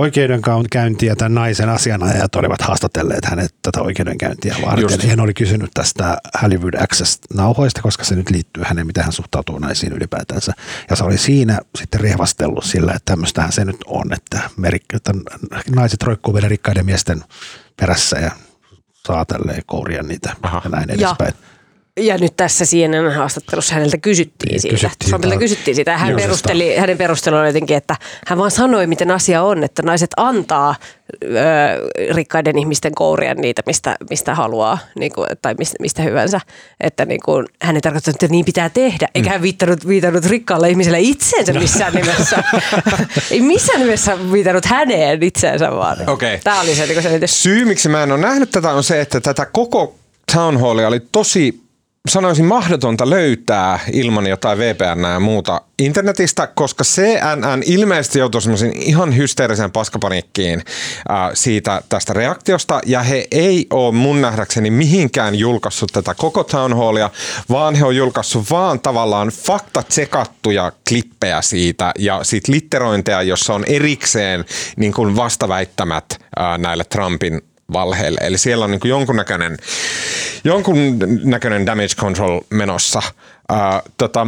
oikeudenkäyntiä 0.00 1.16
tämän 1.16 1.34
naisen 1.34 1.68
asianajajat 1.68 2.34
olivat 2.34 2.62
haastatelleet 2.62 3.24
hänet 3.24 3.54
tätä 3.62 3.82
oikeudenkäyntiä 3.82 4.56
varten. 4.66 4.82
Just. 4.82 5.02
Hän 5.02 5.20
oli 5.20 5.34
kysynyt 5.34 5.70
tästä 5.74 6.18
Hollywood 6.42 6.74
Access-nauhoista, 6.74 7.82
koska 7.82 8.04
se 8.04 8.14
nyt 8.14 8.30
liittyy 8.30 8.62
hänen, 8.66 8.86
miten 8.86 9.04
hän 9.04 9.12
suhtautuu 9.12 9.58
naisiin 9.58 9.92
ylipäätänsä. 9.92 10.52
Ja 10.90 10.96
se 10.96 11.04
oli 11.04 11.18
siinä 11.18 11.58
sitten 11.78 12.00
rehvastellut 12.00 12.64
sillä, 12.64 12.92
että 12.92 13.12
tämmöistähän 13.12 13.52
se 13.52 13.64
nyt 13.64 13.76
on, 13.86 14.12
että, 14.12 14.40
merik, 14.56 14.84
että 14.94 15.12
naiset 15.74 16.02
roikkuu 16.02 16.34
vielä 16.34 16.48
rikkaiden 16.48 16.86
miesten 16.86 17.24
perässä 17.80 18.18
ja 18.18 18.30
saa 19.06 19.24
tälleen 19.24 19.62
kouria 19.66 20.02
niitä 20.02 20.36
Aha. 20.42 20.60
ja 20.64 20.70
näin 20.70 20.90
edespäin. 20.90 21.34
Ja 21.40 21.49
Ja 21.96 22.18
nyt 22.18 22.36
tässä 22.36 22.64
CNN 22.64 23.12
haastattelussa 23.16 23.74
häneltä 23.74 23.98
kysyttiin 23.98 24.50
Niin, 24.50 24.60
siitä. 24.60 24.90
kysyttiin 24.98 25.38
kysyttiin 25.38 25.74
siitä. 25.74 25.90
Ja 25.90 25.98
hän 25.98 26.16
perusteli, 26.16 26.76
hänen 26.76 26.98
perustelu 26.98 27.36
oli 27.36 27.46
jotenkin, 27.46 27.76
että 27.76 27.96
hän 28.26 28.38
vaan 28.38 28.50
sanoi, 28.50 28.86
miten 28.86 29.10
asia 29.10 29.42
on, 29.42 29.64
että 29.64 29.82
naiset 29.82 30.10
antaa 30.16 30.74
ö, 31.24 31.28
rikkaiden 32.14 32.58
ihmisten 32.58 32.94
kouria 32.94 33.34
niitä, 33.34 33.62
mistä, 33.66 33.96
mistä 34.10 34.34
haluaa, 34.34 34.78
niin 34.98 35.12
kuin, 35.12 35.26
tai 35.42 35.54
mistä, 35.58 35.76
mistä 35.80 36.02
hyvänsä. 36.02 36.40
Että 36.80 37.04
niin 37.04 37.20
kuin, 37.24 37.46
hän 37.62 37.76
ei 37.76 37.80
tarkoita, 37.80 38.10
että 38.10 38.28
niin 38.28 38.44
pitää 38.44 38.68
tehdä, 38.68 39.08
eikä 39.14 39.30
hän 39.30 39.42
viitannut, 39.42 39.88
viitannut 39.88 40.24
rikkaalle 40.24 40.70
ihmiselle 40.70 41.00
itseensä 41.00 41.52
missään 41.52 41.94
nimessä. 41.94 42.44
ei 43.30 43.40
missään 43.40 43.80
nimessä 43.80 44.32
viitannut 44.32 44.64
häneen 44.64 45.22
itseensä 45.22 45.70
vaan. 45.70 45.96
Okei. 46.06 46.38
Tämä 46.44 46.60
oli 46.60 46.74
se 46.74 46.86
niin 46.86 47.02
selitys. 47.02 47.42
Syy, 47.42 47.64
miksi 47.64 47.88
mä 47.88 48.02
en 48.02 48.12
ole 48.12 48.20
nähnyt 48.20 48.50
tätä, 48.50 48.70
on 48.70 48.84
se, 48.84 49.00
että 49.00 49.20
tätä 49.20 49.46
koko 49.46 49.94
town 50.34 50.60
hallia 50.60 50.88
oli 50.88 51.00
tosi, 51.12 51.69
sanoisin, 52.08 52.44
mahdotonta 52.44 53.10
löytää 53.10 53.78
ilman 53.92 54.26
jotain 54.26 54.58
VPN 54.58 55.04
ja 55.12 55.20
muuta 55.20 55.60
internetistä, 55.78 56.46
koska 56.46 56.84
CNN 56.84 57.62
ilmeisesti 57.66 58.18
joutui 58.18 58.42
semmoisen 58.42 58.72
ihan 58.76 59.16
hysteeriseen 59.16 59.72
paskapaniikkiin 59.72 60.62
äh, 61.10 61.30
siitä 61.34 61.82
tästä 61.88 62.12
reaktiosta, 62.12 62.80
ja 62.86 63.02
he 63.02 63.26
ei 63.30 63.66
ole 63.70 63.94
mun 63.94 64.20
nähdäkseni 64.20 64.70
mihinkään 64.70 65.34
julkaissut 65.34 65.92
tätä 65.92 66.14
koko 66.14 66.44
town 66.44 66.76
hallia, 66.76 67.10
vaan 67.50 67.74
he 67.74 67.84
on 67.84 67.96
julkaissut 67.96 68.50
vaan 68.50 68.80
tavallaan 68.80 69.28
faktatsekattuja 69.28 70.72
klippejä 70.88 71.42
siitä, 71.42 71.92
ja 71.98 72.24
siitä 72.24 72.52
litterointeja, 72.52 73.22
jossa 73.22 73.54
on 73.54 73.64
erikseen 73.64 74.44
niin 74.76 74.92
kuin 74.92 75.16
vastaväittämät 75.16 76.04
äh, 76.10 76.58
näille 76.58 76.84
Trumpin 76.84 77.49
valheille. 77.72 78.20
Eli 78.22 78.38
siellä 78.38 78.64
on 78.64 78.70
niin 78.70 78.80
kuin 78.80 78.90
jonkunnäköinen, 78.90 79.56
jonkunnäköinen 80.44 81.66
damage 81.66 81.94
control 81.96 82.40
menossa. 82.50 83.02
Ää, 83.48 83.82
tota, 83.98 84.26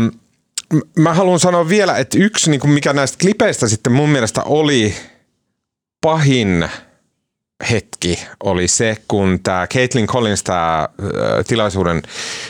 mä 0.99 1.14
haluan 1.14 1.40
sanoa 1.40 1.68
vielä, 1.68 1.99
että 1.99 2.18
yksi, 2.18 2.51
niin 2.51 2.61
kuin 2.61 2.70
mikä 2.70 2.93
näistä 2.93 3.18
klipeistä 3.20 3.68
sitten 3.68 3.93
mun 3.93 4.09
mielestä 4.09 4.43
oli 4.43 4.95
pahin 6.01 6.68
hetki 7.70 8.26
oli 8.44 8.68
se, 8.68 8.96
kun 9.08 9.40
tämä 9.42 9.66
Caitlin 9.66 10.06
Collins, 10.06 10.42
tämä 10.42 10.88
tilaisuuden 11.46 12.02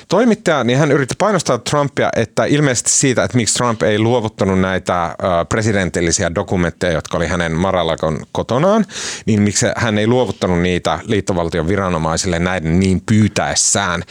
toimittaja, 0.08 0.64
niin 0.64 0.78
hän 0.78 0.92
yritti 0.92 1.14
painostaa 1.18 1.58
Trumpia, 1.58 2.10
että 2.16 2.44
ilmeisesti 2.44 2.90
siitä, 2.90 3.24
että 3.24 3.36
miksi 3.36 3.54
Trump 3.54 3.82
ei 3.82 3.98
luovuttanut 3.98 4.60
näitä 4.60 5.16
presidentillisiä 5.48 6.34
dokumentteja, 6.34 6.92
jotka 6.92 7.16
oli 7.16 7.26
hänen 7.26 7.52
Maralakon 7.52 8.20
kotonaan, 8.32 8.84
niin 9.26 9.42
miksi 9.42 9.66
hän 9.76 9.98
ei 9.98 10.06
luovuttanut 10.06 10.60
niitä 10.60 10.98
liittovaltion 11.04 11.68
viranomaisille 11.68 12.38
näiden 12.38 12.80
niin 12.80 13.02
pyytäessään. 13.06 14.02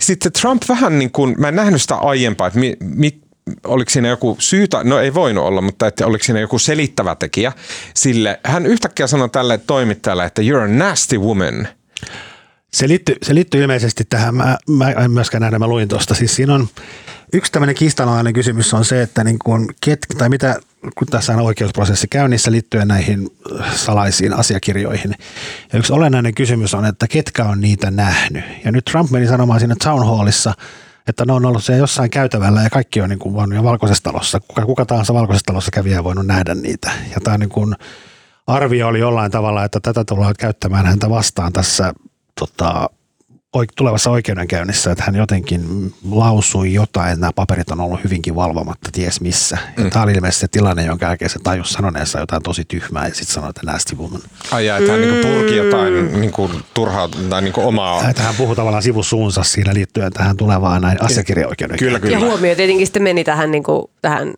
Sitten 0.00 0.32
Trump 0.32 0.62
vähän 0.68 0.98
niin 0.98 1.10
kuin, 1.10 1.34
mä 1.38 1.48
en 1.48 1.56
nähnyt 1.56 1.82
sitä 1.82 1.94
aiempaa, 1.94 2.46
että 2.46 2.58
mi, 2.58 2.76
mi, 2.80 3.21
oliko 3.64 3.90
siinä 3.90 4.08
joku 4.08 4.36
syytä, 4.38 4.84
no 4.84 4.98
ei 4.98 5.14
voinut 5.14 5.44
olla, 5.44 5.60
mutta 5.60 5.86
että 5.86 6.06
oliko 6.06 6.24
siinä 6.24 6.40
joku 6.40 6.58
selittävä 6.58 7.14
tekijä 7.14 7.52
sille. 7.94 8.40
Hän 8.44 8.66
yhtäkkiä 8.66 9.06
sanoi 9.06 9.28
tälle 9.28 9.58
toimittajalle, 9.58 10.24
että 10.24 10.42
you're 10.42 10.64
a 10.64 10.68
nasty 10.68 11.18
woman. 11.18 11.68
Se 12.72 12.88
liittyy, 12.88 13.16
se 13.22 13.34
liittyy 13.34 13.62
ilmeisesti 13.62 14.04
tähän, 14.10 14.34
mä, 14.34 14.58
mä 14.68 14.90
en 14.90 15.10
myöskään 15.10 15.40
nähdä, 15.40 15.58
mä 15.58 15.66
luin 15.66 15.88
tuosta. 15.88 16.14
Siis 16.14 16.34
siinä 16.36 16.54
on 16.54 16.68
yksi 17.32 17.52
tämmöinen 17.52 17.74
kiistanalainen 17.74 18.32
kysymys 18.32 18.74
on 18.74 18.84
se, 18.84 19.02
että 19.02 19.24
niin 19.24 19.38
kun 19.44 19.68
ket, 19.84 20.06
tai 20.18 20.28
mitä, 20.28 20.56
kun 20.94 21.06
tässä 21.06 21.32
on 21.32 21.40
oikeusprosessi 21.40 22.08
käynnissä 22.08 22.52
liittyen 22.52 22.88
näihin 22.88 23.30
salaisiin 23.74 24.34
asiakirjoihin. 24.34 25.14
Ja 25.72 25.78
yksi 25.78 25.92
olennainen 25.92 26.34
kysymys 26.34 26.74
on, 26.74 26.84
että 26.84 27.08
ketkä 27.08 27.44
on 27.44 27.60
niitä 27.60 27.90
nähnyt. 27.90 28.44
Ja 28.64 28.72
nyt 28.72 28.84
Trump 28.84 29.10
meni 29.10 29.26
sanomaan 29.26 29.60
siinä 29.60 29.76
town 29.84 30.06
hallissa, 30.06 30.54
että 31.08 31.24
ne 31.24 31.32
on 31.32 31.46
ollut 31.46 31.64
siellä 31.64 31.82
jossain 31.82 32.10
käytävällä 32.10 32.62
ja 32.62 32.70
kaikki 32.70 33.00
on 33.00 33.08
niin 33.08 33.18
kuin 33.18 33.34
voinut 33.34 33.64
valkoisessa 33.64 34.02
talossa. 34.02 34.40
Kuka, 34.40 34.66
kuka 34.66 34.86
tahansa 34.86 35.14
valkoisessa 35.14 35.46
talossa 35.46 35.70
kävijä 35.70 36.04
voinut 36.04 36.26
nähdä 36.26 36.54
niitä. 36.54 36.90
Ja 37.14 37.20
tämä 37.20 37.38
niin 37.38 37.48
kuin 37.48 37.74
arvio 38.46 38.88
oli 38.88 38.98
jollain 38.98 39.30
tavalla, 39.30 39.64
että 39.64 39.80
tätä 39.80 40.04
tullaan 40.04 40.34
käyttämään 40.38 40.86
häntä 40.86 41.10
vastaan 41.10 41.52
tässä 41.52 41.92
tota, 42.40 42.90
tulevassa 43.76 44.10
oikeudenkäynnissä, 44.10 44.92
että 44.92 45.04
hän 45.06 45.14
jotenkin 45.14 45.94
lausui 46.10 46.72
jotain, 46.72 47.08
että 47.12 47.20
nämä 47.20 47.32
paperit 47.36 47.70
on 47.70 47.80
ollut 47.80 48.04
hyvinkin 48.04 48.34
valvomatta 48.34 48.90
ties 48.92 49.20
missä. 49.20 49.58
Ja 49.84 49.90
tämä 49.90 50.02
oli 50.02 50.12
ilmeisesti 50.12 50.40
se 50.40 50.48
tilanne, 50.48 50.84
jonka 50.84 51.06
jälkeen 51.06 51.30
se 51.30 51.38
tajus 51.42 51.72
sanoneensa 51.72 52.18
jotain 52.20 52.42
tosi 52.42 52.64
tyhmää 52.64 53.08
ja 53.08 53.14
sitten 53.14 53.34
sanoi, 53.34 53.50
että 53.50 53.60
nasty 53.64 53.96
woman. 53.96 54.20
Ai 54.50 54.66
jaa, 54.66 54.78
että 54.78 54.92
hän 54.92 55.00
niin 55.00 55.26
purki 55.26 55.56
jotain 55.56 56.20
niin 56.20 56.32
kuin 56.32 56.52
turhaa 56.74 57.08
tai 57.08 57.42
niin 57.42 57.52
kuin 57.52 57.66
omaa. 57.66 58.08
Että 58.08 58.22
hän 58.22 58.34
puhui 58.34 58.56
tavallaan 58.56 58.82
sivusuunsa 58.82 59.42
siinä 59.42 59.74
liittyen 59.74 60.12
tähän 60.12 60.36
tulevaan 60.36 60.82
näin 60.82 61.04
asiakirjaoikeudenkäyntiin. 61.04 62.00
Kyllä, 62.00 62.12
Ja 62.12 62.18
kyllä. 62.18 62.30
huomio 62.32 62.54
tietenkin 62.56 62.86
sitten 62.86 63.02
meni 63.02 63.24
tähän, 63.24 63.50
niin 63.50 63.62
kuin, 63.62 63.84
tähän 64.02 64.34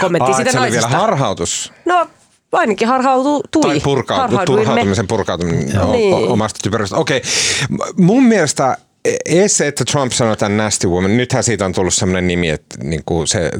kommenttiin 0.00 0.30
Aa, 0.30 0.36
siitä 0.36 0.52
se 0.52 0.58
oli 0.60 0.70
vielä 0.70 0.80
naisesta. 0.80 0.98
harhautus. 0.98 1.72
no 1.84 2.08
ainakin 2.52 2.88
harhautui. 2.88 3.62
Tai 3.62 3.80
purkautu, 3.80 4.36
turhautumisen 4.46 5.06
purkautuminen 5.06 5.66
Niin. 5.92 6.14
omasta 6.14 6.60
typerästä. 6.62 6.96
Okei, 6.96 7.22
mun 7.96 8.22
mielestä 8.24 8.76
ees 9.26 9.56
se, 9.56 9.66
että 9.66 9.84
Trump 9.84 10.12
sanoi 10.12 10.36
tämän 10.36 10.56
nasty 10.56 10.88
woman, 10.88 11.16
nythän 11.16 11.44
siitä 11.44 11.64
on 11.64 11.72
tullut 11.72 11.94
sellainen 11.94 12.26
nimi, 12.26 12.50
että 12.50 12.76
niin 12.82 13.02
kuin 13.06 13.26
se 13.26 13.44
äh, 13.44 13.50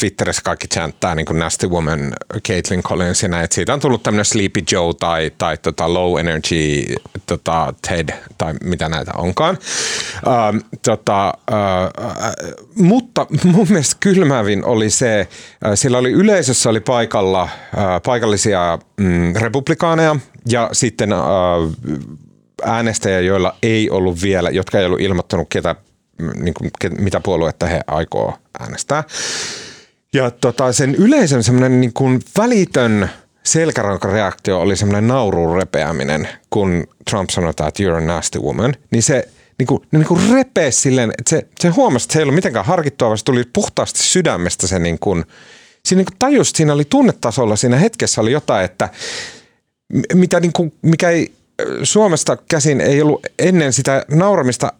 Twitterissä 0.00 0.42
kaikki 0.42 0.68
chanttaa 0.68 1.14
niin 1.14 1.26
kuin 1.26 1.38
nasty 1.38 1.68
woman 1.68 2.14
Caitlin 2.48 2.82
Collinsina, 2.82 3.42
että 3.42 3.54
siitä 3.54 3.74
on 3.74 3.80
tullut 3.80 4.02
tämmöinen 4.02 4.24
Sleepy 4.24 4.62
Joe 4.72 4.94
tai, 5.00 5.32
tai 5.38 5.58
tota 5.58 5.94
low 5.94 6.20
energy 6.20 6.94
tota 7.26 7.74
Ted 7.88 8.08
tai 8.38 8.54
mitä 8.64 8.88
näitä 8.88 9.12
onkaan. 9.16 9.58
Ähm, 10.26 10.56
tota, 10.84 11.26
äh, 11.52 12.32
mutta 12.74 13.26
mun 13.44 13.66
mielestä 13.68 13.96
kylmävin 14.00 14.64
oli 14.64 14.90
se, 14.90 15.20
äh, 15.20 15.72
siellä 15.74 15.98
oli 15.98 16.12
yleisössä 16.12 16.70
oli 16.70 16.80
paikalla 16.80 17.42
äh, 17.42 18.02
paikallisia 18.04 18.78
mm, 18.96 19.34
republikaaneja 19.36 20.16
ja 20.48 20.68
sitten 20.72 21.12
äh, 21.12 21.18
äänestäjiä, 22.64 23.20
joilla 23.20 23.56
ei 23.62 23.90
ollut 23.90 24.22
vielä, 24.22 24.50
jotka 24.50 24.78
ei 24.78 24.86
ollut 24.86 25.00
ilmoittanut, 25.00 25.46
ketä, 25.50 25.74
mm, 26.18 26.44
niin 26.44 26.54
kuin, 26.54 26.70
ket, 26.80 26.98
mitä 26.98 27.20
puoluetta 27.20 27.66
he 27.66 27.80
aikoo 27.86 28.38
äänestää. 28.60 29.04
Ja 30.14 30.30
tota, 30.30 30.72
sen 30.72 30.94
yleisön 30.94 31.42
semmoinen 31.44 31.80
niin 31.80 31.92
välitön 32.38 33.10
selkärankareaktio 33.44 34.60
oli 34.60 34.76
semmoinen 34.76 35.08
nauruun 35.08 35.56
repeäminen, 35.56 36.28
kun 36.50 36.86
Trump 37.10 37.30
sanoi, 37.30 37.50
että 37.50 37.70
you're 37.80 37.96
a 37.96 38.00
nasty 38.00 38.38
woman, 38.38 38.74
niin 38.90 39.02
se 39.02 39.28
niin 39.58 39.66
kuin, 39.66 39.82
niin 39.92 40.06
kuin 40.06 40.32
repeä 40.32 40.70
silleen, 40.70 41.10
että 41.18 41.30
se, 41.30 41.46
se 41.60 41.68
huomasi, 41.68 42.04
että 42.04 42.12
se 42.12 42.18
ei 42.18 42.22
ollut 42.22 42.34
mitenkään 42.34 42.64
harkittua, 42.64 43.08
vaan 43.08 43.18
se 43.18 43.24
tuli 43.24 43.44
puhtaasti 43.52 43.98
sydämestä 43.98 44.66
se 44.66 44.78
niin 44.78 44.98
kuin, 44.98 45.24
siinä 45.84 45.98
niin 45.98 46.06
kuin 46.06 46.18
tajus, 46.18 46.50
siinä 46.54 46.72
oli 46.72 46.84
tunnetasolla, 46.84 47.56
siinä 47.56 47.76
hetkessä 47.76 48.20
oli 48.20 48.32
jotain, 48.32 48.64
että 48.64 48.88
mitä 50.14 50.40
niin 50.40 50.52
kuin, 50.52 50.72
mikä 50.82 51.10
ei 51.10 51.32
Suomesta 51.82 52.36
käsin 52.36 52.80
ei 52.80 53.02
ollut 53.02 53.26
ennen 53.38 53.72
sitä 53.72 54.04
nauramista 54.10 54.72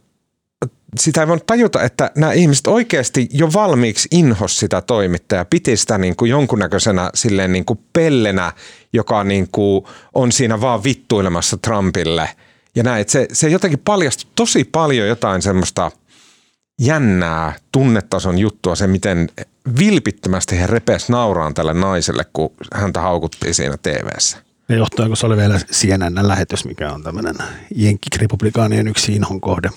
sitä 1.00 1.20
ei 1.20 1.28
voinut 1.28 1.46
tajuta, 1.46 1.82
että 1.82 2.10
nämä 2.16 2.32
ihmiset 2.32 2.66
oikeasti 2.66 3.28
jo 3.32 3.52
valmiiksi 3.52 4.08
inhos 4.10 4.58
sitä 4.58 4.80
toimittajaa, 4.80 5.44
piti 5.44 5.76
sitä 5.76 5.98
niin 5.98 6.16
kuin 6.16 6.30
jonkunnäköisenä 6.30 7.10
silleen 7.14 7.52
niin 7.52 7.64
kuin 7.64 7.78
pellenä, 7.92 8.52
joka 8.92 9.24
niin 9.24 9.48
kuin 9.52 9.84
on 10.14 10.32
siinä 10.32 10.60
vaan 10.60 10.84
vittuilemassa 10.84 11.56
Trumpille. 11.56 12.28
Ja 12.74 12.82
näin, 12.82 13.04
se, 13.08 13.26
se 13.32 13.48
jotenkin 13.48 13.78
paljasti 13.78 14.26
tosi 14.34 14.64
paljon 14.64 15.08
jotain 15.08 15.42
semmoista 15.42 15.90
jännää 16.80 17.54
tunnetason 17.72 18.38
juttua, 18.38 18.74
se 18.74 18.86
miten 18.86 19.28
vilpittömästi 19.78 20.58
he 20.58 20.66
repes 20.66 21.08
nauraan 21.08 21.54
tälle 21.54 21.74
naiselle, 21.74 22.26
kun 22.32 22.52
häntä 22.74 23.00
haukuttiin 23.00 23.54
siinä 23.54 23.76
TV:ssä. 23.82 24.51
Ja 24.78 25.06
kun 25.06 25.16
se 25.16 25.26
oli 25.26 25.36
vielä 25.36 25.60
CNN-lähetys, 25.72 26.64
mikä 26.64 26.92
on 26.92 27.02
tämmöinen 27.02 27.34
jenkkirepublikaanien 27.74 28.88
yksi 28.88 29.14
inhon 29.14 29.40
kohde. 29.40 29.70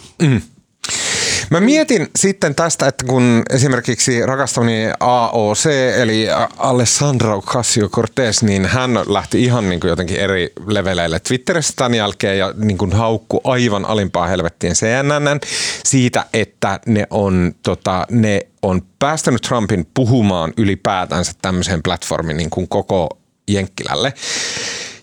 Mä 1.50 1.60
mietin 1.60 2.08
sitten 2.16 2.56
tästä, 2.56 2.88
että 2.88 3.06
kun 3.06 3.44
esimerkiksi 3.50 4.26
rakastamani 4.26 4.90
AOC, 5.00 5.66
eli 5.98 6.28
Alessandro 6.58 7.38
Ocasio-Cortez, 7.38 8.42
niin 8.42 8.66
hän 8.66 9.00
lähti 9.08 9.44
ihan 9.44 9.70
niin 9.70 9.80
kuin 9.80 9.90
jotenkin 9.90 10.18
eri 10.18 10.54
leveleille 10.68 11.20
Twitterissä 11.20 11.74
tämän 11.76 11.94
jälkeen 11.94 12.38
ja 12.38 12.54
niin 12.58 12.78
kuin 12.78 12.94
haukku 12.94 13.42
aivan 13.44 13.86
alimpaa 13.86 14.28
helvettiin 14.28 14.74
CNN 14.74 15.40
siitä, 15.84 16.26
että 16.34 16.80
ne 16.86 17.08
on, 17.10 17.56
tota, 17.64 18.08
ne 18.12 18.42
on 18.62 18.82
päästänyt 19.00 19.42
Trumpin 19.42 19.88
puhumaan 19.94 20.54
ylipäätänsä 20.58 21.32
tämmöiseen 21.42 21.84
platformiin 21.84 22.38
niin 22.38 22.50
kuin 22.50 22.68
koko 22.68 23.10
Jenkkilälle. 23.48 24.14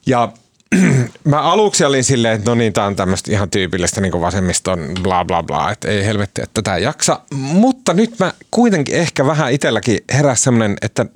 Ja 0.06 0.32
mä 1.24 1.40
aluksi 1.40 1.84
olin 1.84 2.04
silleen, 2.04 2.34
että 2.34 2.50
no 2.50 2.54
niin, 2.54 2.72
tää 2.72 2.86
on 2.86 2.96
tämmöistä 2.96 3.32
ihan 3.32 3.50
tyypillistä 3.50 4.00
niin 4.00 4.20
vasemmiston 4.20 4.94
bla 5.02 5.24
bla 5.24 5.42
bla, 5.42 5.70
että 5.70 5.88
ei 5.88 6.04
helvetti, 6.06 6.42
että 6.42 6.62
tätä 6.62 6.76
ei 6.76 6.82
jaksa. 6.82 7.20
Mutta 7.34 7.94
nyt 7.94 8.18
mä 8.18 8.32
kuitenkin 8.50 8.94
ehkä 8.94 9.26
vähän 9.26 9.52
itselläkin 9.52 9.98
heräs 10.12 10.42
semmoinen, 10.42 10.76
että 10.82 11.06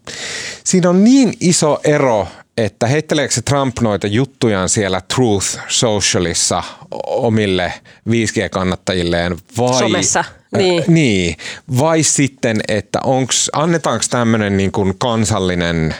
siinä 0.64 0.91
on 0.91 1.05
niin 1.05 1.34
iso 1.41 1.80
ero, 1.84 2.28
että 2.57 2.87
heitteleekö 2.87 3.34
se 3.34 3.43
Trump 3.43 3.80
noita 3.80 4.07
juttujaan 4.07 4.68
siellä 4.68 5.01
Truth 5.14 5.59
Socialissa 5.68 6.62
omille 7.07 7.72
5G-kannattajilleen 8.09 9.37
vai... 9.59 9.78
Somessa, 9.78 10.24
niin. 10.57 10.82
Äh, 10.82 10.89
niin. 10.89 11.37
Vai 11.78 12.03
sitten, 12.03 12.61
että 12.68 12.99
onks, 13.05 13.51
annetaanko 13.53 14.05
tämmöinen 14.11 14.57
niin 14.57 14.72
kuin 14.72 14.95
kansallinen 14.99 15.95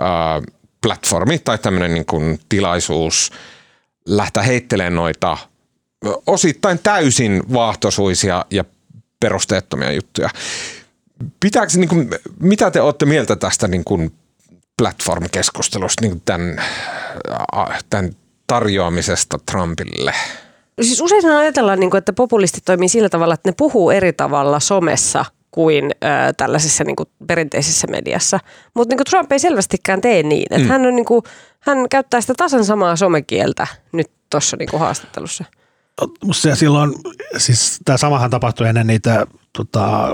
äh, 0.00 0.53
platformi 0.84 1.38
tai 1.38 1.58
tämmöinen 1.58 1.94
niin 1.94 2.06
kuin 2.06 2.40
tilaisuus 2.48 3.32
lähteä 4.06 4.42
heittelemään 4.42 4.94
noita 4.94 5.38
osittain 6.26 6.78
täysin 6.78 7.42
vaahtosuisia 7.52 8.44
ja 8.50 8.64
perusteettomia 9.20 9.92
juttuja. 9.92 10.30
Pitääkö, 11.40 11.72
niin 11.76 11.88
kuin, 11.88 12.10
mitä 12.40 12.70
te 12.70 12.80
olette 12.80 13.06
mieltä 13.06 13.36
tästä 13.36 13.68
niin 13.68 13.84
kuin 13.84 14.12
platform-keskustelusta, 14.78 16.00
niin 16.00 16.22
tämän, 16.24 16.62
tämän 17.90 18.10
tarjoamisesta 18.46 19.38
Trumpille? 19.50 20.14
Siis 20.80 21.00
usein 21.00 21.26
ajatellaan, 21.26 21.80
niin 21.80 21.90
kuin, 21.90 21.98
että 21.98 22.12
populistit 22.12 22.64
toimii 22.64 22.88
sillä 22.88 23.08
tavalla, 23.08 23.34
että 23.34 23.48
ne 23.48 23.54
puhuu 23.56 23.90
eri 23.90 24.12
tavalla 24.12 24.60
somessa 24.60 25.24
kuin 25.54 25.84
ö, 25.84 26.08
tällaisessa 26.36 26.84
niin 26.84 26.96
kuin 26.96 27.08
perinteisessä 27.26 27.86
mediassa. 27.86 28.40
Mutta 28.74 28.96
niin 28.96 29.04
Trump 29.10 29.32
ei 29.32 29.38
selvästikään 29.38 30.00
tee 30.00 30.22
niin. 30.22 30.46
Että 30.50 30.64
mm. 30.64 30.68
hän, 30.68 30.86
on, 30.86 30.96
niin 30.96 31.04
kuin, 31.04 31.22
hän 31.60 31.88
käyttää 31.90 32.20
sitä 32.20 32.34
tasan 32.36 32.64
samaa 32.64 32.96
somekieltä 32.96 33.66
nyt 33.92 34.10
tuossa 34.30 34.56
niin 34.56 34.80
haastattelussa. 34.80 35.44
Musta 36.24 36.56
silloin, 36.56 36.94
siis 37.36 37.78
tämä 37.84 37.98
samahan 37.98 38.30
tapahtui 38.30 38.68
ennen 38.68 38.86
niitä 38.86 39.26
tota, 39.56 40.08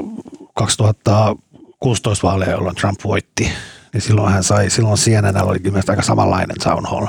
2016 0.55 2.27
vaaleja, 2.27 2.51
jolloin 2.51 2.77
Trump 2.77 3.01
voitti. 3.05 3.53
Niin 3.93 4.01
silloin 4.01 4.33
hän 4.33 4.45
sai, 4.45 4.71
silloin 4.71 4.99
CNN 4.99 5.43
oli 5.43 5.59
kyllä 5.59 5.81
aika 5.89 6.03
samanlainen 6.03 6.57
town 6.65 6.87
hall. 6.87 7.07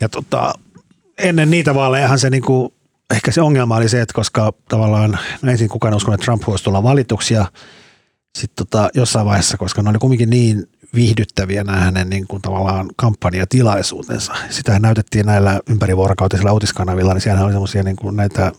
Ja 0.00 0.08
tota, 0.08 0.52
ennen 1.18 1.50
niitä 1.50 1.74
vaalejahan 1.74 2.18
se 2.18 2.30
niinku, 2.30 2.75
ehkä 3.14 3.32
se 3.32 3.40
ongelma 3.40 3.76
oli 3.76 3.88
se, 3.88 4.00
että 4.00 4.14
koska 4.14 4.52
tavallaan 4.68 5.18
no 5.42 5.50
ensin 5.52 5.68
kukaan 5.68 5.94
uskon, 5.94 6.14
että 6.14 6.24
Trump 6.24 6.42
voisi 6.46 6.64
tulla 6.64 6.82
valituksi 6.82 7.34
ja 7.34 7.46
sitten 8.38 8.66
tota, 8.66 8.90
jossain 8.94 9.26
vaiheessa, 9.26 9.56
koska 9.56 9.82
ne 9.82 9.90
oli 9.90 9.98
kuitenkin 9.98 10.30
niin 10.30 10.68
viihdyttäviä 10.94 11.64
nämä 11.64 11.78
hänen 11.78 12.10
niin 12.10 12.26
kuin 12.26 12.42
tavallaan 12.42 12.90
kampanjatilaisuutensa. 12.96 14.32
Sitä 14.50 14.78
näytettiin 14.78 15.26
näillä 15.26 15.60
ympärivuorokautisilla 15.70 16.52
uutiskanavilla, 16.52 17.14
niin 17.14 17.20
siellä 17.20 17.44
oli 17.44 17.52
semmoisia 17.52 17.82
niin 17.82 17.96
kuin 17.96 18.16
näitä 18.16 18.52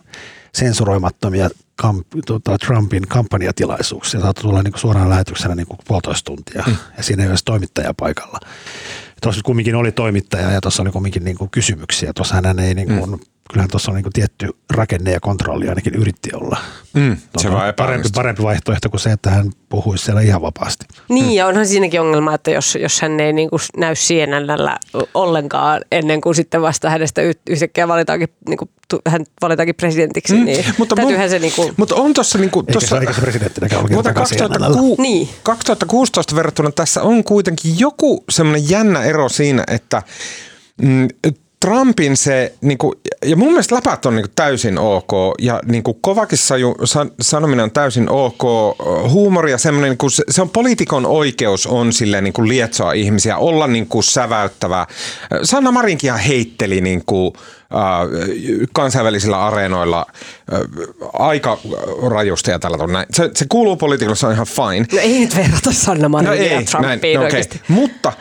sensuroimattomia 0.56 1.50
kamp, 1.76 2.08
tota, 2.26 2.58
Trumpin 2.58 3.08
kampanjatilaisuuksia. 3.08 4.20
Saattoi 4.20 4.42
tulla 4.42 4.64
niin 4.64 4.72
kuin 4.72 4.82
suoraan 4.82 5.10
lähetyksenä 5.10 5.56
niin 5.56 5.68
kuin 5.68 5.80
puolitoista 5.88 6.26
tuntia 6.26 6.64
mm. 6.68 6.76
ja 6.98 7.04
siinä 7.04 7.24
ei 7.24 7.30
ole 7.30 7.38
toimittaja 7.46 7.94
paikalla. 7.94 8.40
Tuossa 9.22 9.42
kumminkin 9.46 9.76
oli 9.76 9.92
toimittaja 9.92 10.52
ja 10.52 10.62
tuossa 10.62 10.84
oli 10.84 10.92
kumminkin 10.92 11.24
niin 11.24 11.38
kuin 11.38 11.50
kysymyksiä. 11.50 12.14
Tuossa 12.14 12.36
hän 12.36 12.60
ei 12.60 12.74
niin 12.74 12.88
kuin, 12.88 13.10
mm 13.10 13.20
kyllähän 13.50 13.70
tuossa 13.70 13.92
on 13.92 13.96
niin 13.96 14.14
tietty 14.14 14.50
rakenne 14.70 15.12
ja 15.12 15.20
kontrolli 15.20 15.70
ainakin 15.70 15.96
yritti 15.96 16.30
olla. 16.34 16.58
Mm, 16.94 17.18
se 17.38 17.52
vaan 17.52 17.74
parempi, 17.74 18.10
parempi 18.16 18.44
vaihtoehto 18.44 18.90
kuin 18.90 19.00
se, 19.00 19.12
että 19.12 19.30
hän 19.30 19.52
puhuisi 19.70 20.06
siellä 20.06 20.22
ihan 20.22 20.42
vapaasti. 20.42 20.86
Niin 21.10 21.26
mm. 21.26 21.32
ja 21.32 21.48
onhan 21.48 21.68
siinäkin 21.68 22.02
ongelma, 22.02 22.34
että 22.34 22.52
jos, 22.52 22.78
jos 22.82 23.02
hän 23.02 23.20
ei 23.20 23.34
niin 23.34 23.50
kuin 23.50 23.60
näy 23.78 23.94
CNNllä 23.94 24.78
ollenkaan 25.14 25.82
ennen 25.92 26.22
kuin 26.22 26.36
sitten 26.36 26.62
vasta 26.62 26.90
hänestä 26.90 27.22
yhtäkkiä 27.50 27.88
valitaankin, 27.88 28.30
niin 28.48 28.58
kuin, 28.58 28.70
hän 29.08 29.26
valitaankin 29.42 29.76
presidentiksi, 29.76 30.34
mm. 30.34 30.46
niin 30.46 30.66
mutta 30.78 30.96
täytyyhän 30.96 31.30
se 31.30 31.40
niin 31.40 31.54
kuin... 31.56 31.74
Mutta 31.78 31.96
on 31.96 32.14
tuossa... 32.14 32.38
Niin 32.38 32.52
kuin, 32.52 32.66
tossa, 32.66 33.00
eikä 33.00 33.14
se 33.14 33.22
presidenttinäkään 33.22 33.82
ole 33.82 33.90
mutta 33.92 34.14
2006, 34.14 35.02
niin. 35.02 35.30
2016 35.44 36.36
verrattuna 36.36 36.72
tässä 36.72 37.02
on 37.02 37.24
kuitenkin 37.24 37.80
joku 37.80 38.24
semmoinen 38.30 38.70
jännä 38.70 39.04
ero 39.04 39.30
siinä, 39.30 39.64
että 39.68 40.02
mm, 40.82 41.08
Trumpin 41.60 42.18
se, 42.18 42.54
niin 42.62 42.78
kuin, 42.78 42.94
ja 43.26 43.36
mun 43.36 43.48
mielestä 43.48 43.76
läpät 43.76 44.06
on 44.06 44.16
niin 44.16 44.24
kuin 44.24 44.34
täysin 44.36 44.80
ok, 44.80 45.12
ja 45.40 45.62
niin 45.66 45.84
kuin 45.84 45.98
kovakin 46.02 46.38
saju, 46.38 46.76
san, 46.84 47.12
sanominen 47.22 47.64
on 47.64 47.72
täysin 47.72 48.10
ok, 48.10 48.42
huumori 49.10 49.52
ja 49.52 49.58
semmoinen, 49.58 49.90
niin 49.90 49.98
kuin, 49.98 50.12
se, 50.12 50.24
se 50.30 50.42
on 50.42 50.50
poliitikon 50.50 51.06
oikeus 51.06 51.68
on 51.68 51.94
sille 51.94 52.22
niin 52.22 52.34
kuin 52.34 52.48
lietsoa 52.48 52.92
ihmisiä, 52.92 53.38
olla 53.38 53.68
niin 53.68 53.88
kuin 53.88 54.04
säväyttävä. 54.04 54.88
Sanna 55.44 55.72
Marinkin 55.72 56.16
heitteli 56.16 56.82
niin 56.82 57.04
kuin, 57.06 57.34
kansainvälisillä 58.74 59.46
areenoilla 59.46 60.06
aika 61.14 61.58
rajusti 62.10 62.52
ja 62.52 62.60
tällä 62.60 62.78
tavalla. 62.78 63.06
Se, 63.14 63.32
se 63.36 63.46
kuuluu 63.50 63.76
poliitikolle, 63.76 64.16
se 64.16 64.28
on 64.28 64.34
ihan 64.34 64.48
fine. 64.48 64.86
No 64.94 65.00
ei 65.00 65.20
nyt 65.20 65.36
verrata 65.36 65.72
Sanna 65.72 66.10
Marinia 66.10 66.36
no 66.36 66.42
ei, 66.42 66.54
ja 66.54 66.62
Trumpiin 66.62 67.20
näin, 67.20 67.32
no 67.32 67.40
okay. 67.40 67.60
Mutta 67.68 68.14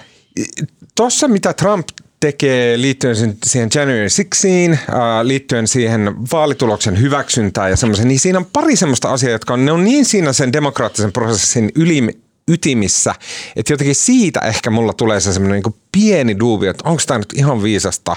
Tuossa, 0.96 1.28
mitä 1.28 1.52
Trump 1.52 1.88
tekee 2.20 2.80
liittyen 2.80 3.36
siihen 3.44 3.70
January 3.74 4.06
6, 4.30 4.48
äh, 4.72 4.76
liittyen 5.22 5.68
siihen 5.68 6.14
vaalituloksen 6.32 7.00
hyväksyntään 7.00 7.70
ja 7.70 7.76
semmoisen, 7.76 8.08
niin 8.08 8.20
siinä 8.20 8.38
on 8.38 8.46
pari 8.52 8.76
semmoista 8.76 9.12
asiaa, 9.12 9.32
jotka 9.32 9.54
on, 9.54 9.64
ne 9.64 9.72
on 9.72 9.84
niin 9.84 10.04
siinä 10.04 10.32
sen 10.32 10.52
demokraattisen 10.52 11.12
prosessin 11.12 11.72
yli, 11.74 12.08
ytimissä, 12.48 13.14
että 13.56 13.72
jotenkin 13.72 13.94
siitä 13.94 14.40
ehkä 14.40 14.70
mulla 14.70 14.92
tulee 14.92 15.20
se 15.20 15.32
semmoinen 15.32 15.62
niin 15.64 15.80
pieni 15.92 16.38
duubio, 16.38 16.70
että 16.70 16.88
onko 16.88 17.02
tämä 17.06 17.18
nyt 17.18 17.32
ihan 17.36 17.62
viisasta 17.62 18.16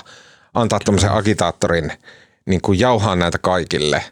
antaa 0.54 0.80
tuommoisen 0.80 1.12
agitaattorin 1.12 1.92
niin 2.46 2.62
kuin 2.62 2.80
jauhaa 2.80 3.16
näitä 3.16 3.38
kaikille 3.38 4.04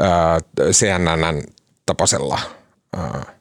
äh, 0.00 0.70
CNN 0.70 1.42
tapaisella. 1.86 2.38
Äh, 2.98 3.35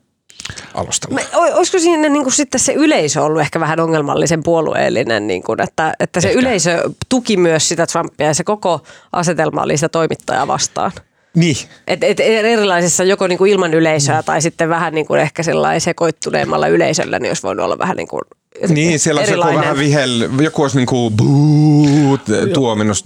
alustalla. 0.74 1.22
olisiko 1.34 1.80
siinä 1.80 2.10
niin 2.10 2.24
kuin 2.24 2.34
sitten 2.34 2.60
se 2.60 2.74
yleisö 2.74 3.24
ollut 3.24 3.42
ehkä 3.42 3.60
vähän 3.60 3.80
ongelmallisen 3.80 4.44
puolueellinen, 4.44 5.28
niin 5.28 5.44
kuin, 5.44 5.62
että, 5.62 5.94
että 6.00 6.22
se 6.22 6.28
ehkä. 6.28 6.40
yleisö 6.40 6.90
tuki 7.10 7.38
myös 7.38 7.70
sitä 7.70 7.88
Trumpia 7.88 8.28
ja 8.28 8.34
se 8.34 8.44
koko 8.44 8.82
asetelma 9.12 9.62
oli 9.62 9.78
sitä 9.78 9.90
toimittajaa 9.90 10.48
vastaan? 10.48 10.92
Niin. 11.36 11.56
Et, 11.88 12.04
et 12.04 12.20
erilaisissa 12.20 13.04
joko 13.04 13.28
niin 13.28 13.38
kuin 13.38 13.52
ilman 13.52 13.74
yleisöä 13.74 14.24
tai 14.24 14.42
sitten 14.42 14.70
vähän 14.70 14.94
niin 14.94 15.06
kuin 15.06 15.22
ehkä 15.22 15.44
sellainen 15.44 15.82
sekoittuneemmalla 15.82 16.68
yleisöllä, 16.68 17.20
niin 17.20 17.30
olisi 17.30 17.44
voinut 17.44 17.66
olla 17.66 17.78
vähän 17.78 17.98
niin 17.98 18.08
kuin 18.08 18.22
niin, 18.70 19.00
siellä 19.00 19.22
on 19.22 19.28
joku 19.30 19.60
vähän 19.60 19.78
vihel, 19.78 20.30
joku 20.42 20.62
olisi 20.62 20.78
niin 20.78 20.88
kuin 20.88 21.14
buu, 21.18 22.18
tuominnut. 22.54 22.98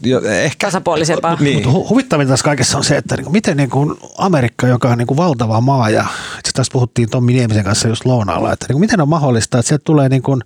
Ehkä. 0.43 0.68
Tasapuolisempaa. 0.68 1.38
Niin. 1.39 1.54
Mutta 1.54 1.70
hu- 1.70 1.89
huvittavinta 1.89 2.34
tässä 2.34 2.43
kaikessa 2.43 2.78
on 2.78 2.84
se, 2.84 2.97
että 2.97 3.16
niin 3.16 3.26
kuin, 3.26 3.34
miten 3.34 3.58
niin 3.58 3.70
kuin 3.70 3.95
Amerikka, 4.18 4.68
joka 4.68 4.89
on 4.89 4.97
niin 4.97 5.08
kuin 5.08 5.18
valtava 5.18 5.62
maa, 5.62 5.89
ja 5.89 6.06
itse 6.39 6.52
tässä 6.52 6.72
puhuttiin 6.74 7.10
Tommi 7.10 7.34
Niemisen 7.34 7.64
kanssa 7.64 7.88
just 7.88 8.06
lounaalla, 8.06 8.54
että 8.54 8.66
niin 8.70 8.74
kuin, 8.74 8.82
miten 8.82 9.02
on 9.02 9.10
mahdollista, 9.10 9.60
että 9.60 9.68
sieltä 9.68 9.84
tulee 9.86 10.10
niin 10.10 10.22
kuin 10.22 10.41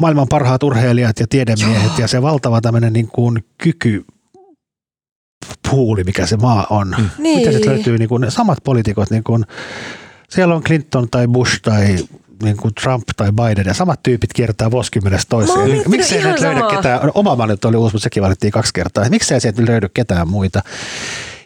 maailman 0.00 0.28
parhaat 0.28 0.62
urheilijat 0.62 1.20
ja 1.20 1.26
tiedemiehet 1.26 1.84
Joo. 1.84 1.98
ja 1.98 2.08
se 2.08 2.22
valtava 2.22 2.60
tämmöinen 2.60 2.92
niin 2.92 3.08
kuin 3.08 3.44
kyky 3.58 4.04
puuli, 5.70 6.04
mikä 6.04 6.26
se 6.26 6.36
maa 6.36 6.66
on. 6.70 6.94
Mm. 6.98 7.10
Niin. 7.18 7.38
Miten 7.38 7.52
se 7.52 7.66
löytyy 7.66 7.98
niin 7.98 8.08
kuin 8.08 8.20
ne 8.20 8.30
samat 8.30 8.58
poliitikot, 8.64 9.10
niin 9.10 9.24
kuin, 9.24 9.44
siellä 10.28 10.54
on 10.54 10.62
Clinton 10.62 11.10
tai 11.10 11.28
Bush 11.28 11.60
tai 11.62 11.96
niin 12.42 12.56
kuin 12.56 12.74
Trump 12.74 13.04
tai 13.16 13.32
Biden 13.32 13.66
ja 13.66 13.74
samat 13.74 14.02
tyypit 14.02 14.32
kiertää 14.32 14.70
vuosikymmenestä 14.70 15.30
toiseen. 15.30 15.82
Miksi 15.88 16.16
ei 16.16 16.24
löydä 16.24 16.62
ketään, 16.70 17.10
oma 17.14 17.46
nyt 17.46 17.64
oli 17.64 17.76
uusi, 17.76 17.94
mutta 17.94 18.02
sekin 18.02 18.22
valittiin 18.22 18.52
kaksi 18.52 18.74
kertaa. 18.74 19.08
Miksi 19.08 19.34
ei 19.34 19.40
sieltä 19.40 19.62
löydy 19.66 19.88
ketään 19.88 20.28
muita? 20.28 20.62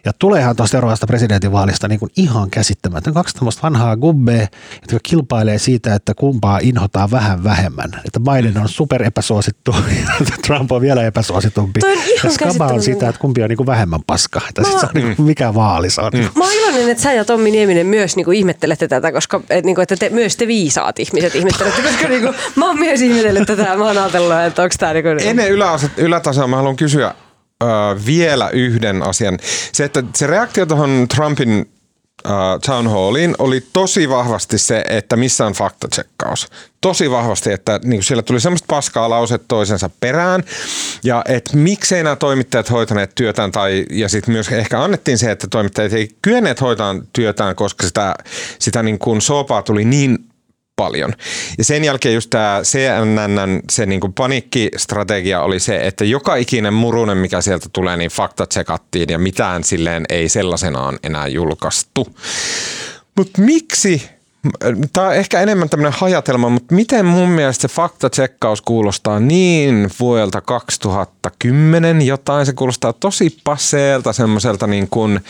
Ja 0.05 0.13
tuleehan 0.19 0.57
tuosta 0.57 0.73
seuraavasta 0.73 1.07
presidentinvaalista 1.07 1.89
niin 1.89 2.01
kuin 2.01 2.11
ihan 2.17 2.51
käsittämätön. 2.51 3.15
Kaksi 3.15 3.35
tämmöistä 3.35 3.63
vanhaa 3.63 3.97
gubbea, 3.97 4.47
jotka 4.83 4.99
kilpailee 5.03 5.59
siitä, 5.59 5.95
että 5.95 6.15
kumpaa 6.15 6.59
inhotaan 6.63 7.11
vähän 7.11 7.45
vähemmän. 7.45 7.91
Että 8.05 8.21
Biden 8.21 8.59
on 8.59 8.69
super 8.69 9.03
epäsuosittu 9.03 9.75
ja 10.01 10.27
Trump 10.47 10.73
on 10.73 10.81
vielä 10.81 11.03
epäsuositumpi. 11.03 11.81
Toi 11.81 11.93
on 11.93 11.99
ihan 11.99 12.19
ja 12.25 12.31
skaba 12.31 12.67
on 12.67 12.83
sitä, 12.83 13.09
että 13.09 13.21
kumpi 13.21 13.43
on 13.43 13.49
niin 13.49 13.57
kuin 13.57 13.67
vähemmän 13.67 14.01
paska. 14.07 14.41
Että 14.49 14.63
mä... 14.63 14.69
se 14.69 14.87
on 14.87 14.93
niin 14.95 15.17
kuin, 15.17 15.27
mikä 15.27 15.55
vaali 15.55 15.91
se 15.91 16.01
on. 16.01 16.13
Mm. 16.15 16.29
Mä 16.37 16.45
oon 16.45 16.53
iloinen, 16.53 16.91
että 16.91 17.03
sä 17.03 17.13
ja 17.13 17.25
Tommi 17.25 17.51
Nieminen 17.51 17.87
myös 17.87 18.17
niin 18.17 18.25
kuin 18.25 18.39
ihmettelette 18.39 18.89
tätä, 18.89 19.13
koska 19.13 19.41
et, 19.51 19.65
niin 19.65 19.75
kuin, 19.75 19.83
että 19.83 19.97
te, 19.97 20.09
myös 20.11 20.37
te 20.37 20.47
viisaat 20.47 20.99
ihmiset 20.99 21.35
ihmettelette, 21.35 21.83
koska 21.89 22.09
niin 22.09 22.23
kuin, 22.23 22.35
mä 22.57 22.67
oon 22.67 22.79
myös 22.79 23.03
ihmetellyt 23.03 23.47
tätä. 23.47 23.77
Mä 23.77 23.85
oon 23.85 23.99
ajatellut, 23.99 24.41
että 24.47 24.63
onko 24.63 24.75
tämä... 24.79 24.93
Niin 24.93 25.05
kuin... 25.05 25.21
Ennen 25.21 25.49
ylätasoa 25.97 26.47
mä 26.47 26.57
haluan 26.57 26.77
kysyä 26.77 27.15
vielä 28.07 28.51
yhden 28.51 29.03
asian. 29.03 29.39
Se, 29.73 29.85
että 29.85 30.03
se 30.15 30.27
reaktio 30.27 30.67
tuohon 30.67 31.07
Trumpin 31.15 31.71
uh, 32.25 32.61
town 32.67 32.91
halliin 32.91 33.35
oli 33.39 33.67
tosi 33.73 34.09
vahvasti 34.09 34.59
se, 34.59 34.85
että 34.89 35.17
missä 35.17 35.47
on 35.47 35.53
faktatsekkaus. 35.53 36.49
Tosi 36.81 37.11
vahvasti, 37.11 37.53
että 37.53 37.81
niin 37.85 38.03
siellä 38.03 38.23
tuli 38.23 38.41
semmoista 38.41 38.67
paskaa 38.69 39.11
lauset 39.11 39.43
toisensa 39.49 39.91
perään 40.01 40.43
ja 41.05 41.25
että 41.29 41.57
miksei 41.57 42.03
nämä 42.03 42.17
toimittajat 42.17 42.71
hoitaneet 42.71 43.15
työtään 43.15 43.53
tai 43.53 43.85
ja 43.91 44.09
sitten 44.09 44.33
myös 44.33 44.49
ehkä 44.49 44.83
annettiin 44.83 45.19
se, 45.19 45.31
että 45.31 45.47
toimittajat 45.51 45.93
ei 45.93 46.09
kyenneet 46.23 46.61
hoitamaan 46.61 47.03
työtään, 47.13 47.57
koska 47.57 47.87
sitä, 47.87 48.15
sitä 48.59 48.83
niin 48.83 48.99
kuin 48.99 49.21
soopaa 49.21 49.63
tuli 49.63 49.85
niin 49.85 50.19
paljon. 50.77 51.13
Ja 51.59 51.65
sen 51.65 51.85
jälkeen 51.85 52.15
just 52.15 52.31
tämä 52.31 52.61
CNN 52.63 53.61
se 53.71 53.87
niinku 53.87 54.09
paniikkistrategia 54.09 55.43
oli 55.43 55.61
se, 55.61 55.87
että 55.87 56.05
joka 56.05 56.35
ikinen 56.35 56.75
murunen, 56.75 57.19
mikä 57.19 57.41
sieltä 57.41 57.69
tulee, 57.73 57.97
niin 57.97 58.11
faktat 58.11 58.53
sekattiin 58.53 59.09
ja 59.11 59.19
mitään 59.19 59.65
silleen 59.65 60.05
ei 60.09 60.29
sellaisenaan 60.29 60.99
enää 61.03 61.27
julkaistu. 61.27 62.07
Mutta 63.17 63.43
miksi 63.43 64.03
Tämä 64.93 65.07
on 65.07 65.15
ehkä 65.15 65.41
enemmän 65.41 65.69
tämmöinen 65.69 65.99
hajatelma, 65.99 66.49
mutta 66.49 66.75
miten 66.75 67.07
mun 67.07 67.29
mielestä 67.29 67.63
se 67.63 67.69
faktatsekkaus 67.69 68.63
kuulostaa 68.63 69.21
niin 69.21 69.91
vuodelta 70.01 70.41
2010 70.41 72.03
jotain. 72.03 72.47
Se 72.47 72.53
kuulostaa 72.53 72.93
tosi 72.93 73.37
passeelta 73.45 74.13
semmoiselta 74.13 74.67
niin 74.67 74.89
kuin, 74.91 75.21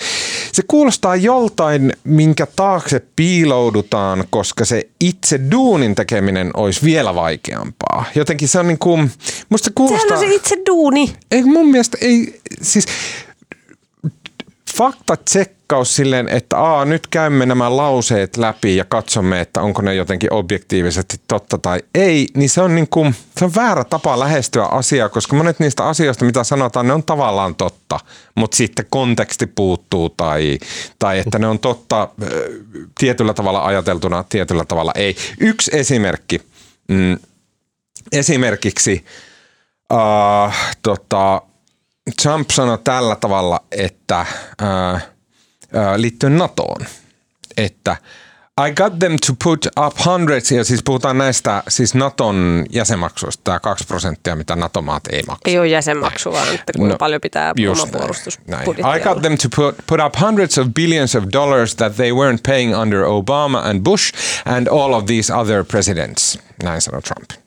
se 0.53 0.63
kuulostaa 0.69 1.17
joltain, 1.17 1.93
minkä 2.05 2.47
taakse 2.57 3.03
piiloudutaan, 3.17 4.25
koska 4.31 4.65
se 4.65 4.89
itse 5.01 5.41
duunin 5.51 5.95
tekeminen 5.95 6.51
olisi 6.55 6.85
vielä 6.85 7.15
vaikeampaa. 7.15 8.05
Jotenkin 8.15 8.49
se 8.49 8.59
on 8.59 8.69
niin 8.69 8.79
kuin, 8.79 9.11
musta 9.49 9.65
se 9.65 9.73
kuulostaa... 9.75 10.09
Sehän 10.09 10.23
on 10.23 10.29
se 10.29 10.35
itse 10.35 10.57
duuni. 10.67 11.15
Ei 11.31 11.43
mun 11.43 11.71
mielestä, 11.71 11.99
ei, 12.01 12.41
siis 12.63 12.87
faktatsekkaus 14.75 15.97
silleen, 15.97 16.29
että 16.29 16.59
aa, 16.59 16.85
nyt 16.85 17.07
käymme 17.07 17.47
nämä 17.47 17.77
lauseet 17.77 18.37
läpi 18.37 18.77
ja 18.77 18.85
katsomme, 18.85 19.41
että 19.41 19.61
onko 19.61 19.83
ne 19.83 19.95
jotenkin 19.95 20.33
objektiivisesti 20.33 21.17
totta 21.29 21.59
tai 21.59 21.81
ei, 21.95 22.27
niin 22.35 22.51
se 22.51 22.61
on, 22.61 22.75
niin 22.75 22.89
kuin, 22.89 23.15
se 23.39 23.45
on 23.45 23.55
väärä 23.55 23.85
tapa 23.85 24.19
lähestyä 24.19 24.65
asiaa, 24.65 25.09
koska 25.09 25.37
monet 25.37 25.61
niistä 25.61 25.85
asioista, 25.85 26.25
mitä 26.25 26.45
sanotaan, 26.45 26.87
ne 26.87 26.93
on 26.93 27.03
tavallaan 27.03 27.55
totta, 27.55 28.01
mutta 28.35 28.57
sitten 28.57 28.87
konteksti 28.91 29.47
puuttuu 29.47 30.09
tai, 30.09 30.59
tai 30.99 31.19
että 31.19 31.39
ne 31.39 31.47
on 31.47 31.59
totta 31.59 32.09
tietyllä 32.99 33.35
tavalla 33.35 33.65
ajateltuna, 33.65 34.25
tietyllä 34.29 34.65
tavalla 34.65 34.93
ei. 34.95 35.17
Yksi 35.41 35.71
esimerkki, 35.75 36.41
mm, 36.89 37.19
esimerkiksi 38.13 39.05
uh, 39.93 40.55
tota, 40.83 41.43
Trump 42.23 42.51
sanoi 42.51 42.79
tällä 42.85 43.17
tavalla, 43.17 43.61
että 43.73 44.27
ää, 44.61 45.01
ää, 45.73 46.01
liittyen 46.01 46.39
NATOon, 46.39 46.87
että 47.57 47.97
I 48.69 48.73
got 48.73 48.99
them 48.99 49.17
to 49.27 49.33
put 49.45 49.67
up 49.87 49.95
hundreds, 50.05 50.53
ja 50.53 50.65
siis 50.65 50.83
puhutaan 50.83 51.19
näistä 51.19 51.63
siis 51.69 51.95
Naton 51.95 52.67
jäsenmaksuista, 52.71 53.41
tämä 53.45 53.61
2 53.61 53.85
prosenttia, 53.87 54.37
mitä 54.37 54.57
NATO-maat 54.57 55.07
ei 55.07 55.23
maksa. 55.27 55.41
Ei 55.45 55.59
ole 55.59 55.67
jäsenmaksu, 55.67 56.33
vaan 56.33 56.55
että 56.55 56.73
kuinka 56.77 56.95
no, 56.95 56.99
paljon 56.99 57.21
pitää 57.21 57.53
oma 57.71 57.87
puolustusbudjetti 57.87 58.83
I 58.97 59.01
got 59.01 59.23
them 59.23 59.37
to 59.43 59.49
put, 59.57 59.77
put 59.87 60.01
up 60.07 60.21
hundreds 60.21 60.59
of 60.59 60.69
billions 60.75 61.15
of 61.15 61.25
dollars 61.33 61.75
that 61.75 61.97
they 61.97 62.11
weren't 62.11 62.43
paying 62.47 62.77
under 62.79 63.03
Obama 63.03 63.69
and 63.69 63.81
Bush 63.83 64.13
and 64.45 64.69
all 64.69 64.93
of 64.93 65.05
these 65.05 65.35
other 65.35 65.65
presidents, 65.65 66.39
näin 66.63 66.81
sanoi 66.81 67.03
Trump. 67.03 67.44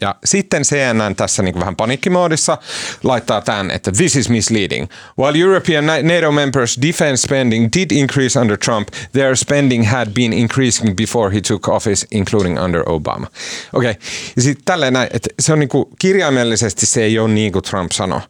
Ja 0.00 0.14
sitten 0.24 0.62
CNN 0.62 1.16
tässä 1.16 1.42
niin 1.42 1.60
vähän 1.60 1.76
paniikkimoodissa 1.76 2.58
laittaa 3.04 3.40
tämän, 3.40 3.70
että 3.70 3.92
this 3.92 4.16
is 4.16 4.28
misleading. 4.28 4.86
While 5.18 5.38
European 5.38 5.86
NATO 5.86 6.30
members' 6.30 6.82
defense 6.82 7.22
spending 7.22 7.68
did 7.78 7.90
increase 7.90 8.40
under 8.40 8.58
Trump, 8.58 8.88
their 9.12 9.36
spending 9.36 9.90
had 9.90 10.08
been 10.10 10.32
increasing 10.32 10.96
before 10.96 11.34
he 11.34 11.40
took 11.40 11.68
office, 11.68 12.06
including 12.10 12.62
under 12.64 12.82
Obama. 12.86 13.26
Okei, 13.72 13.90
okay. 13.90 13.94
ja 14.36 14.42
sitten 14.42 14.64
tälleen 14.64 14.92
näin, 14.92 15.08
että 15.12 15.28
se 15.40 15.52
on 15.52 15.58
niin 15.58 15.68
kuin, 15.68 15.88
kirjaimellisesti 15.98 16.86
se 16.86 17.02
ei 17.02 17.18
ole 17.18 17.28
niin 17.28 17.52
kuin 17.52 17.62
Trump 17.62 17.92
sanoi, 17.92 18.20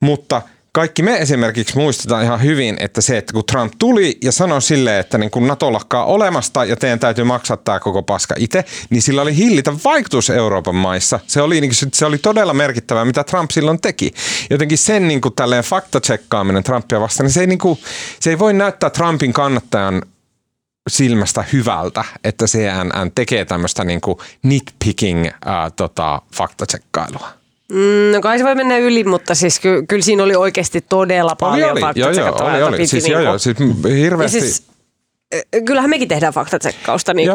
mutta– 0.00 0.42
kaikki 0.72 1.02
me 1.02 1.16
esimerkiksi 1.16 1.76
muistetaan 1.76 2.24
ihan 2.24 2.42
hyvin, 2.42 2.76
että 2.80 3.00
se, 3.00 3.18
että 3.18 3.32
kun 3.32 3.44
Trump 3.46 3.72
tuli 3.78 4.18
ja 4.22 4.32
sanoi 4.32 4.62
silleen, 4.62 5.00
että 5.00 5.18
niin 5.18 5.30
kun 5.30 5.46
NATO 5.46 5.72
lakkaa 5.72 6.04
olemasta 6.04 6.64
ja 6.64 6.76
teidän 6.76 6.98
täytyy 6.98 7.24
maksaa 7.24 7.56
tämä 7.56 7.80
koko 7.80 8.02
paska 8.02 8.34
itse, 8.38 8.64
niin 8.90 9.02
sillä 9.02 9.22
oli 9.22 9.36
hillitä 9.36 9.72
vaikutus 9.84 10.30
Euroopan 10.30 10.74
maissa. 10.74 11.20
Se 11.26 11.42
oli, 11.42 11.60
niin 11.60 11.72
se 11.92 12.06
oli 12.06 12.18
todella 12.18 12.54
merkittävää, 12.54 13.04
mitä 13.04 13.24
Trump 13.24 13.50
silloin 13.50 13.80
teki. 13.80 14.14
Jotenkin 14.50 14.78
sen 14.78 15.08
niin 15.08 15.20
kuin 15.20 15.34
tälleen 15.34 15.64
faktatsekkaaminen 15.64 16.64
Trumpia 16.64 17.00
vastaan, 17.00 17.24
niin 17.24 17.32
se 17.32 17.40
ei, 17.40 17.46
niin 17.46 17.58
kuin, 17.58 17.78
se 18.20 18.30
ei 18.30 18.38
voi 18.38 18.52
näyttää 18.52 18.90
Trumpin 18.90 19.32
kannattajan 19.32 20.02
silmästä 20.90 21.44
hyvältä, 21.52 22.04
että 22.24 22.46
CNN 22.46 23.12
tekee 23.14 23.44
tämmöistä 23.44 23.84
niin 23.84 24.00
nitpicking 24.42 25.26
ää, 25.44 25.70
tota, 25.70 26.22
faktatsekkailua. 26.36 27.41
Mm, 27.72 28.12
no 28.12 28.20
kai 28.20 28.38
se 28.38 28.44
voi 28.44 28.54
mennä 28.54 28.78
yli, 28.78 29.04
mutta 29.04 29.34
siis 29.34 29.60
ky- 29.60 29.82
kyllä 29.88 30.02
siinä 30.02 30.22
oli 30.22 30.34
oikeasti 30.34 30.80
todella 30.88 31.36
paljon 31.36 31.70
oli, 31.70 31.82
oli. 31.82 31.92
Joo, 32.00 32.10
joo, 32.10 32.34
oli, 32.34 32.62
oli. 32.62 32.86
Siis, 32.86 33.04
niinku. 33.04 33.10
joo, 33.10 33.20
joo, 33.20 33.38
siis 33.38 33.56
hirveästi. 33.84 34.40
Siis, 34.40 34.66
kyllähän 35.64 35.90
mekin 35.90 36.08
tehdään 36.08 36.32
faktatsekkausta 36.32 37.14
niin 37.14 37.30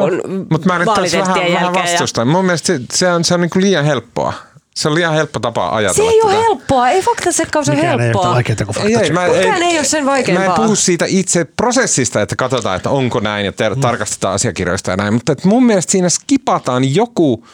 Mutta 0.49 0.67
mä 0.67 0.79
nyt 0.79 0.89
tässä 0.95 1.17
vähän, 1.19 1.53
vähän 1.53 1.73
vastustan. 1.73 2.27
Ja... 2.27 2.31
Mun 2.31 2.45
mielestä 2.45 2.67
se, 2.67 2.81
se 2.93 3.11
on, 3.11 3.23
se 3.23 3.33
on 3.33 3.41
niin 3.41 3.49
kuin 3.49 3.63
liian 3.63 3.85
helppoa. 3.85 4.33
Se 4.75 4.87
on 4.87 4.95
liian 4.95 5.13
helppo 5.13 5.39
tapa 5.39 5.69
ajatella. 5.69 6.09
Se 6.09 6.15
ei 6.15 6.21
tätä. 6.21 6.33
ole 6.33 6.43
helppoa. 6.43 6.89
Ei 6.89 7.01
faktatsekkaus 7.01 7.69
ole 7.69 7.81
helppoa. 7.81 8.03
ei 8.03 8.11
ole 8.27 8.33
vaikeaa 8.33 8.55
kuin 8.65 8.87
ei, 8.87 8.95
ei, 8.95 9.11
mä, 9.11 9.25
ei, 9.25 9.49
ei 9.49 9.77
ole 9.77 9.83
sen 9.85 10.05
vaikeampaa. 10.05 10.47
Mä 10.47 10.55
en 10.55 10.61
puhu 10.61 10.75
siitä 10.75 11.05
itse 11.07 11.45
prosessista, 11.45 12.21
että 12.21 12.35
katsotaan, 12.35 12.77
että 12.77 12.89
onko 12.89 13.19
näin 13.19 13.45
ja 13.45 13.51
ter- 13.51 13.75
mm. 13.75 13.81
tarkastetaan 13.81 14.33
asiakirjoista 14.33 14.91
ja 14.91 14.97
näin. 14.97 15.13
Mutta 15.13 15.35
mun 15.43 15.65
mielestä 15.65 15.91
siinä 15.91 16.09
skipataan 16.09 16.95
joku 16.95 17.45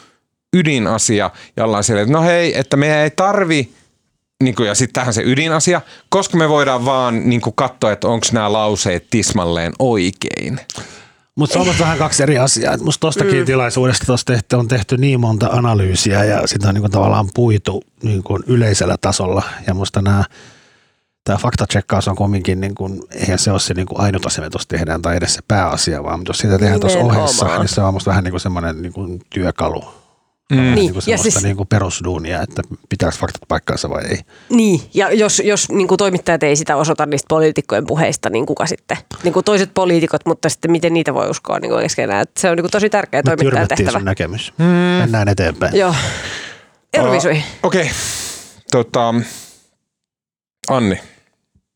ydinasia 0.54 1.30
ja 1.56 1.64
ollaan 1.64 1.84
siellä, 1.84 2.02
että 2.02 2.12
no 2.12 2.22
hei, 2.22 2.58
että 2.58 2.76
meidän 2.76 2.98
ei 2.98 3.10
tarvi 3.10 3.72
niin 4.42 4.54
kuin, 4.54 4.66
ja 4.66 4.74
sitten 4.74 5.00
tähän 5.00 5.14
se 5.14 5.22
ydinasia, 5.22 5.80
koska 6.08 6.36
me 6.36 6.48
voidaan 6.48 6.84
vaan 6.84 7.28
niin 7.28 7.40
kuin, 7.40 7.54
katsoa, 7.56 7.92
että 7.92 8.08
onko 8.08 8.26
nämä 8.32 8.52
lauseet 8.52 9.06
tismalleen 9.10 9.72
oikein. 9.78 10.60
Mutta 11.36 11.52
se 11.52 11.58
on 11.58 11.74
vähän 11.78 11.98
kaksi 11.98 12.22
eri 12.22 12.38
asiaa. 12.38 12.76
Musta 12.76 13.00
tuostakin 13.00 13.38
mm. 13.38 13.44
tilaisuudesta 13.44 14.06
tosta 14.06 14.32
tehty, 14.32 14.56
on 14.56 14.68
tehty 14.68 14.96
niin 14.96 15.20
monta 15.20 15.46
analyysiä 15.46 16.24
ja 16.24 16.46
sitä 16.46 16.68
on 16.68 16.74
niin 16.74 16.82
kuin, 16.82 16.92
tavallaan 16.92 17.28
puitu 17.34 17.84
niin 18.02 18.22
kuin 18.22 18.42
yleisellä 18.46 18.96
tasolla. 19.00 19.42
Ja 19.66 19.74
musta 19.74 20.02
nämä 20.02 20.24
tämä 21.24 21.38
faktatsekkaus 21.38 22.08
on 22.08 22.16
kumminkin, 22.16 22.60
niin 22.60 22.74
kuin, 22.74 23.02
eihän 23.10 23.38
se 23.38 23.50
ole 23.50 23.60
se 23.60 23.74
niin 23.74 23.86
kuin 23.86 24.00
ainut 24.00 24.26
asia, 24.26 24.44
mitä 24.44 24.58
tehdään, 24.68 25.02
tai 25.02 25.16
edes 25.16 25.34
se 25.34 25.40
pääasia, 25.48 26.04
vaan 26.04 26.22
jos 26.28 26.38
sitä 26.38 26.58
tehdään 26.58 26.80
tuossa 26.80 26.98
ohessa, 26.98 27.58
niin 27.58 27.68
se 27.68 27.80
on 27.80 27.94
musta 27.94 28.10
vähän 28.10 28.24
niin 28.24 28.32
kuin 28.32 28.40
semmoinen 28.40 28.82
niin 28.82 28.92
kuin 28.92 29.20
työkalu 29.30 30.03
Mm. 30.52 30.56
Niin, 30.56 30.74
niin 30.74 30.94
ja 31.06 31.18
siis, 31.18 31.42
niin 31.42 31.56
kuin 31.56 31.68
perusduunia, 31.68 32.42
että 32.42 32.62
pitääkö 32.88 33.16
faktat 33.16 33.42
paikkaansa 33.48 33.90
vai 33.90 34.04
ei. 34.04 34.18
Niin, 34.50 34.80
ja 34.94 35.12
jos, 35.12 35.42
jos 35.44 35.68
niin 35.68 35.88
kuin 35.88 35.98
toimittajat 35.98 36.42
ei 36.42 36.56
sitä 36.56 36.76
osoita 36.76 37.06
niistä 37.06 37.26
poliitikkojen 37.28 37.86
puheista, 37.86 38.30
niin 38.30 38.46
kuka 38.46 38.66
sitten? 38.66 38.96
Niin 39.22 39.32
kuin 39.32 39.44
toiset 39.44 39.70
poliitikot, 39.74 40.26
mutta 40.26 40.48
sitten 40.48 40.70
miten 40.70 40.94
niitä 40.94 41.14
voi 41.14 41.30
uskoa 41.30 41.58
niin 41.58 41.70
kuin 41.70 41.82
keskenään. 41.82 42.22
Että 42.22 42.40
se 42.40 42.50
on 42.50 42.56
niin 42.56 42.62
kuin 42.62 42.70
tosi 42.70 42.90
tärkeä 42.90 43.20
Me 43.20 43.36
toimittajan 43.36 43.68
tehtävä. 43.68 43.90
sun 43.90 44.04
näkemys. 44.04 44.52
Mm. 44.58 44.64
Mennään 44.64 45.28
eteenpäin. 45.28 45.76
Joo. 45.76 45.94
Eurovisui. 46.92 47.32
Uh, 47.32 47.42
Okei. 47.62 47.82
Okay. 47.82 47.94
Tota, 48.70 49.14
Anni. 50.68 51.00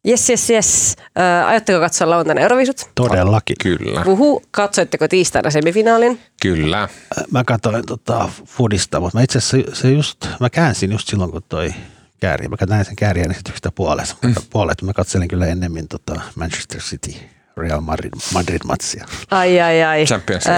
Jes, 0.09 0.31
jes, 0.31 0.51
jes. 0.51 0.97
Äh, 1.19 1.49
ajatteko 1.49 1.81
katsoa 1.81 2.11
lauantaina 2.11 2.41
Eurovisut? 2.41 2.91
Todellakin. 2.95 3.57
Kyllä. 3.63 4.03
Uhu, 4.07 4.43
katsoitteko 4.51 5.09
tiistaina 5.09 5.51
semifinaalin? 5.51 6.21
Kyllä. 6.43 6.89
Mä 7.31 7.45
katsoin 7.45 7.87
tota 7.87 8.31
Foodista, 8.47 9.01
mutta 9.01 9.19
mä 9.19 9.23
itse 9.23 9.39
asiassa 9.39 9.77
se 9.81 9.91
just, 9.91 10.27
mä 10.41 10.51
käänsin 10.51 10.93
just 10.93 11.09
silloin, 11.09 11.31
kun 11.31 11.43
toi 11.49 11.75
kääri. 12.21 12.49
Mä 12.49 12.57
näin 12.69 12.85
sen 12.85 12.97
kääriän 12.97 13.31
esityksestä 13.31 13.71
puolesta. 13.71 14.17
Mm. 14.23 14.35
puolet. 14.51 14.83
Mä 14.83 14.93
katselin 14.93 15.29
kyllä 15.29 15.47
ennemmin 15.47 15.89
tota 15.89 16.21
Manchester 16.37 16.81
City 16.81 17.15
Real 17.59 17.81
Madrid, 17.81 18.11
Madrid-matsia. 18.35 19.07
Ai, 19.31 19.61
ai, 19.61 19.83
ai. 19.83 20.05
Champions 20.05 20.47
öö, 20.47 20.55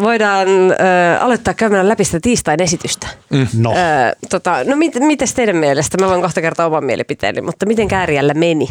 voidaan 0.00 0.48
öö, 0.48 1.18
aloittaa 1.20 1.54
käymään 1.54 1.88
läpi 1.88 2.04
sitä 2.04 2.18
tiistain 2.22 2.62
esitystä. 2.62 3.06
Mm. 3.30 3.46
No. 3.56 3.70
Öö, 3.72 4.12
tota, 4.30 4.64
no 4.64 4.76
mit, 4.76 4.94
mites 4.98 5.34
teidän 5.34 5.56
mielestä? 5.56 5.98
Mä 6.00 6.08
voin 6.08 6.22
kohta 6.22 6.40
kertoa 6.40 6.66
oman 6.66 6.84
mielipiteeni, 6.84 7.40
mutta 7.40 7.66
miten 7.66 7.88
kääriällä 7.88 8.34
meni? 8.34 8.68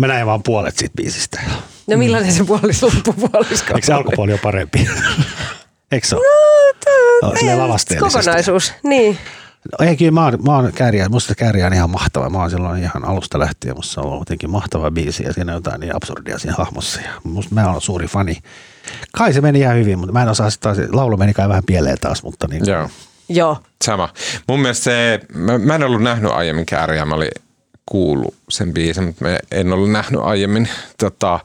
Mä 0.00 0.06
näin 0.06 0.26
vaan 0.26 0.42
puolet 0.42 0.76
siitä 0.76 0.92
biisistä. 0.96 1.40
No 1.86 1.96
millainen 1.96 2.32
se 2.32 2.44
puolis 2.44 2.82
loppupuolisko 2.82 3.74
Eikö 3.74 3.86
se 3.86 3.92
alkupuoli 3.92 4.32
ole 4.32 4.40
parempi? 4.42 4.78
Eikö 5.92 6.06
se 6.06 6.16
ole? 6.16 6.24
No, 7.22 7.28
no, 7.28 7.76
kokonaisuus, 8.00 8.72
niin. 8.82 9.18
No, 9.64 9.86
ei 9.86 9.96
kyllä, 9.96 10.10
mä 10.10 10.24
oon, 10.24 10.38
mä 10.44 10.56
oon 10.56 10.72
kääriä, 10.72 11.08
musta 11.08 11.34
kääriä 11.34 11.66
on 11.66 11.72
ihan 11.72 11.90
mahtava. 11.90 12.30
Mä 12.30 12.38
oon 12.38 12.50
silloin 12.50 12.82
ihan 12.82 13.04
alusta 13.04 13.38
lähtien, 13.38 13.76
musta 13.76 14.00
on 14.00 14.06
ollut 14.06 14.20
jotenkin 14.20 14.50
mahtava 14.50 14.90
biisi 14.90 15.22
ja 15.22 15.32
siinä 15.32 15.52
on 15.52 15.56
jotain 15.56 15.80
niin 15.80 15.96
absurdia 15.96 16.38
siinä 16.38 16.54
hahmossa. 16.58 17.00
Ja 17.00 17.10
musta 17.24 17.54
mä 17.54 17.70
oon 17.70 17.80
suuri 17.80 18.06
fani. 18.06 18.38
Kai 19.12 19.32
se 19.32 19.40
meni 19.40 19.60
ihan 19.60 19.76
hyvin, 19.76 19.98
mutta 19.98 20.12
mä 20.12 20.22
en 20.22 20.28
osaa 20.28 20.50
sitä, 20.50 20.74
laulu 20.92 21.16
meni 21.16 21.34
kai 21.34 21.48
vähän 21.48 21.62
pieleen 21.66 21.98
taas, 22.00 22.22
mutta 22.22 22.48
niin. 22.48 22.62
Joo. 22.66 22.88
Joo. 23.28 23.58
Sama. 23.84 24.08
Mun 24.48 24.60
mielestä 24.60 24.84
se, 24.84 25.20
mä, 25.34 25.58
mä 25.58 25.74
en 25.74 25.82
ollut 25.82 26.02
nähnyt 26.02 26.32
aiemmin 26.32 26.66
kääriä, 26.66 27.04
mä 27.04 27.14
olin 27.14 27.30
kuullut 27.86 28.34
sen 28.48 28.72
biisin, 28.72 29.04
mutta 29.04 29.24
mä 29.24 29.38
en 29.50 29.72
ollut 29.72 29.90
nähnyt 29.90 30.20
aiemmin. 30.20 30.68
Tota, 30.98 31.34
äh, 31.34 31.40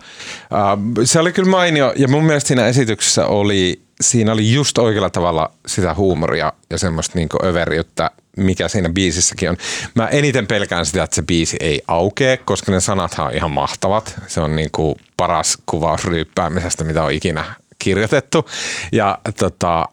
se 1.04 1.20
oli 1.20 1.32
kyllä 1.32 1.50
mainio 1.50 1.94
ja 1.96 2.08
mun 2.08 2.24
mielestä 2.24 2.48
siinä 2.48 2.68
esityksessä 2.68 3.26
oli 3.26 3.87
siinä 4.02 4.32
oli 4.32 4.54
just 4.54 4.78
oikealla 4.78 5.10
tavalla 5.10 5.52
sitä 5.68 5.94
huumoria 5.94 6.54
ja 6.70 6.78
semmoista 6.78 7.18
niin 7.18 7.30
överiyttä, 7.44 8.12
mikä 8.38 8.68
siinä 8.68 8.90
biisissäkin 8.90 9.50
on. 9.50 9.58
Mä 9.96 10.08
eniten 10.08 10.48
pelkään 10.48 10.86
sitä, 10.86 11.04
että 11.04 11.16
se 11.16 11.22
biisi 11.22 11.58
ei 11.60 11.82
aukee, 11.88 12.38
koska 12.38 12.72
ne 12.72 12.80
sanathan 12.80 13.28
on 13.28 13.34
ihan 13.34 13.52
mahtavat. 13.52 14.16
Se 14.28 14.42
on 14.42 14.56
niin 14.56 14.70
kuin 14.72 14.96
paras 15.18 15.58
kuvaus 15.66 16.06
ryyppäämisestä, 16.06 16.84
mitä 16.84 17.04
on 17.04 17.12
ikinä 17.12 17.44
kirjoitettu. 17.80 18.50
Ja 18.92 19.20
tota, 19.40 19.90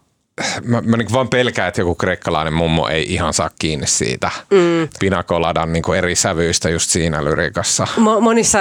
mä, 0.65 0.81
mä 0.81 0.97
niin 0.97 1.13
vaan 1.13 1.29
pelkään, 1.29 1.69
että 1.69 1.81
joku 1.81 1.95
kreikkalainen 1.95 2.53
mummo 2.53 2.89
ei 2.89 3.15
ihan 3.15 3.35
saa 3.35 3.51
kiinni 3.59 3.87
siitä 3.87 4.31
mm. 4.51 4.89
pinakoladan 5.01 5.73
niin 5.73 5.95
eri 5.97 6.15
sävyistä 6.15 6.71
just 6.71 6.91
siinä 6.91 7.25
lyrikassa. 7.25 7.87
Mo- 7.97 8.21
monissa, 8.21 8.59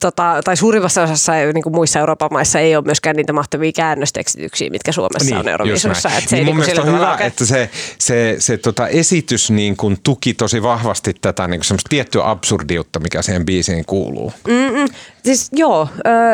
tota, 0.00 0.40
tai 0.44 0.56
suurimmassa 0.56 1.02
osassa 1.02 1.32
niin 1.32 1.62
kuin 1.62 1.74
muissa 1.74 1.98
Euroopan 1.98 2.28
maissa 2.32 2.60
ei 2.60 2.76
ole 2.76 2.84
myöskään 2.84 3.16
niitä 3.16 3.32
mahtavia 3.32 3.72
käännöstekstityksiä, 3.72 4.70
mitkä 4.70 4.92
Suomessa 4.92 5.34
niin, 5.34 5.40
on 5.40 5.48
Euroviisuissa. 5.48 6.08
Että 6.18 6.30
se 6.30 6.36
niin 6.36 6.46
mun 6.46 6.56
niin 6.56 6.66
mielestä 6.66 6.82
on 6.82 6.96
hyvä, 6.96 7.10
oikein. 7.10 7.26
että 7.26 7.46
se, 7.46 7.70
se, 7.98 8.36
se 8.38 8.56
tota 8.56 8.88
esitys 8.88 9.50
niin 9.50 9.76
kuin 9.76 9.96
tuki 10.02 10.34
tosi 10.34 10.62
vahvasti 10.62 11.14
tätä 11.20 11.48
niin 11.48 11.60
kuin 11.68 11.78
tiettyä 11.88 12.30
absurdiutta, 12.30 13.00
mikä 13.00 13.22
siihen 13.22 13.46
biisiin 13.46 13.84
kuuluu. 13.84 14.32
Mm-mm. 14.48 14.88
Siis 15.24 15.48
joo, 15.52 15.88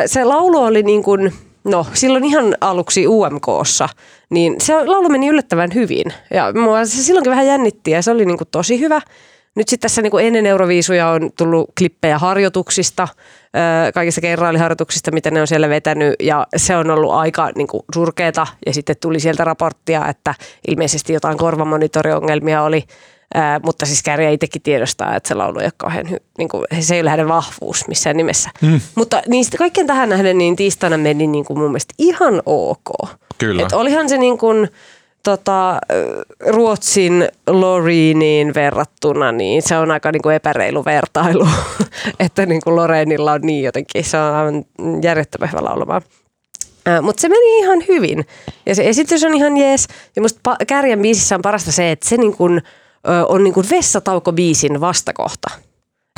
se 0.06 0.24
laulu 0.24 0.58
oli 0.58 0.82
niin 0.82 1.02
kuin 1.02 1.32
No, 1.64 1.86
silloin 1.92 2.24
ihan 2.24 2.56
aluksi 2.60 3.06
UMKssa, 3.06 3.88
niin 4.30 4.54
se 4.60 4.74
laulu 4.74 5.08
meni 5.08 5.28
yllättävän 5.28 5.74
hyvin. 5.74 6.06
Ja 6.30 6.52
mua 6.52 6.84
se 6.84 7.02
silloinkin 7.02 7.30
vähän 7.30 7.46
jännitti 7.46 7.90
ja 7.90 8.02
se 8.02 8.10
oli 8.10 8.24
niin 8.24 8.38
kuin 8.38 8.48
tosi 8.50 8.80
hyvä. 8.80 9.00
Nyt 9.56 9.68
sitten 9.68 9.82
tässä 9.82 10.02
niin 10.02 10.10
kuin 10.10 10.26
ennen 10.26 10.46
Euroviisuja 10.46 11.08
on 11.08 11.30
tullut 11.38 11.70
klippejä 11.78 12.18
harjoituksista, 12.18 13.08
kaikista 13.94 14.20
kerraaliharjoituksista, 14.20 15.10
mitä 15.12 15.30
ne 15.30 15.40
on 15.40 15.46
siellä 15.46 15.68
vetänyt. 15.68 16.14
Ja 16.20 16.46
se 16.56 16.76
on 16.76 16.90
ollut 16.90 17.12
aika 17.12 17.50
niin 17.54 17.66
kuin 17.66 17.82
surkeeta. 17.94 18.46
Ja 18.66 18.74
sitten 18.74 18.96
tuli 19.00 19.20
sieltä 19.20 19.44
raporttia, 19.44 20.08
että 20.08 20.34
ilmeisesti 20.68 21.12
jotain 21.12 21.38
korvamonitoriongelmia 21.38 22.62
oli– 22.62 22.84
Ää, 23.34 23.60
mutta 23.64 23.86
siis 23.86 24.02
Kääriä 24.02 24.30
itsekin 24.30 24.62
tiedostaa, 24.62 25.16
että 25.16 25.28
se 25.28 25.34
laulu 25.34 25.58
ei 25.58 25.64
ole 25.64 25.72
kauhean 25.76 26.10
hy, 26.10 26.16
niin 26.38 26.48
kuin, 26.48 26.64
se 26.80 26.94
ei 26.94 27.00
ole 27.00 27.10
hänen 27.10 27.28
vahvuus 27.28 27.88
missään 27.88 28.16
nimessä. 28.16 28.50
Mm. 28.62 28.80
Mutta 28.94 29.22
niistä 29.28 29.58
kaikkien 29.58 29.86
tähän 29.86 30.08
nähden 30.08 30.38
niin 30.38 30.56
tiistaina 30.56 30.98
meni 30.98 31.26
niin 31.26 31.44
kuin 31.44 31.58
mun 31.58 31.70
mielestä 31.70 31.94
ihan 31.98 32.42
ok. 32.46 33.10
Kyllä. 33.38 33.62
Et 33.62 33.72
olihan 33.72 34.08
se 34.08 34.18
niin 34.18 34.38
kuin, 34.38 34.68
tota, 35.22 35.78
Ruotsin 36.46 37.28
Loreeniin 37.46 38.54
verrattuna, 38.54 39.32
niin 39.32 39.62
se 39.62 39.76
on 39.76 39.90
aika 39.90 40.12
niin 40.12 40.22
kuin 40.22 40.36
epäreilu 40.36 40.84
vertailu, 40.84 41.48
että 42.20 42.46
niin 42.46 42.60
kuin 42.64 42.76
Loreenilla 42.76 43.32
on 43.32 43.40
niin 43.40 43.64
jotenkin, 43.64 44.04
se 44.04 44.18
on 44.18 44.34
aivan 44.34 44.64
järjettömän 45.02 45.48
hyvä 45.52 45.64
laulamaan. 45.64 46.02
Mutta 47.02 47.20
se 47.20 47.28
meni 47.28 47.58
ihan 47.58 47.84
hyvin 47.88 48.26
ja 48.66 48.74
se 48.74 48.88
esitys 48.88 49.24
on 49.24 49.34
ihan 49.34 49.56
jees. 49.56 49.86
Ja 50.16 50.22
musta 50.22 50.56
Kärjän 50.66 51.02
biisissä 51.02 51.34
on 51.34 51.42
parasta 51.42 51.72
se, 51.72 51.90
että 51.90 52.08
se 52.08 52.16
niin 52.16 52.36
kuin– 52.36 52.62
on 53.28 53.44
niin 53.44 53.54
kuin 53.54 53.66
vessataukobiisin 53.70 54.80
vastakohta. 54.80 55.50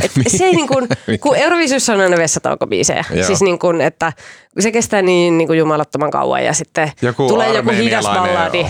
Et 0.05 0.13
se 0.37 0.45
ei 0.45 0.53
niin 0.53 0.69
kuin, 0.69 0.89
kun 1.21 1.37
Euroviisussa 1.37 1.95
on 1.95 2.01
aina 2.01 2.17
vessataukobiisejä, 2.17 3.05
siis 3.27 3.43
niin 3.43 3.59
kuin, 3.59 3.81
että 3.81 4.13
se 4.61 4.73
kestää 4.73 5.03
niin, 5.03 5.39
niin 5.39 5.49
kuin 5.49 5.59
jumalattoman 5.59 6.11
kauan 6.11 6.45
ja 6.45 6.53
sitten 6.53 6.93
joku 7.03 7.29
tulee 7.29 7.55
joku 7.55 7.71
hidas 7.71 8.05
balladi. 8.05 8.67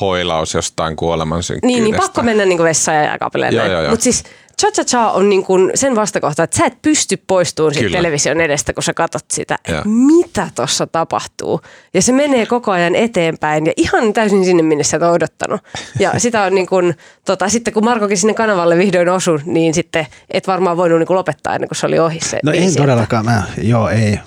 hoilaus 0.00 0.54
jostain 0.54 0.96
kuoleman 0.96 1.42
Niin, 1.62 1.84
niin 1.84 1.96
pakko 1.96 2.22
mennä 2.22 2.44
niin 2.44 2.58
kuin 2.58 2.68
vessaan 2.68 2.98
ja 2.98 3.04
jakapeleen. 3.04 3.54
Mutta 3.90 4.04
siis 4.04 4.24
Cha-cha-cha 4.60 5.10
on 5.10 5.28
niin 5.28 5.44
kuin 5.44 5.70
sen 5.74 5.96
vastakohta, 5.96 6.42
että 6.42 6.56
sä 6.56 6.66
et 6.66 6.82
pysty 6.82 7.16
poistumaan 7.26 7.74
siitä 7.74 7.90
television 7.90 8.40
edestä, 8.40 8.72
kun 8.72 8.82
sä 8.82 8.94
katsot 8.94 9.24
sitä, 9.30 9.58
että 9.64 9.82
mitä 9.84 10.50
tuossa 10.54 10.86
tapahtuu. 10.86 11.60
Ja 11.94 12.02
se 12.02 12.12
menee 12.12 12.46
koko 12.46 12.70
ajan 12.70 12.94
eteenpäin 12.94 13.66
ja 13.66 13.72
ihan 13.76 14.12
täysin 14.12 14.44
sinne, 14.44 14.62
minne 14.62 14.84
sä 14.84 14.96
et 14.96 15.02
odottanut. 15.02 15.60
Ja 15.98 16.12
sitä 16.20 16.42
on 16.42 16.54
niin 16.54 16.66
kuin, 16.66 16.94
tota, 17.24 17.48
sitten 17.48 17.74
kun 17.74 17.84
Markokin 17.84 18.18
sinne 18.18 18.34
kanavalle 18.34 18.78
vihdoin 18.78 19.08
osui, 19.08 19.38
niin 19.44 19.74
sitten 19.74 20.06
et 20.30 20.46
varmaan 20.46 20.76
voinut 20.76 20.98
niin 20.98 21.06
kuin 21.06 21.16
lopettaa 21.16 21.54
ennen 21.54 21.68
kuin 21.68 21.76
se 21.76 21.86
oli 21.86 21.98
ohi 21.98 22.20
se 22.20 22.38
No 22.44 22.52
en 22.52 22.74
todellakaan, 22.76 23.24
mä, 23.24 23.42
joo 23.62 23.88
ei. 23.88 24.18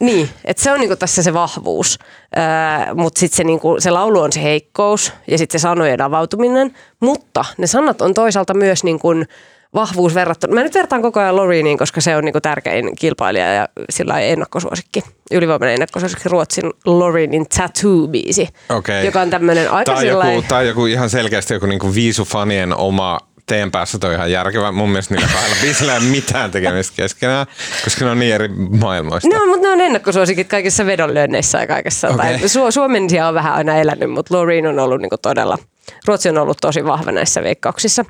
Niin, 0.00 0.28
että 0.44 0.62
se 0.62 0.72
on 0.72 0.80
niinku 0.80 0.96
tässä 0.96 1.22
se 1.22 1.34
vahvuus, 1.34 1.98
öö, 2.36 2.94
mutta 2.94 3.20
sitten 3.20 3.36
se, 3.36 3.44
niinku, 3.44 3.76
se 3.78 3.90
laulu 3.90 4.20
on 4.20 4.32
se 4.32 4.42
heikkous 4.42 5.12
ja 5.26 5.38
sitten 5.38 5.60
se 5.60 5.62
sanojen 5.62 6.00
avautuminen, 6.00 6.74
mutta 7.00 7.44
ne 7.58 7.66
sanat 7.66 8.02
on 8.02 8.14
toisaalta 8.14 8.54
myös 8.54 8.84
niinku, 8.84 9.08
vahvuus 9.74 10.14
verrattuna. 10.14 10.54
Mä 10.54 10.62
nyt 10.62 10.74
vertaan 10.74 11.02
koko 11.02 11.20
ajan 11.20 11.36
Loreeniin, 11.36 11.78
koska 11.78 12.00
se 12.00 12.16
on 12.16 12.24
niinku 12.24 12.40
tärkein 12.40 12.96
kilpailija 12.96 13.52
ja 13.52 13.68
sillä 13.90 14.20
ei 14.20 14.30
ennakkosuosikki. 14.30 15.02
Ylivoimainen 15.30 15.74
ennakkosuosikki 15.74 16.28
Ruotsin 16.28 16.70
Loreenin 16.84 17.46
Tattoo-biisi, 17.46 18.48
okay. 18.68 19.04
joka 19.04 19.20
on 19.20 19.30
tämmöinen 19.30 19.70
aika 19.70 19.94
tai 19.94 20.06
joku, 20.08 20.44
tai 20.48 20.68
joku 20.68 20.86
ihan 20.86 21.10
selkeästi 21.10 21.54
joku 21.54 21.66
niinku 21.66 21.94
viisufanien 21.94 22.76
oma 22.76 23.18
teen 23.46 23.70
päässä 23.70 23.98
toi 23.98 24.14
ihan 24.14 24.32
järkevä. 24.32 24.72
Mun 24.72 24.88
mielestä 24.88 25.14
niillä 25.14 25.32
kahdella 25.32 25.56
biisillä 25.62 25.92
ei 25.92 25.98
ole 25.98 26.06
mitään 26.06 26.50
tekemistä 26.50 26.96
keskenään, 26.96 27.46
koska 27.84 28.04
ne 28.04 28.10
on 28.10 28.18
niin 28.18 28.34
eri 28.34 28.48
maailmoista. 28.80 29.28
No, 29.36 29.46
mutta 29.46 29.62
ne 29.62 29.72
on 29.72 29.80
ennakkosuosikit 29.80 30.48
kaikissa 30.48 30.86
vedonlyönneissä 30.86 31.58
ja 31.58 31.66
kaikessa. 31.66 32.08
Okay. 32.08 32.18
Tai 32.18 32.36
Su- 32.36 32.70
Suomen 32.70 33.06
on 33.28 33.34
vähän 33.34 33.54
aina 33.54 33.76
elänyt, 33.76 34.10
mutta 34.10 34.36
Loreen 34.36 34.66
on 34.66 34.78
ollut 34.78 35.00
niinku 35.00 35.18
todella– 35.18 35.58
Ruotsi 36.06 36.28
on 36.28 36.38
ollut 36.38 36.58
tosi 36.60 36.84
vahva 36.84 37.12
näissä 37.12 37.42
veikkauksissa. 37.42 38.04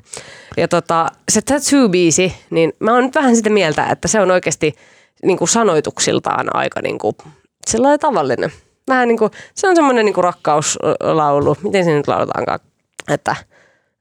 Ja 0.57 0.67
tota, 0.67 1.07
se 1.31 1.41
Tattoo-biisi, 1.41 2.33
niin 2.49 2.73
mä 2.79 2.93
oon 2.93 3.03
nyt 3.03 3.15
vähän 3.15 3.35
sitä 3.35 3.49
mieltä, 3.49 3.85
että 3.85 4.07
se 4.07 4.21
on 4.21 4.31
oikeasti 4.31 4.75
niin 5.23 5.37
kuin 5.37 5.47
sanoituksiltaan 5.47 6.55
aika 6.55 6.81
niin 6.81 6.99
kuin, 6.99 7.15
sellainen 7.67 7.99
tavallinen. 7.99 8.51
Vähän 8.87 9.07
niin 9.07 9.17
kuin, 9.17 9.31
se 9.55 9.67
on 9.67 9.75
semmoinen 9.75 10.05
niin 10.05 10.13
kuin 10.13 10.23
rakkauslaulu. 10.23 11.57
Miten 11.63 11.85
se 11.85 11.93
nyt 11.93 12.07
lauletaankaan? 12.07 12.59
Että 13.11 13.35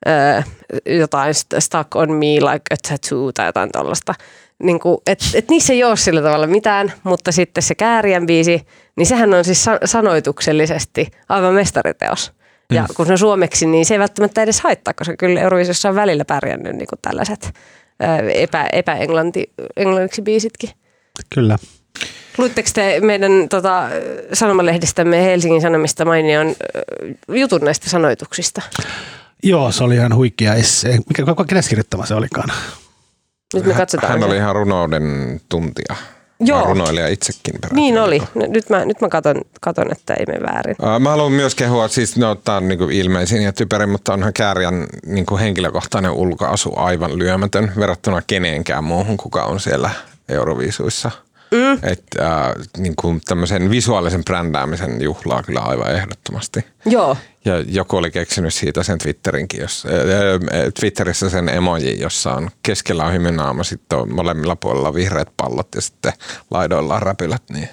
öö, 0.08 0.42
jotain 0.86 1.34
stuck 1.58 1.96
on 1.96 2.10
me 2.12 2.26
like 2.26 2.74
a 2.74 2.76
tattoo 2.88 3.32
tai 3.32 3.46
jotain 3.46 3.72
tällaista. 3.72 4.14
Niin 4.62 4.80
kuin, 4.80 4.98
et, 5.06 5.18
et 5.34 5.48
niissä 5.48 5.72
ei 5.72 5.84
ole 5.84 5.96
sillä 5.96 6.22
tavalla 6.22 6.46
mitään, 6.46 6.92
mutta 7.02 7.32
sitten 7.32 7.62
se 7.62 7.74
Kääriän 7.74 8.26
biisi, 8.26 8.66
niin 8.96 9.06
sehän 9.06 9.34
on 9.34 9.44
siis 9.44 9.64
sanoituksellisesti 9.84 11.10
aivan 11.28 11.54
mestariteos. 11.54 12.32
Ja 12.74 12.82
mm. 12.82 12.94
kun 12.96 13.06
se 13.06 13.12
on 13.12 13.18
suomeksi, 13.18 13.66
niin 13.66 13.86
se 13.86 13.94
ei 13.94 13.98
välttämättä 13.98 14.42
edes 14.42 14.60
haittaa, 14.60 14.94
koska 14.94 15.16
kyllä 15.16 15.40
Eurovisiossa 15.40 15.88
on 15.88 15.94
välillä 15.94 16.24
pärjännyt 16.24 16.76
niin 16.76 16.86
kuin 16.86 16.98
tällaiset 17.02 17.52
epä, 18.34 18.68
epäenglanniksi 18.72 20.22
biisitkin. 20.22 20.70
Kyllä. 21.34 21.58
Luitteko 22.38 22.68
te 22.74 23.00
meidän 23.00 23.32
tota, 23.48 23.88
sanomalehdistämme 24.32 25.24
Helsingin 25.24 25.60
Sanomista 25.60 26.04
mainion 26.04 26.54
jutun 27.28 27.60
näistä 27.60 27.90
sanoituksista? 27.90 28.62
Joo, 29.42 29.72
se 29.72 29.84
oli 29.84 29.94
ihan 29.94 30.14
huikea 30.14 30.54
esse. 30.54 30.98
Mikä, 31.08 31.24
kenes 31.48 31.68
kirjoittama 31.68 32.06
se 32.06 32.14
olikaan? 32.14 32.48
Nyt 33.54 33.64
me 33.64 33.74
katsotaan. 33.74 34.12
Hän 34.12 34.22
oli 34.22 34.36
ihan 34.36 34.54
runouden 34.54 35.40
tuntija. 35.48 35.96
Joo. 36.44 36.64
runoilija 36.64 37.08
itsekin. 37.08 37.54
Niin 37.72 37.98
oli. 37.98 38.22
Nyt 38.34 38.70
mä, 38.70 38.84
nyt 38.84 39.00
mä 39.00 39.08
katon, 39.08 39.36
katon, 39.60 39.92
että 39.92 40.14
ei 40.14 40.26
mene 40.26 40.40
väärin. 40.42 40.76
Mä 41.00 41.10
haluan 41.10 41.32
myös 41.32 41.54
kehua, 41.54 41.88
siis 41.88 42.16
no, 42.16 42.34
tämä 42.34 42.56
on 42.56 42.68
niin 42.68 42.90
ilmeisin 42.90 43.42
ja 43.42 43.52
typerin, 43.52 43.88
mutta 43.88 44.12
onhan 44.12 44.32
Kääriän 44.32 44.86
niin 45.06 45.38
henkilökohtainen 45.40 46.10
ulkoasu 46.10 46.72
aivan 46.76 47.18
lyömätön 47.18 47.72
verrattuna 47.78 48.22
keneenkään 48.26 48.84
muuhun, 48.84 49.16
kuka 49.16 49.44
on 49.44 49.60
siellä 49.60 49.90
Euroviisuissa. 50.28 51.10
Mm. 51.52 51.78
Että 51.82 52.44
äh, 52.46 52.54
niin 52.76 52.96
kuin 52.96 53.20
tämmöisen 53.24 53.70
visuaalisen 53.70 54.24
brändäämisen 54.24 55.02
juhlaa 55.02 55.42
kyllä 55.42 55.60
aivan 55.60 55.94
ehdottomasti. 55.94 56.64
Joo. 56.86 57.16
Ja 57.44 57.60
joku 57.66 57.96
oli 57.96 58.10
keksinyt 58.10 58.54
siitä 58.54 58.82
sen 58.82 58.98
Twitterinkin, 58.98 59.60
jos, 59.60 59.86
äh, 59.86 60.72
Twitterissä 60.80 61.30
sen 61.30 61.48
emoji, 61.48 62.00
jossa 62.00 62.34
on 62.34 62.50
keskellä 62.62 63.04
on 63.04 63.12
hymynaama, 63.12 63.64
sitten 63.64 63.98
on 63.98 64.14
molemmilla 64.14 64.56
puolella 64.56 64.94
vihreät 64.94 65.28
pallot 65.36 65.68
ja 65.74 65.80
sitten 65.80 66.12
laidoilla 66.50 66.94
on 66.94 67.02
räpylät, 67.02 67.42
niin 67.52 67.68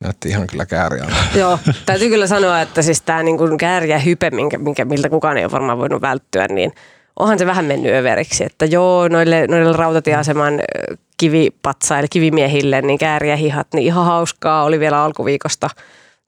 näytti 0.00 0.28
ihan 0.28 0.46
kyllä 0.46 0.66
kääriä. 0.66 1.06
Joo, 1.34 1.58
täytyy 1.86 2.08
kyllä 2.08 2.26
sanoa, 2.26 2.60
että 2.60 2.82
siis 2.82 3.02
tämä 3.02 3.22
niin 3.22 3.58
kääriä 3.58 3.98
hype, 3.98 4.30
minkä, 4.30 4.58
minkä, 4.58 4.84
miltä 4.84 5.08
kukaan 5.08 5.36
ei 5.36 5.44
ole 5.44 5.52
varmaan 5.52 5.78
voinut 5.78 6.02
välttyä, 6.02 6.46
niin 6.48 6.72
onhan 7.16 7.38
se 7.38 7.46
vähän 7.46 7.64
mennyt 7.64 7.94
överiksi, 7.94 8.44
että 8.44 8.64
joo, 8.64 9.08
noille, 9.08 9.46
noille 9.46 9.76
rautatieaseman 9.76 10.60
kivipatsaille, 11.16 12.08
kivimiehille, 12.08 12.82
niin 12.82 12.98
kääriä 12.98 13.36
hihat, 13.36 13.66
niin 13.74 13.86
ihan 13.86 14.04
hauskaa 14.04 14.64
oli 14.64 14.80
vielä 14.80 15.02
alkuviikosta. 15.02 15.70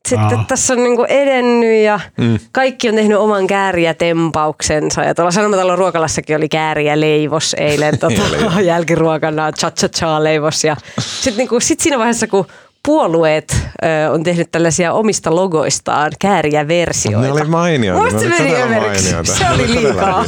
Sitten 0.09 0.39
Aa. 0.39 0.45
tässä 0.49 0.75
on 0.75 0.83
niinku 0.83 1.05
edennyt 1.05 1.85
ja 1.85 2.01
mm. 2.17 2.39
kaikki 2.53 2.89
on 2.89 2.95
tehnyt 2.95 3.19
oman 3.19 3.47
kääriä-tempauksensa. 3.47 5.03
Ja 5.03 5.15
tuolla 5.15 5.31
Sanomatalon 5.31 5.79
ruokalassakin 5.79 6.37
oli 6.37 6.49
kääriä 6.49 7.01
leivos 7.01 7.57
eilen 7.59 7.99
tota, 8.01 8.61
jälkiruokana, 8.61 9.53
cha 9.53 9.71
cha 9.71 9.89
cha 9.89 10.25
leivos. 10.25 10.65
Ja 10.65 10.77
sitten 10.99 11.37
niinku, 11.37 11.61
sit 11.61 11.81
siinä 11.81 11.99
vaiheessa, 11.99 12.27
kun 12.27 12.47
puolueet 12.87 13.57
ö, 13.83 14.11
on 14.11 14.23
tehnyt 14.23 14.51
tällaisia 14.51 14.93
omista 14.93 15.35
logoistaan 15.35 16.13
kääriä 16.21 16.69
versioita. 16.69 17.21
Ne 17.21 17.33
oli 17.33 17.45
mainioita. 17.45 18.19
Se 18.19 18.29
meni 18.29 18.51
mainioita. 18.59 19.33
Se 19.39 19.45
oli 19.55 19.69
liikaa. 19.75 20.25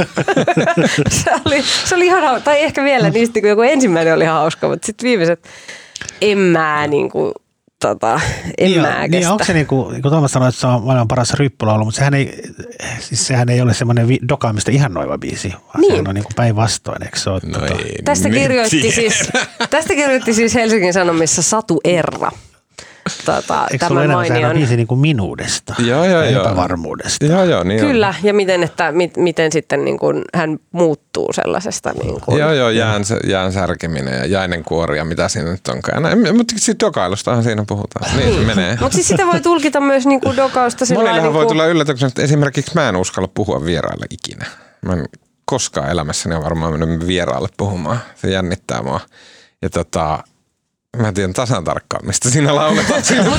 se, 1.08 1.30
oli, 1.46 1.62
se 1.84 1.94
oli 1.94 2.06
ihan 2.06 2.42
Tai 2.42 2.62
ehkä 2.62 2.84
vielä 2.84 3.10
niistä, 3.10 3.40
kun 3.40 3.48
joku 3.48 3.62
ensimmäinen 3.62 4.14
oli 4.14 4.24
hauska, 4.24 4.68
mutta 4.68 4.86
sitten 4.86 5.08
viimeiset 5.08 5.48
en 6.20 6.38
mä 6.38 6.86
niin 6.86 7.10
kuin, 7.10 7.32
tota, 7.80 8.20
en 8.58 8.70
niin, 8.70 8.80
mä 8.80 9.08
niin 9.08 9.28
onko 9.28 9.44
se 9.44 9.52
niin 9.52 9.66
kuin, 9.66 9.92
niin 9.92 10.02
kuin 10.02 10.12
Tuomas 10.12 10.32
sanoi, 10.32 10.48
että 10.48 10.60
se 10.60 10.66
on 10.66 10.82
maailman 10.82 11.08
paras 11.08 11.34
ryppylaulu, 11.34 11.84
mutta 11.84 11.98
sehän 11.98 12.14
ei, 12.14 12.42
siis 13.00 13.26
sehän 13.26 13.48
ei 13.48 13.60
ole 13.60 13.74
semmoinen 13.74 14.08
vi- 14.08 14.18
dokaamista 14.28 14.70
noiva 14.88 15.18
biisi, 15.18 15.48
vaan 15.48 15.80
niin. 15.80 15.92
sehän 15.92 16.08
on 16.08 16.14
niin 16.14 16.24
päinvastoin, 16.36 17.02
eikö 17.02 17.18
se 17.18 17.30
ole? 17.30 17.40
No 17.46 17.58
tota... 17.58 17.74
tästä, 18.04 18.30
kirjoitti 18.30 18.92
siis, 18.92 19.30
tästä 19.70 19.94
kirjoitti 19.94 20.34
siis 20.34 20.54
Helsingin 20.54 20.92
Sanomissa 20.92 21.42
Satu 21.42 21.80
Erra. 21.84 22.32
Tota, 23.24 23.66
Eikö 23.70 23.84
se 23.84 23.88
tämän 23.88 24.10
mainion. 24.10 24.54
biisi 24.54 24.76
niin 24.76 24.86
kuin 24.86 25.00
minuudesta 25.00 25.74
Joo, 25.78 26.04
joo, 26.04 26.22
ja 26.22 26.30
joo. 26.30 26.44
epävarmuudesta? 26.44 27.26
Joo, 27.26 27.44
joo, 27.44 27.64
niin 27.64 27.80
on. 27.80 27.86
Kyllä, 27.86 28.14
ja 28.22 28.34
miten, 28.34 28.62
että, 28.62 28.92
mit, 28.92 29.16
miten 29.16 29.52
sitten 29.52 29.84
niin 29.84 29.98
kuin 29.98 30.24
hän 30.34 30.58
muuttuu 30.72 31.32
sellaisesta. 31.32 31.92
Niin 32.02 32.20
kuin, 32.20 32.38
Joo, 32.38 32.52
joo, 32.52 32.70
jään, 32.70 33.02
jään 33.26 33.52
särkeminen 33.52 34.18
ja 34.18 34.26
jäinen 34.26 34.64
kuori 34.64 34.98
ja 34.98 35.04
mitä 35.04 35.28
siinä 35.28 35.50
nyt 35.50 35.68
onkaan. 35.68 36.02
Näin, 36.02 36.36
mutta 36.36 36.54
sitten 36.56 36.86
dokailustahan 36.86 37.42
siinä 37.42 37.64
puhutaan. 37.68 38.16
Niin 38.16 38.34
se 38.34 38.54
menee. 38.54 38.76
Mutta 38.80 38.94
siis 38.94 39.08
sitä 39.08 39.26
voi 39.26 39.40
tulkita 39.40 39.80
myös 39.80 40.06
niin 40.06 40.20
kuin 40.20 40.36
dokausta 40.36 40.84
Monillehan 40.94 41.22
niin 41.22 41.32
voi 41.32 41.44
kuin, 41.44 41.48
tulla 41.48 41.66
yllätyksenä, 41.66 42.08
että 42.08 42.22
esimerkiksi 42.22 42.72
mä 42.74 42.88
en 42.88 42.96
uskalla 42.96 43.28
puhua 43.34 43.64
vieraille 43.64 44.06
ikinä. 44.10 44.46
Mä 44.86 44.92
en 44.92 45.08
koskaan 45.44 45.90
elämässäni 45.90 46.34
ole 46.34 46.44
varmaan 46.44 46.78
mennyt 46.78 47.06
vieraalle 47.06 47.48
puhumaan. 47.56 48.00
Se 48.14 48.30
jännittää 48.30 48.82
mua. 48.82 49.00
Ja 49.62 49.70
tota, 49.70 50.24
mä 50.96 51.12
tiedän 51.12 51.32
tasan 51.32 51.64
tarkkaan, 51.64 52.06
mistä 52.06 52.30
siinä 52.30 52.54
lauletaan. 52.54 53.02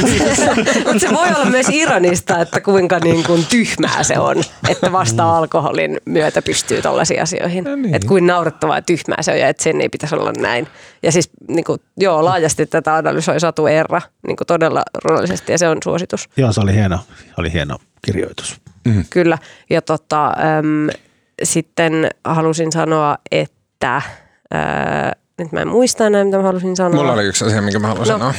Mutta 0.86 1.00
se 1.00 1.10
voi 1.10 1.28
olla 1.36 1.46
myös 1.46 1.66
ironista, 1.70 2.40
että 2.40 2.62
kuinka 2.62 3.00
niin 3.00 3.24
kuin 3.24 3.46
tyhmää 3.46 4.04
se 4.04 4.20
on, 4.20 4.44
että 4.70 4.92
vasta 4.92 5.38
alkoholin 5.38 5.98
myötä 6.06 6.42
pystyy 6.42 6.82
tällaisiin 6.82 7.22
asioihin. 7.22 7.64
No 7.64 7.76
niin. 7.76 7.96
Että 7.96 8.08
kuin 8.08 8.28
naurettavaa 8.28 8.78
ja 8.78 8.82
tyhmää 8.82 9.22
se 9.22 9.32
on 9.32 9.40
ja 9.40 9.48
että 9.48 9.64
sen 9.64 9.82
ei 9.82 9.90
pitäisi 9.90 10.16
olla 10.16 10.32
näin. 10.40 10.68
Ja 11.04 11.12
siis 11.12 11.30
niin 11.48 11.64
kuin, 11.64 11.82
joo, 11.98 12.26
laajasti 12.26 12.66
tätä 12.66 12.96
analysoi 12.96 13.40
Satu 13.40 13.68
Erra 13.68 14.02
niin 14.28 14.38
kuin 14.38 14.48
todella 14.48 14.84
runollisesti 15.04 15.52
ja 15.52 15.58
se 15.58 15.70
on 15.70 15.78
suositus. 15.84 16.30
Joo, 16.38 16.54
se 16.54 16.62
oli 16.62 16.74
hieno, 16.74 17.00
oli 17.38 17.54
hieno 17.54 17.78
kirjoitus. 18.06 18.62
Kyllä. 19.10 19.38
Ja 19.70 19.82
tota, 19.82 20.26
äm, 20.28 20.90
sitten 21.44 22.10
halusin 22.24 22.72
sanoa, 22.72 23.18
että... 23.32 24.02
Ää, 24.54 25.14
nyt 25.44 25.52
mä 25.52 25.62
en 25.62 25.68
muista 25.68 26.08
enää, 26.08 26.24
mitä 26.24 26.38
mä 26.38 26.44
halusin 26.44 26.76
sanoa. 26.76 26.96
Mulla 27.00 27.14
oli 27.14 27.24
yksi 27.26 27.46
asia, 27.46 27.62
minkä 27.62 27.80
mä 27.80 27.88
haluan 27.88 28.08
No. 28.08 28.14
sanoa. 28.18 28.34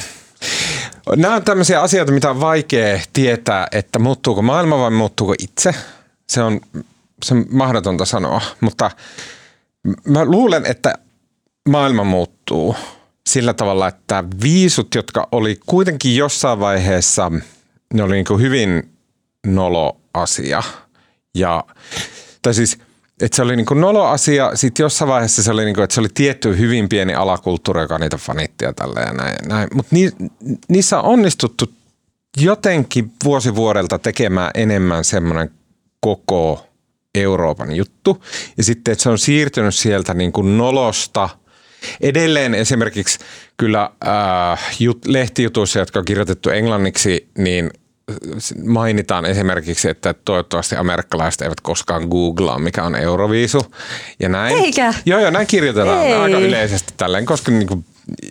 Nämä 1.17 1.35
on 1.37 1.45
tämmöisiä 1.45 1.81
asioita, 1.81 2.13
mitä 2.13 2.31
on 2.31 2.41
vaikea 2.41 3.01
tietää, 3.13 3.67
että 3.73 3.99
muuttuuko 3.99 4.43
maailma 4.43 4.79
vai 4.79 4.91
muuttuuko 4.91 5.35
itse. 5.39 5.75
Se 6.29 6.43
on, 6.43 6.61
se 7.25 7.35
on 7.35 7.45
mahdotonta 7.51 8.05
sanoa, 8.05 8.41
mutta 8.61 8.91
mä 10.05 10.25
luulen, 10.25 10.67
että 10.67 10.95
maailma 11.69 12.05
muuttuu 12.05 12.77
sillä 13.29 13.55
tavalla, 13.55 13.89
että 13.89 14.25
viisut, 14.43 14.95
jotka 14.95 15.29
oli 15.33 15.61
kuitenkin 15.67 16.17
jossain 16.17 16.61
vaiheessa, 16.61 17.33
ne 17.95 18.03
oli 18.03 18.15
niin 18.15 18.25
kuin 18.25 18.41
hyvin 18.41 18.93
nolo 19.47 20.01
asia. 20.15 20.63
Ja, 21.35 21.65
tai 22.43 22.55
siis, 22.55 22.79
että 23.23 23.37
se 23.37 23.43
oli 23.43 23.57
niin 23.57 23.67
kuin 23.67 23.81
nolo 23.81 24.07
asia, 24.07 24.51
sitten 24.55 24.85
jossain 24.85 25.09
vaiheessa 25.09 25.43
se 25.43 25.51
oli, 25.51 25.65
niin 25.65 25.75
kuin, 25.75 25.85
että 25.85 25.95
se 25.95 26.01
oli 26.01 26.09
tietty 26.15 26.59
hyvin 26.59 26.89
pieni 26.89 27.15
alakulttuuri, 27.15 27.81
joka 27.81 27.99
niitä 27.99 28.17
fanitti 28.17 28.65
ja 28.65 28.73
tällä 28.73 29.01
ja 29.01 29.13
näin. 29.13 29.37
näin. 29.49 29.69
Mutta 29.75 29.95
ni, 29.95 30.11
niissä 30.69 31.01
on 31.01 31.05
onnistuttu 31.05 31.73
jotenkin 32.41 33.13
vuosi 33.25 33.55
vuodelta 33.55 33.99
tekemään 33.99 34.51
enemmän 34.55 35.05
semmoinen 35.05 35.51
koko 36.01 36.67
Euroopan 37.15 37.77
juttu. 37.77 38.25
Ja 38.57 38.65
sitten, 38.65 38.93
että 38.93 39.03
se 39.03 39.11
on 39.11 39.19
siirtynyt 39.19 39.75
sieltä 39.75 40.15
niin 40.15 40.33
kuin 40.33 40.59
nolosta 40.59 41.29
Edelleen 42.01 42.55
esimerkiksi 42.55 43.19
kyllä 43.57 43.91
äh, 44.07 44.77
jut, 44.81 45.07
lehtijutuissa, 45.07 45.79
jotka 45.79 45.99
on 45.99 46.05
kirjoitettu 46.05 46.51
englanniksi, 46.51 47.29
niin 47.39 47.71
mainitaan 48.65 49.25
esimerkiksi, 49.25 49.89
että 49.89 50.15
toivottavasti 50.25 50.77
amerikkalaiset 50.77 51.43
eivät 51.43 51.61
koskaan 51.61 52.09
googlaa, 52.09 52.59
mikä 52.59 52.85
on 52.85 52.95
Euroviisu. 52.95 53.67
Ja 54.21 54.29
näin. 54.29 54.57
Eikä? 54.57 54.95
Joo, 55.07 55.21
joo, 55.21 55.31
näin 55.31 55.47
kirjoitetaan 55.47 56.03
Ei. 56.03 56.15
aika 56.15 56.39
yleisesti 56.39 56.95
tälleen, 56.97 57.27
koska 57.27 57.51
niin 57.51 57.69
kuin 57.69 57.85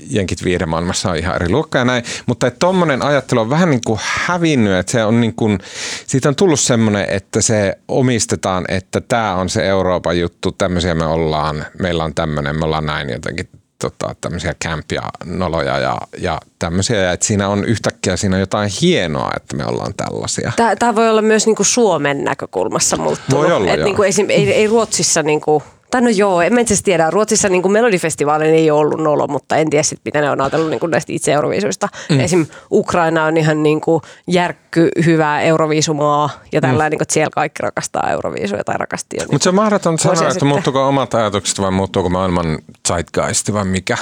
jenkit 0.10 0.44
viihdemaailmassa 0.44 1.10
on 1.10 1.18
ihan 1.18 1.36
eri 1.36 1.50
luokka 1.50 1.78
ja 1.78 1.86
näin. 1.86 2.04
Mutta 2.26 2.48
että 2.48 2.60
tommonen 2.60 3.02
ajattelu 3.02 3.40
on 3.40 3.50
vähän 3.50 3.70
niin 3.70 3.82
kuin 3.86 4.00
hävinnyt, 4.04 4.74
että 4.74 4.92
se 4.92 5.04
on 5.04 5.22
niin 5.22 5.36
kuin, 5.36 5.60
siitä 6.08 6.30
on 6.30 6.36
tullut 6.36 6.60
semmoinen, 6.60 7.06
että 7.10 7.42
se 7.42 7.78
omistetaan, 7.88 8.66
että 8.68 9.02
tämä 9.02 9.36
on 9.36 9.50
se 9.50 9.68
Euroopan 9.68 10.20
juttu, 10.20 10.52
tämmöisiä 10.52 10.96
me 10.96 11.06
ollaan, 11.06 11.66
meillä 11.80 12.04
on 12.04 12.16
tämmöinen, 12.16 12.60
me 12.60 12.66
ollaan 12.66 12.86
näin 12.86 13.10
jotenkin 13.10 13.50
tota, 13.82 14.16
tämmöisiä 14.22 14.56
kämpiä, 14.60 15.02
noloja 15.26 15.80
ja, 15.80 15.98
ja 16.18 16.40
tämmöisiä. 16.60 16.98
Ja 16.98 17.12
että 17.12 17.26
siinä 17.26 17.50
on 17.50 17.66
yhtäkkiä 17.66 18.18
siinä 18.18 18.36
on 18.36 18.40
jotain 18.40 18.70
hienoa, 18.82 19.32
että 19.36 19.56
me 19.56 19.66
ollaan 19.66 19.94
tällaisia. 19.98 20.52
Tämä 20.80 20.96
voi 20.96 21.10
olla 21.10 21.22
myös 21.22 21.46
niinku 21.46 21.64
Suomen 21.64 22.24
näkökulmassa 22.24 22.98
muuttunut. 22.98 23.44
Voi 23.44 23.52
olla, 23.52 23.72
Et 23.72 23.78
joo. 23.78 23.86
niinku 23.86 24.04
esim, 24.04 24.30
ei, 24.30 24.54
ei 24.54 24.68
Ruotsissa, 24.68 25.24
niinku, 25.24 25.64
tai 25.92 26.02
no 26.02 26.10
joo, 26.10 26.42
en 26.42 26.54
mä 26.54 26.60
itse 26.60 26.74
asiassa 26.74 26.86
tiedä. 26.86 27.10
Ruotsissa 27.10 27.50
niinku 27.50 27.70
Melodifestivaalin 27.70 28.54
ei 28.54 28.72
ole 28.72 28.80
ollut 28.80 29.00
nolo, 29.00 29.28
mutta 29.28 29.56
en 29.56 29.70
tiedä 29.70 29.84
sit, 29.84 30.00
mitä 30.06 30.22
ne 30.22 30.32
on 30.32 30.42
ajatellut 30.42 30.70
niinku 30.70 30.88
näistä 30.88 31.14
itse 31.14 31.34
Euroviisuista. 31.34 31.90
Mm. 32.10 32.20
Esim. 32.20 32.46
Ukraina 32.72 33.26
on 33.26 33.38
ihan 33.38 33.64
niinku 33.64 34.02
järkky, 34.28 34.90
hyvä 35.06 35.42
Euroviisumaa 35.42 36.30
ja 36.52 36.62
tällä 36.62 36.84
mm. 36.84 36.90
niinku, 36.90 37.04
että 37.04 37.14
siellä 37.14 37.30
kaikki 37.34 37.64
rakastaa 37.64 38.10
Euroviisuja 38.12 38.64
tai 38.64 38.76
rakasti. 38.78 39.18
Mutta 39.32 39.44
se 39.44 39.50
on 39.50 39.56
mahdoton 39.56 40.00
sanoa, 40.00 40.22
että 40.22 40.32
sitten. 40.32 40.48
muuttuuko 40.48 40.88
omat 40.88 41.14
ajatukset 41.14 41.60
vai 41.60 41.72
muuttuuko 41.72 42.10
maailman 42.10 42.60
zeitgeist 42.88 43.54
vai 43.54 43.66
mikä. 43.66 43.98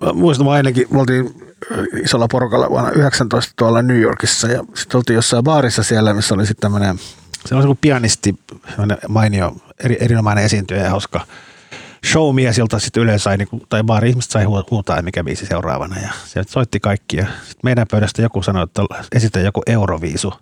Mä 0.00 0.12
muistan, 0.12 0.46
mä 0.46 0.52
ainakin, 0.52 0.86
me 0.90 1.00
oltiin 1.00 1.54
isolla 2.02 2.28
porukalla 2.28 2.70
vuonna 2.70 2.90
19 2.90 3.52
tuolla 3.56 3.82
New 3.82 4.00
Yorkissa 4.00 4.48
ja 4.48 4.64
sitten 4.74 4.98
oltiin 4.98 5.14
jossain 5.14 5.44
baarissa 5.44 5.82
siellä, 5.82 6.14
missä 6.14 6.34
oli 6.34 6.46
sitten 6.46 6.60
tämmöinen, 6.60 6.98
se 7.46 7.54
on 7.54 7.66
kuin 7.66 7.78
pianisti, 7.80 8.34
mainio, 9.08 9.56
eri, 9.84 9.96
erinomainen 10.00 10.44
esiintyjä 10.44 10.82
ja 10.82 10.90
hauska 10.90 11.20
showmies, 12.12 12.58
jolta 12.58 12.78
sitten 12.78 13.02
yleensä 13.02 13.22
sai, 13.22 13.36
niin 13.36 13.48
kuin, 13.48 13.62
tai 13.68 13.84
baari 13.84 14.08
ihmiset 14.08 14.30
sai 14.30 14.44
huutaa, 14.44 15.02
mikä 15.02 15.24
biisi 15.24 15.46
seuraavana. 15.46 16.00
Ja 16.00 16.10
se 16.24 16.42
soitti 16.48 16.80
kaikki 16.80 17.16
ja 17.16 17.26
meidän 17.62 17.86
pöydästä 17.90 18.22
joku 18.22 18.42
sanoi, 18.42 18.62
että 18.62 18.82
esitä 19.12 19.40
joku 19.40 19.62
Euroviisu 19.66 20.34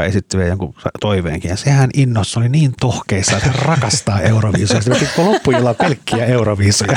joka 0.00 0.08
esitti 0.08 0.36
vielä 0.36 0.48
jonkun 0.48 0.74
toiveenkin. 1.00 1.48
Ja 1.48 1.56
sehän 1.56 1.90
innossa 1.94 2.40
oli 2.40 2.48
niin 2.48 2.72
tohkeissa, 2.80 3.36
että 3.36 3.48
hän 3.48 3.58
rakastaa 3.58 4.20
Euroviisuja. 4.20 4.80
Sitten 4.80 5.08
koko 5.16 5.32
loppuilla 5.32 5.74
pelkkiä 5.74 6.26
Euroviisuja. 6.26 6.96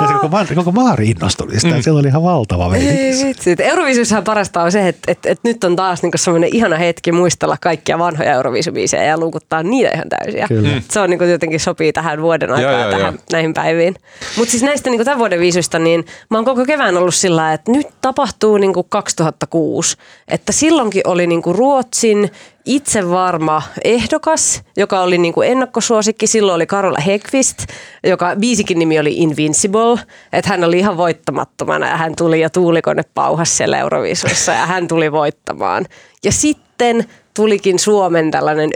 Ja 0.00 0.06
se 0.06 0.14
koko, 0.14 0.28
baari- 0.28 0.54
koko 0.54 0.72
baari 0.72 1.10
innostui 1.10 1.60
sitä. 1.60 1.74
Mm. 1.74 1.82
Siellä 1.82 2.00
oli 2.00 2.08
ihan 2.08 2.22
valtava 2.22 2.70
vitsi. 2.70 3.56
Euroviisussahan 3.58 4.24
parasta 4.24 4.62
on 4.62 4.72
se, 4.72 4.88
että, 4.88 5.12
että, 5.12 5.30
että 5.30 5.48
nyt 5.48 5.64
on 5.64 5.76
taas 5.76 6.02
niinku 6.02 6.18
semmoinen 6.18 6.50
ihana 6.52 6.76
hetki 6.76 7.12
muistella 7.12 7.56
kaikkia 7.60 7.98
vanhoja 7.98 8.32
Euroviisubiisejä 8.32 9.04
ja 9.04 9.18
luukuttaa 9.18 9.62
niitä 9.62 9.90
ihan 9.94 10.08
täysiä. 10.08 10.46
Kyllä. 10.48 10.68
Mm. 10.68 10.82
Se 10.90 11.00
on 11.00 11.10
niinku 11.10 11.24
jotenkin 11.24 11.60
sopii 11.60 11.92
tähän 11.92 12.22
vuoden 12.22 12.50
aikaan 12.50 12.72
Joo, 12.72 12.82
joo, 12.82 12.90
tähän, 12.90 13.14
joo. 13.14 13.22
näihin 13.32 13.54
päiviin. 13.54 13.94
Mutta 14.36 14.50
siis 14.50 14.62
näistä 14.62 14.90
niinku 14.90 15.04
tämän 15.04 15.18
vuoden 15.18 15.40
viisuista, 15.40 15.78
niin 15.78 16.04
mä 16.30 16.38
oon 16.38 16.44
koko 16.44 16.64
kevään 16.64 16.96
ollut 16.96 17.14
sillä 17.14 17.52
että 17.52 17.72
nyt 17.72 17.86
tapahtuu 18.00 18.58
niinku 18.58 18.82
2006. 18.82 19.96
Että 20.28 20.52
silloinkin 20.52 21.02
oli 21.06 21.26
niinku 21.26 21.52
Ruotsin 21.78 22.30
itsevarma 22.64 23.62
ehdokas, 23.84 24.62
joka 24.76 25.00
oli 25.00 25.18
niinku 25.18 25.42
ennakkosuosikki. 25.42 26.26
Silloin 26.26 26.56
oli 26.56 26.66
Karola 26.66 26.98
Hekvist, 27.06 27.66
joka 28.04 28.36
biisikin 28.40 28.78
nimi 28.78 28.98
oli 28.98 29.14
Invincible. 29.16 30.00
Että 30.32 30.50
hän 30.50 30.64
oli 30.64 30.78
ihan 30.78 30.96
voittamattomana 30.96 31.88
ja 31.88 31.96
hän 31.96 32.16
tuli 32.16 32.40
ja 32.40 32.50
tuulikone 32.50 33.02
pauhasi 33.14 33.54
siellä 33.56 33.78
Euroviisuissa 33.78 34.52
ja 34.52 34.66
hän 34.66 34.88
tuli 34.88 35.12
voittamaan. 35.12 35.86
Ja 36.24 36.32
sitten 36.32 37.04
tulikin 37.34 37.78
Suomen 37.78 38.30
tällainen 38.30 38.70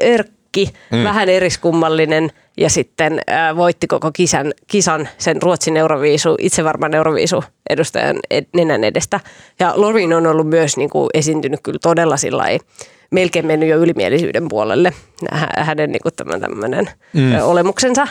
örkki, 0.59 0.79
mm. 0.93 1.05
vähän 1.05 1.29
eriskummallinen 1.29 2.31
ja 2.57 2.71
sitten 2.71 3.21
äh, 3.31 3.57
voitti 3.57 3.87
koko 3.87 4.11
kisan, 4.13 4.53
kisan 4.67 5.09
sen 5.19 5.43
Ruotsin 5.43 5.77
Euroviisu, 5.77 6.37
itsevarman 6.39 6.95
Euroviisu 6.95 7.45
edustajan 7.71 8.17
ed- 8.31 8.49
nenän 8.55 8.85
edestä. 8.85 9.21
Ja 9.61 9.73
Lorin 9.77 10.13
on 10.13 10.27
ollut 10.27 10.49
myös 10.49 10.77
niin 10.77 10.91
kuin, 10.91 11.09
esiintynyt 11.15 11.61
kyllä 11.63 11.79
todella 11.83 12.17
sillä 12.17 12.45
melkein 13.11 13.47
mennyt 13.47 13.69
jo 13.69 13.77
ylimielisyyden 13.77 14.49
puolelle 14.49 14.93
hä- 15.33 15.65
hänen 15.65 15.93
niin 15.93 16.03
kuin 16.03 16.15
tämän 16.17 16.41
tämmöinen 16.41 16.91
mm. 17.13 17.43
olemuksensa. 17.43 18.07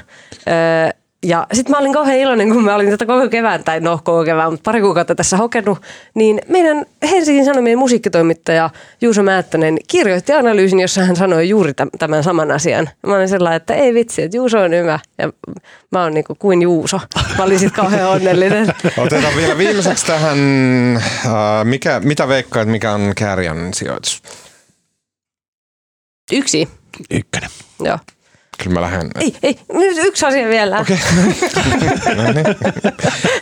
Ö, 0.47 1.00
ja 1.25 1.47
sitten 1.53 1.71
mä 1.71 1.77
olin 1.77 1.93
kauhean 1.93 2.17
iloinen, 2.17 2.49
kun 2.49 2.63
mä 2.63 2.75
olin 2.75 2.89
tätä 2.89 3.05
koko 3.05 3.29
kevään, 3.29 3.63
tai 3.63 3.79
no 3.79 3.99
koko 4.03 4.23
kevään, 4.23 4.51
mutta 4.51 4.63
pari 4.63 4.81
kuukautta 4.81 5.15
tässä 5.15 5.37
hokenut, 5.37 5.81
niin 6.15 6.41
meidän 6.47 6.85
Helsingin 7.09 7.45
Sanomien 7.45 7.77
musiikkitoimittaja 7.77 8.69
Juuso 9.01 9.23
Määttänen 9.23 9.77
kirjoitti 9.87 10.33
analyysin, 10.33 10.79
jossa 10.79 11.03
hän 11.03 11.15
sanoi 11.15 11.49
juuri 11.49 11.71
täm- 11.71 11.97
tämän 11.99 12.23
saman 12.23 12.51
asian. 12.51 12.89
Mä 13.07 13.15
olin 13.15 13.29
sellainen, 13.29 13.57
että 13.57 13.73
ei 13.73 13.93
vitsi, 13.93 14.21
että 14.21 14.37
Juuso 14.37 14.59
on 14.59 14.71
hyvä 14.71 14.99
ja 15.17 15.33
mä 15.91 16.03
oon 16.03 16.13
niinku 16.13 16.35
kuin 16.35 16.61
Juuso. 16.61 16.99
Mä 17.37 17.43
olin 17.43 17.59
sitten 17.59 17.83
kauhean 17.83 18.09
onnellinen. 18.09 18.67
Otetaan 18.97 19.35
vielä 19.35 19.57
viimeiseksi 19.57 20.05
tähän, 20.05 20.37
äh, 21.25 21.31
mikä, 21.63 21.99
mitä 21.99 22.27
veikkaat, 22.27 22.67
mikä 22.67 22.91
on 22.91 23.13
Kärjan 23.15 23.73
sijoitus? 23.73 24.23
Yksi, 26.31 26.69
Ykkönen. 27.11 27.49
joo. 27.79 27.97
Kyllä 28.63 28.73
mä 28.73 28.81
lähden. 28.81 29.11
Ei, 29.19 29.35
ei, 29.43 29.59
nyt 29.73 29.97
yksi 30.01 30.25
asia 30.25 30.47
vielä. 30.49 30.79
Okei, 30.79 30.97
no 32.15 32.23
niin. 32.33 32.45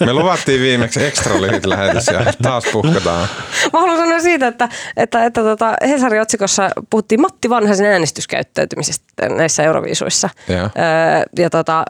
Me 0.06 0.14
luvattiin 0.14 0.62
viimeksi 0.62 1.06
extra 1.06 1.42
lyhyt 1.42 1.66
lähetys 1.66 2.08
ja 2.08 2.34
taas 2.42 2.64
puhkataan. 2.72 3.28
Mä 3.74 3.80
haluan 3.80 3.98
sanoa 3.98 4.20
siitä, 4.20 4.48
että, 4.48 4.70
että, 4.98 5.26
että 5.26 5.42
tota 5.42 5.74
Hesarin 5.88 6.22
otsikossa 6.22 6.70
puhuttiin 6.90 7.22
Matti 7.22 7.50
Vanhasen 7.50 7.86
äänestyskäyttäytymisestä 7.86 9.30
näissä 9.30 9.64
Euroviisuissa. 9.64 10.30
Öö, 10.50 10.60
ja 11.38 11.50
tota, 11.50 11.86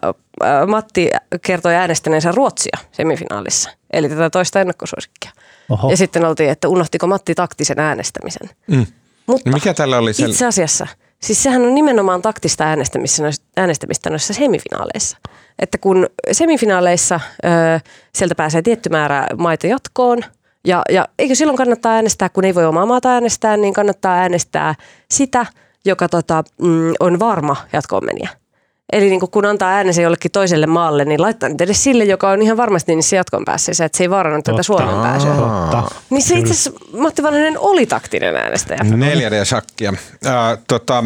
Matti 0.68 1.10
kertoi 1.42 1.76
äänestäneensä 1.76 2.32
Ruotsia 2.32 2.78
semifinaalissa, 2.92 3.70
eli 3.94 4.10
tätä 4.10 4.30
toista 4.30 4.62
ennakkosuosikkia. 4.62 5.32
Oho. 5.70 5.90
Ja 5.92 5.98
sitten 5.98 6.26
oltiin, 6.26 6.50
että 6.50 6.68
unohtiko 6.68 7.08
Matti 7.08 7.36
taktisen 7.36 7.80
äänestämisen. 7.80 8.50
Mm. 8.68 8.86
Mutta 9.28 9.50
No 9.50 9.54
mikä 9.54 9.74
tällä 9.74 9.98
oli 9.98 10.12
sel- 10.12 10.30
itse 10.30 10.46
asiassa, 10.46 10.88
siis 11.22 11.44
sehän 11.44 11.62
on 11.62 11.76
nimenomaan 11.76 12.22
taktista 12.22 12.64
äänestämistä 12.64 13.24
äänestämistä 13.58 14.10
noissa 14.10 14.34
semifinaaleissa. 14.34 15.18
Että 15.60 15.78
kun 15.78 16.08
semifinaaleissa 16.32 17.20
ö, 17.46 17.50
sieltä 18.16 18.36
pääsee 18.36 18.62
tietty 18.62 18.90
määrä 18.90 19.28
maita 19.38 19.68
jatkoon, 19.68 20.24
ja, 20.68 20.82
ja 20.90 21.08
eikö 21.20 21.36
silloin 21.36 21.58
kannattaa 21.58 21.92
äänestää, 21.94 22.30
kun 22.30 22.46
ei 22.46 22.56
voi 22.56 22.66
omaa 22.66 22.86
maata 22.86 23.10
äänestää, 23.10 23.58
niin 23.58 23.74
kannattaa 23.74 24.16
äänestää 24.16 24.76
sitä, 25.12 25.46
joka 25.86 26.10
tota, 26.10 26.44
mm, 26.62 26.94
on 27.00 27.20
varma 27.20 27.56
jatkoon 27.74 28.06
menijä. 28.06 28.39
Eli 28.92 29.10
niin 29.10 29.20
kun 29.32 29.46
antaa 29.46 29.70
äänensä 29.70 30.02
jollekin 30.02 30.32
toiselle 30.32 30.66
maalle, 30.66 31.06
niin 31.06 31.22
laittaa 31.22 31.50
nyt 31.50 31.62
edes 31.62 31.84
sille, 31.84 32.04
joka 32.04 32.30
on 32.30 32.42
ihan 32.42 32.58
varmasti 32.58 32.96
niissä 32.96 33.16
jatkoon 33.16 33.46
päässeessä, 33.46 33.86
että 33.86 33.98
se 33.98 34.04
ei 34.04 34.10
vaaranna 34.10 34.42
tätä. 34.42 34.64
Suomen 34.64 34.96
pääsyä. 34.96 35.36
Totta. 35.36 35.84
Niin 36.10 36.22
se 36.22 36.36
itse 36.40 36.52
asiassa 36.52 36.72
Matti 36.98 37.24
Vanhanen 37.24 37.60
oli 37.60 37.86
taktinen 37.86 38.36
äänestäjä. 38.36 38.84
Neljä 38.84 39.30
ja 39.30 39.46
shakkia. 39.46 39.94
Äh, 40.26 40.58
tota, 40.68 41.04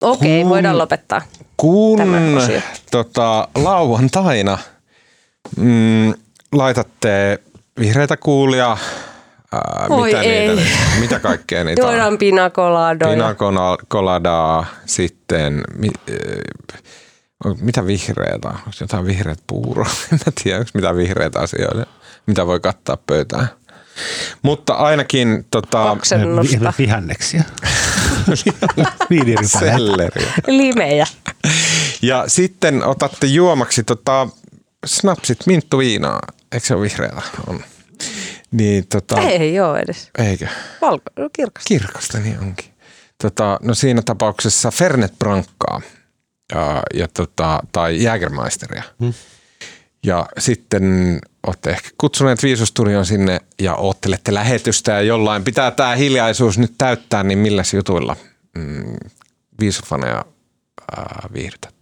Okei, 0.00 0.40
Kun- 0.42 0.50
voidaan 0.50 0.78
lopettaa. 0.78 1.22
kun 1.56 1.98
tota, 2.90 3.48
lauantaina 3.54 4.58
mm, 5.56 6.14
laitatte 6.52 7.38
vihreitä 7.78 8.16
kuulia, 8.16 8.76
ää, 9.52 9.86
Oi 9.90 10.06
mitä, 10.08 10.20
ei. 10.22 10.48
niitä, 10.48 10.70
mitä 11.00 11.18
kaikkea 11.20 11.64
niitä 11.64 11.86
on? 11.86 11.92
Juodaan 11.92 12.18
pinakoladoja. 12.18 13.12
Pina 13.12 13.34
cola- 13.34 13.86
coladaa, 13.90 14.66
sitten 14.86 15.62
mi, 15.76 15.88
äh, 16.10 16.80
on- 17.44 17.56
mitä 17.60 17.86
vihreätä 17.86 18.48
on? 18.48 18.54
Onko 18.54 18.70
jotain 18.80 19.06
vihreät 19.06 19.40
puuroa? 19.46 19.90
En 20.12 20.18
mä 20.26 20.32
tiedä, 20.42 20.58
onko 20.58 20.70
mitä 20.74 20.96
vihreitä 20.96 21.38
asioita, 21.40 21.86
mitä 22.26 22.46
voi 22.46 22.60
kattaa 22.60 22.96
pöytään. 22.96 23.48
Mutta 24.42 24.74
ainakin 24.74 25.46
tota, 25.50 25.90
Oksennusta. 25.90 26.58
Vi- 26.78 26.84
vihanneksia. 26.86 27.42
Viinirypäleitä. 29.10 29.58
selleri. 29.58 30.26
Limejä. 30.46 31.06
Ja 32.02 32.24
sitten 32.26 32.84
otatte 32.84 33.26
juomaksi 33.26 33.82
tota, 33.82 34.28
snapsit 34.86 35.38
minttuviinaa. 35.46 36.20
Eikö 36.52 36.66
se 36.66 36.74
ole 36.74 36.82
vihreätä? 36.82 37.22
On. 37.46 37.60
Niin 38.50 38.86
tota, 38.88 39.20
Ei 39.20 39.60
ole 39.60 39.78
edes. 39.78 40.10
eikö? 40.18 40.46
Valko, 40.80 41.10
no 41.16 41.30
kirkasta. 41.32 41.68
Kirkasta 41.68 42.18
niin 42.18 42.38
onkin. 42.38 42.70
Tota, 43.22 43.58
no 43.62 43.74
siinä 43.74 44.02
tapauksessa 44.02 44.70
Fernet 44.70 45.18
Brancaa 45.18 45.80
ja, 46.54 46.82
ja 46.94 47.08
tota, 47.08 47.60
tai 47.72 48.02
Jägermeisteria. 48.02 48.82
Hmm. 49.00 49.14
Ja 50.06 50.26
sitten 50.38 51.18
olette 51.46 51.70
ehkä 51.70 51.88
kutsuneet 51.98 52.42
Viisusturion 52.42 53.06
sinne 53.06 53.40
ja 53.60 53.74
oottelette 53.74 54.34
lähetystä 54.34 54.92
ja 54.92 55.02
jollain 55.02 55.44
pitää 55.44 55.70
tämä 55.70 55.94
hiljaisuus 55.94 56.58
nyt 56.58 56.74
täyttää, 56.78 57.22
niin 57.22 57.38
millä 57.38 57.62
jutuilla 57.74 58.16
mm, 58.58 58.96
Viisufaneja 59.60 60.24
ää, 60.96 61.28
viihdytätte? 61.32 61.79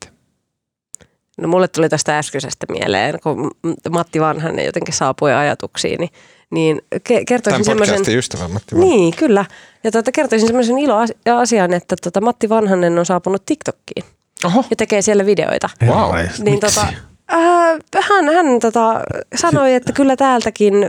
No 1.39 1.49
mulle 1.49 1.69
tuli 1.69 1.89
tästä 1.89 2.19
äskeisestä 2.19 2.67
mieleen, 2.73 3.19
kun 3.23 3.51
Matti 3.91 4.21
Vanhanen 4.21 4.67
jotenkin 4.67 4.95
saapui 4.95 5.33
ajatuksiin, 5.33 5.99
niin, 6.01 6.11
niin 6.51 6.83
ke- 6.95 7.25
kertoisin 7.29 7.65
semmoisen... 7.65 8.19
ystävä 8.19 8.49
Matti 8.49 8.75
Vanhanen. 8.75 8.99
Niin, 8.99 9.17
kyllä. 9.17 9.45
Ja 9.85 9.91
tuota, 9.91 10.13
kertoisin 10.13 10.47
semmoisen 10.49 10.77
iloasian, 10.79 11.73
että 11.73 11.97
tuota, 12.03 12.21
Matti 12.21 12.49
Vanhanen 12.49 12.99
on 12.99 13.07
saapunut 13.07 13.47
TikTokkiin 13.47 14.05
Oho, 14.45 14.65
ja 14.71 14.77
tekee 14.77 15.03
siellä 15.03 15.27
videoita. 15.27 15.71
Wow. 15.87 16.17
Niin 16.39 16.61
tota, 16.61 16.87
äh, 17.33 17.79
hän, 18.09 18.35
hän 18.35 18.61
tota, 18.61 19.01
sanoi, 19.35 19.75
että 19.75 19.93
kyllä 19.93 20.17
täältäkin 20.17 20.75
ö, 20.85 20.89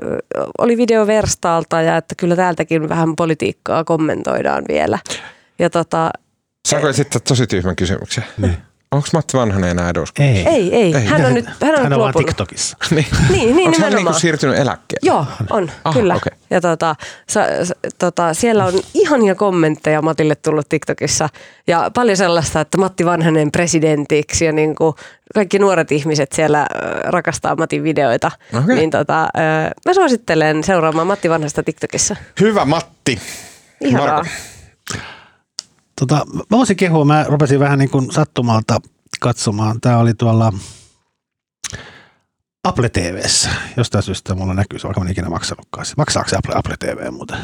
oli 0.58 0.78
video 0.78 1.08
Verstaalta 1.08 1.82
ja 1.82 1.98
että 1.98 2.16
kyllä 2.16 2.36
täältäkin 2.36 2.90
vähän 2.90 3.16
politiikkaa 3.16 3.84
kommentoidaan 3.84 4.64
vielä. 4.68 5.00
Ja 5.60 5.70
tota, 5.70 6.12
saako 6.68 6.90
esittää 6.90 7.22
tosi 7.28 7.48
tyhmän 7.48 7.76
kysymyksen? 7.76 8.24
Niin. 8.38 8.58
Onko 8.92 9.08
Matti 9.14 9.38
Vanhanen 9.38 9.70
enää 9.70 9.90
eduskunnassa? 9.90 10.50
Ei. 10.50 10.74
ei, 10.74 10.96
ei, 10.96 11.06
hän 11.06 11.26
on 11.26 11.34
nyt, 11.34 11.46
hän 11.46 11.56
on 11.62 11.62
Hän 11.62 11.72
nyt 11.76 11.84
on 11.84 11.90
vaan 11.90 12.00
luopunut. 12.00 12.26
TikTokissa. 12.28 12.78
Niin. 12.96 13.06
Niin, 13.30 13.56
niin 13.56 13.68
Onko 13.68 13.82
hän 13.82 13.94
niinku 13.94 14.14
siirtynyt 14.14 14.58
eläkkeelle? 14.58 15.08
Joo, 15.08 15.26
on, 15.50 15.72
Ah, 15.84 15.94
kyllä. 15.94 16.16
okei. 16.16 16.38
Ja 16.50 16.62
tota, 16.62 16.96
sa, 17.30 17.42
sa, 17.64 17.74
tota, 18.00 18.34
siellä 18.34 18.66
on 18.66 18.74
ihania 18.94 19.36
kommentteja 19.36 20.02
Matille 20.02 20.36
tullut 20.36 20.70
TikTokissa 20.70 21.30
ja 21.68 21.92
paljon 21.94 22.18
sellaista, 22.18 22.62
että 22.62 22.78
Matti 22.78 23.06
Vanhanen 23.06 23.52
presidentiksi 23.52 24.46
ja 24.46 24.52
niin 24.52 24.76
kuin 24.76 24.94
kaikki 25.36 25.60
nuoret 25.60 25.92
ihmiset 25.92 26.32
siellä 26.32 26.68
rakastaa 27.04 27.56
Matin 27.56 27.84
videoita. 27.84 28.32
Okei. 28.64 28.76
Niin 28.76 28.90
tota, 28.90 29.24
ö, 29.24 29.28
mä 29.86 29.94
suosittelen 29.94 30.64
seuraamaan 30.64 31.08
Matti 31.08 31.30
Vanhasta 31.30 31.64
TikTokissa. 31.64 32.16
Hyvä 32.42 32.66
Matti. 32.66 33.20
Ihanaa. 33.82 34.16
Marko. 34.16 34.30
Tota, 36.00 36.26
mä 36.36 36.42
voisin 36.58 36.76
kehua, 36.76 37.06
mä 37.06 37.26
rupesin 37.28 37.60
vähän 37.60 37.80
niin 37.80 37.90
kuin 37.90 38.12
sattumalta 38.12 38.80
katsomaan. 39.20 39.82
Tämä 39.82 39.98
oli 39.98 40.14
tuolla 40.14 40.54
Apple 42.64 42.90
TVssä. 42.90 43.50
Jostain 43.78 44.04
syystä 44.04 44.36
mulla 44.36 44.54
näkyy 44.54 44.80
se, 44.80 44.84
vaikka 44.88 45.00
mä 45.02 45.06
en 45.06 45.12
ikinä 45.12 45.30
maksanutkaan. 45.30 45.86
Maksaako 45.98 46.30
se 46.30 46.36
Apple, 46.36 46.56
Apple 46.56 46.76
TV 46.80 47.12
muuten? 47.12 47.38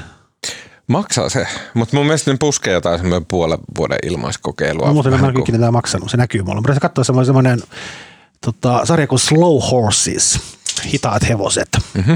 Maksaa 0.87 1.29
se, 1.29 1.47
mutta 1.73 1.95
mun 1.95 2.05
mielestä 2.05 2.31
ne 2.31 2.37
puskee 2.39 2.73
jotain 2.73 2.99
semmoinen 2.99 3.25
puolen 3.25 3.57
vuoden 3.77 3.97
ilmaiskokeilua. 4.03 4.87
No, 4.87 4.93
muuten 4.93 5.13
en 5.13 5.21
mä 5.21 5.31
kuin- 5.31 5.41
ikinä 5.41 5.71
maksanut. 5.71 6.09
Se 6.11 6.17
näkyy 6.17 6.41
mulla. 6.41 6.55
Mä 6.55 6.65
rupesin 6.65 6.81
katsoa 6.81 7.03
semmoinen, 7.03 7.25
semmoinen 7.25 7.63
tota, 8.45 8.85
sarja 8.85 9.07
kuin 9.07 9.19
Slow 9.19 9.61
Horses. 9.71 10.39
Hitaat 10.85 11.29
hevoset. 11.29 11.69
Mhm. 11.93 12.13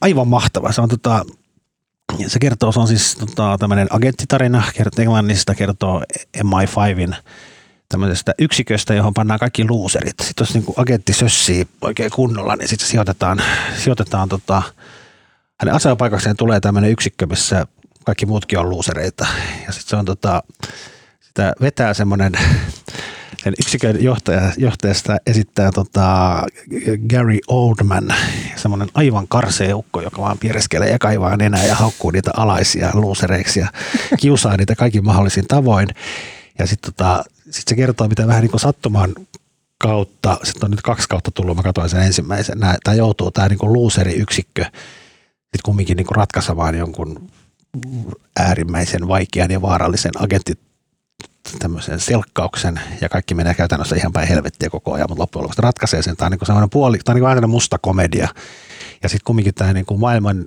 Aivan 0.00 0.28
mahtava. 0.28 0.72
Se 0.72 0.80
on 0.80 0.88
tota, 0.88 1.24
se 2.26 2.38
kertoo, 2.38 2.72
se 2.72 2.80
on 2.80 2.88
siis 2.88 3.16
tota, 3.16 3.56
tämmöinen 3.58 3.86
agenttitarina, 3.90 4.62
englannista, 4.98 5.54
kertoo 5.54 6.02
MI5in 6.38 7.14
tämmöisestä 7.88 8.34
yksiköstä, 8.38 8.94
johon 8.94 9.14
pannaan 9.14 9.40
kaikki 9.40 9.64
luuserit. 9.68 10.14
Sitten 10.22 10.42
jos 10.42 10.54
niin 10.54 10.64
kuin 10.64 10.74
agentti 10.78 11.12
sössii 11.12 11.68
oikein 11.80 12.10
kunnolla, 12.10 12.56
niin 12.56 12.68
sitten 12.68 12.88
sijoitetaan, 12.88 13.42
sijoitetaan 13.76 14.28
tota, 14.28 14.62
hänen 15.60 15.74
asuinpaikakseen 15.74 16.36
tulee 16.36 16.60
tämmöinen 16.60 16.90
yksikkö, 16.90 17.26
missä 17.26 17.66
kaikki 18.04 18.26
muutkin 18.26 18.58
on 18.58 18.70
luusereita. 18.70 19.26
Ja 19.66 19.72
sitten 19.72 19.90
se 19.90 19.96
on 19.96 20.04
tota, 20.04 20.42
sitä 21.20 21.52
vetää 21.60 21.94
semmoinen, 21.94 22.32
sen 23.36 23.54
yksikön 23.60 24.04
johtaja, 24.04 24.52
johtajasta 24.56 25.16
esittää 25.26 25.70
tota 25.74 26.42
Gary 27.10 27.38
Oldman, 27.48 28.14
semmoinen 28.56 28.88
aivan 28.94 29.28
karsea 29.28 29.76
ukko, 29.76 30.00
joka 30.00 30.22
vaan 30.22 30.38
piereskelee 30.38 30.90
ja 30.90 30.98
kaivaa 30.98 31.36
nenää 31.36 31.66
ja 31.66 31.74
haukkuu 31.74 32.10
niitä 32.10 32.30
alaisia 32.36 32.90
luusereiksi 32.94 33.60
ja 33.60 33.68
kiusaa 34.20 34.56
niitä 34.56 34.74
kaikin 34.74 35.04
mahdollisin 35.04 35.46
tavoin. 35.48 35.88
Ja 36.58 36.66
sitten 36.66 36.92
tota, 36.92 37.24
sit 37.50 37.68
se 37.68 37.76
kertoo, 37.76 38.08
mitä 38.08 38.26
vähän 38.26 38.40
niin 38.42 38.50
kuin 38.50 38.60
sattuman 38.60 39.14
kautta, 39.78 40.38
sitten 40.42 40.64
on 40.64 40.70
nyt 40.70 40.82
kaksi 40.82 41.08
kautta 41.08 41.30
tullut, 41.30 41.56
mä 41.56 41.62
katsoin 41.62 41.88
sen 41.90 42.02
ensimmäisen, 42.02 42.58
tämä 42.84 42.94
joutuu 42.94 43.30
tämä 43.30 43.48
niin 43.48 43.58
luuseriyksikkö 43.62 44.64
sitten 45.50 45.64
kumminkin 45.64 45.96
niin 45.96 46.06
ratkaisemaan 46.10 46.74
jonkun 46.74 47.30
äärimmäisen 48.38 49.08
vaikean 49.08 49.50
ja 49.50 49.62
vaarallisen 49.62 50.12
agentti 50.18 50.58
tämmöisen 51.58 52.00
selkkauksen 52.00 52.80
ja 53.00 53.08
kaikki 53.08 53.34
menee 53.34 53.54
käytännössä 53.54 53.96
ihan 53.96 54.12
päin 54.12 54.28
helvettiä 54.28 54.70
koko 54.70 54.92
ajan, 54.92 55.06
mutta 55.08 55.22
loppujen 55.22 55.42
lopuksi 55.42 55.62
ratkaisee 55.62 56.02
sen. 56.02 56.16
Tämä 56.16 56.26
on 56.26 56.32
niin 56.32 56.46
semmoinen 56.46 56.70
puoli, 56.70 56.98
tämä 56.98 57.12
on 57.12 57.16
niin 57.16 57.28
tämmöinen 57.28 57.50
musta 57.50 57.78
komedia. 57.78 58.28
Ja 59.02 59.08
sitten 59.08 59.24
kumminkin 59.24 59.54
tämä 59.54 59.72
niin 59.72 59.86
kuin 59.86 60.00
maailman 60.00 60.44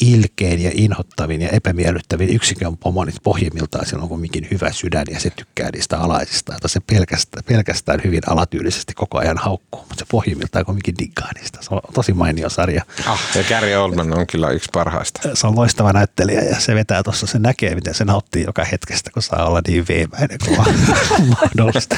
ilkein 0.00 0.62
ja 0.62 0.70
inhottavin 0.74 1.42
ja 1.42 1.48
epämiellyttävin 1.48 2.30
yksikön 2.30 2.76
pomo, 2.76 3.04
niin 3.04 3.14
pohjimmiltaan 3.22 3.86
sillä 3.86 4.02
on 4.02 4.08
kumminkin 4.08 4.48
hyvä 4.50 4.72
sydän 4.72 5.04
ja 5.10 5.20
se 5.20 5.30
tykkää 5.30 5.70
niistä 5.72 5.98
alaisista, 5.98 6.52
jota 6.52 6.68
se 6.68 6.80
pelkästään, 6.80 7.44
pelkästään 7.44 8.00
hyvin 8.04 8.20
alatyylisesti 8.26 8.94
koko 8.94 9.18
ajan 9.18 9.38
haukkuu, 9.38 9.80
mutta 9.80 9.94
se 9.98 10.04
pohjimmiltaan 10.10 10.64
kumminkin 10.64 10.94
diggaa 10.98 11.28
niistä. 11.34 11.58
Se 11.62 11.74
on 11.74 11.80
tosi 11.94 12.12
mainio 12.12 12.48
sarja 12.50 12.82
Ah, 13.06 13.20
ja 13.34 13.44
Gary 13.48 13.74
Oldman 13.74 14.18
on 14.18 14.26
kyllä 14.26 14.50
yksi 14.50 14.68
parhaista. 14.72 15.20
se 15.34 15.46
on 15.46 15.56
loistava 15.56 15.92
näyttelijä 15.92 16.40
ja 16.40 16.60
se 16.60 16.74
vetää 16.74 17.02
tuossa, 17.02 17.26
se 17.26 17.38
näkee, 17.38 17.74
miten 17.74 17.94
se 17.94 18.04
nauttii 18.04 18.44
joka 18.44 18.64
hetkestä, 18.64 19.10
kun 19.10 19.22
saa 19.22 19.44
olla 19.46 19.60
niin 19.68 19.84
veemäinen 19.88 20.38
kuin 20.44 20.58
mahdollista. 21.40 21.96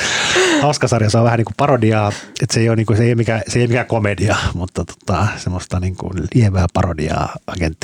Hauska 0.62 0.89
sarja, 0.89 1.11
se 1.11 1.19
on 1.19 1.25
vähän 1.25 1.37
niin 1.39 1.45
kuin 1.45 1.55
parodiaa, 1.57 2.12
että 2.43 2.55
se 2.55 2.61
ei 2.61 2.69
ole, 2.69 2.77
niin 2.77 2.87
kuin, 2.87 2.97
se 2.97 3.05
ei 3.05 3.15
mikään, 3.15 3.43
se 3.49 3.59
ei 3.59 3.62
ole 3.62 3.69
mikään 3.69 3.87
komedia, 3.87 4.37
mutta 4.55 4.85
tota, 4.85 5.27
semmoista 5.37 5.81
niin 5.81 5.97
kuin 5.97 6.12
lievää 6.35 6.66
parodiaa 6.75 7.37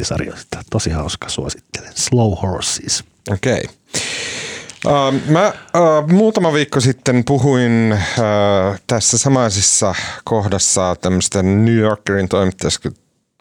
agenttisarjoista. 0.05 0.62
Tosi 0.70 0.90
hauska, 0.90 1.28
suosittelen. 1.28 1.93
Slow 1.94 2.32
Horses. 2.43 3.05
Okei. 3.31 3.55
Okay. 3.55 3.74
Uh, 4.86 5.31
mä 5.31 5.48
uh, 5.48 6.10
muutama 6.10 6.52
viikko 6.52 6.81
sitten 6.81 7.24
puhuin 7.24 7.93
uh, 7.93 8.78
tässä 8.86 9.18
samaisessa 9.18 9.94
kohdassa 10.24 10.97
tämmöistä 11.01 11.43
New 11.43 11.74
Yorkerin 11.74 12.28
toimittajasta 12.28 12.90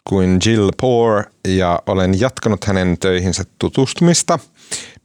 kuin 0.04 0.38
Jill 0.46 0.70
Poor 0.80 1.24
ja 1.48 1.82
olen 1.86 2.20
jatkanut 2.20 2.64
hänen 2.64 2.96
töihinsä 2.98 3.44
tutustumista. 3.58 4.38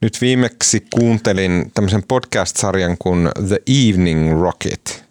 Nyt 0.01 0.17
viimeksi 0.21 0.85
kuuntelin 0.89 1.71
tämmöisen 1.73 2.03
podcast-sarjan 2.07 2.97
kuin 2.99 3.29
The 3.47 3.59
Evening 3.67 4.41
Rocket. 4.41 5.03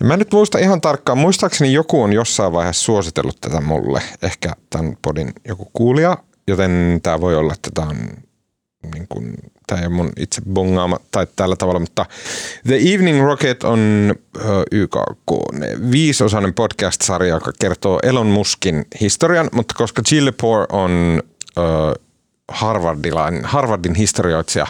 Ja 0.00 0.06
mä 0.06 0.16
nyt 0.16 0.32
muista 0.32 0.58
ihan 0.58 0.80
tarkkaan, 0.80 1.18
muistaakseni 1.18 1.72
joku 1.72 2.02
on 2.02 2.12
jossain 2.12 2.52
vaiheessa 2.52 2.84
suositellut 2.84 3.40
tätä 3.40 3.60
mulle, 3.60 4.02
ehkä 4.22 4.52
tämän 4.70 4.96
podin 5.02 5.32
joku 5.48 5.70
kuulija, 5.72 6.18
joten 6.48 7.00
tämä 7.02 7.20
voi 7.20 7.36
olla, 7.36 7.52
että 7.52 7.70
tämä 7.74 7.88
on 7.88 7.96
niin 8.94 9.06
kuin, 9.08 9.34
tämä 9.66 9.80
ei 9.80 9.86
ole 9.86 9.94
mun 9.94 10.10
itse 10.16 10.42
bongaama 10.52 10.98
tai 11.10 11.26
tällä 11.36 11.56
tavalla, 11.56 11.80
mutta 11.80 12.06
The 12.66 12.76
Evening 12.76 13.24
Rocket 13.24 13.64
on 13.64 14.14
YKK 14.72 15.32
viisosainen 15.90 16.54
podcast-sarja, 16.54 17.34
joka 17.34 17.52
kertoo 17.60 18.00
Elon 18.02 18.26
Muskin 18.26 18.84
historian, 19.00 19.48
mutta 19.52 19.74
koska 19.78 20.02
Jill 20.12 20.26
Lepore 20.26 20.66
on 20.72 21.22
Harvardin 23.44 23.94
historioitsija, 23.94 24.66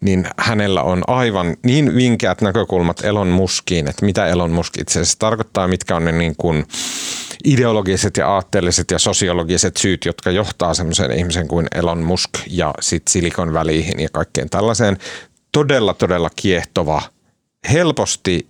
niin 0.00 0.28
hänellä 0.38 0.82
on 0.82 1.02
aivan 1.06 1.56
niin 1.62 1.94
vinkeät 1.94 2.40
näkökulmat 2.40 3.04
Elon 3.04 3.28
Muskiin, 3.28 3.88
että 3.88 4.04
mitä 4.04 4.26
Elon 4.26 4.50
Musk 4.50 4.78
itse 4.78 5.00
asiassa 5.00 5.18
tarkoittaa, 5.18 5.68
mitkä 5.68 5.96
on 5.96 6.04
ne 6.04 6.12
niin 6.12 6.34
kuin 6.36 6.66
ideologiset 7.44 8.16
ja 8.16 8.28
aatteelliset 8.28 8.90
ja 8.90 8.98
sosiologiset 8.98 9.76
syyt, 9.76 10.04
jotka 10.04 10.30
johtaa 10.30 10.74
semmoisen 10.74 11.10
ihmisen 11.10 11.48
kuin 11.48 11.66
Elon 11.74 12.02
Musk 12.02 12.30
ja 12.46 12.74
sitten 12.80 13.12
Silikon 13.12 13.52
väliin 13.52 14.00
ja 14.00 14.08
kaikkeen 14.12 14.50
tällaiseen. 14.50 14.98
Todella, 15.52 15.94
todella 15.94 16.30
kiehtova, 16.36 17.02
helposti 17.72 18.48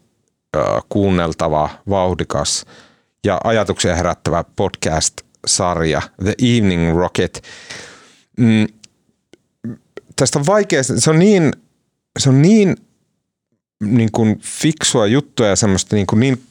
kuunneltava, 0.88 1.68
vauhdikas 1.88 2.66
ja 3.24 3.40
ajatuksia 3.44 3.96
herättävä 3.96 4.44
podcast-sarja 4.56 6.02
The 6.24 6.34
Evening 6.42 6.98
Rocket– 6.98 7.42
mm, 8.36 8.66
tästä 10.16 10.38
on 10.38 10.46
vaikea, 10.46 10.82
se 10.82 11.10
on 11.10 11.18
niin, 11.18 11.52
se 12.18 12.28
on 12.28 12.42
niin, 12.42 12.76
niin 13.84 14.12
kuin 14.12 14.38
fiksua 14.38 15.06
juttua 15.06 15.46
ja 15.46 15.56
semmoista 15.56 15.96
niin, 15.96 16.06
kuin 16.06 16.20
niin 16.20 16.42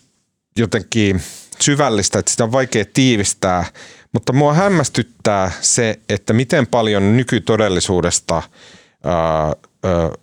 jotenkin 0.58 1.22
syvällistä, 1.60 2.20
että 2.20 2.32
sitä 2.32 2.44
on 2.44 2.52
vaikea 2.52 2.86
tiivistää, 2.94 3.66
mutta 4.12 4.34
mua 4.34 4.54
hämmästyttää 4.54 5.52
se, 5.62 6.00
että 6.10 6.34
miten 6.34 6.68
paljon 6.68 7.18
nykytodellisuudesta 7.18 8.36
ää, 9.04 9.14
ää, 9.14 9.54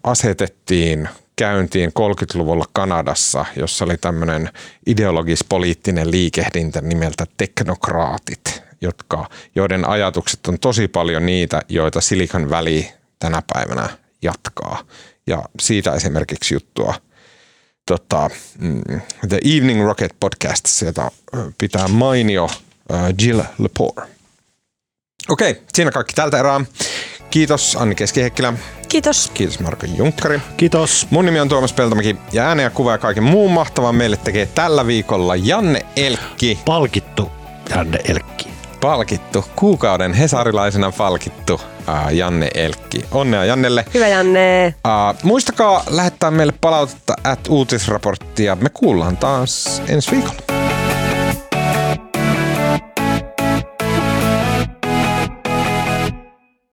asetettiin 0.02 1.08
käyntiin 1.36 1.90
30-luvulla 1.90 2.64
Kanadassa, 2.72 3.44
jossa 3.56 3.84
oli 3.84 3.96
tämmöinen 3.96 4.50
ideologis-poliittinen 4.86 6.10
liikehdintä 6.10 6.80
nimeltä 6.80 7.26
teknokraatit 7.36 8.62
jotka, 8.80 9.28
joiden 9.54 9.88
ajatukset 9.88 10.46
on 10.46 10.58
tosi 10.58 10.88
paljon 10.88 11.26
niitä, 11.26 11.62
joita 11.68 12.00
Silicon 12.00 12.50
Valley 12.50 12.84
tänä 13.18 13.42
päivänä 13.52 13.88
jatkaa. 14.22 14.84
Ja 15.26 15.42
siitä 15.60 15.94
esimerkiksi 15.94 16.54
juttua 16.54 16.94
tota, 17.86 18.30
mm, 18.58 18.82
The 19.28 19.38
Evening 19.44 19.84
Rocket 19.84 20.16
podcast, 20.20 20.66
sieltä 20.66 21.10
pitää 21.58 21.88
mainio 21.88 22.50
Jill 23.22 23.40
Lepore. 23.58 24.06
Okei, 25.28 25.62
siinä 25.72 25.90
kaikki 25.90 26.14
tältä 26.14 26.38
erää. 26.38 26.60
Kiitos 27.30 27.76
Anni 27.80 27.94
Keskiheikkilä. 27.94 28.52
Kiitos. 28.88 29.30
Kiitos 29.34 29.60
Marko 29.60 29.86
Junkkari. 29.86 30.40
Kiitos. 30.56 31.06
Mun 31.10 31.24
nimi 31.24 31.40
on 31.40 31.48
Tuomas 31.48 31.72
Peltomäki 31.72 32.16
ja 32.32 32.48
ääne 32.48 32.62
ja 32.62 32.70
kuva 32.70 32.92
ja 32.92 32.98
kaiken 32.98 33.24
muun 33.24 33.52
mahtavan 33.52 33.94
meille 33.94 34.16
tekee 34.16 34.46
tällä 34.46 34.86
viikolla 34.86 35.36
Janne 35.36 35.86
Elkki. 35.96 36.58
Palkittu 36.64 37.30
Janne 37.70 37.98
Elkki 38.08 38.59
palkittu, 38.80 39.44
kuukauden 39.56 40.12
hesarilaisena 40.12 40.92
palkittu 40.98 41.54
uh, 41.54 41.60
Janne 42.12 42.48
Elkki. 42.54 43.04
Onnea 43.10 43.44
Jannelle. 43.44 43.84
Hyvä 43.94 44.08
Janne. 44.08 44.74
Uh, 44.86 45.22
muistakaa 45.22 45.82
lähettää 45.90 46.30
meille 46.30 46.54
palautetta 46.60 47.14
at 47.24 47.40
uutisraporttia. 47.48 48.56
Me 48.56 48.68
kuullaan 48.68 49.16
taas 49.16 49.82
ensi 49.88 50.10
viikolla. 50.10 50.59